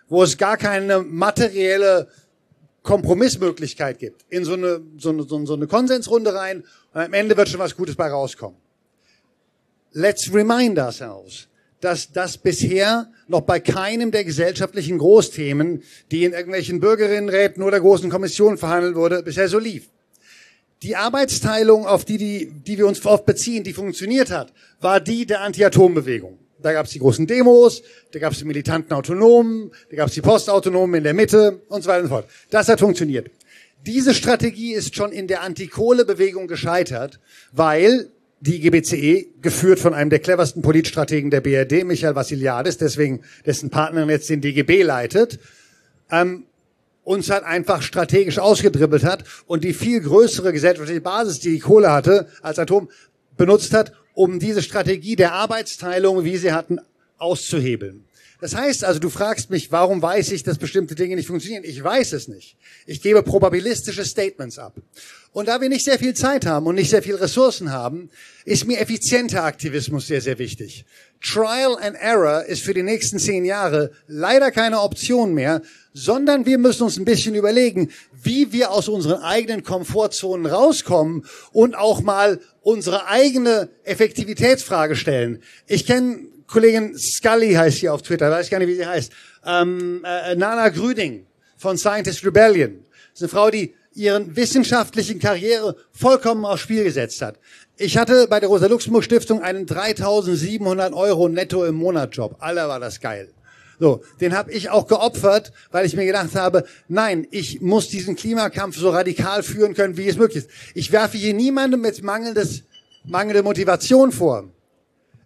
wo 0.08 0.22
es 0.22 0.38
gar 0.38 0.56
keine 0.56 1.02
materielle 1.02 2.08
Kompromissmöglichkeit 2.82 3.98
gibt, 3.98 4.24
in 4.30 4.44
so 4.44 4.54
eine, 4.54 4.80
so 4.96 5.10
eine, 5.10 5.22
so 5.24 5.54
eine 5.54 5.66
Konsensrunde 5.66 6.34
rein 6.34 6.64
und 6.94 7.00
am 7.00 7.12
Ende 7.12 7.36
wird 7.36 7.50
schon 7.50 7.60
was 7.60 7.76
Gutes 7.76 7.94
bei 7.94 8.08
rauskommen. 8.08 8.56
Let's 9.92 10.32
remind 10.32 10.78
ourselves, 10.78 11.48
dass 11.80 12.10
das 12.10 12.38
bisher 12.38 13.10
noch 13.28 13.42
bei 13.42 13.60
keinem 13.60 14.10
der 14.10 14.24
gesellschaftlichen 14.24 14.96
Großthemen, 14.96 15.82
die 16.10 16.24
in 16.24 16.32
irgendwelchen 16.32 16.80
Bürgerinnenräten 16.80 17.62
oder 17.62 17.78
großen 17.78 18.08
Kommissionen 18.08 18.56
verhandelt 18.56 18.94
wurde, 18.94 19.22
bisher 19.22 19.48
so 19.48 19.58
lief. 19.58 19.90
Die 20.82 20.96
Arbeitsteilung, 20.96 21.86
auf 21.86 22.06
die, 22.06 22.16
die, 22.16 22.50
die 22.50 22.78
wir 22.78 22.86
uns 22.86 23.04
oft 23.04 23.26
beziehen, 23.26 23.62
die 23.62 23.74
funktioniert 23.74 24.30
hat, 24.30 24.54
war 24.80 25.00
die 25.00 25.26
der 25.26 25.42
Anti-Atom-Bewegung. 25.42 26.38
Da 26.62 26.72
gab 26.72 26.86
es 26.86 26.92
die 26.92 26.98
großen 26.98 27.26
Demos, 27.26 27.82
da 28.12 28.18
gab 28.18 28.32
es 28.32 28.38
die 28.38 28.44
militanten 28.44 28.92
Autonomen, 28.92 29.70
da 29.90 29.96
gab 29.96 30.08
es 30.08 30.14
die 30.14 30.20
Postautonomen 30.20 30.96
in 30.96 31.04
der 31.04 31.14
Mitte 31.14 31.60
und 31.68 31.82
so 31.82 31.88
weiter 31.88 32.02
und 32.02 32.08
so 32.08 32.14
fort. 32.14 32.28
Das 32.50 32.68
hat 32.68 32.80
funktioniert. 32.80 33.30
Diese 33.84 34.14
Strategie 34.14 34.74
ist 34.74 34.94
schon 34.94 35.10
in 35.10 35.26
der 35.26 35.42
Antikohle-Bewegung 35.42 36.46
gescheitert, 36.46 37.18
weil 37.50 38.08
die 38.40 38.60
GBCE, 38.60 39.26
geführt 39.40 39.78
von 39.78 39.94
einem 39.94 40.10
der 40.10 40.18
cleversten 40.18 40.62
Politstrategen 40.62 41.30
der 41.30 41.40
BRD, 41.40 41.84
Michael 41.84 42.16
Vassiliadis, 42.16 42.76
deswegen 42.76 43.22
dessen 43.46 43.70
Partnerin 43.70 44.10
jetzt 44.10 44.28
den 44.30 44.40
DGB 44.40 44.82
leitet, 44.82 45.38
ähm, 46.10 46.44
uns 47.04 47.30
halt 47.30 47.44
einfach 47.44 47.82
strategisch 47.82 48.38
ausgedribbelt 48.38 49.04
hat 49.04 49.24
und 49.46 49.64
die 49.64 49.72
viel 49.72 50.00
größere 50.00 50.52
gesellschaftliche 50.52 51.00
Basis, 51.00 51.40
die 51.40 51.50
die 51.50 51.58
Kohle 51.58 51.92
hatte, 51.92 52.28
als 52.42 52.58
Atom 52.58 52.88
benutzt 53.36 53.74
hat, 53.74 53.92
um 54.14 54.38
diese 54.38 54.62
Strategie 54.62 55.16
der 55.16 55.32
Arbeitsteilung, 55.32 56.24
wie 56.24 56.36
sie 56.36 56.52
hatten, 56.52 56.80
auszuhebeln. 57.18 58.04
Das 58.42 58.56
heißt 58.56 58.82
also, 58.82 58.98
du 58.98 59.08
fragst 59.08 59.50
mich, 59.50 59.70
warum 59.70 60.02
weiß 60.02 60.32
ich, 60.32 60.42
dass 60.42 60.58
bestimmte 60.58 60.96
Dinge 60.96 61.14
nicht 61.14 61.28
funktionieren? 61.28 61.62
Ich 61.64 61.82
weiß 61.82 62.12
es 62.12 62.26
nicht. 62.26 62.56
Ich 62.86 63.00
gebe 63.00 63.22
probabilistische 63.22 64.04
Statements 64.04 64.58
ab. 64.58 64.74
Und 65.30 65.46
da 65.46 65.60
wir 65.60 65.68
nicht 65.68 65.84
sehr 65.84 66.00
viel 66.00 66.14
Zeit 66.14 66.44
haben 66.44 66.66
und 66.66 66.74
nicht 66.74 66.90
sehr 66.90 67.04
viel 67.04 67.14
Ressourcen 67.14 67.70
haben, 67.70 68.10
ist 68.44 68.66
mir 68.66 68.80
effizienter 68.80 69.44
Aktivismus 69.44 70.08
sehr, 70.08 70.20
sehr 70.20 70.40
wichtig. 70.40 70.84
Trial 71.22 71.76
and 71.80 71.96
Error 71.96 72.44
ist 72.44 72.62
für 72.62 72.74
die 72.74 72.82
nächsten 72.82 73.20
zehn 73.20 73.44
Jahre 73.44 73.92
leider 74.08 74.50
keine 74.50 74.80
Option 74.80 75.34
mehr, 75.34 75.62
sondern 75.94 76.46
wir 76.46 76.58
müssen 76.58 76.84
uns 76.84 76.98
ein 76.98 77.04
bisschen 77.04 77.34
überlegen, 77.34 77.90
wie 78.12 78.52
wir 78.52 78.70
aus 78.70 78.88
unseren 78.88 79.22
eigenen 79.22 79.62
Komfortzonen 79.62 80.46
rauskommen 80.46 81.24
und 81.52 81.74
auch 81.74 82.00
mal 82.00 82.40
unsere 82.62 83.06
eigene 83.06 83.68
Effektivitätsfrage 83.84 84.96
stellen. 84.96 85.42
Ich 85.66 85.86
kenne 85.86 86.20
Kollegin 86.46 86.96
Scully 86.98 87.54
heißt 87.54 87.78
sie 87.78 87.88
auf 87.88 88.02
Twitter, 88.02 88.30
weiß 88.30 88.50
gar 88.50 88.58
nicht, 88.58 88.68
wie 88.68 88.74
sie 88.74 88.86
heißt. 88.86 89.12
Ähm, 89.46 90.04
äh, 90.04 90.34
Nana 90.34 90.68
Grüding 90.68 91.26
von 91.56 91.78
Scientist 91.78 92.24
Rebellion. 92.24 92.84
Das 93.12 93.20
ist 93.20 93.22
eine 93.22 93.28
Frau, 93.28 93.50
die 93.50 93.74
ihren 93.94 94.36
wissenschaftlichen 94.36 95.18
Karriere 95.18 95.76
vollkommen 95.92 96.44
aufs 96.44 96.62
Spiel 96.62 96.84
gesetzt 96.84 97.22
hat. 97.22 97.38
Ich 97.76 97.96
hatte 97.96 98.26
bei 98.28 98.38
der 98.40 98.48
Rosa-Luxemburg-Stiftung 98.48 99.42
einen 99.42 99.66
3.700 99.66 100.92
Euro 100.92 101.28
netto 101.28 101.64
im 101.64 101.74
Monat 101.76 102.14
Job. 102.14 102.36
Alter, 102.38 102.68
war 102.68 102.80
das 102.80 103.00
geil. 103.00 103.32
So, 103.82 104.00
den 104.20 104.32
habe 104.36 104.52
ich 104.52 104.70
auch 104.70 104.86
geopfert, 104.86 105.52
weil 105.72 105.84
ich 105.84 105.96
mir 105.96 106.06
gedacht 106.06 106.36
habe, 106.36 106.62
nein, 106.86 107.26
ich 107.32 107.60
muss 107.62 107.88
diesen 107.88 108.14
Klimakampf 108.14 108.76
so 108.76 108.90
radikal 108.90 109.42
führen 109.42 109.74
können, 109.74 109.96
wie 109.96 110.06
es 110.06 110.16
möglich 110.16 110.44
ist. 110.44 110.50
Ich 110.74 110.92
werfe 110.92 111.18
hier 111.18 111.34
niemandem 111.34 111.80
mit 111.80 112.00
mangelndes, 112.00 112.62
mangelnde 113.02 113.42
Motivation 113.42 114.12
vor. 114.12 114.44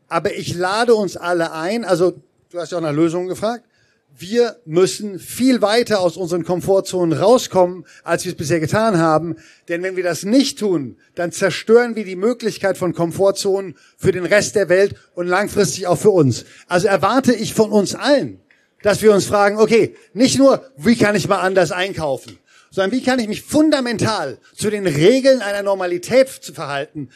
Aber 0.09 0.33
ich 0.33 0.55
lade 0.55 0.95
uns 0.95 1.19
alle 1.19 1.53
ein, 1.53 1.85
also 1.85 2.15
du 2.51 2.59
hast 2.59 2.73
ja 2.73 2.79
auch 2.79 2.83
nach 2.83 2.95
Lösungen 2.95 3.29
gefragt, 3.29 3.65
wir 4.19 4.57
müssen 4.65 5.19
viel 5.19 5.61
weiter 5.61 6.01
aus 6.01 6.17
unseren 6.17 6.45
Komfortzonen 6.45 7.19
rauskommen, 7.19 7.85
als 8.05 8.25
wir 8.25 8.33
es 8.33 8.39
bisher 8.39 8.61
getan 8.61 8.97
haben. 8.97 9.37
Denn 9.69 9.83
wenn 9.83 9.97
wir 9.97 10.03
das 10.03 10.23
nicht 10.23 10.59
tun, 10.59 10.97
dann 11.15 11.31
zerstören 11.31 11.95
wir 11.95 12.07
die 12.07 12.17
Möglichkeit 12.17 12.79
von 12.79 12.95
Komfortzonen 12.95 13.77
für 13.99 14.13
den 14.13 14.25
Rest 14.25 14.55
der 14.55 14.71
Welt 14.71 14.95
und 15.15 15.27
langfristig 15.27 15.87
auch 15.87 15.99
für 15.99 16.09
uns. 16.13 16.47
Also 16.69 16.89
erwarte 16.89 17.35
ich 17.35 17.53
von 17.53 17.71
uns 17.71 17.95
allen, 17.95 18.41
dass 18.87 19.03
wir 19.03 19.13
uns 19.13 19.27
fragen, 19.27 19.59
okay, 19.59 19.97
nicht 20.15 20.39
nur, 20.39 20.63
wie 20.77 20.97
kann 20.97 21.17
ich 21.17 21.27
mal 21.27 21.41
anders 21.41 21.73
einkaufen, 21.73 22.39
sondern 22.71 22.93
wie 22.93 23.03
kann 23.03 23.19
ich 23.19 23.27
mich 23.27 23.43
fundamental 23.43 24.39
zu 24.55 24.71
den 24.71 24.87
Regeln 24.87 25.43
einer 25.43 25.65
Normalität 25.65 26.29
verhalten, 26.29 27.09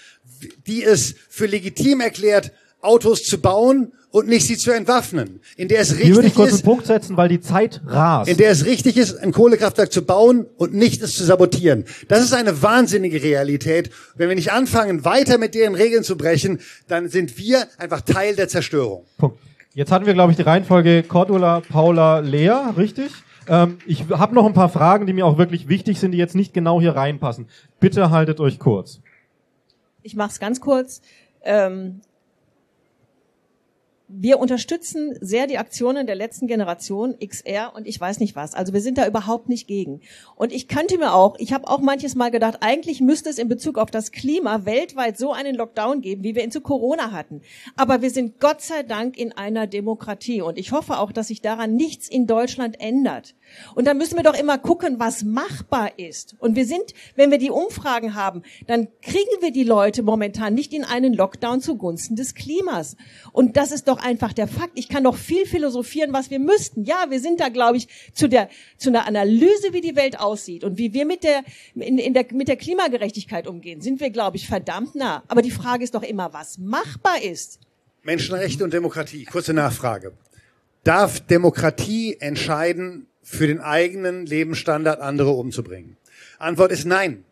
die 0.66 0.82
es 0.82 1.14
für 1.28 1.47
legitim 1.47 2.01
erklärt, 2.01 2.51
Autos 2.80 3.22
zu 3.22 3.40
bauen 3.40 3.92
und 4.10 4.26
nicht 4.26 4.48
sie 4.48 4.56
zu 4.56 4.72
entwaffnen. 4.72 5.42
In 5.56 5.68
der 5.68 5.80
es 5.80 5.90
richtig 5.90 6.06
Hier 6.06 6.16
würde 6.16 6.26
ich 6.26 6.34
kurz 6.34 6.48
ist, 6.48 6.55
einen 6.55 6.64
Punkt 6.64 6.86
setzen, 6.86 7.16
weil 7.16 7.28
die 7.28 7.40
Zeit 7.40 7.80
rast. 7.86 8.28
in 8.28 8.36
der 8.36 8.51
es 8.51 8.64
richtig 8.64 8.97
ist, 8.97 9.18
ein 9.18 9.30
Kohlekraftwerk 9.30 9.92
zu 9.92 10.05
bauen 10.05 10.47
und 10.56 10.74
nicht 10.74 11.01
es 11.02 11.14
zu 11.14 11.22
sabotieren. 11.22 11.84
Das 12.09 12.24
ist 12.24 12.32
eine 12.32 12.62
wahnsinnige 12.62 13.22
Realität. 13.22 13.90
Wenn 14.16 14.28
wir 14.28 14.34
nicht 14.34 14.51
anfangen, 14.51 15.05
weiter 15.05 15.38
mit 15.38 15.55
deren 15.55 15.76
Regeln 15.76 16.02
zu 16.02 16.16
brechen, 16.16 16.59
dann 16.88 17.09
sind 17.09 17.38
wir 17.38 17.68
einfach 17.78 18.01
Teil 18.01 18.34
der 18.34 18.48
Zerstörung. 18.48 19.05
Punkt. 19.18 19.38
Jetzt 19.74 19.92
hatten 19.92 20.06
wir, 20.06 20.14
glaube 20.14 20.32
ich, 20.32 20.36
die 20.36 20.42
Reihenfolge 20.42 21.05
Cordula, 21.05 21.60
Paula, 21.60 22.18
Lea, 22.18 22.72
richtig? 22.76 23.12
Ähm, 23.48 23.78
ich 23.86 24.09
habe 24.10 24.34
noch 24.34 24.44
ein 24.47 24.52
paar 24.52 24.68
Fragen, 24.68 25.06
die 25.06 25.12
mir 25.12 25.24
auch 25.26 25.38
wirklich 25.38 25.68
wichtig 25.68 26.01
sind, 26.01 26.10
die 26.10 26.18
jetzt 26.18 26.34
nicht 26.34 26.52
genau 26.52 26.80
hier 26.80 26.97
reinpassen. 26.97 27.48
Bitte 27.78 28.10
haltet 28.10 28.40
euch 28.40 28.59
kurz. 28.59 29.01
Ich 30.02 30.16
mache 30.16 30.30
es 30.30 30.40
ganz 30.40 30.60
kurz. 30.60 31.02
Ähm, 31.42 32.01
wir 34.12 34.40
unterstützen 34.40 35.16
sehr 35.20 35.46
die 35.46 35.58
Aktionen 35.58 36.06
der 36.06 36.16
letzten 36.16 36.48
Generation, 36.48 37.16
XR 37.18 37.72
und 37.76 37.86
ich 37.86 38.00
weiß 38.00 38.18
nicht 38.18 38.34
was. 38.34 38.54
Also 38.54 38.72
wir 38.72 38.80
sind 38.80 38.98
da 38.98 39.06
überhaupt 39.06 39.48
nicht 39.48 39.68
gegen. 39.68 40.00
Und 40.34 40.52
ich 40.52 40.66
könnte 40.66 40.98
mir 40.98 41.14
auch, 41.14 41.36
ich 41.38 41.52
habe 41.52 41.68
auch 41.68 41.80
manches 41.80 42.16
Mal 42.16 42.30
gedacht, 42.30 42.58
eigentlich 42.60 43.00
müsste 43.00 43.30
es 43.30 43.38
in 43.38 43.48
Bezug 43.48 43.78
auf 43.78 43.90
das 43.90 44.10
Klima 44.10 44.64
weltweit 44.64 45.16
so 45.16 45.32
einen 45.32 45.54
Lockdown 45.54 46.00
geben, 46.00 46.24
wie 46.24 46.34
wir 46.34 46.42
ihn 46.42 46.50
zu 46.50 46.60
Corona 46.60 47.12
hatten. 47.12 47.42
Aber 47.76 48.02
wir 48.02 48.10
sind 48.10 48.40
Gott 48.40 48.62
sei 48.62 48.82
Dank 48.82 49.16
in 49.16 49.32
einer 49.32 49.66
Demokratie 49.66 50.42
und 50.42 50.58
ich 50.58 50.72
hoffe 50.72 50.98
auch, 50.98 51.12
dass 51.12 51.28
sich 51.28 51.40
daran 51.40 51.76
nichts 51.76 52.08
in 52.08 52.26
Deutschland 52.26 52.80
ändert. 52.80 53.34
Und 53.74 53.86
dann 53.86 53.98
müssen 53.98 54.16
wir 54.16 54.22
doch 54.22 54.39
immer 54.39 54.59
gucken, 54.59 54.98
was 54.98 55.24
machbar 55.24 55.98
ist. 55.98 56.36
Und 56.39 56.56
wir 56.56 56.64
sind, 56.64 56.94
wenn 57.16 57.31
wir 57.31 57.39
die 57.39 57.51
Umfragen 57.51 58.14
haben, 58.14 58.43
dann 58.66 58.89
kriegen 59.02 59.40
wir 59.40 59.52
die 59.52 59.64
Leute 59.64 60.02
momentan 60.02 60.55
nicht 60.55 60.72
in 60.72 60.85
einen 60.85 61.14
Lockdown 61.14 61.60
zugunsten 61.60 62.16
des 62.16 62.35
Klimas. 62.35 62.97
Und 63.32 63.56
das 63.56 63.72
ist 63.72 63.89
doch 63.89 63.98
einfach 63.98 64.32
der 64.32 64.48
Fakt. 64.48 64.72
Ich 64.74 64.89
kann 64.89 65.05
doch 65.05 65.16
viel 65.16 65.47
philosophieren, 65.47 66.12
was 66.12 66.31
wir 66.31 66.39
müssten. 66.39 66.85
Ja, 66.85 67.06
wir 67.09 67.20
sind 67.20 67.40
da, 67.40 67.48
glaube 67.48 67.77
ich, 67.77 67.89
zu 68.12 68.28
der, 68.28 68.48
zu 68.77 68.90
einer 68.90 69.06
Analyse, 69.06 69.72
wie 69.72 69.81
die 69.81 69.97
Welt 69.97 70.18
aussieht 70.18 70.64
und 70.64 70.78
wie 70.78 70.93
wir 70.93 71.06
mit 71.06 71.24
der, 71.24 71.43
in, 71.74 71.98
in 71.98 72.14
der, 72.14 72.27
mit 72.32 72.48
der 72.48 72.56
Klimagerechtigkeit 72.56 73.47
umgehen, 73.47 73.81
sind 73.81 74.01
wir, 74.01 74.10
glaube 74.10 74.36
ich, 74.36 74.47
verdammt 74.47 74.94
nah. 74.94 75.22
Aber 75.28 75.43
die 75.43 75.51
Frage 75.51 75.85
ist 75.85 75.94
doch 75.94 76.02
immer, 76.02 76.32
was 76.32 76.59
machbar 76.59 77.22
ist. 77.22 77.59
Menschenrechte 78.02 78.64
und 78.64 78.72
Demokratie. 78.72 79.24
Kurze 79.24 79.52
Nachfrage. 79.52 80.12
Darf 80.85 81.20
Demokratie 81.20 82.16
entscheiden, 82.20 83.06
für 83.31 83.47
den 83.47 83.61
eigenen 83.61 84.27
Lebensstandard 84.27 85.01
andere 85.01 85.31
umzubringen? 85.31 85.97
Antwort 86.39 86.73
ist 86.73 86.85
nein. 86.85 87.24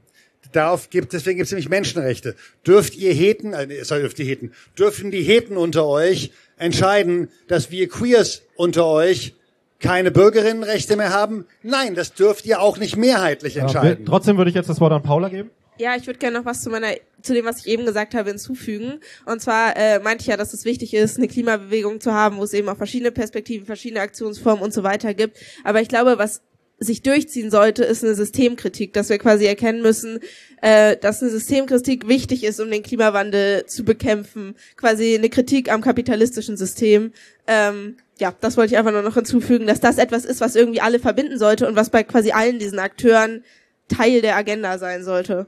Darauf 0.53 0.89
gibt, 0.91 1.13
deswegen 1.13 1.37
gibt 1.39 1.47
es 1.47 1.53
nämlich 1.53 1.69
Menschenrechte. 1.69 2.35
Dürft 2.67 2.97
ihr 2.97 3.13
Heten, 3.13 3.53
äh, 3.53 3.85
sorry, 3.85 4.01
dürft 4.03 4.19
ihr 4.19 4.25
Heten, 4.25 4.53
dürfen 4.79 5.11
die 5.11 5.23
Heten 5.23 5.57
unter 5.57 5.87
euch 5.87 6.31
entscheiden, 6.57 7.29
dass 7.49 7.71
wir 7.71 7.89
Queers 7.89 8.43
unter 8.57 8.87
euch 8.87 9.35
keine 9.81 10.11
Bürgerinnenrechte 10.11 10.97
mehr 10.97 11.13
haben? 11.13 11.45
Nein, 11.63 11.95
das 11.95 12.15
dürft 12.15 12.47
ihr 12.47 12.61
auch 12.63 12.79
nicht 12.79 12.97
mehrheitlich 12.97 13.57
Ja, 13.57 13.63
entscheiden. 13.63 13.99
wir- 13.99 14.07
trotzdem 14.07 14.39
würde 14.39 14.49
ich 14.51 14.55
jetzt 14.57 14.69
das 14.71 14.81
Wort 14.81 14.93
an 14.93 15.03
Paula 15.03 15.29
geben. 15.29 15.51
Ja, 15.79 15.95
ich 15.97 16.07
würde 16.07 16.19
gerne 16.19 16.39
noch 16.39 16.45
was 16.45 16.63
zu 16.63 16.71
meiner, 16.71 16.89
zu 17.23 17.35
dem, 17.35 17.45
was 17.45 17.61
ich 17.61 17.69
eben 17.69 17.87
gesagt 17.87 18.15
habe, 18.15 18.31
hinzufügen. 18.31 19.01
Und 19.27 19.41
zwar 19.41 19.77
äh, 19.77 20.01
meinte 20.01 20.23
ich 20.23 20.27
ja, 20.27 20.37
dass 20.37 20.53
es 20.53 20.65
wichtig 20.65 20.93
ist, 20.93 21.19
eine 21.19 21.29
Klimabewegung 21.29 22.01
zu 22.01 22.13
haben, 22.13 22.39
wo 22.39 22.43
es 22.43 22.53
eben 22.53 22.69
auch 22.69 22.77
verschiedene 22.77 23.13
Perspektiven, 23.13 23.67
verschiedene 23.67 24.01
Aktionsformen 24.01 24.63
und 24.63 24.75
so 24.75 24.83
weiter 24.83 25.15
gibt. 25.15 25.39
Aber 25.65 25.81
ich 25.81 25.89
glaube, 25.89 26.19
was 26.19 26.43
sich 26.81 27.03
durchziehen 27.03 27.51
sollte, 27.51 27.85
ist 27.85 28.05
eine 28.05 28.15
Systemkritik, 28.15 28.93
dass 28.93 29.09
wir 29.09 29.19
quasi 29.19 29.47
erkennen 29.47 29.83
müssen, 29.83 30.21
äh, 30.63 30.97
dass 30.97 31.23
eine 31.23 31.31
Systemkritik 31.31 32.07
wichtig 32.07 32.45
ist, 32.45 32.61
um 32.61 32.71
den 32.71 32.83
Klimawandel 32.83 33.67
zu 33.67 33.85
bekämpfen. 33.85 34.55
Quasi 34.77 35.15
eine 35.17 35.29
Kritik 35.29 35.73
am 35.73 35.81
kapitalistischen 35.81 36.57
System. 36.57 37.13
Ähm, 37.47 37.97
ja, 38.19 38.35
das 38.41 38.57
wollte 38.57 38.73
ich 38.73 38.79
einfach 38.79 38.93
nur 38.93 39.03
noch 39.03 39.15
hinzufügen, 39.15 39.67
dass 39.67 39.81
das 39.81 39.99
etwas 39.99 40.25
ist, 40.25 40.41
was 40.41 40.57
irgendwie 40.57 40.81
alle 40.81 40.99
verbinden 40.99 41.39
sollte 41.39 41.67
und 41.69 41.77
was 41.77 41.91
bei 41.91 42.03
quasi 42.05 42.33
allen 42.33 42.59
diesen 42.59 42.79
Akteuren 42.79 43.45
Teil 43.89 44.21
der 44.21 44.37
Agenda 44.37 44.79
sein 44.79 45.03
sollte. 45.03 45.47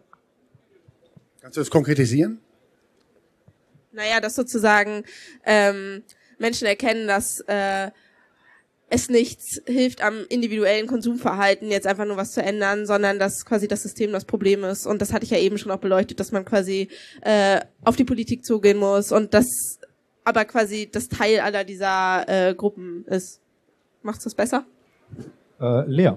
Kannst 1.51 1.57
du 1.57 1.63
das 1.63 1.71
konkretisieren? 1.71 2.39
Naja, 3.91 4.21
dass 4.21 4.37
sozusagen 4.37 5.03
ähm, 5.45 6.05
Menschen 6.39 6.69
erkennen, 6.69 7.09
dass 7.09 7.41
äh, 7.49 7.91
es 8.89 9.09
nichts 9.09 9.61
hilft 9.67 10.01
am 10.01 10.25
individuellen 10.29 10.87
Konsumverhalten, 10.87 11.73
jetzt 11.73 11.89
einfach 11.89 12.05
nur 12.05 12.17
was 12.17 12.31
zu 12.31 12.41
ändern, 12.41 12.87
sondern 12.87 13.19
dass 13.19 13.45
quasi 13.45 13.67
das 13.67 13.83
System 13.83 14.13
das 14.13 14.25
Problem 14.25 14.63
ist. 14.63 14.87
Und 14.87 15.03
das 15.03 15.13
hatte 15.13 15.25
ich 15.25 15.33
ja 15.33 15.39
eben 15.39 15.59
schon 15.59 15.73
auch 15.73 15.81
beleuchtet, 15.81 16.21
dass 16.21 16.31
man 16.31 16.45
quasi 16.45 16.87
äh, 17.23 17.59
auf 17.83 17.97
die 17.97 18.05
Politik 18.05 18.45
zugehen 18.45 18.79
muss 18.79 19.11
und 19.11 19.35
das 19.35 19.81
aber 20.23 20.45
quasi 20.45 20.89
das 20.89 21.09
Teil 21.09 21.41
aller 21.41 21.65
dieser 21.65 22.29
äh, 22.29 22.55
Gruppen 22.55 23.05
ist. 23.07 23.41
Macht's 24.03 24.23
das 24.23 24.37
besser? 24.37 24.67
Äh, 25.61 25.85
Lea. 25.91 26.13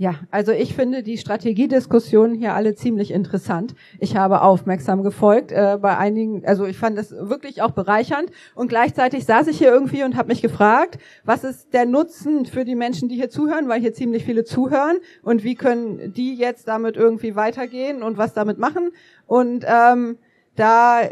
Ja, 0.00 0.14
also 0.30 0.52
ich 0.52 0.76
finde 0.76 1.02
die 1.02 1.18
Strategiediskussionen 1.18 2.36
hier 2.36 2.54
alle 2.54 2.76
ziemlich 2.76 3.10
interessant. 3.10 3.74
Ich 3.98 4.14
habe 4.14 4.42
aufmerksam 4.42 5.02
gefolgt 5.02 5.50
äh, 5.50 5.76
bei 5.82 5.96
einigen, 5.98 6.46
also 6.46 6.66
ich 6.66 6.78
fand 6.78 6.96
das 6.96 7.10
wirklich 7.10 7.62
auch 7.62 7.72
bereichernd. 7.72 8.30
Und 8.54 8.68
gleichzeitig 8.68 9.24
saß 9.24 9.48
ich 9.48 9.58
hier 9.58 9.70
irgendwie 9.72 10.04
und 10.04 10.16
habe 10.16 10.28
mich 10.28 10.40
gefragt, 10.40 10.98
was 11.24 11.42
ist 11.42 11.74
der 11.74 11.84
Nutzen 11.84 12.46
für 12.46 12.64
die 12.64 12.76
Menschen, 12.76 13.08
die 13.08 13.16
hier 13.16 13.28
zuhören, 13.28 13.68
weil 13.68 13.80
hier 13.80 13.92
ziemlich 13.92 14.24
viele 14.24 14.44
zuhören? 14.44 14.98
Und 15.24 15.42
wie 15.42 15.56
können 15.56 16.12
die 16.12 16.36
jetzt 16.36 16.68
damit 16.68 16.96
irgendwie 16.96 17.34
weitergehen 17.34 18.04
und 18.04 18.18
was 18.18 18.34
damit 18.34 18.58
machen? 18.58 18.90
Und 19.26 19.64
ähm, 19.66 20.16
da 20.54 21.02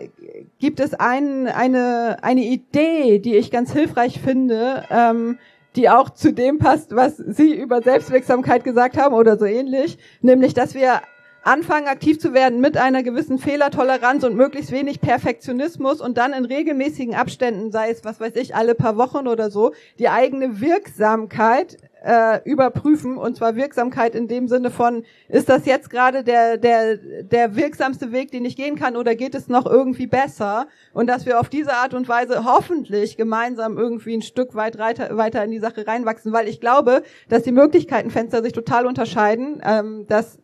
gibt 0.61 0.79
es 0.79 0.95
ein, 0.95 1.49
eine, 1.49 2.19
eine 2.23 2.45
Idee, 2.45 3.19
die 3.19 3.35
ich 3.35 3.51
ganz 3.51 3.73
hilfreich 3.73 4.21
finde, 4.21 4.85
ähm, 4.91 5.39
die 5.77 5.89
auch 5.90 6.11
zu 6.11 6.32
dem 6.32 6.59
passt, 6.59 6.97
was 6.97 7.16
Sie 7.16 7.55
über 7.55 7.82
Selbstwirksamkeit 7.82 8.65
gesagt 8.65 8.97
haben 8.97 9.15
oder 9.15 9.39
so 9.39 9.44
ähnlich, 9.44 9.98
nämlich 10.23 10.55
dass 10.55 10.74
wir 10.74 11.03
anfangen 11.47 11.86
aktiv 11.86 12.19
zu 12.19 12.35
werden 12.35 12.61
mit 12.61 12.77
einer 12.77 13.05
gewissen 13.05 13.39
Fehlertoleranz 13.39 14.24
und 14.24 14.35
möglichst 14.35 14.73
wenig 14.73 15.01
Perfektionismus 15.01 16.01
und 16.01 16.19
dann 16.19 16.32
in 16.32 16.44
regelmäßigen 16.44 17.15
Abständen, 17.15 17.70
sei 17.70 17.90
es 17.90 18.05
was 18.05 18.19
weiß 18.19 18.35
ich, 18.35 18.57
alle 18.57 18.74
paar 18.74 18.97
Wochen 18.97 19.28
oder 19.28 19.51
so, 19.51 19.73
die 20.01 20.09
eigene 20.09 20.61
Wirksamkeit 20.61 21.77
äh, 22.05 22.40
überprüfen 22.44 23.16
und 23.16 23.36
zwar 23.36 23.56
Wirksamkeit 23.56 24.14
in 24.14 24.28
dem 24.28 24.48
Sinne 24.48 24.70
von 24.70 25.05
ist 25.28 25.48
das 25.48 25.66
jetzt 25.66 25.90
gerade 25.90 26.23
der 26.23 26.56
der 26.56 26.97
der 26.97 27.56
wirksamste 27.56 28.12
Weg, 28.12 28.31
den 28.31 28.44
ich 28.44 28.56
gehen 28.56 28.77
kann 28.77 28.97
oder 28.97 29.14
geht 29.14 29.35
es 29.35 29.48
noch 29.48 29.66
irgendwie 29.66 30.06
besser? 30.06 30.66
Und 30.93 31.09
dass 31.09 31.27
wir 31.27 31.40
auf 31.40 31.48
diese 31.48 31.73
Art 31.73 31.94
und 31.94 32.09
Weise 32.09 32.44
hoffentlich 32.44 33.16
gemeinsam 33.16 33.78
irgendwie 33.78 34.16
ein 34.16 34.23
Stück 34.23 34.55
weit 34.55 34.78
weiter, 34.78 35.16
weiter 35.16 35.43
in 35.44 35.51
die 35.51 35.59
Sache 35.59 35.86
reinwachsen, 35.86 36.32
weil 36.32 36.48
ich 36.48 36.60
glaube, 36.60 37.02
dass 37.28 37.43
die 37.43 37.52
Möglichkeitenfenster 37.52 38.43
sich 38.43 38.52
total 38.52 38.86
unterscheiden, 38.86 39.60
ähm, 39.64 40.06
dass 40.06 40.39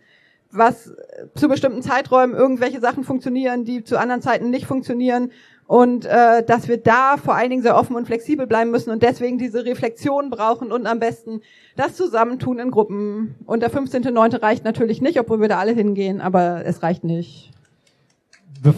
was 0.53 0.93
zu 1.35 1.49
bestimmten 1.49 1.83
Zeiträumen 1.83 2.37
irgendwelche 2.37 2.81
Sachen 2.81 3.05
funktionieren, 3.05 3.65
die 3.65 3.85
zu 3.85 3.99
anderen 3.99 4.21
Zeiten 4.21 4.51
nicht 4.51 4.67
funktionieren 4.67 5.33
und 5.73 6.05
äh, 6.05 6.45
dass 6.45 6.69
wir 6.69 6.77
da 6.77 7.17
vor 7.17 7.35
allen 7.35 7.49
Dingen 7.49 7.63
sehr 7.63 7.79
offen 7.79 7.97
und 7.97 8.05
flexibel 8.05 8.47
bleiben 8.47 8.71
müssen 8.71 8.91
und 8.91 9.03
deswegen 9.03 9.39
diese 9.39 9.65
Reflexion 9.65 10.29
brauchen 10.29 10.71
und 10.71 10.87
am 10.87 10.99
besten 10.99 11.41
das 11.77 11.97
Zusammentun 11.97 12.59
in 12.59 12.71
Gruppen. 12.71 13.37
Und 13.47 13.63
der 13.63 13.73
15.9. 13.73 14.43
reicht 14.43 14.67
natürlich 14.67 15.01
nicht, 15.01 15.19
obwohl 15.19 15.41
wir 15.41 15.49
da 15.49 15.59
alle 15.59 15.73
hingehen, 15.73 16.21
aber 16.21 16.67
es 16.67 16.83
reicht 16.83 17.05
nicht. 17.05 17.53
Bef 18.63 18.75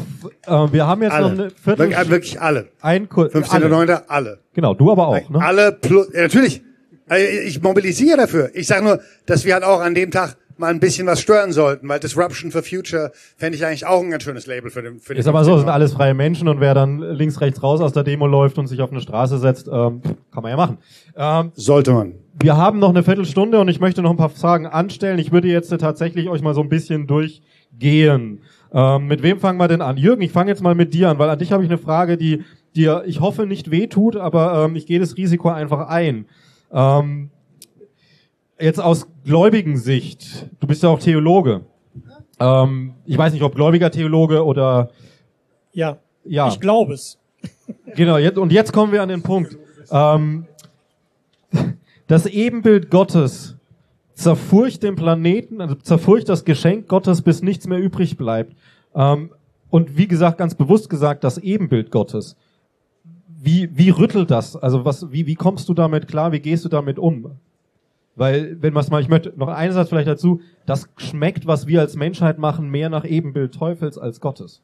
äh, 0.47 0.73
wir 0.73 0.87
haben 0.87 1.03
jetzt 1.03 1.15
alle. 1.15 1.23
noch 1.25 1.33
eine 1.33 1.51
Viertel 1.51 1.91
Wirklich, 1.91 2.11
wirklich 2.11 2.41
alle. 2.41 2.69
ein 2.81 3.09
Kur 3.09 3.27
15.9. 3.27 3.73
alle. 3.73 4.09
alle. 4.09 4.39
Genau, 4.53 4.75
du 4.75 4.93
aber 4.93 5.09
auch, 5.09 5.31
ne? 5.31 5.41
Alle 5.45 5.73
plus, 5.73 6.07
ja, 6.15 6.23
natürlich. 6.23 6.62
Also 7.09 7.27
Ich 7.27 7.61
mobilisiere 7.61 8.19
dafür. 8.19 8.51
Ich 8.55 8.69
sage 8.69 8.85
nur, 8.85 9.01
dass 9.27 9.45
wir 9.45 9.55
halt 9.55 9.65
auch 9.65 9.81
an 9.81 9.97
dem 9.97 10.12
Tag 10.12 10.37
mal 10.59 10.70
ein 10.70 10.81
bisschen 10.81 11.06
was 11.06 11.20
stören 11.20 11.52
sollten, 11.52 11.89
weil 11.89 12.01
Disruption 12.01 12.51
for 12.51 12.62
Future 12.62 13.12
fände 13.36 13.56
ich 13.56 13.64
eigentlich 13.64 13.86
auch 13.86 14.02
ein 14.02 14.10
ganz 14.10 14.22
schönes 14.22 14.47
Label 14.47 14.70
für 14.70 14.82
den 14.82 15.01
für 15.01 15.14
den 15.14 15.20
Ist 15.20 15.26
aber 15.26 15.44
so, 15.44 15.56
sind 15.59 15.68
15.9.. 15.68 15.72
alles 15.72 15.93
freie 15.93 16.14
Menschen 16.14 16.48
und 16.48 16.60
wer 16.60 16.74
dann 16.74 17.01
links, 17.01 17.40
rechts 17.40 17.62
raus 17.62 17.81
aus 17.81 17.93
der 17.93 18.05
Demo 18.05 18.26
läuft 18.26 18.59
und 18.59 18.66
sich 18.66 18.81
auf 18.81 18.90
eine 18.90 19.01
Straße 19.01 19.39
setzt, 19.39 19.68
ähm, 19.68 20.01
kann 20.32 20.43
man 20.43 20.51
ja 20.51 20.56
machen. 20.56 20.78
Ähm, 21.16 21.52
Sollte 21.55 21.93
man. 21.93 22.14
wir 22.40 22.56
haben 22.56 22.78
noch 22.78 22.90
eine 22.90 23.02
Viertelstunde 23.02 23.60
und 23.60 23.68
ich 23.68 23.81
möchte 23.81 24.02
noch 24.02 24.10
ein 24.10 24.16
paar 24.16 24.31
Fragen 24.31 24.66
anstellen. 24.66 25.18
Ich 25.18 25.32
würde 25.32 25.48
jetzt 25.48 25.68
tatsächlich 25.78 26.28
euch 26.28 26.43
mal 26.43 26.55
so 26.55 26.60
ein 26.60 26.68
bisschen 26.68 27.06
durchgehen. 27.06 28.40
Ähm, 28.72 29.06
mit 29.06 29.22
wem 29.22 29.39
fangen 29.39 29.59
wir 29.59 29.68
denn 29.68 29.81
an? 29.82 29.97
Jürgen, 29.97 30.22
ich 30.22 30.32
fange 30.32 30.51
jetzt 30.51 30.62
mal 30.62 30.74
mit 30.74 30.94
dir 30.94 31.09
an, 31.10 31.18
weil 31.18 31.31
an 31.31 31.39
dich 31.39 31.52
habe 31.52 31.62
ich 31.62 31.68
eine 31.68 31.78
Frage, 31.78 32.16
die 32.16 32.43
dir, 32.74 33.05
ich 33.06 33.20
hoffe, 33.20 33.47
nicht 33.47 33.70
wehtut, 33.70 34.16
aber 34.16 34.64
ähm, 34.64 34.74
ich 34.74 34.86
gehe 34.86 34.98
das 34.98 35.16
Risiko 35.16 35.48
einfach 35.48 35.89
ein. 35.89 36.26
Ähm, 36.72 37.31
jetzt 38.59 38.81
aus 38.81 39.06
gläubigen 39.24 39.76
Sicht, 39.76 40.48
du 40.60 40.66
bist 40.66 40.82
ja 40.82 40.89
auch 40.89 40.98
Theologe. 40.98 41.62
Ähm, 42.40 42.94
ich 43.06 43.16
weiß 43.16 43.32
nicht, 43.32 43.43
ob 43.43 43.55
gläubiger 43.55 43.90
Theologe 43.90 44.44
oder 44.44 44.90
Ja, 45.72 45.98
ja. 46.24 46.48
ich 46.48 46.60
glaube 46.60 46.94
es. 46.94 47.18
Genau, 47.97 48.16
jetzt, 48.16 48.39
und 48.39 48.51
jetzt 48.51 48.72
kommen 48.72 48.90
wir 48.93 49.02
an 49.02 49.09
den 49.09 49.22
Punkt. 49.22 49.56
Ähm, 49.90 50.47
das 52.09 52.26
Ebenbild 52.26 52.90
Gottes 52.90 53.56
zerfurcht 54.14 54.82
den 54.82 54.97
Planeten, 54.97 55.60
also 55.60 55.76
zerfurcht 55.76 56.28
das 56.28 56.44
Geschenk 56.44 56.89
Gottes, 56.89 57.22
bis 57.22 57.43
nichts 57.43 57.68
mehr 57.68 57.78
übrig 57.78 58.16
bleibt. 58.16 58.56
Ähm, 58.94 59.31
und 59.70 59.97
wie 59.97 60.09
gesagt, 60.09 60.39
ganz 60.39 60.55
bewusst 60.55 60.89
gesagt, 60.89 61.24
das 61.24 61.39
Ebenbild 61.39 61.90
Gottes. 61.90 62.36
Wie, 63.28 63.68
wie 63.76 63.90
rüttelt 63.90 64.31
das? 64.31 64.56
Also 64.56 64.85
was, 64.85 65.12
wie, 65.12 65.26
wie 65.26 65.35
kommst 65.35 65.68
du 65.68 65.74
damit 65.74 66.09
klar? 66.09 66.32
Wie 66.32 66.40
gehst 66.40 66.64
du 66.64 66.68
damit 66.68 66.98
um? 66.98 67.32
Weil, 68.16 68.62
wenn 68.62 68.73
man 68.73 68.85
es 68.85 68.91
mal, 68.91 69.03
ich 69.03 69.09
möchte 69.09 69.32
noch 69.36 69.49
einen 69.49 69.73
Satz 69.73 69.89
vielleicht 69.89 70.09
dazu, 70.09 70.41
das 70.66 70.89
schmeckt, 70.97 71.47
was 71.47 71.66
wir 71.66 71.81
als 71.81 71.97
Menschheit 71.97 72.39
machen, 72.39 72.69
mehr 72.69 72.89
nach 72.89 73.05
Ebenbild 73.05 73.55
Teufels 73.55 73.99
als 73.99 74.20
Gottes. 74.20 74.62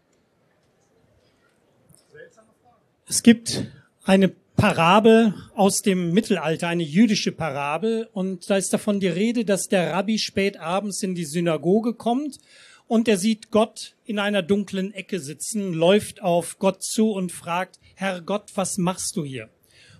Es 3.07 3.25
gibt 3.25 3.67
eine 4.05 4.29
Parabel 4.57 5.35
aus 5.55 5.83
dem 5.83 6.13
Mittelalter, 6.13 6.69
eine 6.69 6.85
jüdische 6.85 7.33
Parabel, 7.33 8.09
und 8.13 8.49
da 8.49 8.57
ist 8.57 8.73
davon 8.73 9.01
die 9.01 9.09
Rede, 9.09 9.45
dass 9.45 9.69
der 9.69 9.93
Rabbi 9.93 10.19
spät 10.19 10.61
abends 10.61 11.03
in 11.03 11.15
die 11.15 11.25
Synagoge 11.25 11.95
kommt 11.95 12.39
und 12.87 13.09
er 13.09 13.17
sieht 13.17 13.51
Gott 13.51 13.97
in 14.05 14.19
einer 14.19 14.43
dunklen 14.43 14.93
Ecke 14.93 15.19
sitzen, 15.19 15.73
läuft 15.73 16.23
auf 16.23 16.59
Gott 16.59 16.83
zu 16.83 17.11
und 17.11 17.33
fragt, 17.33 17.81
Herr 17.95 18.21
Gott, 18.21 18.51
was 18.55 18.79
machst 18.79 19.17
du 19.17 19.25
hier? 19.25 19.49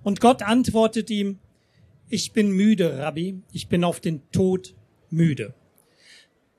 Und 0.03 0.21
Gott 0.21 0.43
antwortet 0.43 1.09
ihm, 1.09 1.39
ich 2.11 2.33
bin 2.33 2.51
müde, 2.51 2.99
Rabbi, 2.99 3.41
ich 3.53 3.69
bin 3.69 3.85
auf 3.85 4.01
den 4.01 4.29
Tod 4.33 4.75
müde. 5.11 5.55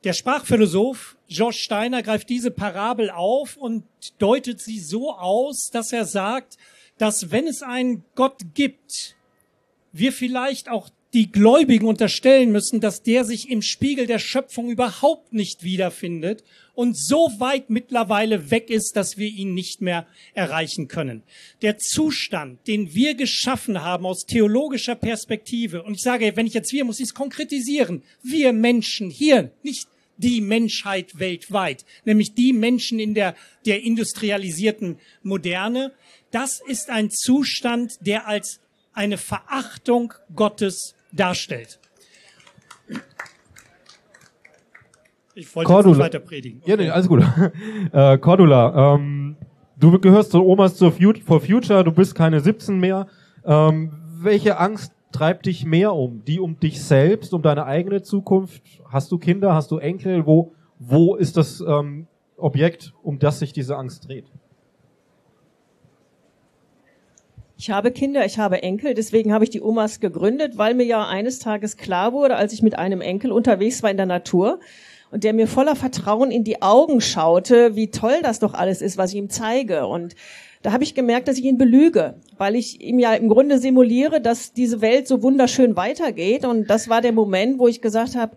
Der 0.03 0.13
Sprachphilosoph 0.13 1.17
George 1.27 1.57
Steiner 1.57 2.01
greift 2.01 2.29
diese 2.29 2.49
Parabel 2.49 3.11
auf 3.11 3.55
und 3.57 3.83
deutet 4.17 4.59
sie 4.59 4.79
so 4.79 5.11
aus, 5.11 5.69
dass 5.71 5.93
er 5.93 6.05
sagt, 6.05 6.57
dass 6.97 7.31
wenn 7.31 7.47
es 7.47 7.61
einen 7.61 8.03
Gott 8.15 8.41
gibt, 8.53 9.15
wir 9.91 10.11
vielleicht 10.11 10.69
auch 10.69 10.89
die 11.13 11.31
Gläubigen 11.31 11.88
unterstellen 11.88 12.51
müssen, 12.51 12.79
dass 12.79 13.03
der 13.03 13.25
sich 13.25 13.49
im 13.49 13.61
Spiegel 13.61 14.07
der 14.07 14.19
Schöpfung 14.19 14.69
überhaupt 14.69 15.33
nicht 15.33 15.63
wiederfindet 15.63 16.43
und 16.73 16.97
so 16.97 17.29
weit 17.38 17.69
mittlerweile 17.69 18.49
weg 18.49 18.69
ist, 18.69 18.95
dass 18.95 19.17
wir 19.17 19.27
ihn 19.27 19.53
nicht 19.53 19.81
mehr 19.81 20.07
erreichen 20.33 20.88
können. 20.88 21.23
Der 21.61 21.77
Zustand, 21.77 22.65
den 22.67 22.95
wir 22.95 23.15
geschaffen 23.15 23.81
haben 23.81 24.05
aus 24.05 24.25
theologischer 24.25 24.95
Perspektive, 24.95 25.83
und 25.83 25.95
ich 25.95 26.01
sage, 26.01 26.31
wenn 26.35 26.47
ich 26.47 26.53
jetzt 26.53 26.71
wir, 26.71 26.85
muss 26.85 26.99
ich 26.99 27.07
es 27.07 27.13
konkretisieren, 27.13 28.03
wir 28.23 28.53
Menschen 28.53 29.09
hier, 29.09 29.51
nicht 29.63 29.88
die 30.15 30.39
Menschheit 30.39 31.19
weltweit, 31.19 31.83
nämlich 32.05 32.35
die 32.35 32.53
Menschen 32.53 32.99
in 32.99 33.15
der, 33.15 33.35
der 33.65 33.83
industrialisierten 33.83 34.97
Moderne, 35.23 35.93
das 36.29 36.61
ist 36.65 36.89
ein 36.89 37.09
Zustand, 37.09 37.93
der 38.01 38.27
als 38.27 38.61
eine 38.93 39.17
Verachtung 39.17 40.13
Gottes 40.35 40.95
darstellt. 41.11 41.79
Ich 45.33 45.55
wollte 45.55 45.69
jetzt 45.69 45.75
Cordula. 45.75 45.95
nicht 45.95 46.05
weiter 46.05 46.19
predigen. 46.19 46.61
Ja, 46.65 46.75
nee, 46.75 46.89
alles 46.89 47.07
gut. 47.07 47.23
äh, 47.91 48.17
Cordula, 48.17 48.95
ähm, 48.95 49.38
du 49.77 49.97
gehörst 49.99 50.31
zu 50.31 50.43
Omas 50.45 50.75
zur 50.75 50.91
Fut 50.91 51.19
for 51.19 51.39
Future, 51.39 51.83
du 51.83 51.91
bist 51.91 52.15
keine 52.15 52.39
17 52.41 52.79
mehr. 52.79 53.07
Ähm, 53.45 53.93
welche 54.19 54.59
Angst 54.59 54.93
treibt 55.11 55.45
dich 55.45 55.65
mehr 55.65 55.93
um? 55.93 56.23
Die 56.25 56.39
um 56.39 56.59
dich 56.59 56.83
selbst, 56.83 57.33
um 57.33 57.41
deine 57.41 57.65
eigene 57.65 58.01
Zukunft? 58.01 58.61
Hast 58.89 59.11
du 59.11 59.17
Kinder, 59.17 59.53
hast 59.53 59.71
du 59.71 59.77
Enkel? 59.77 60.25
Wo, 60.25 60.53
wo 60.79 61.15
ist 61.15 61.38
das 61.38 61.61
ähm, 61.61 62.07
Objekt, 62.38 62.93
um 63.03 63.19
das 63.19 63.39
sich 63.39 63.53
diese 63.53 63.77
Angst 63.77 64.07
dreht? 64.07 64.25
Ich 67.61 67.69
habe 67.69 67.91
Kinder, 67.91 68.25
ich 68.25 68.39
habe 68.39 68.63
Enkel, 68.63 68.95
deswegen 68.95 69.31
habe 69.31 69.43
ich 69.43 69.51
die 69.51 69.61
Omas 69.61 69.99
gegründet, 69.99 70.57
weil 70.57 70.73
mir 70.73 70.83
ja 70.83 71.07
eines 71.07 71.38
Tages 71.38 71.77
klar 71.77 72.11
wurde, 72.11 72.35
als 72.35 72.53
ich 72.53 72.63
mit 72.63 72.75
einem 72.75 73.01
Enkel 73.01 73.31
unterwegs 73.31 73.83
war 73.83 73.91
in 73.91 73.97
der 73.97 74.07
Natur 74.07 74.59
und 75.11 75.23
der 75.23 75.33
mir 75.33 75.45
voller 75.45 75.75
Vertrauen 75.75 76.31
in 76.31 76.43
die 76.43 76.63
Augen 76.63 77.01
schaute, 77.01 77.75
wie 77.75 77.91
toll 77.91 78.15
das 78.23 78.39
doch 78.39 78.55
alles 78.55 78.81
ist, 78.81 78.97
was 78.97 79.11
ich 79.11 79.17
ihm 79.17 79.29
zeige. 79.29 79.85
Und 79.85 80.15
da 80.63 80.71
habe 80.71 80.83
ich 80.83 80.95
gemerkt, 80.95 81.27
dass 81.27 81.38
ich 81.38 81.43
ihn 81.43 81.59
belüge, 81.59 82.15
weil 82.35 82.55
ich 82.55 82.81
ihm 82.81 82.97
ja 82.97 83.13
im 83.13 83.29
Grunde 83.29 83.59
simuliere, 83.59 84.21
dass 84.21 84.53
diese 84.53 84.81
Welt 84.81 85.07
so 85.07 85.21
wunderschön 85.21 85.75
weitergeht. 85.75 86.45
Und 86.45 86.67
das 86.67 86.89
war 86.89 87.01
der 87.01 87.11
Moment, 87.11 87.59
wo 87.59 87.67
ich 87.67 87.79
gesagt 87.79 88.15
habe, 88.15 88.35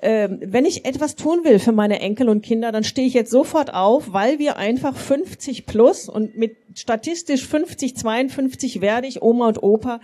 ähm, 0.00 0.40
wenn 0.42 0.64
ich 0.64 0.84
etwas 0.84 1.16
tun 1.16 1.44
will 1.44 1.58
für 1.58 1.72
meine 1.72 2.00
Enkel 2.00 2.28
und 2.28 2.42
Kinder, 2.42 2.72
dann 2.72 2.82
stehe 2.82 3.06
ich 3.06 3.14
jetzt 3.14 3.30
sofort 3.30 3.74
auf, 3.74 4.12
weil 4.12 4.38
wir 4.38 4.56
einfach 4.56 4.96
50 4.96 5.66
plus 5.66 6.08
und 6.08 6.36
mit 6.36 6.56
statistisch 6.74 7.46
50, 7.46 7.96
52 7.96 8.80
werde 8.80 9.06
ich 9.06 9.22
Oma 9.22 9.48
und 9.48 9.62
Opa. 9.62 10.00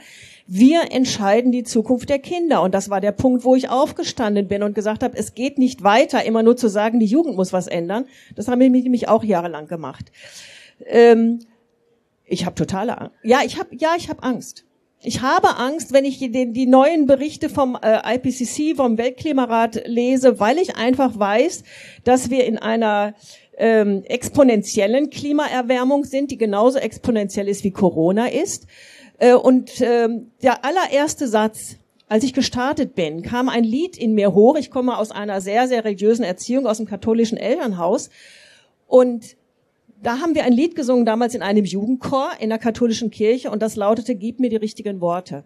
Wir 0.46 0.92
entscheiden 0.92 1.52
die 1.52 1.64
Zukunft 1.64 2.08
der 2.08 2.18
Kinder. 2.18 2.62
Und 2.62 2.74
das 2.74 2.90
war 2.90 3.00
der 3.00 3.12
Punkt, 3.12 3.44
wo 3.44 3.54
ich 3.54 3.70
aufgestanden 3.70 4.48
bin 4.48 4.62
und 4.62 4.74
gesagt 4.74 5.02
habe, 5.02 5.16
es 5.16 5.34
geht 5.34 5.58
nicht 5.58 5.82
weiter, 5.82 6.24
immer 6.24 6.42
nur 6.42 6.56
zu 6.56 6.68
sagen, 6.68 7.00
die 7.00 7.06
Jugend 7.06 7.36
muss 7.36 7.52
was 7.52 7.66
ändern. 7.66 8.06
Das 8.36 8.48
haben 8.48 8.60
wir 8.60 8.70
nämlich 8.70 9.08
auch 9.08 9.24
jahrelang 9.24 9.68
gemacht. 9.68 10.12
Ähm, 10.86 11.40
ich 12.24 12.44
habe 12.44 12.54
totale 12.54 12.98
Angst. 12.98 13.14
Ja, 13.22 13.40
ich 13.44 13.58
habe 13.58 13.70
ja, 13.76 13.94
ich 13.96 14.08
habe 14.08 14.22
Angst. 14.22 14.64
Ich 15.00 15.22
habe 15.22 15.58
Angst, 15.58 15.92
wenn 15.92 16.04
ich 16.04 16.18
die, 16.18 16.52
die 16.52 16.66
neuen 16.66 17.06
Berichte 17.06 17.48
vom 17.48 17.78
äh, 17.80 18.16
IPCC, 18.16 18.76
vom 18.76 18.98
Weltklimarat 18.98 19.86
lese, 19.86 20.40
weil 20.40 20.58
ich 20.58 20.74
einfach 20.74 21.16
weiß, 21.16 21.62
dass 22.02 22.30
wir 22.30 22.44
in 22.46 22.58
einer 22.58 23.14
ähm, 23.56 24.02
exponentiellen 24.04 25.10
Klimaerwärmung 25.10 26.04
sind, 26.04 26.32
die 26.32 26.36
genauso 26.36 26.78
exponentiell 26.78 27.48
ist 27.48 27.62
wie 27.62 27.70
Corona 27.70 28.26
ist. 28.26 28.66
Äh, 29.18 29.34
und 29.34 29.80
ähm, 29.80 30.32
der 30.42 30.64
allererste 30.64 31.28
Satz, 31.28 31.76
als 32.08 32.24
ich 32.24 32.34
gestartet 32.34 32.96
bin, 32.96 33.22
kam 33.22 33.48
ein 33.48 33.64
Lied 33.64 33.96
in 33.96 34.14
mir 34.14 34.34
hoch. 34.34 34.56
Ich 34.56 34.70
komme 34.70 34.98
aus 34.98 35.12
einer 35.12 35.40
sehr, 35.40 35.68
sehr 35.68 35.84
religiösen 35.84 36.24
Erziehung, 36.24 36.66
aus 36.66 36.78
dem 36.78 36.86
katholischen 36.86 37.38
Elternhaus. 37.38 38.10
Und 38.88 39.36
da 40.02 40.20
haben 40.20 40.34
wir 40.34 40.44
ein 40.44 40.52
Lied 40.52 40.76
gesungen, 40.76 41.04
damals 41.04 41.34
in 41.34 41.42
einem 41.42 41.64
Jugendchor 41.64 42.30
in 42.40 42.50
der 42.50 42.58
katholischen 42.58 43.10
Kirche, 43.10 43.50
und 43.50 43.62
das 43.62 43.76
lautete, 43.76 44.14
gib 44.14 44.40
mir 44.40 44.50
die 44.50 44.56
richtigen 44.56 45.00
Worte. 45.00 45.44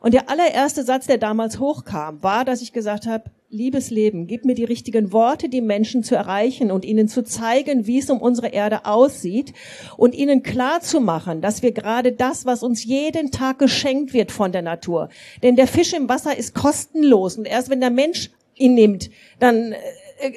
Und 0.00 0.14
der 0.14 0.28
allererste 0.30 0.82
Satz, 0.82 1.06
der 1.06 1.18
damals 1.18 1.58
hochkam, 1.58 2.22
war, 2.22 2.44
dass 2.44 2.62
ich 2.62 2.72
gesagt 2.72 3.06
habe, 3.06 3.30
liebes 3.48 3.90
Leben, 3.90 4.26
gib 4.26 4.44
mir 4.44 4.54
die 4.54 4.64
richtigen 4.64 5.12
Worte, 5.12 5.48
die 5.48 5.60
Menschen 5.60 6.02
zu 6.02 6.14
erreichen 6.14 6.70
und 6.70 6.84
ihnen 6.84 7.08
zu 7.08 7.22
zeigen, 7.22 7.86
wie 7.86 7.98
es 7.98 8.10
um 8.10 8.20
unsere 8.20 8.48
Erde 8.48 8.84
aussieht 8.84 9.52
und 9.96 10.14
ihnen 10.14 10.42
klar 10.42 10.80
zu 10.80 11.00
machen, 11.00 11.40
dass 11.40 11.62
wir 11.62 11.72
gerade 11.72 12.12
das, 12.12 12.44
was 12.44 12.62
uns 12.62 12.84
jeden 12.84 13.30
Tag 13.30 13.58
geschenkt 13.58 14.12
wird 14.12 14.32
von 14.32 14.52
der 14.52 14.62
Natur, 14.62 15.08
denn 15.42 15.56
der 15.56 15.68
Fisch 15.68 15.92
im 15.92 16.08
Wasser 16.08 16.36
ist 16.36 16.54
kostenlos 16.54 17.38
und 17.38 17.46
erst 17.46 17.70
wenn 17.70 17.80
der 17.80 17.90
Mensch 17.90 18.30
ihn 18.56 18.74
nimmt, 18.74 19.10
dann 19.38 19.72
äh, 19.72 19.76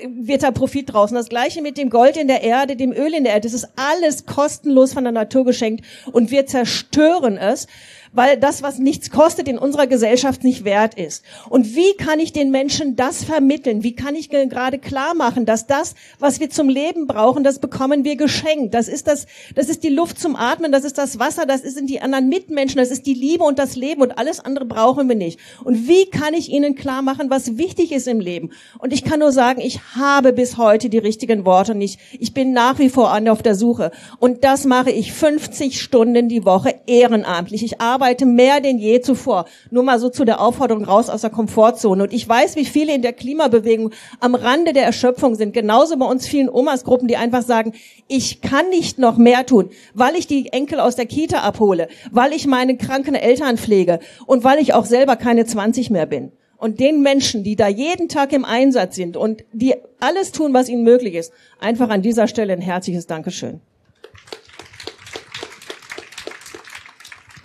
wird 0.07 0.43
da 0.43 0.51
Profit 0.51 0.93
draußen. 0.93 1.15
Das 1.15 1.29
gleiche 1.29 1.61
mit 1.61 1.77
dem 1.77 1.89
Gold 1.89 2.17
in 2.17 2.27
der 2.27 2.43
Erde, 2.43 2.75
dem 2.75 2.91
Öl 2.91 3.13
in 3.13 3.23
der 3.23 3.33
Erde. 3.33 3.47
Das 3.47 3.53
ist 3.53 3.69
alles 3.75 4.25
kostenlos 4.25 4.93
von 4.93 5.03
der 5.03 5.13
Natur 5.13 5.45
geschenkt 5.45 5.85
und 6.11 6.31
wir 6.31 6.45
zerstören 6.45 7.37
es 7.37 7.67
weil 8.11 8.37
das, 8.37 8.63
was 8.63 8.79
nichts 8.79 9.09
kostet, 9.11 9.47
in 9.47 9.57
unserer 9.57 9.87
Gesellschaft 9.87 10.43
nicht 10.43 10.63
wert 10.63 10.95
ist. 10.95 11.23
Und 11.49 11.75
wie 11.75 11.93
kann 11.93 12.19
ich 12.19 12.33
den 12.33 12.51
Menschen 12.51 12.95
das 12.95 13.23
vermitteln? 13.23 13.83
Wie 13.83 13.95
kann 13.95 14.15
ich 14.15 14.29
gerade 14.29 14.79
klar 14.79 15.13
machen, 15.13 15.45
dass 15.45 15.67
das, 15.67 15.95
was 16.19 16.39
wir 16.39 16.49
zum 16.49 16.69
Leben 16.69 17.07
brauchen, 17.07 17.43
das 17.43 17.59
bekommen 17.59 18.03
wir 18.03 18.15
geschenkt. 18.15 18.73
Das 18.73 18.87
ist 18.87 19.07
das, 19.07 19.27
das 19.55 19.69
ist 19.69 19.83
die 19.83 19.89
Luft 19.89 20.19
zum 20.19 20.35
Atmen, 20.35 20.71
das 20.71 20.83
ist 20.83 20.97
das 20.97 21.19
Wasser, 21.19 21.45
das 21.45 21.61
sind 21.61 21.89
die 21.89 22.01
anderen 22.01 22.29
Mitmenschen, 22.29 22.77
das 22.77 22.91
ist 22.91 23.05
die 23.05 23.13
Liebe 23.13 23.43
und 23.43 23.59
das 23.59 23.75
Leben 23.75 24.01
und 24.01 24.17
alles 24.17 24.39
andere 24.39 24.65
brauchen 24.65 25.07
wir 25.07 25.15
nicht. 25.15 25.39
Und 25.63 25.87
wie 25.87 26.05
kann 26.09 26.33
ich 26.33 26.49
ihnen 26.49 26.75
klar 26.75 27.01
machen, 27.01 27.29
was 27.29 27.57
wichtig 27.57 27.91
ist 27.91 28.07
im 28.07 28.19
Leben? 28.19 28.51
Und 28.79 28.93
ich 28.93 29.03
kann 29.03 29.19
nur 29.19 29.31
sagen, 29.31 29.61
ich 29.61 29.79
habe 29.95 30.33
bis 30.33 30.57
heute 30.57 30.89
die 30.89 30.97
richtigen 30.97 31.45
Worte 31.45 31.75
nicht. 31.75 31.99
Ich 32.19 32.33
bin 32.33 32.53
nach 32.53 32.79
wie 32.79 32.89
vor 32.89 33.09
auf 33.29 33.43
der 33.43 33.55
Suche. 33.55 33.91
Und 34.19 34.43
das 34.43 34.65
mache 34.65 34.91
ich 34.91 35.11
50 35.13 35.81
Stunden 35.81 36.29
die 36.29 36.45
Woche 36.45 36.75
ehrenamtlich. 36.85 37.63
Ich 37.63 37.81
arbeite 37.81 37.98
arbeite 37.99 38.25
mehr 38.25 38.61
denn 38.61 38.79
je 38.79 39.01
zuvor. 39.01 39.45
Nur 39.71 39.83
mal 39.83 39.99
so 39.99 40.09
zu 40.09 40.23
der 40.23 40.39
Aufforderung 40.39 40.85
raus 40.85 41.09
aus 41.09 41.21
der 41.21 41.29
Komfortzone. 41.29 42.03
Und 42.03 42.13
ich 42.13 42.27
weiß, 42.27 42.55
wie 42.55 42.63
viele 42.63 42.93
in 42.95 43.01
der 43.01 43.11
Klimabewegung 43.11 43.91
am 44.21 44.35
Rande 44.35 44.71
der 44.71 44.83
Erschöpfung 44.83 45.35
sind. 45.35 45.53
Genauso 45.53 45.97
bei 45.97 46.05
uns 46.05 46.25
vielen 46.25 46.49
Omas-Gruppen, 46.49 47.09
die 47.09 47.17
einfach 47.17 47.41
sagen, 47.41 47.73
ich 48.07 48.39
kann 48.39 48.69
nicht 48.69 48.99
noch 48.99 49.17
mehr 49.17 49.45
tun, 49.45 49.69
weil 49.93 50.15
ich 50.15 50.27
die 50.27 50.53
Enkel 50.53 50.79
aus 50.79 50.95
der 50.95 51.07
Kita 51.07 51.39
abhole, 51.39 51.89
weil 52.11 52.31
ich 52.31 52.47
meine 52.47 52.77
kranken 52.77 53.15
Eltern 53.15 53.57
pflege 53.57 53.99
und 54.25 54.45
weil 54.45 54.59
ich 54.59 54.73
auch 54.73 54.85
selber 54.85 55.17
keine 55.17 55.45
20 55.45 55.89
mehr 55.89 56.05
bin. 56.05 56.31
Und 56.55 56.79
den 56.79 57.01
Menschen, 57.01 57.43
die 57.43 57.57
da 57.57 57.67
jeden 57.67 58.07
Tag 58.07 58.31
im 58.31 58.45
Einsatz 58.45 58.95
sind 58.95 59.17
und 59.17 59.43
die 59.51 59.75
alles 59.99 60.31
tun, 60.31 60.53
was 60.53 60.69
ihnen 60.69 60.83
möglich 60.83 61.15
ist, 61.15 61.33
einfach 61.59 61.89
an 61.89 62.01
dieser 62.01 62.27
Stelle 62.27 62.53
ein 62.53 62.61
herzliches 62.61 63.07
Dankeschön. 63.07 63.61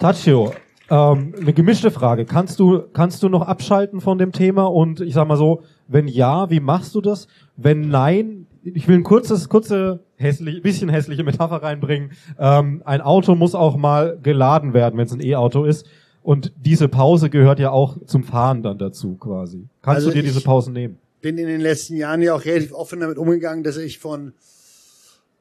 Taccio, 0.05 0.53
ähm, 0.91 1.35
eine 1.41 1.55
gemischte 1.55 1.91
Frage. 1.91 2.27
Kannst 2.27 2.61
du, 2.61 2.83
kannst 2.93 3.23
du 3.23 3.31
noch 3.31 3.41
abschalten 3.41 4.03
von 4.03 4.19
dem 4.19 4.33
Thema? 4.33 4.67
Und 4.67 5.01
ich 5.01 5.15
sag 5.15 5.27
mal 5.27 5.39
so, 5.39 5.63
wenn 5.89 6.09
ja, 6.09 6.51
wie 6.51 6.61
machst 6.61 6.95
du 6.95 7.01
das? 7.01 7.27
Wenn 7.57 7.89
nein, 7.89 8.47
ich 8.65 8.87
will 8.87 8.97
ein 8.97 9.03
kurzes, 9.03 9.49
kurze, 9.49 10.01
hässlich, 10.17 10.61
bisschen 10.61 10.91
hässliche 10.91 11.25
Metapher 11.25 11.63
reinbringen. 11.63 12.13
Ähm, 12.39 12.83
ein 12.85 13.01
Auto 13.01 13.35
muss 13.35 13.55
auch 13.55 13.79
mal 13.79 14.19
geladen 14.23 14.75
werden, 14.75 14.99
wenn 14.99 15.07
es 15.07 15.13
ein 15.15 15.25
E-Auto 15.25 15.65
ist. 15.65 15.87
Und 16.23 16.53
diese 16.59 16.89
Pause 16.89 17.31
gehört 17.31 17.59
ja 17.59 17.71
auch 17.71 17.97
zum 18.05 18.25
Fahren 18.25 18.63
dann 18.63 18.77
dazu, 18.77 19.15
quasi. 19.15 19.69
Kannst 19.81 19.97
also 19.97 20.11
du 20.11 20.17
dir 20.17 20.23
diese 20.23 20.43
Pausen 20.43 20.75
nehmen? 20.75 20.99
Bin 21.23 21.39
in 21.39 21.47
den 21.47 21.63
letzten 21.63 21.97
Jahren 21.97 22.21
ja 22.21 22.35
auch 22.35 22.45
relativ 22.45 22.75
offen 22.75 23.01
damit 23.01 23.17
umgegangen, 23.17 23.65
dass 23.65 23.79
ich 23.79 24.01
von 24.01 24.35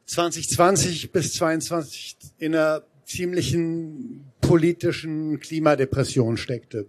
2020 0.06 1.11
bis 1.11 1.34
2022 1.34 2.15
in 2.38 2.56
einer 2.56 2.84
ziemlichen 3.06 4.31
politischen 4.53 5.39
Klimadepression 5.39 6.38
steckte. 6.38 6.85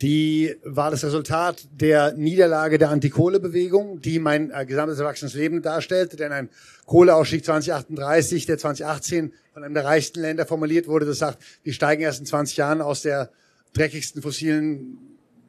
Die 0.00 0.56
war 0.64 0.90
das 0.90 1.04
Resultat 1.04 1.68
der 1.70 2.14
Niederlage 2.14 2.78
der 2.78 2.88
Antikohlebewegung, 2.88 4.00
die 4.00 4.18
mein 4.18 4.50
äh, 4.50 4.64
gesamtes 4.64 4.98
erwachsenes 4.98 5.34
Leben 5.34 5.60
darstellte, 5.60 6.16
denn 6.16 6.32
ein 6.32 6.48
Kohleausstieg 6.86 7.44
2038, 7.44 8.46
der 8.46 8.56
2018 8.56 9.34
von 9.52 9.62
einem 9.62 9.74
der 9.74 9.84
reichsten 9.84 10.22
Länder 10.22 10.46
formuliert 10.46 10.88
wurde, 10.88 11.04
das 11.04 11.18
sagt, 11.18 11.38
wir 11.64 11.74
steigen 11.74 12.00
erst 12.00 12.20
in 12.20 12.24
20 12.24 12.56
Jahren 12.56 12.80
aus 12.80 13.02
der 13.02 13.28
dreckigsten 13.74 14.22
fossilen 14.22 14.96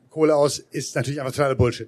Kohle 0.09 0.35
aus, 0.35 0.59
ist 0.59 0.97
natürlich 0.97 1.21
einfach 1.21 1.31
totaler 1.31 1.55
Bullshit. 1.55 1.87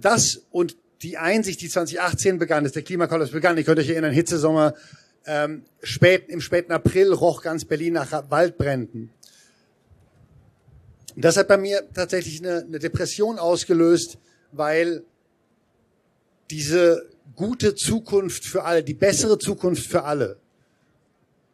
Das 0.00 0.42
und 0.50 0.76
die 1.02 1.18
Einsicht, 1.18 1.60
die 1.60 1.68
2018 1.68 2.40
begann, 2.40 2.64
dass 2.64 2.72
der 2.72 2.82
Klimakollaps 2.82 3.30
begann, 3.30 3.56
ihr 3.56 3.62
könnt 3.62 3.78
euch 3.78 3.90
erinnern, 3.90 4.12
Hitzesommer 4.12 4.74
ähm, 5.26 5.64
spät, 5.82 6.28
im 6.28 6.40
späten 6.40 6.72
April 6.72 7.12
roch 7.12 7.42
ganz 7.42 7.64
Berlin 7.64 7.94
nach 7.94 8.30
Waldbränden. 8.30 9.10
Das 11.16 11.36
hat 11.36 11.48
bei 11.48 11.56
mir 11.56 11.82
tatsächlich 11.92 12.40
eine, 12.40 12.64
eine 12.64 12.78
Depression 12.78 13.38
ausgelöst, 13.38 14.18
weil 14.52 15.04
diese 16.50 17.08
gute 17.36 17.74
Zukunft 17.74 18.44
für 18.44 18.64
alle, 18.64 18.82
die 18.82 18.94
bessere 18.94 19.38
Zukunft 19.38 19.86
für 19.86 20.04
alle, 20.04 20.38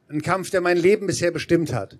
ein 0.08 0.22
Kampf, 0.22 0.50
der 0.50 0.60
mein 0.60 0.76
Leben 0.76 1.06
bisher 1.06 1.30
bestimmt 1.30 1.72
hat, 1.72 1.98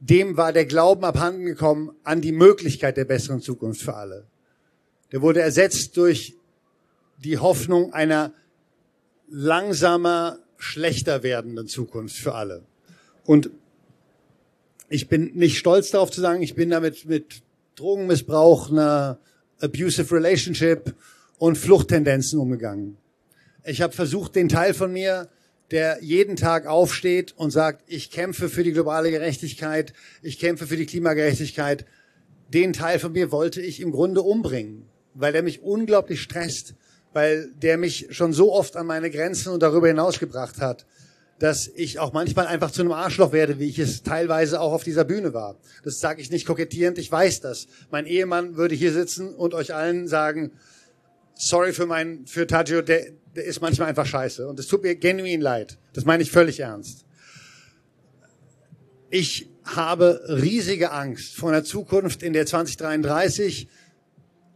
dem 0.00 0.36
war 0.36 0.52
der 0.52 0.66
Glauben 0.66 1.04
abhanden 1.04 1.44
gekommen 1.44 1.96
an 2.02 2.20
die 2.20 2.32
Möglichkeit 2.32 2.96
der 2.96 3.04
besseren 3.04 3.40
Zukunft 3.40 3.80
für 3.80 3.94
alle. 3.94 4.26
Der 5.12 5.22
wurde 5.22 5.40
ersetzt 5.40 5.96
durch 5.96 6.36
die 7.18 7.38
Hoffnung 7.38 7.92
einer 7.92 8.34
langsamer, 9.28 10.38
schlechter 10.58 11.22
werdenden 11.22 11.66
Zukunft 11.66 12.16
für 12.16 12.34
alle. 12.34 12.62
Und 13.24 13.50
ich 14.88 15.08
bin 15.08 15.32
nicht 15.34 15.58
stolz 15.58 15.90
darauf 15.90 16.10
zu 16.10 16.20
sagen, 16.20 16.42
ich 16.42 16.54
bin 16.54 16.70
damit 16.70 17.04
mit 17.06 17.42
Drogenmissbrauch, 17.76 18.70
einer 18.70 19.18
abusive 19.60 20.14
relationship 20.14 20.94
und 21.38 21.56
Fluchttendenzen 21.58 22.38
umgegangen. 22.38 22.96
Ich 23.64 23.80
habe 23.80 23.92
versucht, 23.92 24.36
den 24.36 24.48
Teil 24.48 24.74
von 24.74 24.92
mir, 24.92 25.28
der 25.70 25.98
jeden 26.02 26.36
Tag 26.36 26.66
aufsteht 26.66 27.32
und 27.36 27.50
sagt, 27.50 27.82
ich 27.86 28.10
kämpfe 28.10 28.48
für 28.48 28.62
die 28.62 28.72
globale 28.72 29.10
Gerechtigkeit, 29.10 29.92
ich 30.22 30.38
kämpfe 30.38 30.66
für 30.66 30.76
die 30.76 30.86
Klimagerechtigkeit, 30.86 31.86
den 32.52 32.72
Teil 32.72 32.98
von 32.98 33.12
mir 33.12 33.32
wollte 33.32 33.60
ich 33.62 33.80
im 33.80 33.90
Grunde 33.90 34.20
umbringen, 34.22 34.84
weil 35.14 35.34
er 35.34 35.42
mich 35.42 35.62
unglaublich 35.62 36.20
stresst, 36.20 36.74
weil 37.14 37.48
der 37.62 37.78
mich 37.78 38.08
schon 38.10 38.32
so 38.32 38.52
oft 38.52 38.76
an 38.76 38.86
meine 38.86 39.10
Grenzen 39.10 39.52
und 39.52 39.62
darüber 39.62 39.86
hinaus 39.86 40.18
gebracht 40.18 40.60
hat, 40.60 40.84
dass 41.38 41.68
ich 41.68 41.98
auch 41.98 42.12
manchmal 42.12 42.46
einfach 42.46 42.70
zu 42.70 42.82
einem 42.82 42.92
Arschloch 42.92 43.32
werde, 43.32 43.58
wie 43.58 43.68
ich 43.68 43.78
es 43.78 44.02
teilweise 44.02 44.60
auch 44.60 44.72
auf 44.72 44.84
dieser 44.84 45.04
Bühne 45.04 45.32
war. 45.32 45.56
Das 45.84 46.00
sage 46.00 46.20
ich 46.20 46.30
nicht 46.30 46.46
kokettierend, 46.46 46.98
ich 46.98 47.10
weiß 47.10 47.40
das. 47.40 47.66
Mein 47.90 48.06
Ehemann 48.06 48.56
würde 48.56 48.74
hier 48.74 48.92
sitzen 48.92 49.34
und 49.34 49.54
euch 49.54 49.74
allen 49.74 50.08
sagen, 50.08 50.52
sorry 51.34 51.72
für 51.72 51.86
mein, 51.86 52.26
für 52.26 52.46
Taggio, 52.46 52.82
der, 52.82 53.06
der 53.34 53.44
ist 53.44 53.60
manchmal 53.60 53.88
einfach 53.88 54.06
scheiße. 54.06 54.46
Und 54.48 54.58
es 54.58 54.66
tut 54.66 54.82
mir 54.82 54.96
genuin 54.96 55.40
leid. 55.40 55.78
Das 55.92 56.04
meine 56.04 56.22
ich 56.22 56.30
völlig 56.30 56.60
ernst. 56.60 57.04
Ich 59.10 59.48
habe 59.64 60.20
riesige 60.28 60.90
Angst 60.90 61.36
vor 61.36 61.50
einer 61.50 61.64
Zukunft, 61.64 62.24
in 62.24 62.32
der 62.32 62.46
2033 62.46 63.68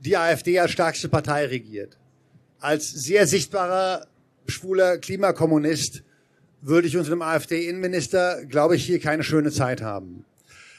die 0.01 0.17
AfD 0.17 0.59
als 0.59 0.73
stärkste 0.73 1.09
Partei 1.09 1.47
regiert 1.47 1.99
als 2.61 2.91
sehr 2.91 3.27
sichtbarer 3.27 4.07
schwuler 4.47 4.99
Klimakommunist 4.99 6.03
würde 6.61 6.89
ich 6.89 6.97
unter 6.97 7.11
dem 7.11 7.23
AfD-Innenminister, 7.23 8.45
glaube 8.47 8.77
ich, 8.77 8.85
hier 8.85 8.99
keine 8.99 9.23
schöne 9.23 9.53
Zeit 9.53 9.81
haben. 9.81 10.25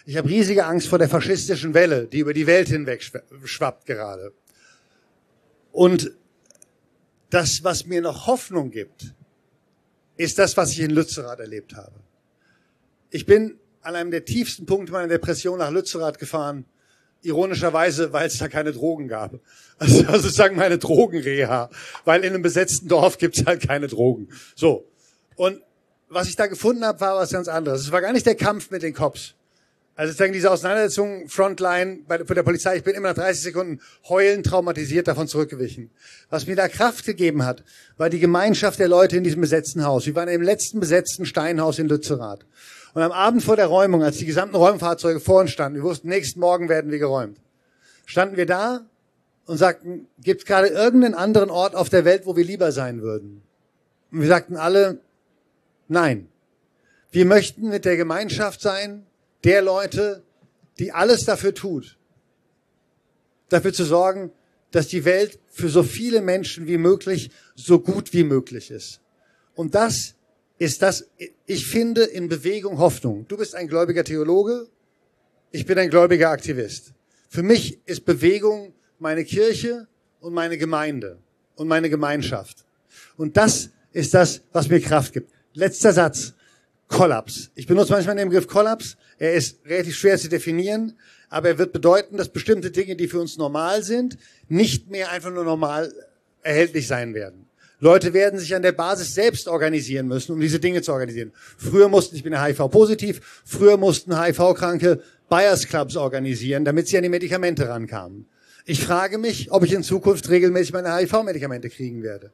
Ich 0.05 0.17
habe 0.17 0.29
riesige 0.29 0.65
Angst 0.65 0.87
vor 0.87 0.97
der 0.97 1.09
faschistischen 1.09 1.73
Welle, 1.73 2.07
die 2.07 2.19
über 2.19 2.33
die 2.33 2.47
Welt 2.47 2.67
hinweg 2.67 3.03
schwappt 3.43 3.85
gerade. 3.85 4.33
Und 5.71 6.11
das, 7.29 7.63
was 7.63 7.85
mir 7.85 8.01
noch 8.01 8.27
Hoffnung 8.27 8.71
gibt, 8.71 9.13
ist 10.17 10.39
das, 10.39 10.57
was 10.57 10.71
ich 10.71 10.79
in 10.79 10.91
Lützerath 10.91 11.39
erlebt 11.39 11.75
habe. 11.75 11.93
Ich 13.11 13.25
bin 13.25 13.59
an 13.81 13.95
einem 13.95 14.11
der 14.11 14.25
tiefsten 14.25 14.65
Punkte 14.65 14.91
meiner 14.91 15.07
Depression 15.07 15.59
nach 15.59 15.71
Lützerath 15.71 16.19
gefahren 16.19 16.65
Ironischerweise, 17.21 18.13
weil 18.13 18.27
es 18.27 18.37
da 18.37 18.47
keine 18.47 18.71
Drogen 18.71 19.07
gab. 19.07 19.33
Also, 19.81 20.03
sozusagen 20.03 20.57
meine 20.57 20.77
Drogenreha. 20.77 21.69
Weil 22.03 22.25
in 22.25 22.33
einem 22.33 22.41
besetzten 22.41 22.89
Dorf 22.89 23.17
gibt's 23.17 23.45
halt 23.45 23.65
keine 23.65 23.87
Drogen. 23.87 24.27
So. 24.53 24.85
Und 25.37 25.61
was 26.09 26.27
ich 26.27 26.35
da 26.35 26.47
gefunden 26.47 26.83
habe, 26.83 26.99
war 26.99 27.15
was 27.15 27.31
ganz 27.31 27.47
anderes. 27.47 27.83
Es 27.83 27.91
war 27.93 28.01
gar 28.01 28.11
nicht 28.11 28.25
der 28.25 28.35
Kampf 28.35 28.71
mit 28.71 28.83
den 28.83 28.93
Cops. 28.93 29.35
Also 29.99 30.11
sozusagen 30.11 30.31
diese 30.31 30.49
Auseinandersetzung 30.49 31.27
Frontline 31.27 31.99
bei 32.07 32.17
der, 32.17 32.43
Polizei, 32.43 32.77
ich 32.77 32.83
bin 32.85 32.95
immer 32.95 33.09
nach 33.09 33.15
30 33.15 33.43
Sekunden 33.43 33.81
heulend 34.07 34.45
traumatisiert 34.45 35.09
davon 35.09 35.27
zurückgewichen. 35.27 35.91
Was 36.29 36.47
mir 36.47 36.55
da 36.55 36.69
Kraft 36.69 37.05
gegeben 37.05 37.43
hat, 37.43 37.65
war 37.97 38.09
die 38.09 38.19
Gemeinschaft 38.19 38.79
der 38.79 38.87
Leute 38.87 39.17
in 39.17 39.25
diesem 39.25 39.41
besetzten 39.41 39.83
Haus. 39.83 40.05
Wir 40.05 40.15
waren 40.15 40.29
im 40.29 40.41
letzten 40.41 40.79
besetzten 40.79 41.25
Steinhaus 41.25 41.79
in 41.79 41.89
Lützerath. 41.89 42.45
Und 42.99 43.05
am 43.05 43.11
Abend 43.13 43.41
vor 43.41 43.55
der 43.55 43.67
Räumung, 43.67 44.03
als 44.03 44.17
die 44.17 44.25
gesamten 44.25 44.57
Räumfahrzeuge 44.57 45.21
vor 45.21 45.39
uns 45.39 45.51
standen, 45.51 45.77
wir 45.77 45.83
wussten, 45.83 46.09
nächsten 46.09 46.41
Morgen 46.41 46.67
werden 46.67 46.91
wir 46.91 46.99
geräumt, 46.99 47.39
standen 48.05 48.35
wir 48.35 48.45
da 48.45 48.85
und 49.45 49.55
sagten, 49.55 50.09
gibt 50.21 50.41
es 50.41 50.45
gerade 50.45 50.67
irgendeinen 50.67 51.13
anderen 51.13 51.49
Ort 51.49 51.75
auf 51.75 51.87
der 51.87 52.03
Welt, 52.03 52.25
wo 52.25 52.35
wir 52.35 52.43
lieber 52.43 52.73
sein 52.73 53.01
würden? 53.01 53.41
Und 54.11 54.19
wir 54.19 54.27
sagten 54.27 54.57
alle, 54.57 54.99
nein. 55.87 56.27
Wir 57.09 57.23
möchten 57.23 57.69
mit 57.69 57.85
der 57.85 57.95
Gemeinschaft 57.95 58.59
sein, 58.59 59.05
der 59.45 59.61
Leute, 59.61 60.21
die 60.77 60.91
alles 60.91 61.23
dafür 61.23 61.53
tut, 61.53 61.97
dafür 63.47 63.71
zu 63.71 63.85
sorgen, 63.85 64.29
dass 64.71 64.89
die 64.89 65.05
Welt 65.05 65.39
für 65.47 65.69
so 65.69 65.83
viele 65.83 66.19
Menschen 66.19 66.67
wie 66.67 66.77
möglich 66.77 67.31
so 67.55 67.79
gut 67.79 68.11
wie 68.11 68.25
möglich 68.25 68.71
ist. 68.71 68.99
Und 69.55 69.73
das 69.73 70.15
ist 70.59 70.81
das, 70.81 71.09
ich 71.45 71.65
finde 71.65 72.03
in 72.03 72.27
Bewegung 72.27 72.77
Hoffnung. 72.77 73.25
Du 73.27 73.37
bist 73.37 73.55
ein 73.55 73.67
gläubiger 73.67 74.03
Theologe, 74.03 74.67
ich 75.51 75.65
bin 75.65 75.79
ein 75.79 75.89
gläubiger 75.89 76.29
Aktivist. 76.29 76.93
Für 77.29 77.41
mich 77.41 77.79
ist 77.85 78.05
Bewegung 78.05 78.73
meine 78.99 79.23
Kirche 79.23 79.87
und 80.19 80.33
meine 80.33 80.57
Gemeinde 80.57 81.17
und 81.55 81.67
meine 81.67 81.89
Gemeinschaft. 81.89 82.65
Und 83.17 83.37
das 83.37 83.69
ist 83.93 84.13
das, 84.13 84.41
was 84.51 84.69
mir 84.69 84.81
Kraft 84.81 85.13
gibt. 85.13 85.31
Letzter 85.53 85.93
Satz. 85.93 86.33
Kollaps. 86.87 87.51
Ich 87.53 87.67
benutze 87.67 87.93
manchmal 87.93 88.15
den 88.15 88.29
Begriff 88.29 88.47
Kollaps. 88.47 88.97
Er 89.19 89.33
ist 89.35 89.59
relativ 89.65 89.95
schwer 89.95 90.17
zu 90.17 90.27
definieren, 90.27 90.97
aber 91.29 91.49
er 91.49 91.57
wird 91.59 91.71
bedeuten, 91.71 92.17
dass 92.17 92.29
bestimmte 92.29 92.71
Dinge, 92.71 92.95
die 92.95 93.07
für 93.07 93.19
uns 93.19 93.37
normal 93.37 93.83
sind, 93.83 94.17
nicht 94.47 94.89
mehr 94.89 95.11
einfach 95.11 95.31
nur 95.31 95.43
normal 95.43 95.93
erhältlich 96.41 96.87
sein 96.87 97.13
werden. 97.13 97.48
Leute 97.79 98.13
werden 98.13 98.39
sich 98.39 98.53
an 98.55 98.61
der 98.61 98.73
Basis 98.73 99.13
selbst 99.13 99.47
organisieren 99.47 100.07
müssen, 100.07 100.33
um 100.33 100.39
diese 100.39 100.59
Dinge 100.59 100.81
zu 100.81 100.91
organisieren. 100.91 101.31
Früher 101.57 101.87
mussten, 101.87 102.15
ich 102.15 102.23
bin 102.23 102.39
HIV-positiv, 102.39 103.41
früher 103.45 103.77
mussten 103.77 104.21
HIV-Kranke 104.21 105.01
Buyers 105.29 105.67
Clubs 105.67 105.95
organisieren, 105.95 106.65
damit 106.65 106.87
sie 106.87 106.97
an 106.97 107.03
die 107.03 107.09
Medikamente 107.09 107.69
rankamen. 107.69 108.27
Ich 108.65 108.83
frage 108.83 109.17
mich, 109.17 109.51
ob 109.51 109.63
ich 109.63 109.73
in 109.73 109.83
Zukunft 109.83 110.29
regelmäßig 110.29 110.73
meine 110.73 110.93
HIV-Medikamente 110.95 111.69
kriegen 111.69 112.03
werde. 112.03 112.31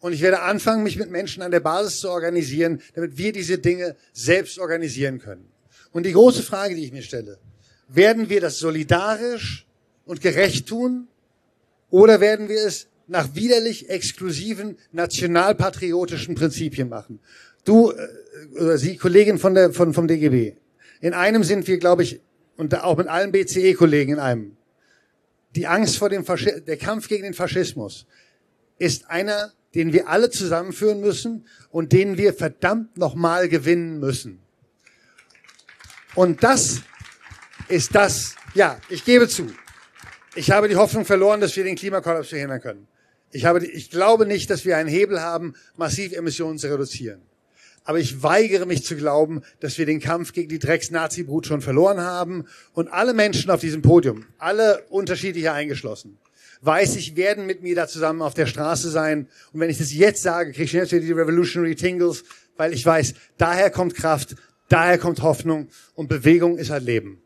Und 0.00 0.12
ich 0.12 0.20
werde 0.20 0.42
anfangen, 0.42 0.82
mich 0.82 0.96
mit 0.96 1.10
Menschen 1.10 1.42
an 1.42 1.50
der 1.50 1.60
Basis 1.60 2.00
zu 2.00 2.10
organisieren, 2.10 2.80
damit 2.94 3.16
wir 3.18 3.32
diese 3.32 3.58
Dinge 3.58 3.96
selbst 4.12 4.58
organisieren 4.58 5.18
können. 5.18 5.48
Und 5.92 6.06
die 6.06 6.12
große 6.12 6.42
Frage, 6.42 6.74
die 6.74 6.84
ich 6.84 6.92
mir 6.92 7.02
stelle, 7.02 7.38
werden 7.88 8.28
wir 8.28 8.40
das 8.40 8.58
solidarisch 8.58 9.66
und 10.04 10.20
gerecht 10.20 10.66
tun 10.66 11.08
oder 11.90 12.20
werden 12.20 12.48
wir 12.48 12.64
es 12.66 12.88
nach 13.08 13.34
widerlich 13.34 13.88
exklusiven 13.90 14.78
nationalpatriotischen 14.92 16.34
Prinzipien 16.34 16.88
machen? 16.88 17.20
Du 17.64 17.90
äh, 17.90 18.08
oder 18.60 18.78
Sie, 18.78 18.96
Kollegin 18.96 19.38
von 19.38 19.54
der, 19.54 19.72
von, 19.72 19.92
vom 19.92 20.06
DGB, 20.06 20.54
in 21.00 21.14
einem 21.14 21.42
sind 21.44 21.66
wir, 21.66 21.78
glaube 21.78 22.02
ich, 22.02 22.20
und 22.56 22.74
auch 22.74 22.96
mit 22.96 23.08
allen 23.08 23.32
BCE-Kollegen 23.32 24.14
in 24.14 24.18
einem. 24.18 24.56
Die 25.56 25.66
Angst 25.66 25.96
vor 25.96 26.08
dem 26.08 26.24
Faschismus, 26.24 26.64
der 26.64 26.76
Kampf 26.76 27.08
gegen 27.08 27.24
den 27.24 27.34
Faschismus 27.34 28.06
ist 28.78 29.10
einer 29.10 29.52
den 29.74 29.92
wir 29.92 30.08
alle 30.08 30.30
zusammenführen 30.30 31.00
müssen 31.00 31.46
und 31.70 31.92
den 31.92 32.16
wir 32.16 32.32
verdammt 32.32 32.96
nochmal 32.96 33.48
gewinnen 33.48 34.00
müssen. 34.00 34.40
Und 36.14 36.42
das 36.42 36.82
ist 37.68 37.94
das, 37.94 38.34
ja, 38.54 38.80
ich 38.88 39.04
gebe 39.04 39.28
zu. 39.28 39.52
Ich 40.34 40.50
habe 40.50 40.68
die 40.68 40.76
Hoffnung 40.76 41.04
verloren, 41.04 41.40
dass 41.40 41.54
wir 41.56 41.64
den 41.64 41.76
Klimakollaps 41.76 42.30
verhindern 42.30 42.60
können. 42.60 42.88
Ich, 43.30 43.44
habe, 43.44 43.64
ich 43.64 43.90
glaube 43.90 44.26
nicht, 44.26 44.48
dass 44.50 44.64
wir 44.64 44.76
einen 44.76 44.88
Hebel 44.88 45.20
haben, 45.20 45.54
massiv 45.76 46.12
Emissionen 46.12 46.58
zu 46.58 46.70
reduzieren. 46.70 47.20
Aber 47.84 47.98
ich 47.98 48.22
weigere 48.22 48.66
mich 48.66 48.84
zu 48.84 48.96
glauben, 48.96 49.42
dass 49.60 49.78
wir 49.78 49.86
den 49.86 50.00
Kampf 50.00 50.32
gegen 50.32 50.48
die 50.48 50.58
Drecks-Nazi-Brut 50.58 51.46
schon 51.46 51.62
verloren 51.62 52.00
haben. 52.00 52.44
Und 52.74 52.88
alle 52.88 53.14
Menschen 53.14 53.50
auf 53.50 53.60
diesem 53.60 53.82
Podium, 53.82 54.26
alle 54.38 54.84
unterschiedliche 54.90 55.52
eingeschlossen, 55.52 56.18
weiß 56.60 56.96
ich, 56.96 57.16
werden 57.16 57.46
mit 57.46 57.62
mir 57.62 57.74
da 57.74 57.88
zusammen 57.88 58.20
auf 58.22 58.34
der 58.34 58.46
Straße 58.46 58.90
sein. 58.90 59.28
Und 59.52 59.60
wenn 59.60 59.70
ich 59.70 59.78
das 59.78 59.92
jetzt 59.92 60.22
sage, 60.22 60.52
kriege 60.52 60.64
ich 60.64 60.72
jetzt 60.72 60.92
wieder 60.92 61.06
die 61.06 61.12
Revolutionary 61.12 61.76
Tingles, 61.76 62.24
weil 62.56 62.74
ich 62.74 62.84
weiß, 62.84 63.14
daher 63.38 63.70
kommt 63.70 63.94
Kraft, 63.94 64.36
daher 64.68 64.98
kommt 64.98 65.22
Hoffnung 65.22 65.68
und 65.94 66.08
Bewegung 66.08 66.58
ist 66.58 66.70
halt 66.70 66.84
Leben. 66.84 67.22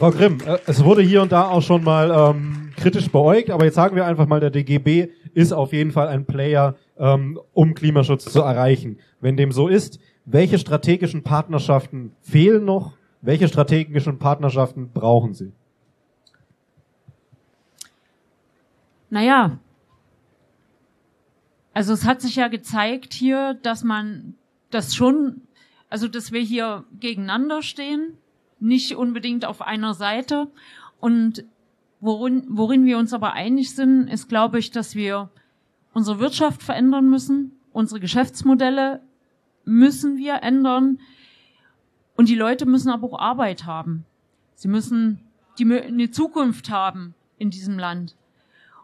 Frau 0.00 0.10
Grimm, 0.10 0.40
äh, 0.46 0.58
es 0.66 0.82
wurde 0.82 1.02
hier 1.02 1.20
und 1.20 1.30
da 1.30 1.48
auch 1.50 1.60
schon 1.60 1.84
mal 1.84 2.10
ähm, 2.10 2.72
kritisch 2.76 3.10
beäugt, 3.10 3.50
aber 3.50 3.66
jetzt 3.66 3.74
sagen 3.74 3.94
wir 3.94 4.06
einfach 4.06 4.26
mal, 4.26 4.40
der 4.40 4.50
DGB 4.50 5.10
ist 5.34 5.52
auf 5.52 5.72
jeden 5.72 5.92
Fall 5.92 6.08
ein 6.08 6.24
Player, 6.24 6.74
ähm, 6.98 7.38
um 7.52 7.74
Klimaschutz 7.74 8.24
zu 8.24 8.40
erreichen. 8.40 8.98
Wenn 9.20 9.36
dem 9.36 9.52
so 9.52 9.68
ist, 9.68 10.00
welche 10.24 10.58
strategischen 10.58 11.22
Partnerschaften 11.22 12.12
fehlen 12.22 12.64
noch 12.64 12.94
welche 13.22 13.48
strategischen 13.48 14.18
Partnerschaften 14.18 14.90
brauchen 14.92 15.34
Sie? 15.34 15.52
Naja, 19.10 19.58
also 21.74 21.92
es 21.92 22.06
hat 22.06 22.22
sich 22.22 22.36
ja 22.36 22.48
gezeigt 22.48 23.12
hier, 23.12 23.58
dass 23.62 23.84
man 23.84 24.34
das 24.70 24.94
schon, 24.94 25.42
also 25.88 26.08
dass 26.08 26.32
wir 26.32 26.40
hier 26.40 26.84
gegeneinander 26.98 27.62
stehen, 27.62 28.16
nicht 28.60 28.96
unbedingt 28.96 29.44
auf 29.44 29.62
einer 29.62 29.94
Seite. 29.94 30.48
Und 31.00 31.44
worin, 32.00 32.44
worin 32.48 32.84
wir 32.84 32.98
uns 32.98 33.12
aber 33.12 33.32
einig 33.32 33.74
sind, 33.74 34.08
ist, 34.08 34.28
glaube 34.28 34.58
ich, 34.58 34.70
dass 34.70 34.94
wir 34.94 35.30
unsere 35.92 36.18
Wirtschaft 36.20 36.62
verändern 36.62 37.08
müssen, 37.08 37.52
unsere 37.72 38.00
Geschäftsmodelle 38.00 39.02
müssen 39.64 40.16
wir 40.16 40.42
ändern. 40.42 41.00
Und 42.16 42.28
die 42.28 42.36
Leute 42.36 42.66
müssen 42.66 42.90
aber 42.90 43.12
auch 43.12 43.18
Arbeit 43.18 43.64
haben. 43.64 44.04
Sie 44.54 44.68
müssen 44.68 45.20
die, 45.58 45.64
eine 45.64 46.10
Zukunft 46.10 46.70
haben 46.70 47.14
in 47.38 47.50
diesem 47.50 47.78
Land. 47.78 48.16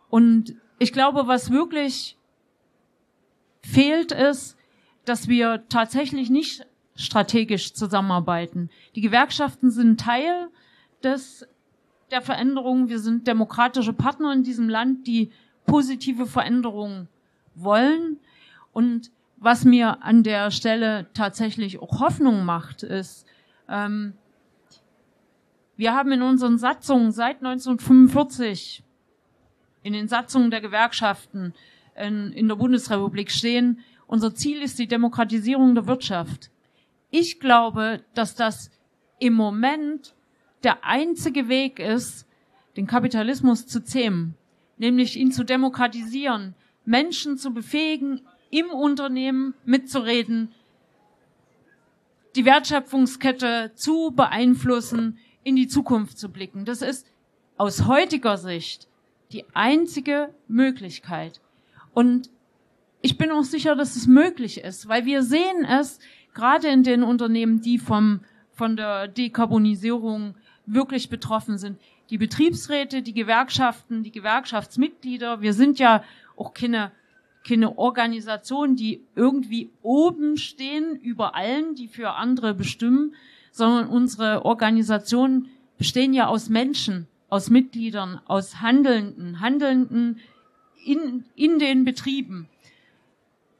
Und 0.09 0.57
ich 0.79 0.93
glaube, 0.93 1.27
was 1.27 1.51
wirklich 1.51 2.17
fehlt, 3.63 4.13
ist, 4.13 4.57
dass 5.05 5.29
wir 5.29 5.65
tatsächlich 5.69 6.31
nicht 6.31 6.67
strategisch 6.97 7.75
zusammenarbeiten. 7.75 8.71
Die 8.95 9.01
Gewerkschaften 9.01 9.71
sind 9.71 10.01
Teil 10.01 10.49
des, 11.03 11.47
der 12.11 12.23
Veränderung. 12.23 12.89
Wir 12.89 12.99
sind 12.99 13.27
demokratische 13.27 13.93
Partner 13.93 14.33
in 14.33 14.43
diesem 14.43 14.69
Land, 14.69 15.07
die 15.07 15.31
positive 15.67 16.27
Veränderungen 16.27 17.09
wollen. 17.55 18.19
Und 18.73 19.11
was 19.37 19.65
mir 19.65 20.03
an 20.03 20.23
der 20.23 20.51
Stelle 20.51 21.07
tatsächlich 21.15 21.81
auch 21.81 22.01
Hoffnung 22.01 22.45
macht, 22.45 22.83
ist, 22.83 23.27
ähm, 23.69 24.15
wir 25.77 25.95
haben 25.95 26.11
in 26.13 26.23
unseren 26.23 26.59
Satzungen 26.59 27.13
seit 27.13 27.37
1945, 27.45 28.83
in 29.83 29.93
den 29.93 30.09
Satzungen 30.09 30.51
der 30.51 30.63
Gewerkschaften 30.63 31.53
in, 31.95 32.33
in 32.33 32.49
der 32.49 32.57
Bundesrepublik 32.57 33.31
stehen, 33.31 33.81
unser 34.07 34.35
Ziel 34.35 34.63
ist 34.63 34.79
die 34.79 34.87
Demokratisierung 34.87 35.75
der 35.75 35.87
Wirtschaft. 35.87 36.51
Ich 37.11 37.41
glaube, 37.41 38.05
dass 38.15 38.35
das 38.35 38.71
im 39.19 39.35
Moment 39.35 40.15
der 40.63 40.85
einzige 40.85 41.49
Weg 41.49 41.79
ist, 41.79 42.27
den 42.77 42.87
Kapitalismus 42.87 43.67
zu 43.67 43.83
zähmen, 43.83 44.35
nämlich 44.77 45.17
ihn 45.17 45.33
zu 45.33 45.45
demokratisieren, 45.45 46.55
Menschen 46.85 47.39
zu 47.39 47.53
befähigen, 47.53 48.21
im 48.51 48.71
Unternehmen 48.71 49.55
mitzureden, 49.65 50.53
die 52.37 52.45
Wertschöpfungskette 52.45 53.73
zu 53.75 54.13
beeinflussen, 54.15 55.19
in 55.43 55.57
die 55.57 55.69
Zukunft 55.69 56.19
zu 56.19 56.31
blicken. 56.31 56.65
Das 56.65 56.83
ist 56.83 57.07
aus 57.57 57.87
heutiger 57.87 58.37
Sicht 58.37 58.89
die 59.33 59.45
einzige 59.55 60.35
Möglichkeit. 60.47 61.41
Und 61.95 62.31
ich 63.01 63.17
bin 63.17 63.31
auch 63.31 63.45
sicher, 63.45 63.75
dass 63.75 63.97
es 63.97 64.07
möglich 64.07 64.59
ist, 64.59 64.89
weil 64.89 65.07
wir 65.07 65.23
sehen 65.23 65.65
es 65.65 65.99
gerade 66.37 66.69
in 66.69 66.85
den 66.85 67.03
Unternehmen, 67.03 67.61
die 67.61 67.79
vom, 67.79 68.21
von 68.53 68.77
der 68.77 69.09
Dekarbonisierung 69.09 70.37
wirklich 70.67 71.09
betroffen 71.09 71.59
sind. 71.59 71.81
Die 72.11 72.19
Betriebsräte, 72.19 73.03
die 73.03 73.15
Gewerkschaften, 73.15 74.05
die 74.05 74.13
Gewerkschaftsmitglieder, 74.13 75.41
wir 75.41 75.53
sind 75.53 75.81
ja 75.81 76.05
auch 76.37 76.55
keine 76.55 76.93
keine 77.47 77.79
Organisation, 77.79 78.75
die 78.75 79.05
irgendwie 79.15 79.71
oben 79.83 80.37
stehen 80.37 80.97
über 80.97 81.37
allen, 81.37 81.77
die 81.77 81.87
für 81.87 82.15
andere 82.15 82.55
bestimmen, 82.55 83.15
sondern 83.53 83.89
unsere 83.89 84.45
Organisationen 84.45 85.49
bestehen 85.79 86.13
ja 86.13 86.27
aus 86.27 86.49
Menschen, 86.49 87.07
aus 87.29 87.49
Mitgliedern, 87.49 88.21
aus 88.27 88.61
Handelnden, 88.61 89.41
Handelnden 89.41 90.19
in, 90.85 91.25
in 91.37 91.59
den 91.59 91.85
Betrieben. 91.85 92.49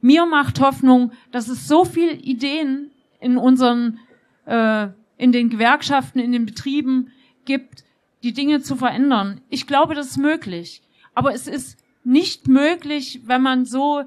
Mir 0.01 0.27
macht 0.27 0.61
Hoffnung, 0.61 1.13
dass 1.33 1.49
es 1.49 1.67
so 1.67 1.85
viel 1.85 2.11
Ideen 2.11 2.91
in 3.21 3.37
unseren, 3.37 3.99
äh, 4.45 4.89
in 5.17 5.33
den 5.33 5.49
Gewerkschaften, 5.49 6.19
in 6.19 6.33
den 6.33 6.47
Betrieben 6.47 7.13
gibt, 7.45 7.85
die 8.23 8.33
Dinge 8.33 8.61
zu 8.61 8.77
verändern. 8.77 9.41
Ich 9.49 9.67
glaube, 9.67 9.95
das 9.95 10.09
ist 10.09 10.19
möglich. 10.19 10.83
Aber 11.15 11.35
es 11.35 11.47
ist 11.47 11.79
nicht 12.05 12.47
möglich, 12.47 13.23
wenn 13.25 13.43
man 13.43 13.65
so, 13.65 14.05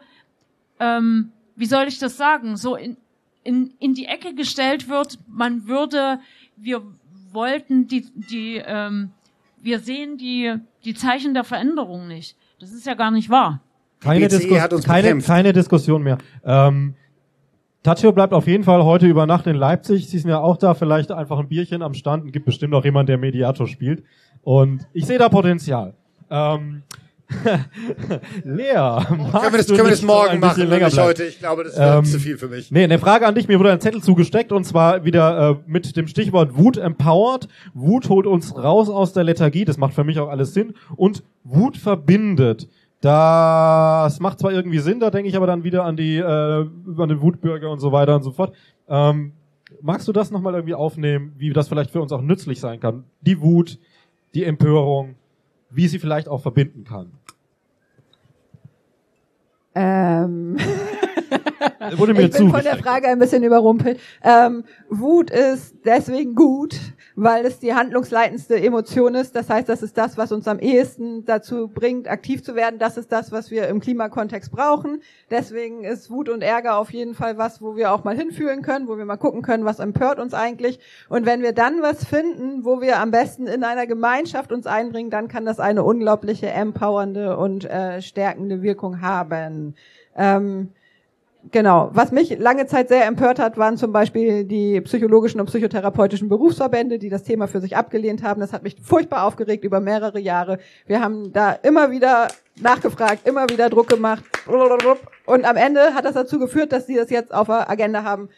ähm, 0.80 1.32
wie 1.56 1.66
soll 1.66 1.88
ich 1.88 1.99
das 1.99 2.18
sagen, 2.18 2.56
so 2.56 2.76
in, 2.76 2.98
in, 3.44 3.74
in 3.80 3.94
die 3.94 4.06
Ecke 4.06 4.34
gestellt 4.34 4.88
wird, 4.88 5.20
man 5.28 5.68
würde, 5.68 6.20
wir 6.56 6.84
wollten 7.32 7.88
die, 7.88 8.06
die, 8.14 8.61
ähm, 8.66 9.11
wir 9.61 9.80
sehen 9.80 10.18
die, 10.18 10.56
die 10.86 10.94
Zeichen 10.94 11.34
der 11.34 11.44
Veränderung 11.44 12.07
nicht. 12.07 12.38
Das 12.60 12.72
ist 12.72 12.86
ja 12.86 12.94
gar 12.94 13.11
nicht 13.11 13.30
wahr. 13.30 13.61
Keine, 13.99 14.27
Diskus 14.27 14.85
keine, 14.85 15.17
keine 15.19 15.53
Diskussion 15.53 16.03
mehr. 16.03 16.17
Ähm, 16.43 16.95
Tachio 17.84 18.11
bleibt 18.11 18.34
auf 18.34 18.47
jeden 18.47 18.63
Fall 18.63 18.84
heute 18.84 19.07
über 19.07 19.26
Nacht 19.26 19.47
in 19.47 19.55
Leipzig. 19.55 20.09
Sie 20.09 20.19
sind 20.19 20.30
ja 20.30 20.39
auch 20.39 20.57
da, 20.57 20.73
vielleicht 20.73 21.11
einfach 21.11 21.39
ein 21.39 21.47
Bierchen 21.47 21.81
am 21.81 21.93
Stand. 21.93 22.26
Es 22.26 22.31
gibt 22.31 22.45
bestimmt 22.45 22.73
auch 22.73 22.84
jemand, 22.84 23.09
der 23.09 23.17
Mediator 23.17 23.67
spielt. 23.67 24.03
Und 24.41 24.85
ich 24.93 25.05
sehe 25.05 25.17
da 25.17 25.30
Potenzial. 25.30 25.93
Ähm, 26.30 26.84
Lea, 28.43 28.73
können 29.07 29.31
wir 29.31 29.57
das, 29.57 29.67
können 29.67 29.84
wir 29.84 29.89
das 29.91 30.01
morgen 30.01 30.39
machen, 30.39 30.67
länger 30.67 30.88
nicht 30.88 30.99
heute? 30.99 31.26
Ich 31.26 31.39
glaube, 31.39 31.63
das 31.63 31.77
wäre 31.77 31.99
ähm, 31.99 32.05
zu 32.05 32.19
viel 32.19 32.38
für 32.38 32.47
mich. 32.47 32.71
Nee, 32.71 32.84
eine 32.84 32.97
Frage 32.97 33.27
an 33.27 33.35
dich. 33.35 33.47
Mir 33.47 33.59
wurde 33.59 33.71
ein 33.71 33.80
Zettel 33.80 34.01
zugesteckt 34.01 34.51
und 34.51 34.63
zwar 34.63 35.05
wieder 35.05 35.51
äh, 35.51 35.55
mit 35.67 35.95
dem 35.95 36.07
Stichwort 36.07 36.57
Wut 36.57 36.77
empowered. 36.77 37.47
Wut 37.73 38.09
holt 38.09 38.26
uns 38.26 38.55
raus 38.55 38.89
aus 38.89 39.13
der 39.13 39.23
Lethargie. 39.23 39.63
Das 39.63 39.77
macht 39.77 39.93
für 39.93 40.03
mich 40.03 40.19
auch 40.19 40.30
alles 40.30 40.53
Sinn. 40.53 40.73
Und 40.95 41.23
Wut 41.43 41.77
verbindet. 41.77 42.67
Das 43.01 44.19
macht 44.19 44.39
zwar 44.39 44.51
irgendwie 44.51 44.80
Sinn, 44.80 44.99
da 44.99 45.09
denke 45.09 45.30
ich 45.30 45.38
aber 45.38 45.47
dann 45.47 45.63
wieder 45.63 45.85
an 45.85 45.95
die, 45.95 46.17
äh, 46.17 46.21
an 46.23 47.09
den 47.09 47.21
Wutbürger 47.21 47.69
und 47.69 47.80
so 47.80 47.91
weiter 47.91 48.15
und 48.15 48.23
so 48.23 48.31
fort. 48.31 48.53
Ähm, 48.89 49.34
magst 49.81 50.07
du 50.07 50.11
das 50.11 50.31
nochmal 50.31 50.53
irgendwie 50.55 50.73
aufnehmen, 50.73 51.34
wie 51.38 51.53
das 51.53 51.69
vielleicht 51.69 51.91
für 51.91 52.01
uns 52.01 52.11
auch 52.11 52.21
nützlich 52.21 52.59
sein 52.59 52.80
kann? 52.80 53.05
Die 53.21 53.41
Wut, 53.41 53.80
die 54.34 54.43
Empörung, 54.43 55.15
wie 55.69 55.88
sie 55.88 55.99
vielleicht 55.99 56.27
auch 56.27 56.41
verbinden 56.41 56.84
kann. 56.84 57.11
Ähm. 59.76 60.57
Wurde 61.95 62.13
mir 62.15 62.23
ich 62.23 62.31
bin 62.31 62.49
von 62.49 62.63
der 62.63 62.77
Frage 62.77 63.07
ein 63.07 63.19
bisschen 63.19 63.43
überrumpelt. 63.43 63.99
Ähm, 64.23 64.63
Wut 64.89 65.30
ist 65.30 65.76
deswegen 65.85 66.35
gut, 66.35 66.77
weil 67.21 67.45
es 67.45 67.59
die 67.59 67.73
handlungsleitendste 67.73 68.61
Emotion 68.61 69.13
ist. 69.13 69.35
Das 69.35 69.49
heißt, 69.49 69.67
das 69.67 69.83
ist 69.83 69.97
das, 69.97 70.17
was 70.17 70.31
uns 70.31 70.47
am 70.47 70.57
ehesten 70.57 71.25
dazu 71.25 71.67
bringt, 71.67 72.09
aktiv 72.09 72.43
zu 72.43 72.55
werden. 72.55 72.79
Das 72.79 72.95
ist 72.95 73.11
das, 73.11 73.33
was 73.33 73.51
wir 73.51 73.67
im 73.67 73.81
Klimakontext 73.81 74.51
brauchen. 74.51 75.01
Deswegen 75.29 75.83
ist 75.83 76.09
Wut 76.09 76.29
und 76.29 76.41
Ärger 76.41 76.77
auf 76.77 76.93
jeden 76.93 77.13
Fall 77.13 77.37
was, 77.37 77.61
wo 77.61 77.75
wir 77.75 77.91
auch 77.91 78.05
mal 78.05 78.15
hinfühlen 78.15 78.61
können, 78.61 78.87
wo 78.87 78.97
wir 78.97 79.03
mal 79.03 79.17
gucken 79.17 79.41
können, 79.41 79.65
was 79.65 79.79
empört 79.79 80.17
uns 80.17 80.33
eigentlich. 80.33 80.79
Und 81.09 81.25
wenn 81.25 81.41
wir 81.41 81.51
dann 81.51 81.81
was 81.81 82.05
finden, 82.05 82.63
wo 82.63 82.79
wir 82.79 82.99
am 82.99 83.11
besten 83.11 83.47
in 83.47 83.65
einer 83.65 83.85
Gemeinschaft 83.85 84.53
uns 84.53 84.65
einbringen, 84.65 85.09
dann 85.09 85.27
kann 85.27 85.45
das 85.45 85.59
eine 85.59 85.83
unglaubliche 85.83 86.49
empowernde 86.49 87.35
und 87.35 87.65
äh, 87.65 88.01
stärkende 88.01 88.61
Wirkung 88.61 89.01
haben. 89.01 89.75
Ähm, 90.15 90.69
Genau. 91.51 91.89
Was 91.93 92.11
mich 92.11 92.38
lange 92.38 92.67
Zeit 92.67 92.89
sehr 92.89 93.05
empört 93.05 93.39
hat, 93.39 93.57
waren 93.57 93.76
zum 93.77 93.91
Beispiel 93.91 94.43
die 94.43 94.81
psychologischen 94.81 95.39
und 95.39 95.47
psychotherapeutischen 95.47 96.30
Berufsverbände, 96.30 96.99
die 96.99 97.09
das 97.09 97.23
Thema 97.23 97.47
für 97.47 97.59
sich 97.59 97.76
abgelehnt 97.76 98.21
haben. 98.21 98.39
Das 98.39 98.53
hat 98.53 98.63
mich 98.63 98.76
furchtbar 98.81 99.23
aufgeregt 99.23 99.63
über 99.63 99.80
mehrere 99.80 100.19
Jahre. 100.19 100.59
Wir 100.85 101.01
haben 101.01 101.34
da 101.34 101.53
immer 101.53 101.89
wieder 101.91 102.27
nachgefragt, 102.61 103.27
immer 103.27 103.49
wieder 103.49 103.69
Druck 103.69 103.88
gemacht. 103.88 104.23
Und 105.26 105.45
am 105.45 105.55
Ende 105.55 105.93
hat 105.95 106.05
das 106.05 106.13
dazu 106.13 106.38
geführt, 106.38 106.71
dass 106.71 106.85
sie 106.85 106.95
das 106.95 107.09
jetzt 107.09 107.34
auf 107.34 107.47
der 107.47 107.69
Agenda 107.69 108.03
haben, 108.03 108.30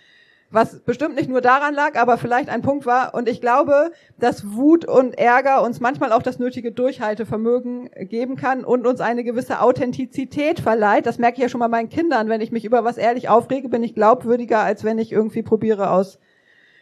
was 0.52 0.80
bestimmt 0.82 1.16
nicht 1.16 1.30
nur 1.30 1.42
daran 1.42 1.74
lag, 1.74 1.98
aber 1.98 2.18
vielleicht 2.18 2.50
ein 2.50 2.62
Punkt 2.62 2.86
war. 2.86 3.14
Und 3.14 3.30
ich 3.30 3.42
glaube, 3.42 3.92
dass 4.20 4.54
Wut 4.54 4.86
und 4.86 5.18
Ärger 5.18 5.64
uns 5.64 5.80
manchmal 5.80 6.12
auch 6.12 6.22
das 6.22 6.40
nötige 6.40 6.72
Durchhaltevermögen 6.72 7.90
geben 8.02 8.36
kann 8.36 8.64
und 8.64 8.86
uns 8.86 9.00
eine 9.00 9.24
gewisse 9.24 9.62
Authentizität 9.62 10.60
verleiht. 10.60 11.06
Das 11.06 11.18
merke 11.18 11.38
ich 11.38 11.44
ja 11.44 11.50
schon 11.50 11.60
mal 11.60 11.70
meinen 11.70 11.90
Kindern. 11.90 12.30
Wenn 12.30 12.42
ich 12.42 12.52
mich 12.52 12.66
über 12.66 12.84
was 12.84 12.98
ehrlich 12.98 13.30
aufrege, 13.30 13.70
bin 13.70 13.84
ich 13.84 13.96
glaubwürdiger, 13.96 14.60
als 14.60 14.84
wenn 14.84 15.00
ich 15.00 15.12
irgendwie 15.12 15.42
probiere 15.44 15.92
aus 15.92 16.20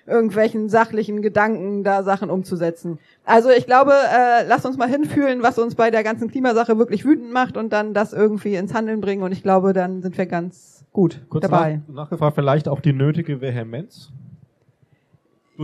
irgendwelchen 0.07 0.69
sachlichen 0.69 1.21
Gedanken 1.21 1.83
da 1.83 2.01
Sachen 2.03 2.31
umzusetzen. 2.31 2.97
Also 3.23 3.49
ich 3.49 3.67
glaube, 3.67 3.93
äh, 3.93 4.43
lasst 4.47 4.65
uns 4.65 4.77
mal 4.77 4.89
hinfühlen, 4.89 5.43
was 5.43 5.59
uns 5.59 5.75
bei 5.75 5.91
der 5.91 6.03
ganzen 6.03 6.29
Klimasache 6.31 6.79
wirklich 6.79 7.05
wütend 7.05 7.31
macht 7.31 7.57
und 7.57 7.71
dann 7.71 7.93
das 7.93 8.11
irgendwie 8.11 8.55
ins 8.55 8.73
Handeln 8.73 9.01
bringen. 9.01 9.21
Und 9.21 9.31
ich 9.31 9.43
glaube, 9.43 9.73
dann 9.73 10.01
sind 10.01 10.17
wir 10.17 10.25
ganz 10.25 10.78
gut 10.99 11.21
Kurz 11.29 11.43
dabei. 11.43 11.81
Nach, 11.87 11.95
nachgefragt, 11.95 12.35
vielleicht 12.35 12.67
auch 12.67 12.81
die 12.81 12.93
nötige 12.93 13.39
Vehemenz? 13.39 14.11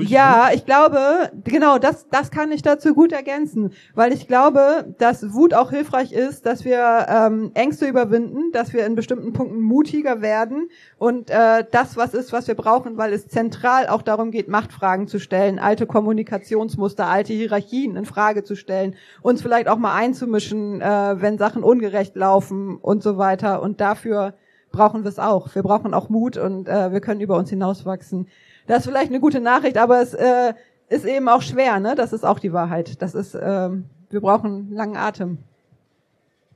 Ja, 0.04 0.50
ich 0.54 0.66
glaube, 0.66 1.00
genau, 1.46 1.78
das, 1.78 2.10
das 2.10 2.30
kann 2.30 2.52
ich 2.52 2.62
dazu 2.62 2.94
gut 2.94 3.14
ergänzen, 3.14 3.72
weil 3.94 4.12
ich 4.12 4.28
glaube, 4.28 4.94
dass 4.98 5.34
Wut 5.34 5.54
auch 5.54 5.70
hilfreich 5.70 6.12
ist, 6.12 6.46
dass 6.46 6.66
wir 6.66 7.06
ähm, 7.08 7.52
Ängste 7.54 7.88
überwinden, 7.88 8.52
dass 8.52 8.74
wir 8.74 8.86
in 8.86 8.96
bestimmten 8.96 9.32
Punkten 9.32 9.62
mutiger 9.62 10.22
werden 10.22 10.68
und 10.98 11.30
äh, 11.30 11.64
das, 11.72 11.96
was 11.96 12.14
ist, 12.14 12.34
was 12.34 12.50
wir 12.50 12.56
brauchen, 12.56 12.98
weil 12.98 13.14
es 13.14 13.30
zentral 13.30 13.88
auch 13.88 14.02
darum 14.02 14.32
geht, 14.32 14.50
Machtfragen 14.50 15.08
zu 15.08 15.18
stellen, 15.18 15.60
alte 15.60 15.86
Kommunikationsmuster, 15.86 17.08
alte 17.08 17.32
Hierarchien 17.32 17.96
in 17.96 18.04
Frage 18.04 18.44
zu 18.44 18.56
stellen, 18.56 18.96
uns 19.22 19.42
vielleicht 19.42 19.70
auch 19.70 19.78
mal 19.78 19.96
einzumischen, 19.96 20.82
äh, 20.82 21.22
wenn 21.22 21.38
Sachen 21.38 21.64
ungerecht 21.64 22.18
laufen 22.18 22.76
und 22.82 23.02
so 23.02 23.18
weiter 23.18 23.62
und 23.62 23.80
dafür 23.80 24.34
brauchen 24.76 25.04
wir 25.04 25.10
es 25.10 25.20
auch. 25.20 25.54
Wir 25.56 25.64
brauchen 25.64 25.94
auch 25.94 26.10
Mut 26.10 26.38
und 26.38 26.68
äh, 26.68 26.92
wir 26.92 27.02
können 27.02 27.22
über 27.22 27.38
uns 27.38 27.50
hinauswachsen. 27.50 28.28
Das 28.68 28.80
ist 28.80 28.86
vielleicht 28.86 29.10
eine 29.10 29.20
gute 29.20 29.40
Nachricht, 29.40 29.78
aber 29.78 30.02
es 30.02 30.14
äh, 30.14 30.54
ist 30.90 31.06
eben 31.06 31.30
auch 31.30 31.42
schwer, 31.42 31.80
ne? 31.80 31.96
Das 31.96 32.14
ist 32.14 32.26
auch 32.26 32.40
die 32.40 32.54
Wahrheit. 32.54 33.02
Das 33.02 33.16
ist, 33.16 33.36
äh, 33.36 33.70
wir 34.10 34.22
brauchen 34.22 34.72
langen 34.72 34.98
Atem. 34.98 35.40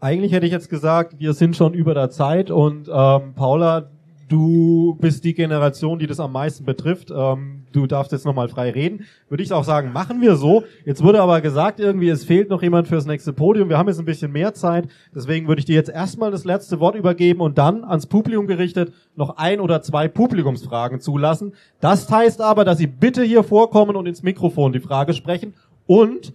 Eigentlich 0.02 0.32
hätte 0.32 0.46
ich 0.46 0.52
jetzt 0.52 0.70
gesagt, 0.70 1.20
wir 1.20 1.34
sind 1.34 1.56
schon 1.56 1.74
über 1.74 1.94
der 1.94 2.10
Zeit 2.10 2.52
und 2.52 2.90
ähm, 2.92 3.34
Paula, 3.36 3.90
du 4.30 4.96
bist 5.02 5.26
die 5.26 5.34
Generation, 5.34 6.00
die 6.00 6.08
das 6.08 6.20
am 6.20 6.32
meisten 6.32 6.64
betrifft. 6.64 7.12
Ähm, 7.12 7.64
du 7.74 7.88
darfst 7.88 8.12
jetzt 8.12 8.26
nochmal 8.26 8.48
frei 8.48 8.70
reden. 8.70 9.06
Würde 9.28 9.44
ich 9.44 9.52
auch 9.52 9.64
sagen, 9.64 9.92
machen 9.92 10.22
wir 10.22 10.36
so. 10.36 10.64
Jetzt 10.86 11.04
wurde 11.04 11.22
aber 11.22 11.42
gesagt, 11.42 11.80
irgendwie, 11.80 12.10
es 12.10 12.24
fehlt 12.24 12.50
noch 12.50 12.62
jemand 12.62 12.88
fürs 12.88 13.06
nächste 13.06 13.34
Podium. 13.34 13.70
Wir 13.70 13.78
haben 13.78 13.88
jetzt 13.88 14.00
ein 14.00 14.06
bisschen 14.06 14.32
mehr 14.32 14.54
Zeit. 14.54 14.88
Deswegen 15.14 15.48
würde 15.48 15.60
ich 15.60 15.66
dir 15.66 15.76
jetzt 15.76 15.90
erstmal 15.90 16.32
das 16.32 16.46
letzte 16.46 16.80
Wort 16.80 16.96
übergeben 16.96 17.42
und 17.42 17.58
dann 17.58 17.84
ans 17.84 18.06
Publikum 18.06 18.48
gerichtet 18.48 18.94
noch 19.16 19.38
ein 19.38 19.60
oder 19.60 19.82
zwei 19.82 20.08
Publikumsfragen 20.08 21.02
zulassen. 21.02 21.54
Das 21.82 22.10
heißt 22.10 22.42
aber, 22.42 22.64
dass 22.64 22.78
Sie 22.78 22.88
bitte 22.88 23.24
hier 23.24 23.44
vorkommen 23.44 23.96
und 23.96 24.06
ins 24.06 24.24
Mikrofon 24.24 24.72
die 24.72 24.80
Frage 24.80 25.14
sprechen. 25.14 25.54
Und 25.88 26.34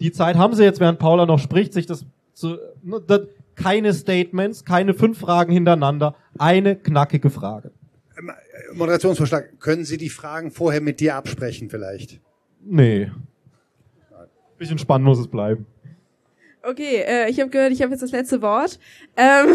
die 0.00 0.12
Zeit 0.12 0.36
haben 0.36 0.54
Sie 0.54 0.64
jetzt, 0.64 0.80
während 0.80 0.98
Paula 0.98 1.26
noch 1.26 1.38
spricht, 1.38 1.74
sich 1.74 1.86
das 1.86 2.06
zu, 2.32 2.56
ne, 2.82 3.00
keine 3.56 3.92
Statements, 3.92 4.64
keine 4.64 4.94
fünf 4.94 5.18
Fragen 5.18 5.52
hintereinander, 5.52 6.16
eine 6.38 6.76
knackige 6.76 7.30
Frage. 7.30 7.72
Ähm, 8.18 8.32
Moderationsvorschlag, 8.74 9.60
können 9.60 9.84
Sie 9.84 9.96
die 9.96 10.10
Fragen 10.10 10.50
vorher 10.50 10.80
mit 10.80 11.00
dir 11.00 11.16
absprechen 11.16 11.70
vielleicht? 11.70 12.20
Nee. 12.64 13.10
Bisschen 14.58 14.78
spannend 14.78 15.06
muss 15.06 15.18
es 15.18 15.28
bleiben. 15.28 15.66
Okay, 16.62 17.02
äh, 17.06 17.28
ich 17.28 17.40
habe 17.40 17.50
gehört, 17.50 17.72
ich 17.72 17.82
habe 17.82 17.92
jetzt 17.92 18.02
das 18.02 18.12
letzte 18.12 18.40
Wort. 18.40 18.78
Ähm, 19.16 19.54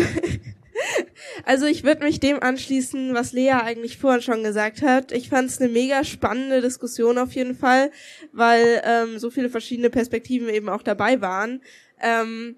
also 1.46 1.66
ich 1.66 1.84
würde 1.84 2.04
mich 2.04 2.20
dem 2.20 2.42
anschließen, 2.42 3.14
was 3.16 3.34
Lea 3.34 3.52
eigentlich 3.52 3.98
vorhin 3.98 4.22
schon 4.22 4.44
gesagt 4.44 4.82
hat. 4.82 5.12
Ich 5.12 5.30
fand 5.30 5.50
es 5.50 5.60
eine 5.60 5.72
mega 5.72 6.04
spannende 6.04 6.62
Diskussion 6.62 7.18
auf 7.18 7.32
jeden 7.32 7.56
Fall, 7.56 7.92
weil 8.32 8.82
ähm, 8.84 9.18
so 9.18 9.32
viele 9.32 9.50
verschiedene 9.50 9.90
Perspektiven 9.90 10.50
eben 10.50 10.70
auch 10.70 10.84
dabei 10.84 11.22
waren. 11.22 11.62
Ähm, 12.02 12.58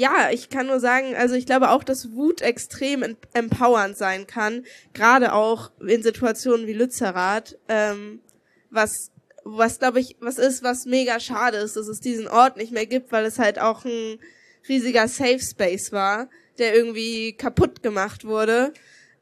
ja, 0.00 0.30
ich 0.32 0.48
kann 0.48 0.66
nur 0.66 0.80
sagen, 0.80 1.14
also 1.14 1.34
ich 1.34 1.44
glaube 1.44 1.68
auch, 1.68 1.84
dass 1.84 2.12
Wut 2.12 2.40
extrem 2.40 3.16
empowernd 3.34 3.98
sein 3.98 4.26
kann, 4.26 4.64
gerade 4.94 5.34
auch 5.34 5.72
in 5.86 6.02
Situationen 6.02 6.66
wie 6.66 6.72
Lützerath, 6.72 7.58
ähm, 7.68 8.20
was 8.70 9.10
was 9.44 9.78
glaube 9.78 10.00
ich, 10.00 10.16
was 10.20 10.38
ist, 10.38 10.62
was 10.62 10.86
mega 10.86 11.20
schade 11.20 11.58
ist, 11.58 11.76
dass 11.76 11.86
es 11.86 12.00
diesen 12.00 12.28
Ort 12.28 12.56
nicht 12.56 12.72
mehr 12.72 12.86
gibt, 12.86 13.12
weil 13.12 13.26
es 13.26 13.38
halt 13.38 13.58
auch 13.58 13.84
ein 13.84 14.18
riesiger 14.68 15.06
Safe 15.06 15.40
Space 15.40 15.92
war, 15.92 16.30
der 16.58 16.74
irgendwie 16.74 17.34
kaputt 17.34 17.82
gemacht 17.82 18.24
wurde. 18.24 18.72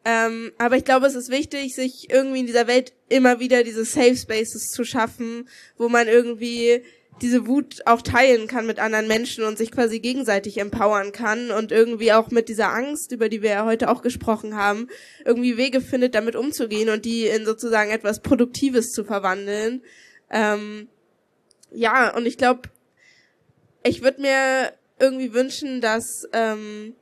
Ähm, 0.04 0.52
aber 0.58 0.76
ich 0.76 0.84
glaube, 0.84 1.06
es 1.06 1.16
ist 1.16 1.28
wichtig, 1.28 1.74
sich 1.74 2.08
irgendwie 2.10 2.40
in 2.40 2.46
dieser 2.46 2.68
Welt 2.68 2.92
immer 3.08 3.40
wieder 3.40 3.64
diese 3.64 3.84
Safe 3.84 4.16
Spaces 4.16 4.70
zu 4.70 4.84
schaffen, 4.84 5.48
wo 5.76 5.88
man 5.88 6.06
irgendwie 6.06 6.84
diese 7.22 7.46
Wut 7.46 7.82
auch 7.86 8.02
teilen 8.02 8.46
kann 8.46 8.66
mit 8.66 8.78
anderen 8.78 9.08
Menschen 9.08 9.44
und 9.44 9.58
sich 9.58 9.70
quasi 9.70 10.00
gegenseitig 10.00 10.58
empowern 10.58 11.12
kann 11.12 11.50
und 11.50 11.72
irgendwie 11.72 12.12
auch 12.12 12.30
mit 12.30 12.48
dieser 12.48 12.72
Angst, 12.72 13.12
über 13.12 13.28
die 13.28 13.42
wir 13.42 13.50
ja 13.50 13.64
heute 13.64 13.90
auch 13.90 14.02
gesprochen 14.02 14.56
haben, 14.56 14.88
irgendwie 15.24 15.56
Wege 15.56 15.80
findet, 15.80 16.14
damit 16.14 16.36
umzugehen 16.36 16.88
und 16.88 17.04
die 17.04 17.26
in 17.26 17.44
sozusagen 17.44 17.90
etwas 17.90 18.20
Produktives 18.20 18.92
zu 18.92 19.04
verwandeln. 19.04 19.82
Ähm, 20.30 20.88
ja, 21.70 22.14
und 22.16 22.26
ich 22.26 22.38
glaube, 22.38 22.62
ich 23.82 24.02
würde 24.02 24.20
mir 24.20 24.72
irgendwie 24.98 25.32
wünschen, 25.32 25.80
dass 25.80 26.28
ähm, 26.32 26.94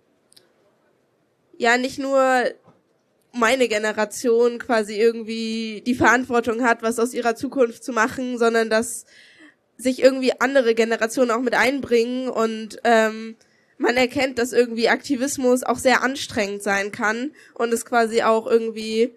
ja 1.56 1.78
nicht 1.78 1.98
nur 1.98 2.44
meine 3.32 3.68
Generation 3.68 4.58
quasi 4.58 4.98
irgendwie 4.98 5.82
die 5.86 5.94
Verantwortung 5.94 6.62
hat, 6.62 6.82
was 6.82 6.98
aus 6.98 7.14
ihrer 7.14 7.34
Zukunft 7.34 7.84
zu 7.84 7.92
machen, 7.92 8.38
sondern 8.38 8.70
dass 8.70 9.04
sich 9.76 10.02
irgendwie 10.02 10.32
andere 10.40 10.74
Generationen 10.74 11.30
auch 11.30 11.40
mit 11.40 11.54
einbringen 11.54 12.28
und 12.28 12.78
ähm, 12.84 13.36
man 13.78 13.96
erkennt, 13.96 14.38
dass 14.38 14.52
irgendwie 14.52 14.88
Aktivismus 14.88 15.62
auch 15.62 15.78
sehr 15.78 16.02
anstrengend 16.02 16.62
sein 16.62 16.92
kann 16.92 17.32
und 17.54 17.72
es 17.72 17.84
quasi 17.84 18.22
auch 18.22 18.46
irgendwie 18.46 19.12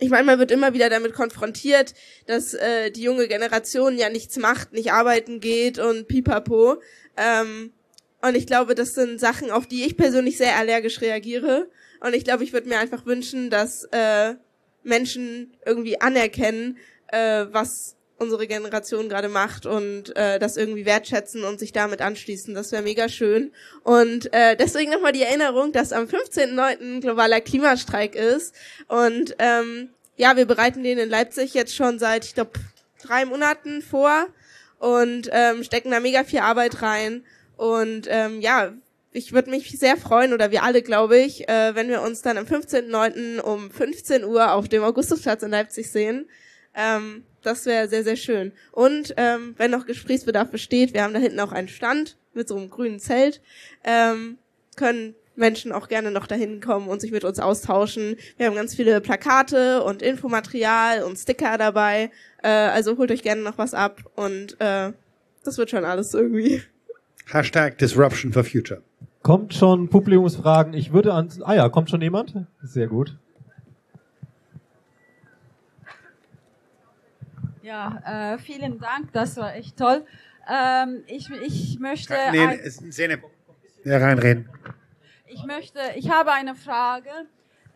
ich 0.00 0.10
meine, 0.10 0.24
man 0.24 0.38
wird 0.38 0.52
immer 0.52 0.74
wieder 0.74 0.88
damit 0.90 1.12
konfrontiert, 1.12 1.92
dass 2.26 2.54
äh, 2.54 2.90
die 2.92 3.02
junge 3.02 3.26
Generation 3.26 3.98
ja 3.98 4.08
nichts 4.08 4.36
macht, 4.36 4.72
nicht 4.72 4.92
arbeiten 4.92 5.40
geht 5.40 5.80
und 5.80 6.06
pipapo. 6.06 6.80
Ähm, 7.16 7.72
und 8.22 8.36
ich 8.36 8.46
glaube, 8.46 8.76
das 8.76 8.94
sind 8.94 9.18
Sachen, 9.18 9.50
auf 9.50 9.66
die 9.66 9.84
ich 9.84 9.96
persönlich 9.96 10.38
sehr 10.38 10.56
allergisch 10.56 11.00
reagiere. 11.00 11.68
Und 12.00 12.14
ich 12.14 12.24
glaube, 12.24 12.44
ich 12.44 12.52
würde 12.52 12.68
mir 12.68 12.78
einfach 12.78 13.06
wünschen, 13.06 13.50
dass 13.50 13.84
äh, 13.90 14.34
Menschen 14.84 15.56
irgendwie 15.66 16.00
anerkennen, 16.00 16.78
äh, 17.08 17.46
was 17.50 17.96
unsere 18.18 18.46
Generation 18.46 19.08
gerade 19.08 19.28
macht 19.28 19.64
und 19.64 20.14
äh, 20.16 20.38
das 20.38 20.56
irgendwie 20.56 20.84
wertschätzen 20.84 21.44
und 21.44 21.58
sich 21.60 21.72
damit 21.72 22.02
anschließen. 22.02 22.54
Das 22.54 22.72
wäre 22.72 22.82
mega 22.82 23.08
schön. 23.08 23.52
Und 23.84 24.32
äh, 24.32 24.56
deswegen 24.56 24.90
nochmal 24.90 25.12
die 25.12 25.22
Erinnerung, 25.22 25.72
dass 25.72 25.92
am 25.92 26.04
15.09. 26.04 27.00
globaler 27.00 27.40
Klimastreik 27.40 28.16
ist. 28.16 28.54
Und 28.88 29.36
ähm, 29.38 29.90
ja, 30.16 30.36
wir 30.36 30.46
bereiten 30.46 30.82
den 30.82 30.98
in 30.98 31.08
Leipzig 31.08 31.54
jetzt 31.54 31.74
schon 31.74 31.98
seit, 31.98 32.24
ich 32.24 32.34
glaube, 32.34 32.52
drei 33.00 33.24
Monaten 33.24 33.82
vor 33.82 34.26
und 34.80 35.30
ähm, 35.32 35.62
stecken 35.62 35.92
da 35.92 36.00
mega 36.00 36.24
viel 36.24 36.40
Arbeit 36.40 36.82
rein. 36.82 37.24
Und 37.56 38.08
ähm, 38.08 38.40
ja, 38.40 38.72
ich 39.12 39.32
würde 39.32 39.50
mich 39.50 39.78
sehr 39.78 39.96
freuen, 39.96 40.32
oder 40.32 40.50
wir 40.50 40.64
alle, 40.64 40.82
glaube 40.82 41.18
ich, 41.18 41.48
äh, 41.48 41.74
wenn 41.74 41.88
wir 41.88 42.02
uns 42.02 42.22
dann 42.22 42.36
am 42.36 42.46
15.09. 42.46 43.40
um 43.40 43.70
15 43.70 44.24
Uhr 44.24 44.52
auf 44.52 44.68
dem 44.68 44.82
Augustusplatz 44.82 45.42
in 45.42 45.50
Leipzig 45.50 45.90
sehen. 45.90 46.28
Ähm, 46.74 47.24
das 47.42 47.66
wäre 47.66 47.88
sehr, 47.88 48.04
sehr 48.04 48.16
schön. 48.16 48.52
Und 48.72 49.14
ähm, 49.16 49.54
wenn 49.56 49.70
noch 49.70 49.86
Gesprächsbedarf 49.86 50.50
besteht, 50.50 50.94
wir 50.94 51.02
haben 51.02 51.14
da 51.14 51.20
hinten 51.20 51.40
auch 51.40 51.52
einen 51.52 51.68
Stand 51.68 52.16
mit 52.34 52.48
so 52.48 52.56
einem 52.56 52.70
grünen 52.70 53.00
Zelt, 53.00 53.40
ähm, 53.84 54.38
können 54.76 55.14
Menschen 55.38 55.72
auch 55.72 55.88
gerne 55.88 56.10
noch 56.10 56.26
dahin 56.26 56.60
kommen 56.60 56.88
und 56.88 57.00
sich 57.00 57.12
mit 57.12 57.24
uns 57.24 57.38
austauschen. 57.38 58.16
Wir 58.36 58.46
haben 58.46 58.56
ganz 58.56 58.74
viele 58.74 59.00
Plakate 59.00 59.82
und 59.82 60.02
Infomaterial 60.02 61.02
und 61.04 61.16
Sticker 61.16 61.56
dabei. 61.56 62.10
Äh, 62.42 62.48
also 62.48 62.98
holt 62.98 63.10
euch 63.10 63.22
gerne 63.22 63.42
noch 63.42 63.56
was 63.56 63.72
ab 63.72 64.02
und 64.16 64.60
äh, 64.60 64.92
das 65.44 65.56
wird 65.56 65.70
schon 65.70 65.84
alles 65.84 66.12
irgendwie. 66.12 66.62
Hashtag 67.26 67.78
Disruption 67.78 68.32
for 68.32 68.44
Future. 68.44 68.82
Kommt 69.22 69.54
schon 69.54 69.88
Publikumsfragen. 69.88 70.74
Ich 70.74 70.92
würde 70.92 71.14
ans. 71.14 71.40
Ah 71.42 71.54
ja, 71.54 71.68
kommt 71.68 71.90
schon 71.90 72.00
jemand? 72.00 72.34
Sehr 72.62 72.86
gut. 72.86 73.16
Ja, 77.68 78.32
äh, 78.32 78.38
vielen 78.38 78.78
Dank. 78.80 79.12
Das 79.12 79.36
war 79.36 79.54
echt 79.54 79.76
toll. 79.76 80.06
Ähm, 80.50 81.04
ich, 81.06 81.28
ich 81.30 81.78
möchte. 81.78 82.14
Nee, 82.32 82.46
ein, 82.46 82.70
Szene. 82.70 83.22
Ja, 83.84 83.98
reinreden. 83.98 84.48
Ich 85.26 85.44
möchte. 85.44 85.78
Ich 85.96 86.08
habe 86.08 86.32
eine 86.32 86.54
Frage. 86.54 87.10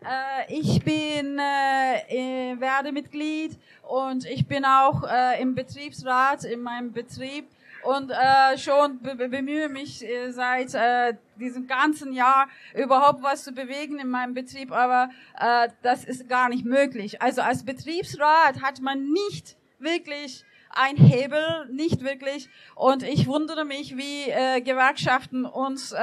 Äh, 0.01 0.51
ich 0.51 0.83
bin 0.83 1.37
äh, 1.37 2.59
werde 2.59 2.91
Mitglied 2.91 3.59
und 3.83 4.25
ich 4.25 4.47
bin 4.47 4.65
auch 4.65 5.03
äh, 5.03 5.39
im 5.39 5.53
Betriebsrat 5.53 6.43
in 6.43 6.61
meinem 6.61 6.91
Betrieb 6.91 7.45
und 7.83 8.09
äh, 8.09 8.57
schon 8.57 8.99
be 8.99 9.15
bemühe 9.15 9.69
mich 9.69 10.03
äh, 10.03 10.31
seit 10.31 10.73
äh, 10.73 11.13
diesem 11.35 11.67
ganzen 11.67 12.13
Jahr 12.13 12.47
überhaupt 12.73 13.21
was 13.21 13.43
zu 13.43 13.51
bewegen 13.51 13.99
in 13.99 14.09
meinem 14.09 14.33
Betrieb, 14.33 14.71
aber 14.71 15.11
äh, 15.39 15.69
das 15.83 16.03
ist 16.03 16.27
gar 16.27 16.49
nicht 16.49 16.65
möglich. 16.65 17.21
Also 17.21 17.43
als 17.43 17.63
Betriebsrat 17.63 18.63
hat 18.63 18.81
man 18.81 19.11
nicht 19.11 19.55
wirklich 19.83 20.43
ein 20.69 20.97
Hebel, 20.97 21.67
nicht 21.71 22.03
wirklich. 22.03 22.49
Und 22.75 23.03
ich 23.03 23.27
wundere 23.27 23.65
mich, 23.65 23.95
wie 23.97 24.29
äh, 24.29 24.61
Gewerkschaften 24.61 25.45
uns 25.45 25.91
äh, 25.91 25.97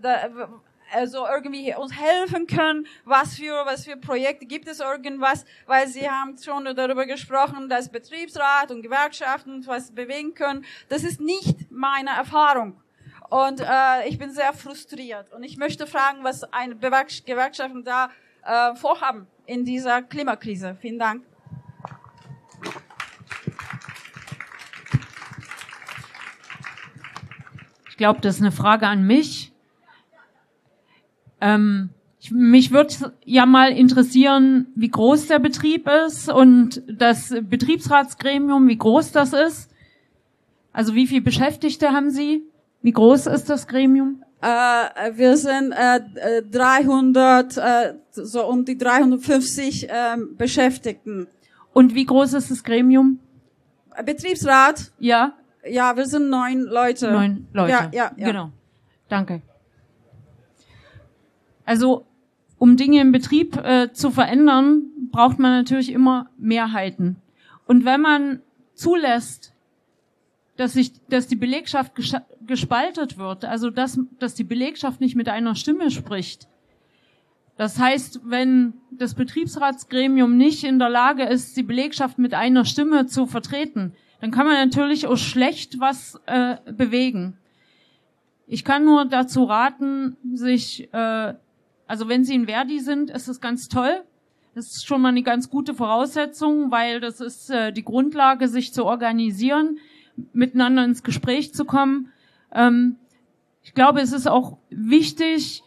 da, 0.00 0.50
also 0.92 1.26
irgendwie 1.26 1.74
uns 1.74 1.92
helfen 1.92 2.46
können, 2.46 2.86
was 3.04 3.36
für, 3.36 3.64
was 3.64 3.84
für 3.84 3.96
Projekte 3.96 4.46
gibt 4.46 4.68
es 4.68 4.80
irgendwas, 4.80 5.44
weil 5.66 5.86
Sie 5.88 6.08
haben 6.08 6.36
schon 6.36 6.64
darüber 6.64 7.06
gesprochen, 7.06 7.68
dass 7.68 7.88
Betriebsrat 7.88 8.70
und 8.70 8.82
Gewerkschaften 8.82 9.64
was 9.66 9.92
bewegen 9.92 10.34
können. 10.34 10.64
Das 10.88 11.04
ist 11.04 11.20
nicht 11.20 11.70
meine 11.70 12.10
Erfahrung. 12.10 12.80
Und 13.28 13.60
äh, 13.60 14.08
ich 14.08 14.18
bin 14.18 14.32
sehr 14.32 14.52
frustriert. 14.52 15.32
Und 15.32 15.44
ich 15.44 15.56
möchte 15.56 15.86
fragen, 15.86 16.24
was 16.24 16.42
eine 16.52 16.74
Gewerkschaften 16.74 17.84
da 17.84 18.10
äh, 18.44 18.74
vorhaben 18.74 19.28
in 19.46 19.64
dieser 19.64 20.02
Klimakrise. 20.02 20.76
Vielen 20.80 20.98
Dank. 20.98 21.29
Glaube, 28.00 28.22
das 28.22 28.36
ist 28.36 28.40
eine 28.40 28.50
Frage 28.50 28.86
an 28.86 29.06
mich. 29.06 29.52
Ähm, 31.40 31.90
ich, 32.18 32.30
mich 32.32 32.72
würde 32.72 33.12
ja 33.26 33.44
mal 33.44 33.72
interessieren, 33.72 34.68
wie 34.74 34.88
groß 34.88 35.26
der 35.26 35.38
Betrieb 35.38 35.86
ist 36.06 36.30
und 36.30 36.82
das 36.88 37.34
Betriebsratsgremium, 37.42 38.68
wie 38.68 38.78
groß 38.78 39.12
das 39.12 39.34
ist. 39.34 39.70
Also 40.72 40.94
wie 40.94 41.06
viele 41.06 41.20
Beschäftigte 41.20 41.90
haben 41.90 42.10
Sie? 42.10 42.42
Wie 42.80 42.92
groß 42.92 43.26
ist 43.26 43.50
das 43.50 43.66
Gremium? 43.66 44.24
Äh, 44.40 45.12
wir 45.16 45.36
sind 45.36 45.72
äh, 45.72 46.42
300, 46.50 47.56
äh, 47.58 47.94
so 48.12 48.46
um 48.46 48.64
die 48.64 48.78
350 48.78 49.90
äh, 49.90 49.92
Beschäftigten. 50.38 51.26
Und 51.74 51.94
wie 51.94 52.06
groß 52.06 52.32
ist 52.32 52.50
das 52.50 52.64
Gremium? 52.64 53.18
Betriebsrat? 54.06 54.90
Ja. 54.98 55.34
Ja, 55.68 55.96
wir 55.96 56.06
sind 56.06 56.30
neun 56.30 56.62
Leute. 56.62 57.12
Neun 57.12 57.48
Leute. 57.52 57.70
Ja, 57.70 57.90
ja, 57.92 58.12
ja. 58.16 58.26
Genau. 58.26 58.50
Danke. 59.08 59.42
Also 61.64 62.06
um 62.58 62.76
Dinge 62.76 63.00
im 63.00 63.12
Betrieb 63.12 63.56
äh, 63.56 63.92
zu 63.92 64.10
verändern, 64.10 64.82
braucht 65.10 65.38
man 65.38 65.52
natürlich 65.52 65.92
immer 65.92 66.28
Mehrheiten. 66.36 67.16
Und 67.66 67.84
wenn 67.84 68.00
man 68.00 68.42
zulässt, 68.74 69.54
dass 70.56 70.74
sich, 70.74 70.92
dass 71.08 71.26
die 71.26 71.36
Belegschaft 71.36 71.92
gespaltet 72.46 73.16
wird, 73.16 73.44
also 73.44 73.70
dass, 73.70 73.98
dass 74.18 74.34
die 74.34 74.44
Belegschaft 74.44 75.00
nicht 75.00 75.16
mit 75.16 75.28
einer 75.28 75.54
Stimme 75.54 75.90
spricht. 75.90 76.48
Das 77.56 77.78
heißt, 77.78 78.20
wenn 78.24 78.74
das 78.90 79.14
Betriebsratsgremium 79.14 80.36
nicht 80.36 80.64
in 80.64 80.78
der 80.78 80.90
Lage 80.90 81.24
ist, 81.24 81.56
die 81.56 81.62
Belegschaft 81.62 82.18
mit 82.18 82.34
einer 82.34 82.64
Stimme 82.64 83.06
zu 83.06 83.26
vertreten, 83.26 83.94
dann 84.20 84.30
kann 84.30 84.46
man 84.46 84.54
natürlich 84.54 85.06
auch 85.06 85.16
schlecht 85.16 85.80
was 85.80 86.20
äh, 86.26 86.56
bewegen. 86.72 87.38
Ich 88.46 88.64
kann 88.64 88.84
nur 88.84 89.04
dazu 89.04 89.44
raten, 89.44 90.16
sich 90.34 90.92
äh, 90.92 91.34
also 91.90 92.08
wenn 92.08 92.22
Sie 92.22 92.36
in 92.36 92.46
Verdi 92.46 92.78
sind, 92.78 93.10
ist 93.10 93.26
es 93.26 93.40
ganz 93.40 93.66
toll. 93.66 94.04
Das 94.54 94.66
ist 94.66 94.86
schon 94.86 95.02
mal 95.02 95.08
eine 95.08 95.24
ganz 95.24 95.50
gute 95.50 95.74
Voraussetzung, 95.74 96.70
weil 96.70 97.00
das 97.00 97.20
ist 97.20 97.50
äh, 97.50 97.72
die 97.72 97.82
Grundlage, 97.82 98.46
sich 98.46 98.72
zu 98.72 98.84
organisieren, 98.84 99.78
miteinander 100.32 100.84
ins 100.84 101.02
Gespräch 101.02 101.52
zu 101.52 101.64
kommen. 101.64 102.12
Ähm, 102.52 102.94
ich 103.64 103.74
glaube, 103.74 104.00
es 104.02 104.12
ist 104.12 104.28
auch 104.28 104.58
wichtig, 104.70 105.64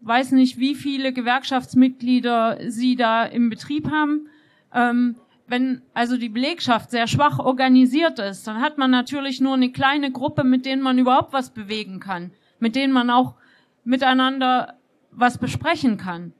weiß 0.00 0.32
nicht, 0.32 0.58
wie 0.58 0.74
viele 0.74 1.12
Gewerkschaftsmitglieder 1.12 2.60
Sie 2.68 2.96
da 2.96 3.26
im 3.26 3.50
Betrieb 3.50 3.90
haben. 3.90 4.28
Ähm, 4.72 5.16
wenn 5.50 5.82
also 5.94 6.16
die 6.16 6.28
Belegschaft 6.28 6.92
sehr 6.92 7.08
schwach 7.08 7.40
organisiert 7.40 8.20
ist, 8.20 8.46
dann 8.46 8.60
hat 8.60 8.78
man 8.78 8.92
natürlich 8.92 9.40
nur 9.40 9.54
eine 9.54 9.72
kleine 9.72 10.12
Gruppe, 10.12 10.44
mit 10.44 10.64
denen 10.64 10.80
man 10.80 10.96
überhaupt 10.96 11.32
was 11.32 11.50
bewegen 11.50 11.98
kann, 11.98 12.30
mit 12.60 12.76
denen 12.76 12.92
man 12.92 13.10
auch 13.10 13.34
miteinander 13.82 14.78
was 15.10 15.38
besprechen 15.38 15.96
kann. 15.96 16.32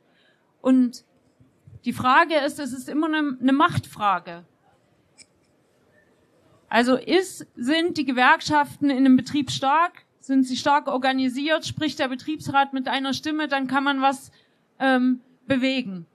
Und 0.60 1.04
die 1.84 1.92
Frage 1.92 2.36
ist, 2.36 2.60
es 2.60 2.72
ist 2.72 2.88
immer 2.88 3.08
eine, 3.08 3.36
eine 3.40 3.52
Machtfrage. 3.52 4.44
Also 6.68 6.94
ist, 6.94 7.48
sind 7.56 7.98
die 7.98 8.04
Gewerkschaften 8.04 8.90
in 8.90 8.98
einem 8.98 9.16
Betrieb 9.16 9.50
stark? 9.50 10.04
Sind 10.20 10.44
sie 10.44 10.56
stark 10.56 10.86
organisiert? 10.86 11.66
Spricht 11.66 11.98
der 11.98 12.06
Betriebsrat 12.06 12.72
mit 12.72 12.86
einer 12.86 13.12
Stimme? 13.12 13.48
Dann 13.48 13.66
kann 13.66 13.82
man 13.82 14.00
was 14.02 14.30
ähm, 14.78 15.20
bewegen. 15.48 16.06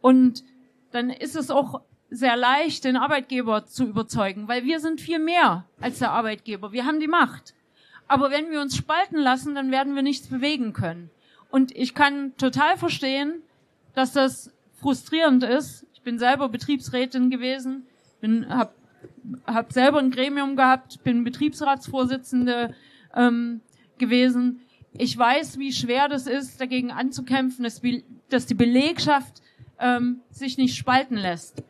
Und 0.00 0.42
dann 0.90 1.08
ist 1.08 1.36
es 1.36 1.52
auch 1.52 1.82
sehr 2.12 2.36
leicht, 2.36 2.84
den 2.84 2.96
Arbeitgeber 2.96 3.64
zu 3.64 3.84
überzeugen, 3.84 4.46
weil 4.46 4.64
wir 4.64 4.80
sind 4.80 5.00
viel 5.00 5.18
mehr 5.18 5.64
als 5.80 5.98
der 5.98 6.12
Arbeitgeber. 6.12 6.70
Wir 6.72 6.84
haben 6.84 7.00
die 7.00 7.08
Macht. 7.08 7.54
Aber 8.06 8.30
wenn 8.30 8.50
wir 8.50 8.60
uns 8.60 8.76
spalten 8.76 9.16
lassen, 9.16 9.54
dann 9.54 9.70
werden 9.70 9.94
wir 9.94 10.02
nichts 10.02 10.28
bewegen 10.28 10.74
können. 10.74 11.10
Und 11.50 11.74
ich 11.74 11.94
kann 11.94 12.36
total 12.36 12.76
verstehen, 12.76 13.42
dass 13.94 14.12
das 14.12 14.52
frustrierend 14.80 15.42
ist. 15.42 15.86
Ich 15.94 16.02
bin 16.02 16.18
selber 16.18 16.48
Betriebsrätin 16.48 17.30
gewesen, 17.30 17.86
bin, 18.20 18.46
hab, 18.48 18.74
hab 19.46 19.72
selber 19.72 19.98
ein 19.98 20.10
Gremium 20.10 20.56
gehabt, 20.56 21.02
bin 21.04 21.24
Betriebsratsvorsitzende 21.24 22.74
ähm, 23.14 23.62
gewesen. 23.98 24.60
Ich 24.92 25.16
weiß, 25.16 25.58
wie 25.58 25.72
schwer 25.72 26.08
das 26.08 26.26
ist, 26.26 26.60
dagegen 26.60 26.90
anzukämpfen, 26.90 27.64
dass, 27.64 27.80
dass 28.28 28.46
die 28.46 28.54
Belegschaft 28.54 29.40
ähm, 29.78 30.20
sich 30.30 30.58
nicht 30.58 30.76
spalten 30.76 31.16
lässt. 31.16 31.62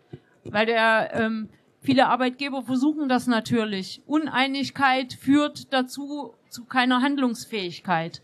Weil 0.44 0.66
der, 0.66 1.10
ähm, 1.14 1.48
viele 1.81 2.09
Arbeitgeber 2.09 2.62
versuchen 2.62 3.09
das 3.09 3.27
natürlich. 3.27 4.02
Uneinigkeit 4.06 5.12
führt 5.12 5.73
dazu 5.73 6.35
zu 6.48 6.64
keiner 6.64 7.02
Handlungsfähigkeit. 7.02 8.20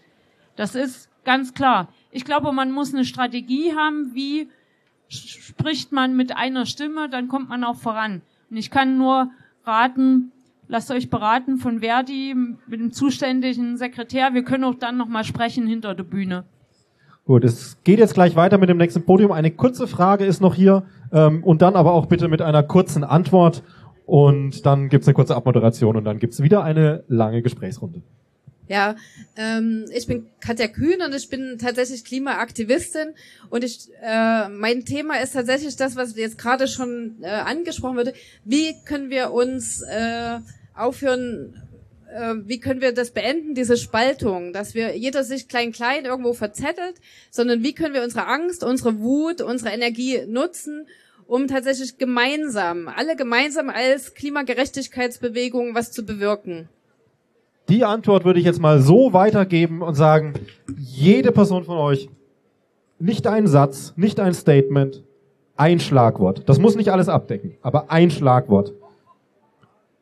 Das 0.57 0.75
ist 0.75 1.09
ganz 1.25 1.55
klar. 1.55 1.89
Ich 2.11 2.25
glaube, 2.25 2.53
man 2.53 2.73
muss 2.73 2.93
eine 2.93 3.05
Strategie 3.05 3.75
haben, 3.75 4.15
wie 4.15 4.49
spricht 5.09 5.93
man 5.93 6.17
mit 6.17 6.37
einer 6.37 6.67
Stimme, 6.67 7.09
dann 7.09 7.29
kommt 7.29 7.49
man 7.49 7.65
auch 7.65 7.77
voran. 7.77 8.23
Und 8.51 8.57
ich 8.57 8.71
kann 8.71 8.99
nur 8.99 9.31
raten, 9.65 10.33
lasst 10.69 10.91
euch 10.91 11.11
beraten 11.11 11.59
von 11.59 11.81
Verdi 11.81 12.35
mit 12.35 12.81
dem 12.81 12.93
zuständigen 12.93 13.77
Sekretär. 13.77 14.35
Wir 14.35 14.43
können 14.43 14.65
auch 14.65 14.75
dann 14.75 14.97
nochmal 14.97 15.25
sprechen 15.25 15.67
hinter 15.67 15.95
der 15.95 16.05
Bühne. 16.05 16.45
Gut, 17.25 17.45
es 17.45 17.77
geht 17.85 17.99
jetzt 17.99 18.15
gleich 18.15 18.37
weiter 18.37 18.57
mit 18.57 18.71
dem 18.71 18.79
nächsten 18.79 19.05
Podium. 19.05 19.33
Eine 19.33 19.51
kurze 19.51 19.87
Frage 19.87 20.25
ist 20.25 20.41
noch 20.41 20.55
hier 20.55 20.85
ähm, 21.13 21.45
und 21.45 21.63
dann 21.63 21.77
aber 21.77 21.93
auch 21.93 22.07
bitte 22.07 22.29
mit 22.29 22.43
einer 22.43 22.63
kurzen 22.63 23.05
Antwort 23.05 23.63
und 24.07 24.65
dann 24.65 24.89
gibt's 24.89 25.07
eine 25.07 25.15
kurze 25.15 25.37
Abmoderation 25.37 25.97
und 25.97 26.05
dann 26.05 26.19
gibt's 26.19 26.43
wieder 26.43 26.65
eine 26.65 27.05
lange 27.09 27.43
Gesprächsrunde. 27.43 28.03
Ja, 28.69 28.97
ähm, 29.37 29.87
ich 29.95 30.07
bin 30.07 30.27
Katja 30.41 30.69
Kühn 30.69 31.01
und 31.01 31.15
ich 31.15 31.31
bin 31.31 31.57
tatsächlich 31.59 32.05
Klimaaktivistin 32.05 33.15
und 33.49 33.65
ich, 33.65 33.89
äh, 34.03 34.49
mein 34.51 34.85
Thema 34.85 35.21
ist 35.21 35.33
tatsächlich 35.33 35.77
das, 35.77 35.97
was 35.97 36.17
jetzt 36.17 36.37
gerade 36.37 36.69
schon 36.69 37.17
äh, 37.23 37.29
angesprochen 37.29 37.97
wurde. 37.97 38.13
Wie 38.45 38.75
können 38.85 39.09
wir 39.09 39.33
uns 39.33 39.81
äh, 39.83 40.41
aufhören, 40.75 41.63
äh, 42.15 42.35
wie 42.45 42.61
können 42.61 42.81
wir 42.81 42.93
das 42.93 43.11
beenden, 43.11 43.55
diese 43.55 43.77
Spaltung, 43.77 44.53
dass 44.53 44.75
wir 44.75 44.97
jeder 44.97 45.25
sich 45.25 45.49
klein-klein 45.49 46.05
irgendwo 46.05 46.33
verzettelt, 46.33 46.97
sondern 47.31 47.63
wie 47.63 47.75
können 47.75 47.95
wir 47.95 48.03
unsere 48.03 48.27
Angst, 48.27 48.65
unsere 48.65 49.01
Wut, 49.01 49.41
unsere 49.41 49.71
Energie 49.71 50.21
nutzen, 50.27 50.87
um 51.27 51.47
tatsächlich 51.47 51.99
gemeinsam, 51.99 52.89
alle 52.89 53.15
gemeinsam 53.15 53.69
als 53.69 54.15
Klimagerechtigkeitsbewegung 54.15 55.75
was 55.75 55.93
zu 55.93 56.05
bewirken. 56.05 56.69
Die 57.69 57.85
Antwort 57.85 58.25
würde 58.25 58.41
ich 58.41 58.47
jetzt 58.47 58.61
mal 58.61 58.81
so 58.81 59.13
weitergeben 59.13 59.83
und 59.83 59.95
sagen, 59.95 60.33
jede 60.79 61.33
Person 61.33 61.65
von 61.65 61.77
euch, 61.77 62.09
nicht 62.99 63.27
ein 63.27 63.47
Satz, 63.47 63.93
nicht 63.97 64.21
ein 64.21 64.33
Statement, 64.33 65.05
ein 65.57 65.79
Schlagwort. 65.79 66.49
Das 66.49 66.59
muss 66.59 66.77
nicht 66.77 66.91
alles 66.91 67.11
abdecken, 67.11 67.59
aber 67.61 67.91
ein 67.91 68.11
Schlagwort. 68.11 68.73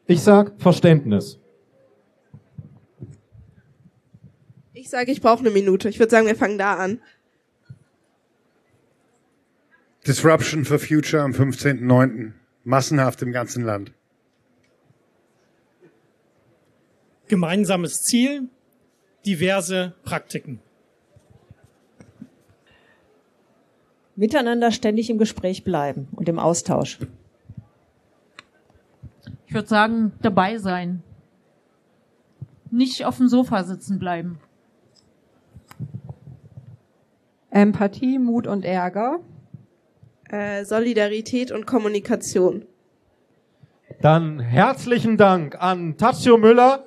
Ich 0.07 0.23
sag 0.23 0.53
Verständnis. 0.59 1.41
Ich 4.87 4.91
sage, 4.91 5.11
ich 5.11 5.21
brauche 5.21 5.41
eine 5.41 5.51
Minute. 5.51 5.89
Ich 5.89 5.99
würde 5.99 6.13
sagen, 6.13 6.29
wir 6.29 6.37
fangen 6.37 6.59
da 6.59 6.77
an. 6.77 7.01
Disruption 10.07 10.65
for 10.65 10.79
Future 10.79 11.25
am 11.25 11.33
15.09. 11.33 12.31
Massenhaft 12.63 13.21
im 13.23 13.33
ganzen 13.33 13.65
Land. 13.65 13.91
Gemeinsames 17.27 17.95
Ziel, 18.03 18.49
diverse 19.27 19.97
Praktiken. 20.05 20.61
Miteinander 24.15 24.71
ständig 24.71 25.11
im 25.11 25.19
Gespräch 25.19 25.65
bleiben 25.65 26.07
und 26.13 26.29
im 26.29 26.39
Austausch. 26.39 27.01
Ich 29.49 29.53
würde 29.53 29.67
sagen, 29.67 30.13
dabei 30.23 30.59
sein. 30.59 31.03
Nicht 32.71 33.05
auf 33.05 33.17
dem 33.17 33.27
Sofa 33.27 33.65
sitzen 33.65 33.99
bleiben. 33.99 34.39
Empathie, 37.57 38.19
Mut 38.19 38.47
und 38.47 38.67
Ärger. 38.67 39.21
Äh, 40.29 40.67
Solidarität 40.67 41.51
und 41.51 41.67
Kommunikation. 41.67 42.67
Dann 44.03 44.41
herzlichen 44.41 45.17
Dank 45.17 45.57
an 45.59 45.97
Tazio 45.97 46.37
Müller, 46.37 46.87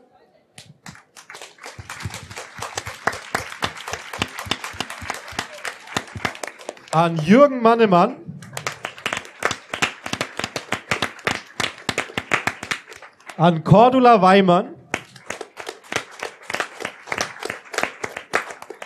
an 6.91 7.17
Jürgen 7.17 7.63
Mannemann. 7.63 8.17
An 13.37 13.63
Cordula 13.63 14.21
Weimann. 14.21 14.75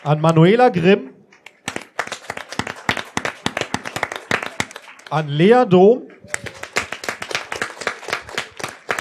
An 0.06 0.22
Manuela 0.22 0.70
Grimm. 0.70 1.13
An 5.14 5.28
Lea 5.28 5.64
Dom. 5.70 6.08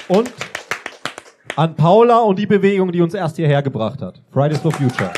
Und 0.09 0.30
an 1.56 1.74
Paula 1.74 2.18
und 2.18 2.39
die 2.39 2.44
Bewegung, 2.44 2.93
die 2.93 3.01
uns 3.01 3.14
erst 3.14 3.36
hierher 3.36 3.62
gebracht 3.62 4.02
hat. 4.02 4.20
Fridays 4.30 4.59
for 4.59 4.72
Future. 4.72 5.10